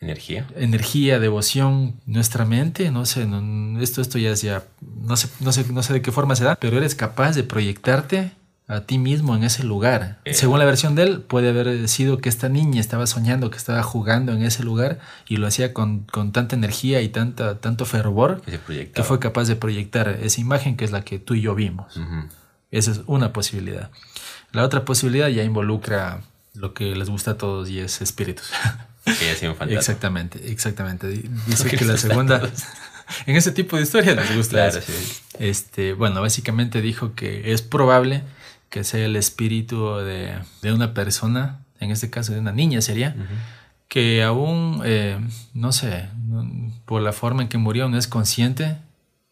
energía. 0.00 0.46
energía 0.56 1.18
devoción 1.18 2.00
nuestra 2.06 2.44
mente 2.44 2.90
no 2.90 3.06
sé 3.06 3.26
esto 3.80 4.02
esto 4.02 4.18
ya 4.18 4.30
es 4.30 4.42
ya 4.42 4.64
no 4.80 5.16
sé 5.16 5.28
no 5.40 5.52
sé 5.52 5.64
no 5.72 5.82
sé 5.82 5.92
de 5.94 6.02
qué 6.02 6.12
forma 6.12 6.36
se 6.36 6.44
da 6.44 6.56
pero 6.56 6.76
eres 6.76 6.94
capaz 6.94 7.34
de 7.34 7.44
proyectarte 7.44 8.32
a 8.68 8.80
ti 8.80 8.98
mismo 8.98 9.36
en 9.36 9.44
ese 9.44 9.62
lugar. 9.62 10.18
Eh. 10.24 10.34
Según 10.34 10.58
la 10.58 10.64
versión 10.64 10.94
de 10.96 11.04
él, 11.04 11.20
puede 11.20 11.50
haber 11.50 11.88
sido 11.88 12.18
que 12.18 12.28
esta 12.28 12.48
niña 12.48 12.80
estaba 12.80 13.06
soñando, 13.06 13.50
que 13.50 13.56
estaba 13.56 13.82
jugando 13.82 14.32
en 14.32 14.42
ese 14.42 14.64
lugar 14.64 14.98
y 15.28 15.36
lo 15.36 15.46
hacía 15.46 15.72
con, 15.72 16.00
con 16.00 16.32
tanta 16.32 16.56
energía 16.56 17.00
y 17.00 17.08
tanta, 17.08 17.60
tanto 17.60 17.84
fervor 17.84 18.42
que, 18.42 19.02
fue 19.04 19.20
capaz 19.20 19.44
de 19.44 19.56
proyectar 19.56 20.08
esa 20.22 20.40
imagen 20.40 20.76
que 20.76 20.84
es 20.84 20.90
la 20.90 21.02
que 21.02 21.18
tú 21.18 21.34
y 21.34 21.42
yo 21.42 21.54
vimos. 21.54 22.00
Esa 22.72 22.90
es 22.90 23.02
una 23.06 23.32
posibilidad. 23.32 23.90
La 24.52 24.64
otra 24.64 24.84
posibilidad 24.84 25.28
ya 25.28 25.44
involucra 25.44 26.22
lo 26.54 26.74
que 26.74 26.96
les 26.96 27.08
gusta 27.08 27.32
a 27.32 27.38
todos 27.38 27.70
y 27.70 27.78
es 27.78 28.00
espíritus. 28.02 28.50
Exactamente, 29.78 30.50
exactamente. 30.50 31.06
Dice 31.46 31.70
que 31.70 31.84
la 31.84 31.96
segunda... 31.96 32.42
en 33.26 33.36
ese 33.36 33.52
tipo 33.52 33.76
de 33.76 33.84
historias 33.84 34.16
les 34.16 34.36
gusta 34.36 34.68
Este, 35.38 35.92
bueno, 35.92 36.20
básicamente 36.20 36.80
dijo 36.80 37.14
que 37.14 37.52
es 37.52 37.62
probable 37.62 38.24
que 38.70 38.84
sea 38.84 39.04
el 39.04 39.16
espíritu 39.16 39.96
de, 39.96 40.38
una 40.64 40.94
persona, 40.94 41.64
en 41.80 41.90
este 41.90 42.10
caso 42.10 42.32
de 42.32 42.40
una 42.40 42.52
niña 42.52 42.80
sería, 42.80 43.14
que 43.88 44.22
aún, 44.22 44.82
eh, 44.84 45.18
no 45.54 45.72
sé, 45.72 46.08
por 46.84 47.02
la 47.02 47.12
forma 47.12 47.42
en 47.42 47.48
que 47.48 47.58
murió 47.58 47.88
no 47.88 47.98
es 47.98 48.08
consciente 48.08 48.78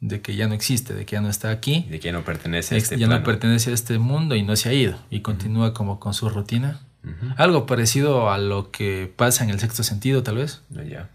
de 0.00 0.20
que 0.20 0.36
ya 0.36 0.48
no 0.48 0.54
existe, 0.54 0.94
de 0.94 1.06
que 1.06 1.16
ya 1.16 1.20
no 1.20 1.30
está 1.30 1.50
aquí. 1.50 1.86
De 1.90 1.98
que 1.98 2.06
ya 2.06 2.12
no 2.12 2.24
pertenece 2.24 2.74
a 2.74 2.78
este 2.78 2.98
Ya 2.98 3.06
no 3.06 3.22
pertenece 3.22 3.70
a 3.70 3.74
este 3.74 3.98
mundo 3.98 4.34
y 4.34 4.42
no 4.42 4.54
se 4.54 4.68
ha 4.68 4.72
ido 4.72 4.98
y 5.10 5.20
continúa 5.20 5.72
como 5.74 5.98
con 5.98 6.14
su 6.14 6.28
rutina. 6.28 6.80
Algo 7.36 7.66
parecido 7.66 8.30
a 8.30 8.38
lo 8.38 8.70
que 8.70 9.12
pasa 9.14 9.44
en 9.44 9.50
el 9.50 9.60
sexto 9.60 9.82
sentido, 9.82 10.22
tal 10.22 10.36
vez. 10.36 10.62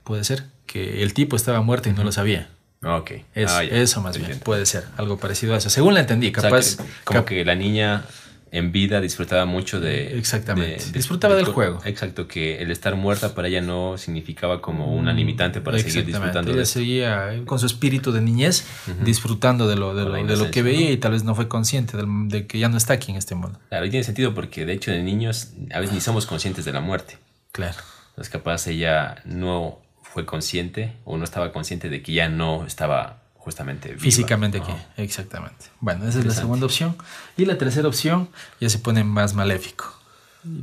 Puede 0.03 0.23
ser. 0.23 0.45
Que 0.67 1.01
el 1.01 1.15
tipo 1.15 1.35
estaba 1.35 1.61
muerto 1.61 1.89
y 1.89 1.93
no 1.93 2.03
lo 2.03 2.11
sabía. 2.11 2.49
Ok. 2.83 3.11
Ah, 3.47 3.63
eso 3.63 4.01
más 4.01 4.17
bien. 4.17 4.39
Puede 4.39 4.65
ser. 4.65 4.85
Algo 4.97 5.17
parecido 5.17 5.53
a 5.53 5.57
eso. 5.57 5.69
Según 5.69 5.93
la 5.93 6.01
entendí. 6.01 6.31
Capaz. 6.31 6.77
como 7.03 7.25
que 7.25 7.43
la 7.43 7.55
niña 7.55 8.05
en 8.51 8.71
vida 8.71 9.01
disfrutaba 9.01 9.45
mucho 9.45 9.79
de... 9.79 10.17
Exactamente. 10.17 10.85
Disfrutaba 10.91 11.35
del 11.35 11.45
juego. 11.45 11.79
Exacto, 11.85 12.27
que 12.27 12.61
el 12.61 12.71
estar 12.71 12.95
muerta 12.95 13.35
para 13.35 13.47
ella 13.47 13.61
no 13.61 13.97
significaba 13.97 14.61
como 14.61 14.93
una 14.93 15.13
limitante 15.13 15.61
para 15.61 15.77
seguir 15.77 16.05
disfrutando. 16.05 16.51
Ella 16.51 16.65
seguía 16.65 17.43
con 17.45 17.59
su 17.59 17.65
espíritu 17.65 18.11
de 18.11 18.21
niñez 18.21 18.65
disfrutando 19.03 19.67
de 19.67 19.75
lo, 19.75 19.93
de 19.93 20.05
lo, 20.05 20.13
de 20.13 20.37
lo, 20.37 20.51
que 20.51 20.63
veía 20.63 20.91
y 20.91 20.97
tal 20.97 21.11
vez 21.11 21.23
no 21.23 21.35
fue 21.35 21.47
consciente 21.47 21.97
de, 21.97 22.47
que 22.47 22.59
ya 22.59 22.69
no 22.69 22.77
está 22.77 22.93
aquí 22.93 23.11
en 23.11 23.17
este 23.17 23.35
mundo. 23.35 23.59
Claro, 23.69 23.85
y 23.85 23.89
tiene 23.89 24.03
sentido 24.03 24.33
porque 24.33 24.65
de 24.65 24.73
hecho 24.73 24.91
de 24.91 25.03
niños 25.03 25.53
a 25.71 25.79
veces 25.79 25.93
ni 25.93 26.01
somos 26.01 26.25
conscientes 26.25 26.65
de 26.65 26.73
la 26.73 26.81
muerte. 26.81 27.17
Claro. 27.51 27.77
Entonces 28.09 28.31
capaz 28.31 28.67
ella 28.67 29.21
no 29.25 29.79
fue 30.13 30.25
consciente 30.25 30.93
o 31.05 31.17
no 31.17 31.23
estaba 31.23 31.51
consciente 31.51 31.89
de 31.89 32.01
que 32.01 32.13
ya 32.13 32.29
no 32.29 32.65
estaba 32.65 33.21
justamente 33.35 33.97
físicamente 33.97 34.59
aquí, 34.59 34.73
exactamente. 34.97 35.65
Bueno, 35.79 36.07
esa 36.07 36.19
es 36.19 36.25
la 36.25 36.33
segunda 36.33 36.65
opción. 36.65 36.95
Y 37.37 37.45
la 37.45 37.57
tercera 37.57 37.87
opción 37.87 38.29
ya 38.59 38.69
se 38.69 38.79
pone 38.79 39.03
más 39.03 39.33
maléfico. 39.33 39.95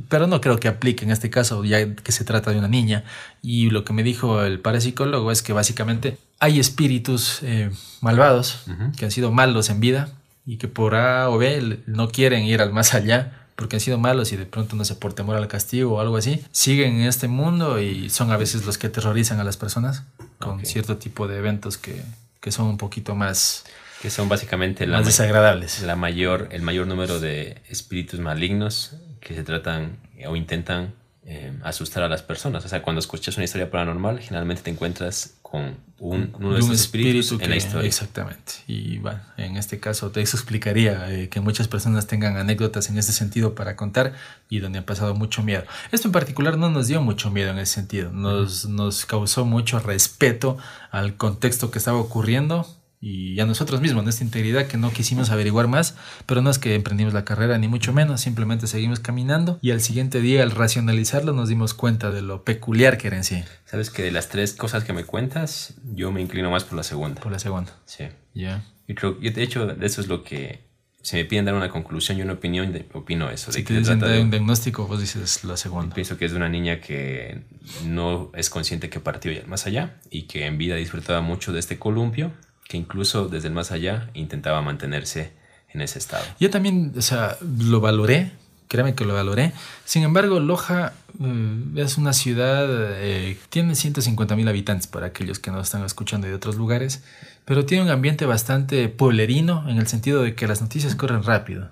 Pero 0.09 0.25
no 0.25 0.41
creo 0.41 0.59
que 0.59 0.67
aplique 0.67 1.05
en 1.05 1.11
este 1.11 1.29
caso, 1.29 1.63
ya 1.63 1.95
que 1.95 2.11
se 2.11 2.23
trata 2.23 2.51
de 2.51 2.57
una 2.57 2.67
niña. 2.67 3.03
Y 3.41 3.69
lo 3.69 3.83
que 3.83 3.93
me 3.93 4.03
dijo 4.03 4.43
el 4.43 4.59
parapsicólogo 4.59 5.31
es 5.31 5.41
que 5.41 5.53
básicamente 5.53 6.17
hay 6.39 6.59
espíritus 6.59 7.39
eh, 7.43 7.71
malvados 8.01 8.65
que 8.95 9.05
han 9.05 9.11
sido 9.11 9.31
malos 9.31 9.69
en 9.69 9.79
vida 9.79 10.09
y 10.45 10.57
que 10.57 10.67
por 10.67 10.95
A 10.95 11.29
o 11.29 11.37
B 11.37 11.79
no 11.87 12.09
quieren 12.09 12.43
ir 12.43 12.61
al 12.61 12.73
más 12.73 12.93
allá 12.93 13.36
porque 13.57 13.75
han 13.75 13.79
sido 13.81 13.97
malos 13.97 14.31
y 14.31 14.37
de 14.37 14.45
pronto 14.45 14.77
no 14.77 14.85
sé, 14.85 14.95
por 14.95 15.13
temor 15.13 15.35
al 15.35 15.47
castigo 15.49 15.95
o 15.95 15.99
algo 15.99 16.15
así, 16.15 16.45
siguen 16.51 17.01
en 17.01 17.07
este 17.07 17.27
mundo 17.27 17.81
y 17.81 18.09
son 18.09 18.31
a 18.31 18.37
veces 18.37 18.65
los 18.65 18.77
que 18.77 18.87
aterrorizan 18.87 19.39
a 19.41 19.43
las 19.43 19.57
personas 19.57 20.03
con 20.39 20.63
cierto 20.65 20.97
tipo 20.97 21.27
de 21.27 21.37
eventos 21.37 21.77
que, 21.77 22.03
que 22.39 22.51
son 22.51 22.67
un 22.67 22.77
poquito 22.77 23.15
más 23.15 23.65
que 24.01 24.11
son 24.11 24.29
básicamente 24.29 24.85
más 24.85 25.07
desagradables. 25.07 25.81
La 25.81 25.95
mayor, 25.95 26.49
el 26.51 26.61
mayor 26.61 26.85
número 26.85 27.19
de 27.19 27.57
espíritus 27.67 28.19
malignos 28.19 28.95
que 29.19 29.33
se 29.33 29.43
tratan 29.43 29.97
o 30.27 30.35
intentan 30.35 30.93
eh, 31.29 31.51
asustar 31.61 32.03
a 32.03 32.07
las 32.07 32.21
personas. 32.21 32.63
O 32.63 32.69
sea, 32.69 32.81
cuando 32.81 33.01
escuchas 33.01 33.35
una 33.35 33.43
historia 33.43 33.69
paranormal, 33.69 34.19
generalmente 34.19 34.61
te 34.61 34.69
encuentras 34.69 35.33
con 35.41 35.75
un, 35.99 36.33
uno 36.39 36.53
de 36.53 36.59
esos 36.59 36.71
espíritus 36.71 37.33
en 37.33 37.49
la 37.49 37.57
historia. 37.57 37.85
Exactamente. 37.85 38.53
Y 38.65 38.99
bueno, 38.99 39.19
en 39.35 39.57
este 39.57 39.77
caso, 39.77 40.09
eso 40.15 40.37
explicaría 40.37 41.11
eh, 41.11 41.27
que 41.27 41.41
muchas 41.41 41.67
personas 41.67 42.07
tengan 42.07 42.37
anécdotas 42.37 42.89
en 42.89 42.97
ese 42.97 43.11
sentido 43.11 43.55
para 43.55 43.75
contar 43.75 44.13
y 44.47 44.59
donde 44.59 44.79
han 44.79 44.85
pasado 44.85 45.15
mucho 45.15 45.43
miedo. 45.43 45.65
Esto 45.91 46.07
en 46.07 46.13
particular 46.13 46.57
no 46.57 46.69
nos 46.69 46.87
dio 46.87 47.01
mucho 47.01 47.29
miedo 47.29 47.51
en 47.51 47.59
ese 47.59 47.73
sentido. 47.73 48.09
Nos, 48.09 48.63
nos 48.69 49.05
causó 49.05 49.43
mucho 49.43 49.79
respeto 49.79 50.57
al 50.91 51.17
contexto 51.17 51.71
que 51.71 51.79
estaba 51.79 51.97
ocurriendo 51.97 52.65
y 52.99 53.39
a 53.39 53.45
nosotros 53.45 53.79
mismos, 53.79 54.03
nuestra 54.03 54.25
integridad, 54.25 54.67
que 54.67 54.77
no 54.77 54.91
quisimos 54.91 55.29
averiguar 55.29 55.67
más, 55.67 55.95
pero 56.25 56.41
no 56.41 56.49
es 56.49 56.57
que 56.57 56.73
emprendimos 56.73 57.13
la 57.13 57.25
carrera, 57.25 57.57
ni 57.57 57.67
mucho 57.67 57.93
menos, 57.93 58.21
simplemente 58.21 58.67
seguimos 58.67 58.99
caminando 58.99 59.59
y 59.61 59.71
al 59.71 59.81
siguiente 59.81 60.19
día, 60.19 60.43
al 60.43 60.51
racionalizarlo, 60.51 61.33
nos 61.33 61.49
dimos 61.49 61.73
cuenta 61.73 62.11
de 62.11 62.21
lo 62.21 62.43
peculiar 62.43 62.97
que 62.97 63.07
era 63.07 63.17
en 63.17 63.23
sí. 63.23 63.43
Sabes 63.65 63.89
que 63.89 64.03
de 64.03 64.11
las 64.11 64.29
tres 64.29 64.53
cosas 64.53 64.83
que 64.83 64.93
me 64.93 65.03
cuentas, 65.03 65.75
yo 65.93 66.11
me 66.11 66.21
inclino 66.21 66.49
más 66.49 66.63
por 66.63 66.77
la 66.77 66.83
segunda. 66.83 67.21
Por 67.21 67.31
la 67.31 67.39
segunda. 67.39 67.73
Sí. 67.85 68.05
Ya. 68.33 68.63
Y 68.87 68.95
creo, 68.95 69.13
de 69.13 69.43
hecho, 69.43 69.69
eso 69.81 70.01
es 70.01 70.07
lo 70.07 70.23
que 70.23 70.67
si 71.07 71.15
me 71.15 71.23
piden 71.23 71.45
dar 71.45 71.53
una 71.53 71.69
conclusión 71.69 72.17
y 72.17 72.21
una 72.21 72.33
opinión, 72.33 72.77
opino 72.93 73.29
eso. 73.29 73.51
Si 73.51 73.61
de 73.61 73.67
te 73.67 73.77
dicen 73.77 73.99
de 73.99 74.19
un 74.19 74.29
diagnóstico, 74.29 74.87
vos 74.87 74.99
dices 74.99 75.45
la 75.45 75.55
segunda. 75.55 75.95
Pienso 75.95 76.17
que 76.17 76.25
es 76.25 76.31
de 76.31 76.37
una 76.37 76.49
niña 76.49 76.81
que 76.81 77.43
no 77.85 78.29
es 78.35 78.49
consciente 78.49 78.89
que 78.89 78.99
partió 78.99 79.31
ya 79.31 79.45
más 79.47 79.67
allá 79.67 80.01
y 80.09 80.23
que 80.23 80.45
en 80.45 80.57
vida 80.57 80.75
disfrutaba 80.75 81.21
mucho 81.21 81.53
de 81.53 81.59
este 81.59 81.79
columpio 81.79 82.33
que 82.67 82.77
incluso 82.77 83.27
desde 83.27 83.47
el 83.47 83.53
más 83.53 83.71
allá 83.71 84.09
intentaba 84.13 84.61
mantenerse 84.61 85.31
en 85.69 85.81
ese 85.81 85.99
estado. 85.99 86.23
Yo 86.39 86.49
también, 86.49 86.93
o 86.97 87.01
sea, 87.01 87.37
lo 87.41 87.79
valoré, 87.79 88.31
créeme 88.67 88.95
que 88.95 89.05
lo 89.05 89.13
valoré. 89.13 89.53
Sin 89.85 90.03
embargo, 90.03 90.39
Loja 90.39 90.93
eh, 91.19 91.63
es 91.75 91.97
una 91.97 92.13
ciudad, 92.13 92.67
eh, 92.69 93.37
tiene 93.49 93.75
150 93.75 94.35
mil 94.35 94.47
habitantes 94.47 94.87
para 94.87 95.07
aquellos 95.07 95.39
que 95.39 95.51
no 95.51 95.59
están 95.59 95.83
escuchando 95.83 96.27
de 96.27 96.33
otros 96.33 96.55
lugares, 96.55 97.03
pero 97.45 97.65
tiene 97.65 97.83
un 97.83 97.89
ambiente 97.89 98.25
bastante 98.25 98.89
pueblerino 98.89 99.69
en 99.69 99.77
el 99.77 99.87
sentido 99.87 100.21
de 100.21 100.35
que 100.35 100.47
las 100.47 100.61
noticias 100.61 100.95
corren 100.95 101.23
rápido. 101.23 101.71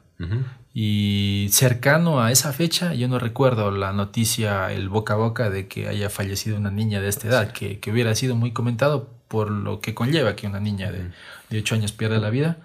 Y 0.73 1.49
cercano 1.51 2.21
a 2.21 2.31
esa 2.31 2.53
fecha, 2.53 2.93
yo 2.93 3.09
no 3.09 3.19
recuerdo 3.19 3.69
la 3.69 3.91
noticia, 3.91 4.71
el 4.71 4.87
boca 4.87 5.15
a 5.15 5.17
boca 5.17 5.49
de 5.49 5.67
que 5.67 5.89
haya 5.89 6.09
fallecido 6.09 6.55
una 6.55 6.71
niña 6.71 7.01
de 7.01 7.09
esta 7.09 7.27
edad, 7.27 7.51
que, 7.51 7.79
que 7.79 7.91
hubiera 7.91 8.15
sido 8.15 8.35
muy 8.35 8.51
comentado 8.51 9.09
por 9.35 9.51
lo 9.51 9.81
que 9.81 9.93
conlleva 9.93 10.37
que 10.37 10.47
una 10.47 10.61
niña 10.61 10.93
de, 10.93 11.11
de 11.49 11.59
8 11.59 11.75
años 11.75 11.91
pierda 11.91 12.19
la 12.19 12.29
vida. 12.29 12.55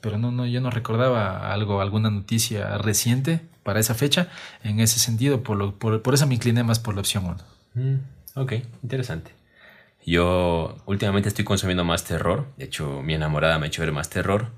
Pero 0.00 0.16
no, 0.16 0.30
no, 0.30 0.46
yo 0.46 0.62
no 0.62 0.70
recordaba 0.70 1.52
algo, 1.52 1.82
alguna 1.82 2.08
noticia 2.08 2.78
reciente 2.78 3.42
para 3.62 3.80
esa 3.80 3.94
fecha. 3.94 4.28
En 4.64 4.80
ese 4.80 4.98
sentido, 4.98 5.42
por, 5.42 5.58
lo, 5.58 5.78
por, 5.78 6.00
por 6.00 6.14
eso 6.14 6.26
me 6.26 6.34
incliné 6.34 6.64
más 6.64 6.78
por 6.78 6.94
la 6.94 7.00
opción 7.00 7.26
1. 7.26 7.36
Mm, 7.74 8.40
ok, 8.40 8.52
interesante. 8.82 9.32
Yo 10.06 10.78
últimamente 10.86 11.28
estoy 11.28 11.44
consumiendo 11.44 11.84
más 11.84 12.04
terror. 12.04 12.46
De 12.56 12.64
hecho, 12.64 13.02
mi 13.02 13.12
enamorada 13.12 13.58
me 13.58 13.66
ha 13.66 13.68
hecho 13.68 13.82
ver 13.82 13.92
más 13.92 14.08
terror. 14.08 14.52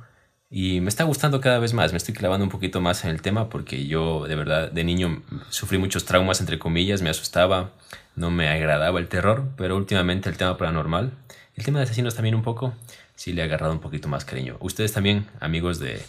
Y 0.48 0.80
me 0.80 0.88
está 0.88 1.02
gustando 1.02 1.40
cada 1.40 1.58
vez 1.58 1.74
más. 1.74 1.90
Me 1.90 1.98
estoy 1.98 2.14
clavando 2.14 2.44
un 2.44 2.50
poquito 2.52 2.80
más 2.80 3.04
en 3.04 3.10
el 3.10 3.20
tema 3.20 3.48
porque 3.48 3.88
yo, 3.88 4.28
de 4.28 4.36
verdad, 4.36 4.70
de 4.70 4.84
niño 4.84 5.24
sufrí 5.48 5.76
muchos 5.78 6.04
traumas, 6.04 6.38
entre 6.38 6.60
comillas. 6.60 7.02
Me 7.02 7.10
asustaba, 7.10 7.72
no 8.14 8.30
me 8.30 8.48
agradaba 8.48 9.00
el 9.00 9.08
terror. 9.08 9.48
Pero 9.56 9.76
últimamente 9.76 10.30
el 10.30 10.36
tema 10.36 10.56
paranormal 10.56 11.14
el 11.58 11.64
tema 11.64 11.80
de 11.80 11.84
asesinos 11.84 12.14
también 12.14 12.36
un 12.36 12.42
poco, 12.42 12.72
sí 13.16 13.32
le 13.32 13.42
ha 13.42 13.46
agarrado 13.46 13.72
un 13.72 13.80
poquito 13.80 14.08
más 14.08 14.24
cariño. 14.24 14.56
Ustedes 14.60 14.92
también, 14.92 15.26
amigos 15.40 15.80
de 15.80 16.00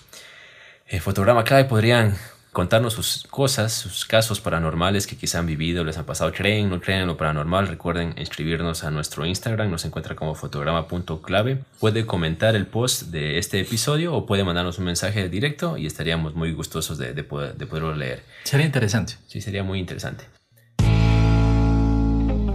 eh, 0.88 1.00
Fotograma 1.00 1.44
Clave, 1.44 1.66
podrían 1.66 2.16
contarnos 2.52 2.94
sus 2.94 3.26
cosas, 3.30 3.74
sus 3.74 4.06
casos 4.06 4.42
paranormales 4.42 5.08
que 5.08 5.18
quizá 5.18 5.40
han 5.40 5.48
vivido, 5.48 5.84
les 5.84 5.98
han 5.98 6.06
pasado, 6.06 6.32
creen, 6.32 6.70
no 6.70 6.80
creen 6.80 7.02
en 7.02 7.08
lo 7.08 7.18
paranormal. 7.18 7.68
Recuerden 7.68 8.14
inscribirnos 8.18 8.84
a 8.84 8.92
nuestro 8.92 9.26
Instagram, 9.26 9.72
nos 9.72 9.86
encuentra 9.86 10.16
como 10.16 10.36
fotograma.clave. 10.36 11.64
Puede 11.80 12.06
comentar 12.06 12.56
el 12.56 12.68
post 12.68 13.08
de 13.08 13.40
este 13.40 13.60
episodio 13.60 14.14
o 14.14 14.28
puede 14.28 14.44
mandarnos 14.44 14.78
un 14.78 14.86
mensaje 14.86 15.30
directo 15.30 15.78
y 15.78 15.88
estaríamos 15.88 16.36
muy 16.36 16.54
gustosos 16.54 17.00
de, 17.00 17.14
de, 17.14 17.24
poder, 17.24 17.56
de 17.56 17.66
poderlo 17.66 17.96
leer. 17.96 18.22
Sería 18.44 18.68
interesante. 18.68 19.16
Sí, 19.26 19.42
sería 19.42 19.64
muy 19.64 19.80
interesante. 19.80 20.26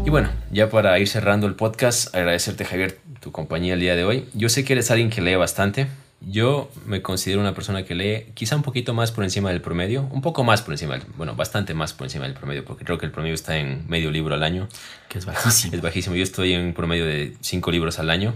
Y 0.04 0.10
bueno, 0.10 0.28
ya 0.50 0.68
para 0.68 0.98
ir 0.98 1.08
cerrando 1.08 1.46
el 1.46 1.54
podcast, 1.54 2.14
agradecerte 2.14 2.66
Javier 2.66 2.98
tu 3.20 3.32
compañía 3.32 3.72
el 3.72 3.80
día 3.80 3.96
de 3.96 4.04
hoy. 4.04 4.28
Yo 4.34 4.50
sé 4.50 4.62
que 4.62 4.74
eres 4.74 4.90
alguien 4.90 5.08
que 5.08 5.22
lee 5.22 5.34
bastante. 5.34 5.86
Yo 6.20 6.70
me 6.84 7.00
considero 7.00 7.40
una 7.40 7.54
persona 7.54 7.84
que 7.84 7.94
lee 7.94 8.26
quizá 8.34 8.54
un 8.54 8.62
poquito 8.62 8.92
más 8.92 9.12
por 9.12 9.24
encima 9.24 9.48
del 9.48 9.62
promedio, 9.62 10.02
un 10.12 10.20
poco 10.20 10.44
más 10.44 10.60
por 10.60 10.74
encima, 10.74 11.00
bueno, 11.16 11.34
bastante 11.34 11.72
más 11.72 11.94
por 11.94 12.06
encima 12.06 12.26
del 12.26 12.34
promedio, 12.34 12.64
porque 12.66 12.84
creo 12.84 12.98
que 12.98 13.06
el 13.06 13.12
promedio 13.12 13.34
está 13.34 13.56
en 13.56 13.88
medio 13.88 14.10
libro 14.10 14.34
al 14.34 14.42
año. 14.42 14.68
Que 15.08 15.16
es 15.16 15.24
bajísimo. 15.24 15.74
Es 15.74 15.80
bajísimo. 15.80 16.16
Yo 16.16 16.22
estoy 16.22 16.52
en 16.52 16.66
un 16.66 16.74
promedio 16.74 17.06
de 17.06 17.34
cinco 17.40 17.70
libros 17.70 17.98
al 17.98 18.10
año 18.10 18.34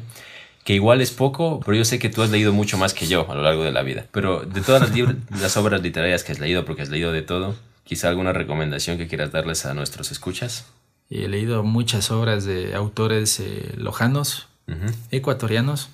que 0.64 0.74
igual 0.74 1.00
es 1.00 1.10
poco, 1.10 1.60
pero 1.64 1.76
yo 1.76 1.84
sé 1.84 1.98
que 1.98 2.08
tú 2.08 2.22
has 2.22 2.30
leído 2.30 2.52
mucho 2.52 2.76
más 2.76 2.92
que 2.92 3.06
yo 3.06 3.30
a 3.30 3.34
lo 3.34 3.42
largo 3.42 3.64
de 3.64 3.72
la 3.72 3.82
vida. 3.82 4.06
Pero 4.12 4.40
de 4.40 4.60
todas 4.62 4.82
las, 4.82 5.16
las 5.40 5.56
obras 5.58 5.82
literarias 5.82 6.24
que 6.24 6.32
has 6.32 6.40
leído, 6.40 6.64
porque 6.64 6.82
has 6.82 6.88
leído 6.90 7.12
de 7.12 7.22
todo, 7.22 7.56
quizá 7.84 8.08
alguna 8.08 8.32
recomendación 8.32 8.98
que 8.98 9.06
quieras 9.06 9.32
darles 9.32 9.64
a 9.64 9.74
nuestros 9.74 10.12
escuchas. 10.12 10.66
He 11.10 11.28
leído 11.28 11.62
muchas 11.62 12.10
obras 12.10 12.44
de 12.44 12.74
autores 12.74 13.40
eh, 13.40 13.74
lojanos, 13.76 14.46
ecuatorianos 15.10 15.88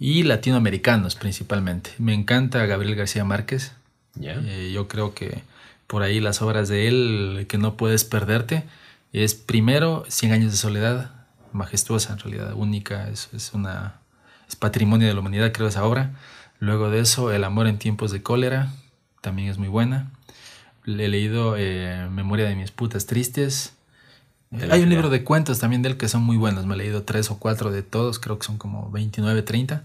y 0.00 0.24
latinoamericanos 0.24 1.14
principalmente. 1.14 1.90
Me 1.98 2.12
encanta 2.12 2.66
Gabriel 2.66 2.96
García 2.96 3.24
Márquez. 3.24 3.72
Eh, 4.20 4.72
yo 4.74 4.88
creo 4.88 5.14
que 5.14 5.42
por 5.86 6.02
ahí 6.02 6.20
las 6.20 6.42
obras 6.42 6.68
de 6.68 6.88
él 6.88 7.46
que 7.48 7.58
no 7.58 7.76
puedes 7.76 8.04
perderte 8.04 8.64
es 9.12 9.34
primero 9.34 10.04
Cien 10.08 10.32
años 10.32 10.50
de 10.50 10.58
soledad, 10.58 11.12
majestuosa 11.52 12.14
en 12.14 12.18
realidad, 12.18 12.54
única, 12.54 13.08
es, 13.08 13.28
es, 13.32 13.52
una, 13.52 14.00
es 14.48 14.56
patrimonio 14.56 15.06
de 15.06 15.14
la 15.14 15.20
humanidad 15.20 15.52
creo 15.52 15.68
esa 15.68 15.84
obra. 15.84 16.10
Luego 16.58 16.90
de 16.90 17.00
eso 17.00 17.32
El 17.32 17.44
amor 17.44 17.66
en 17.66 17.78
tiempos 17.78 18.10
de 18.10 18.22
cólera, 18.22 18.72
también 19.20 19.48
es 19.48 19.58
muy 19.58 19.68
buena. 19.68 20.10
Le 20.84 21.04
he 21.04 21.08
leído 21.08 21.54
eh, 21.56 22.08
Memoria 22.10 22.48
de 22.48 22.56
mis 22.56 22.72
putas 22.72 23.06
tristes, 23.06 23.74
hay 24.70 24.82
un 24.82 24.90
libro 24.90 25.08
de 25.08 25.24
cuentos 25.24 25.58
también 25.58 25.82
de 25.82 25.90
él 25.90 25.96
que 25.96 26.08
son 26.08 26.22
muy 26.22 26.36
buenos. 26.36 26.66
Me 26.66 26.74
he 26.74 26.78
leído 26.78 27.02
tres 27.02 27.30
o 27.30 27.38
cuatro 27.38 27.70
de 27.70 27.82
todos, 27.82 28.18
creo 28.18 28.38
que 28.38 28.46
son 28.46 28.58
como 28.58 28.90
29, 28.90 29.42
30. 29.42 29.82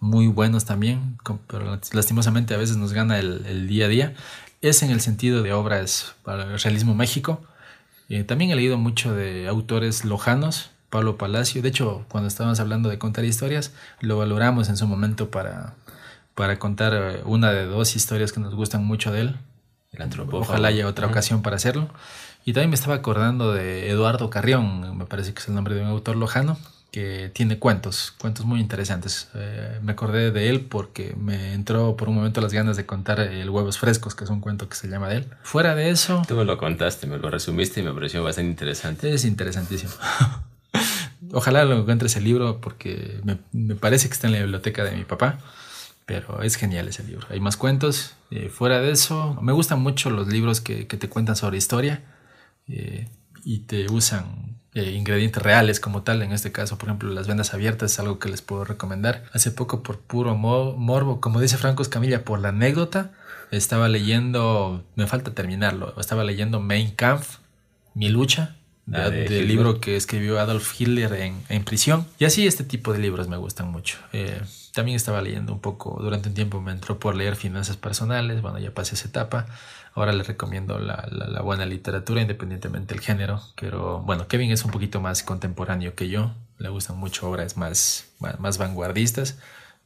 Muy 0.00 0.28
buenos 0.28 0.64
también, 0.64 1.18
pero 1.46 1.78
lastimosamente 1.92 2.54
a 2.54 2.56
veces 2.56 2.76
nos 2.76 2.92
gana 2.92 3.18
el, 3.18 3.68
día 3.68 3.86
a 3.86 3.88
día. 3.88 4.14
Es 4.60 4.82
en 4.82 4.90
el 4.90 5.00
sentido 5.00 5.42
de 5.42 5.52
obras 5.52 6.14
para 6.24 6.44
el 6.44 6.58
realismo 6.58 6.94
mágico. 6.94 7.42
Eh, 8.08 8.24
también 8.24 8.50
he 8.50 8.56
leído 8.56 8.78
mucho 8.78 9.14
de 9.14 9.46
autores 9.48 10.04
lojanos, 10.04 10.70
Pablo 10.90 11.16
Palacio. 11.16 11.62
De 11.62 11.68
hecho, 11.68 12.04
cuando 12.08 12.28
estábamos 12.28 12.58
hablando 12.58 12.88
de 12.88 12.98
contar 12.98 13.24
historias, 13.24 13.72
lo 14.00 14.18
valoramos 14.18 14.68
en 14.68 14.76
su 14.76 14.86
momento 14.86 15.30
para, 15.30 15.74
para 16.34 16.58
contar 16.58 16.92
eh, 16.94 17.22
una 17.24 17.52
de 17.52 17.66
dos 17.66 17.94
historias 17.94 18.32
que 18.32 18.40
nos 18.40 18.54
gustan 18.54 18.84
mucho 18.84 19.12
de 19.12 19.20
él. 19.22 19.36
El 19.92 20.02
antropófago. 20.02 20.42
Ojalá 20.42 20.68
haya 20.68 20.86
otra 20.86 21.06
ocasión 21.06 21.42
para 21.42 21.56
hacerlo. 21.56 21.88
Y 22.44 22.52
también 22.52 22.70
me 22.70 22.76
estaba 22.76 22.94
acordando 22.94 23.52
de 23.52 23.90
Eduardo 23.90 24.30
Carrión, 24.30 24.96
me 24.96 25.04
parece 25.04 25.34
que 25.34 25.40
es 25.40 25.48
el 25.48 25.54
nombre 25.54 25.74
de 25.74 25.82
un 25.82 25.88
autor 25.88 26.16
lojano, 26.16 26.56
que 26.90 27.30
tiene 27.34 27.58
cuentos, 27.58 28.14
cuentos 28.18 28.46
muy 28.46 28.60
interesantes. 28.60 29.28
Eh, 29.34 29.78
me 29.82 29.92
acordé 29.92 30.30
de 30.30 30.48
él 30.48 30.62
porque 30.62 31.14
me 31.18 31.52
entró 31.52 31.96
por 31.96 32.08
un 32.08 32.14
momento 32.14 32.40
las 32.40 32.52
ganas 32.52 32.76
de 32.76 32.86
contar 32.86 33.20
El 33.20 33.50
Huevos 33.50 33.78
Frescos, 33.78 34.14
que 34.14 34.24
es 34.24 34.30
un 34.30 34.40
cuento 34.40 34.68
que 34.68 34.76
se 34.76 34.88
llama 34.88 35.08
de 35.08 35.16
él. 35.16 35.26
Fuera 35.42 35.74
de 35.74 35.90
eso... 35.90 36.22
Tú 36.26 36.34
me 36.34 36.44
lo 36.44 36.56
contaste, 36.56 37.06
me 37.06 37.18
lo 37.18 37.30
resumiste 37.30 37.80
y 37.80 37.82
me 37.82 37.92
pareció 37.92 38.22
bastante 38.22 38.50
interesante. 38.50 39.12
Es 39.12 39.24
interesantísimo. 39.24 39.92
Ojalá 41.32 41.64
lo 41.64 41.78
encuentres 41.78 42.16
el 42.16 42.24
libro 42.24 42.60
porque 42.60 43.20
me, 43.22 43.38
me, 43.52 43.74
parece 43.74 44.08
que 44.08 44.14
está 44.14 44.28
en 44.28 44.32
la 44.32 44.40
biblioteca 44.40 44.84
de 44.84 44.92
mi 44.92 45.04
papá. 45.04 45.38
Pero 46.06 46.40
es 46.40 46.56
genial 46.56 46.88
ese 46.88 47.04
libro. 47.04 47.26
Hay 47.28 47.38
más 47.38 47.58
cuentos. 47.58 48.14
Eh, 48.30 48.48
fuera 48.48 48.80
de 48.80 48.92
eso, 48.92 49.36
me 49.42 49.52
gustan 49.52 49.82
mucho 49.82 50.08
los 50.08 50.28
libros 50.28 50.62
que, 50.62 50.86
que 50.86 50.96
te 50.96 51.10
cuentan 51.10 51.36
sobre 51.36 51.58
historia 51.58 52.02
eh, 52.68 53.08
y 53.44 53.60
te 53.60 53.90
usan 53.90 54.58
eh, 54.74 54.92
ingredientes 54.92 55.42
reales 55.42 55.80
como 55.80 56.02
tal. 56.02 56.22
En 56.22 56.32
este 56.32 56.52
caso, 56.52 56.78
por 56.78 56.88
ejemplo, 56.88 57.10
las 57.10 57.26
vendas 57.26 57.54
abiertas 57.54 57.92
es 57.92 57.98
algo 57.98 58.18
que 58.18 58.28
les 58.28 58.42
puedo 58.42 58.64
recomendar. 58.64 59.24
Hace 59.32 59.50
poco, 59.50 59.82
por 59.82 59.98
puro 59.98 60.36
morbo, 60.36 61.20
como 61.20 61.40
dice 61.40 61.56
Franco 61.56 61.82
Escamilla, 61.82 62.24
por 62.24 62.40
la 62.40 62.50
anécdota, 62.50 63.12
estaba 63.50 63.88
leyendo, 63.88 64.84
me 64.94 65.06
falta 65.06 65.32
terminarlo, 65.32 65.98
estaba 65.98 66.22
leyendo 66.24 66.60
Mein 66.60 66.90
Kampf, 66.90 67.38
Mi 67.94 68.08
lucha, 68.08 68.56
ah, 68.92 69.10
del 69.10 69.48
libro 69.48 69.80
que 69.80 69.96
escribió 69.96 70.38
Adolf 70.38 70.80
Hitler 70.80 71.12
en, 71.14 71.42
en, 71.48 71.64
prisión. 71.64 72.06
Y 72.18 72.26
así 72.26 72.46
este 72.46 72.62
tipo 72.62 72.92
de 72.92 72.98
libros 72.98 73.26
me 73.28 73.36
gustan 73.36 73.72
mucho. 73.72 73.98
Eh, 74.12 74.40
también 74.72 74.96
estaba 74.96 75.22
leyendo 75.22 75.52
un 75.52 75.60
poco, 75.60 75.98
durante 76.00 76.28
un 76.28 76.34
tiempo 76.34 76.60
me 76.60 76.70
entró 76.72 77.00
por 77.00 77.16
leer 77.16 77.34
finanzas 77.34 77.76
personales, 77.76 78.42
bueno, 78.42 78.58
ya 78.58 78.72
pasé 78.72 78.94
esa 78.94 79.08
etapa. 79.08 79.46
Ahora 79.94 80.12
les 80.12 80.26
recomiendo 80.26 80.78
la, 80.78 81.08
la, 81.10 81.40
buena 81.42 81.66
literatura 81.66 82.20
independientemente 82.20 82.94
del 82.94 83.02
género. 83.02 83.42
Pero 83.60 84.00
bueno, 84.00 84.28
Kevin 84.28 84.50
es 84.50 84.64
un 84.64 84.70
poquito 84.70 85.00
más 85.00 85.22
contemporáneo 85.22 85.94
que 85.94 86.08
yo. 86.08 86.32
Le 86.58 86.68
gustan 86.68 86.96
mucho 86.96 87.28
obras 87.28 87.56
más, 87.56 88.06
más, 88.18 88.58
vanguardistas. 88.58 89.38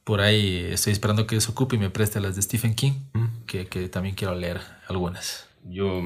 Por 0.03 0.21
ahí 0.21 0.67
estoy 0.71 0.93
esperando 0.93 1.27
que 1.27 1.39
se 1.39 1.51
ocupe 1.51 1.77
y 1.77 1.79
me 1.79 1.89
preste 1.89 2.19
las 2.19 2.35
de 2.35 2.41
Stephen 2.41 2.75
King, 2.75 2.93
mm. 3.13 3.45
que, 3.47 3.67
que 3.67 3.89
también 3.89 4.15
quiero 4.15 4.35
leer 4.35 4.61
algunas. 4.87 5.47
Yo 5.63 6.01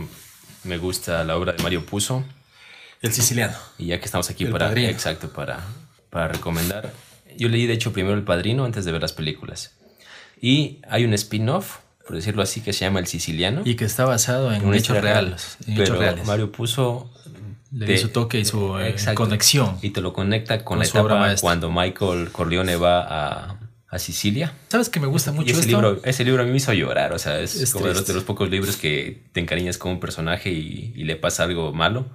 me 0.63 0.77
gusta 0.77 1.23
la 1.23 1.35
obra 1.35 1.53
de 1.53 1.63
Mario 1.63 1.85
Puzo. 1.85 2.23
El 3.01 3.13
siciliano. 3.13 3.57
Y 3.77 3.87
ya 3.87 3.99
que 3.99 4.05
estamos 4.05 4.29
aquí 4.29 4.45
para, 4.45 4.71
exacto, 4.73 5.29
para, 5.29 5.63
para 6.09 6.27
recomendar. 6.27 6.93
Yo 7.37 7.49
leí 7.49 7.67
de 7.67 7.73
hecho 7.73 7.93
primero 7.93 8.15
El 8.15 8.23
Padrino 8.23 8.65
antes 8.65 8.85
de 8.85 8.91
ver 8.91 9.01
las 9.01 9.13
películas. 9.13 9.75
Y 10.41 10.81
hay 10.89 11.05
un 11.05 11.13
spin-off 11.13 11.79
por 12.07 12.15
decirlo 12.15 12.41
así, 12.41 12.61
que 12.61 12.71
se 12.73 12.85
llama 12.85 12.99
El 12.99 13.07
Siciliano. 13.07 13.61
Y 13.65 13.75
que 13.75 13.85
está 13.85 14.05
basado 14.05 14.53
en, 14.53 14.73
hechos 14.73 14.99
reales. 14.99 15.57
pero 15.75 15.99
Mario 16.25 16.51
puso... 16.51 17.11
Le 17.69 17.97
su 17.97 18.07
toque 18.07 18.39
y 18.39 18.45
su 18.45 18.79
eh, 18.79 18.95
conexión. 19.13 19.77
Y 19.81 19.89
te 19.89 19.99
lo 19.99 20.13
conecta 20.13 20.63
con, 20.63 20.79
la 20.79 20.85
etapa 20.85 21.35
cuando 21.41 21.69
Michael 21.69 22.31
Corleone 22.31 22.77
va 22.77 23.01
a, 23.01 23.59
a 23.89 23.99
Sicilia. 23.99 24.53
¿Sabes 24.69 24.87
que 24.87 25.01
me 25.01 25.07
gusta 25.07 25.33
mucho 25.33 25.51
ese 25.51 25.67
Libro, 25.67 25.99
ese 26.05 26.23
libro 26.23 26.43
a 26.43 26.45
mí 26.45 26.51
me 26.51 26.57
hizo 26.57 26.71
llorar, 26.71 27.11
o 27.11 27.19
sea, 27.19 27.41
es, 27.41 27.73
como 27.73 27.87
de 27.87 27.93
los, 27.93 28.07
de 28.07 28.13
los, 28.13 28.23
pocos 28.23 28.49
libros 28.49 28.77
que 28.77 29.21
te 29.33 29.41
encariñas 29.41 29.77
con 29.77 29.91
un 29.91 29.99
personaje 29.99 30.49
y, 30.49 30.93
y 30.95 31.03
le 31.03 31.17
pasa 31.17 31.43
algo 31.43 31.73
malo. 31.73 32.05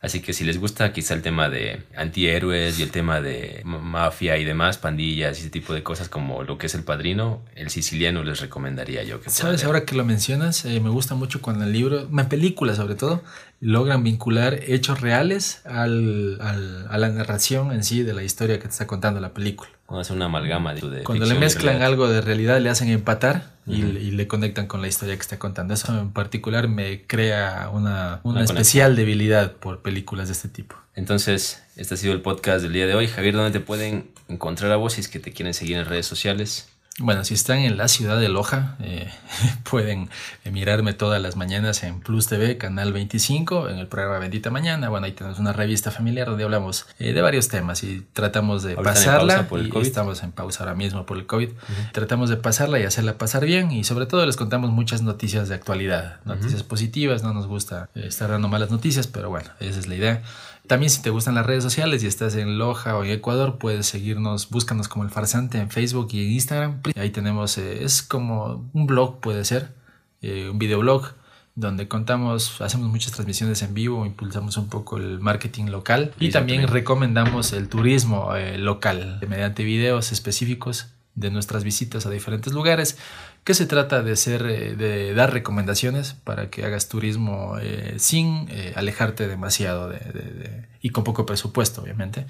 Así 0.00 0.20
que 0.20 0.32
si 0.32 0.44
les 0.44 0.60
gusta 0.60 0.92
quizá 0.92 1.14
el 1.14 1.22
tema 1.22 1.48
de 1.48 1.82
antihéroes 1.96 2.78
y 2.78 2.84
el 2.84 2.92
tema 2.92 3.20
de 3.20 3.62
mafia 3.64 4.38
y 4.38 4.44
demás, 4.44 4.78
pandillas 4.78 5.38
y 5.38 5.40
ese 5.40 5.50
tipo 5.50 5.74
de 5.74 5.82
cosas 5.82 6.08
como 6.08 6.44
lo 6.44 6.56
que 6.56 6.66
es 6.66 6.74
El 6.76 6.84
Padrino, 6.84 7.42
El 7.56 7.70
Siciliano 7.70 8.22
les 8.22 8.40
recomendaría 8.40 9.02
yo 9.02 9.20
que 9.20 9.28
¿Sabes? 9.30 9.64
Ahora 9.64 9.84
que 9.84 9.96
lo 9.96 10.04
mencionas, 10.04 10.64
eh, 10.64 10.78
me 10.78 10.90
gusta 10.90 11.16
mucho 11.16 11.42
cuando 11.42 11.64
el 11.64 11.72
libro, 11.72 12.08
en 12.12 12.28
película 12.28 12.76
sobre 12.76 12.94
todo, 12.94 13.24
logran 13.60 14.04
vincular 14.04 14.60
hechos 14.66 15.00
reales 15.00 15.62
al, 15.66 16.38
al, 16.40 16.86
a 16.88 16.98
la 16.98 17.08
narración 17.08 17.72
en 17.72 17.82
sí 17.82 18.02
de 18.02 18.14
la 18.14 18.22
historia 18.22 18.58
que 18.58 18.64
te 18.64 18.70
está 18.70 18.86
contando 18.86 19.20
la 19.20 19.34
película. 19.34 19.70
Cuando 19.86 20.02
hacen 20.02 20.16
una 20.16 20.26
amalgama 20.26 20.74
de, 20.74 21.02
Cuando 21.02 21.24
le 21.24 21.34
mezclan 21.34 21.82
algo 21.82 22.08
de 22.08 22.20
realidad, 22.20 22.60
le 22.60 22.68
hacen 22.68 22.88
empatar 22.88 23.56
y, 23.66 23.82
le 23.82 24.26
conectan 24.26 24.66
con 24.66 24.82
la 24.82 24.88
historia 24.88 25.14
que 25.14 25.22
está 25.22 25.38
contando. 25.38 25.74
Eso 25.74 25.98
en 25.98 26.12
particular 26.12 26.68
me 26.68 27.06
crea 27.06 27.70
una, 27.72 28.20
una, 28.22 28.44
especial 28.44 28.96
debilidad 28.96 29.52
por 29.52 29.80
películas 29.80 30.28
de 30.28 30.32
este 30.32 30.48
tipo. 30.48 30.76
Entonces, 30.94 31.62
este 31.76 31.94
ha 31.94 31.96
sido 31.96 32.12
el 32.12 32.20
podcast 32.20 32.62
del 32.62 32.72
día 32.72 32.86
de 32.86 32.94
hoy. 32.94 33.06
Javier, 33.06 33.34
¿dónde 33.34 33.50
te 33.50 33.64
pueden 33.64 34.10
encontrar 34.28 34.72
a 34.72 34.76
vos 34.76 34.94
si 34.94 35.00
es 35.00 35.08
que 35.08 35.20
te 35.20 35.32
quieren 35.32 35.54
seguir 35.54 35.78
en 35.78 35.86
redes 35.86 36.06
sociales? 36.06 36.68
Bueno, 37.00 37.24
si 37.24 37.34
están 37.34 37.58
en 37.58 37.76
la 37.76 37.86
ciudad 37.86 38.18
de 38.18 38.28
Loja, 38.28 38.74
eh, 38.80 39.08
pueden 39.70 40.10
eh, 40.44 40.50
mirarme 40.50 40.94
todas 40.94 41.22
las 41.22 41.36
mañanas 41.36 41.84
en 41.84 42.00
Plus 42.00 42.26
TV, 42.26 42.58
Canal 42.58 42.92
25, 42.92 43.68
en 43.68 43.78
el 43.78 43.86
programa 43.86 44.18
Bendita 44.18 44.50
Mañana. 44.50 44.88
Bueno, 44.88 45.06
ahí 45.06 45.12
tenemos 45.12 45.38
una 45.38 45.52
revista 45.52 45.92
familiar 45.92 46.26
donde 46.26 46.42
hablamos 46.42 46.86
eh, 46.98 47.12
de 47.12 47.22
varios 47.22 47.46
temas 47.46 47.84
y 47.84 48.04
tratamos 48.12 48.64
de 48.64 48.74
pasarla. 48.74 49.46
Por 49.46 49.60
el 49.60 49.68
COVID. 49.68 49.86
estamos 49.86 50.24
en 50.24 50.32
pausa 50.32 50.64
ahora 50.64 50.74
mismo 50.74 51.06
por 51.06 51.18
el 51.18 51.26
COVID. 51.26 51.50
Tratamos 51.92 52.30
de 52.30 52.36
pasarla 52.36 52.80
y 52.80 52.82
hacerla 52.82 53.16
pasar 53.16 53.44
bien 53.46 53.70
y 53.70 53.84
sobre 53.84 54.06
todo 54.06 54.26
les 54.26 54.36
contamos 54.36 54.70
muchas 54.70 55.02
noticias 55.02 55.48
de 55.48 55.54
actualidad, 55.54 56.18
noticias 56.24 56.64
positivas. 56.64 57.22
No 57.22 57.32
nos 57.32 57.46
gusta 57.46 57.90
estar 57.94 58.28
dando 58.28 58.48
malas 58.48 58.72
noticias, 58.72 59.06
pero 59.06 59.30
bueno, 59.30 59.50
esa 59.60 59.78
es 59.78 59.86
la 59.86 59.94
idea. 59.94 60.22
También 60.68 60.90
si 60.90 61.00
te 61.00 61.08
gustan 61.08 61.34
las 61.34 61.46
redes 61.46 61.64
sociales 61.64 62.04
y 62.04 62.06
estás 62.06 62.36
en 62.36 62.58
Loja 62.58 62.96
o 62.96 63.02
en 63.02 63.10
Ecuador, 63.10 63.56
puedes 63.58 63.86
seguirnos, 63.86 64.50
búscanos 64.50 64.86
como 64.86 65.02
El 65.02 65.10
Farsante 65.10 65.58
en 65.58 65.70
Facebook 65.70 66.08
y 66.12 66.26
en 66.26 66.32
Instagram. 66.32 66.82
Ahí 66.94 67.08
tenemos, 67.08 67.56
eh, 67.56 67.84
es 67.84 68.02
como 68.02 68.68
un 68.74 68.86
blog 68.86 69.18
puede 69.20 69.46
ser, 69.46 69.72
eh, 70.20 70.50
un 70.50 70.58
videoblog 70.58 71.14
donde 71.54 71.88
contamos, 71.88 72.60
hacemos 72.60 72.88
muchas 72.88 73.12
transmisiones 73.12 73.62
en 73.62 73.72
vivo, 73.72 74.04
impulsamos 74.04 74.58
un 74.58 74.68
poco 74.68 74.98
el 74.98 75.20
marketing 75.20 75.66
local 75.66 76.12
y, 76.20 76.30
también, 76.30 76.68
recomendamos 76.68 77.54
el 77.54 77.68
turismo 77.70 78.36
eh, 78.36 78.58
local 78.58 79.20
mediante 79.26 79.64
videos 79.64 80.12
específicos 80.12 80.92
de 81.14 81.30
nuestras 81.30 81.64
visitas 81.64 82.04
a 82.04 82.10
diferentes 82.10 82.52
lugares, 82.52 82.98
que 83.48 83.54
se 83.54 83.64
trata 83.64 84.02
de 84.02 84.14
ser, 84.14 84.44
eh, 84.44 84.76
de 84.76 85.14
dar 85.14 85.32
recomendaciones 85.32 86.12
para 86.12 86.50
que 86.50 86.66
hagas 86.66 86.90
turismo 86.90 87.56
eh, 87.58 87.94
sin 87.96 88.46
eh, 88.50 88.74
alejarte 88.76 89.26
demasiado 89.26 89.88
de, 89.88 90.66
y 90.82 90.90
con 90.90 91.02
poco 91.02 91.24
presupuesto, 91.24 91.80
obviamente. 91.80 92.26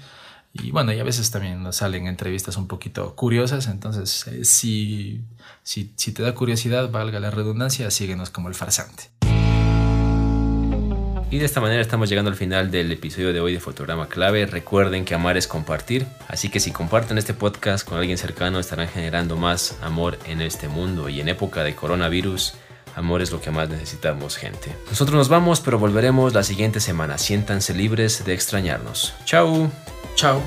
Y 0.53 0.71
bueno, 0.71 0.93
y 0.93 0.99
a 0.99 1.03
veces 1.03 1.29
también 1.29 1.61
nos 1.61 1.75
salen 1.75 2.07
entrevistas 2.07 2.55
un 2.55 2.69
poquito 2.69 3.17
curiosas, 3.17 3.67
entonces 3.67 4.27
si, 4.43 5.25
si, 5.61 5.91
si 5.97 6.13
te 6.13 6.23
da 6.23 6.33
curiosidad, 6.33 6.89
valga 6.89 7.19
la 7.19 7.31
redundancia, 7.31 7.91
síguenos 7.91 8.29
como 8.29 8.47
el 8.47 8.55
farsante. 8.55 9.09
Y 11.31 11.37
de 11.37 11.45
esta 11.45 11.61
manera 11.61 11.81
estamos 11.81 12.09
llegando 12.09 12.31
al 12.31 12.35
final 12.35 12.71
del 12.71 12.91
episodio 12.91 13.31
de 13.31 13.39
hoy 13.39 13.53
de 13.53 13.59
Fotograma 13.59 14.07
Clave. 14.07 14.47
Recuerden 14.47 15.05
que 15.05 15.13
amar 15.13 15.37
es 15.37 15.47
compartir, 15.47 16.07
así 16.27 16.49
que 16.49 16.59
si 16.59 16.71
comparten 16.71 17.19
este 17.19 17.35
podcast 17.35 17.87
con 17.87 17.99
alguien 17.99 18.17
cercano 18.17 18.57
estarán 18.57 18.87
generando 18.87 19.37
más 19.37 19.77
amor 19.83 20.17
en 20.25 20.41
este 20.41 20.67
mundo 20.67 21.07
y 21.07 21.21
en 21.21 21.29
época 21.29 21.63
de 21.63 21.75
coronavirus. 21.75 22.55
Amor 22.95 23.21
es 23.21 23.31
lo 23.31 23.39
que 23.39 23.51
más 23.51 23.69
necesitamos, 23.69 24.37
gente. 24.37 24.75
Nosotros 24.89 25.15
nos 25.15 25.29
vamos, 25.29 25.61
pero 25.61 25.77
volveremos 25.77 26.33
la 26.33 26.41
siguiente 26.41 26.79
semana. 26.79 27.19
Siéntanse 27.19 27.75
libres 27.75 28.25
de 28.25 28.33
extrañarnos. 28.33 29.13
Chao. 29.25 29.71
Chao. 30.15 30.41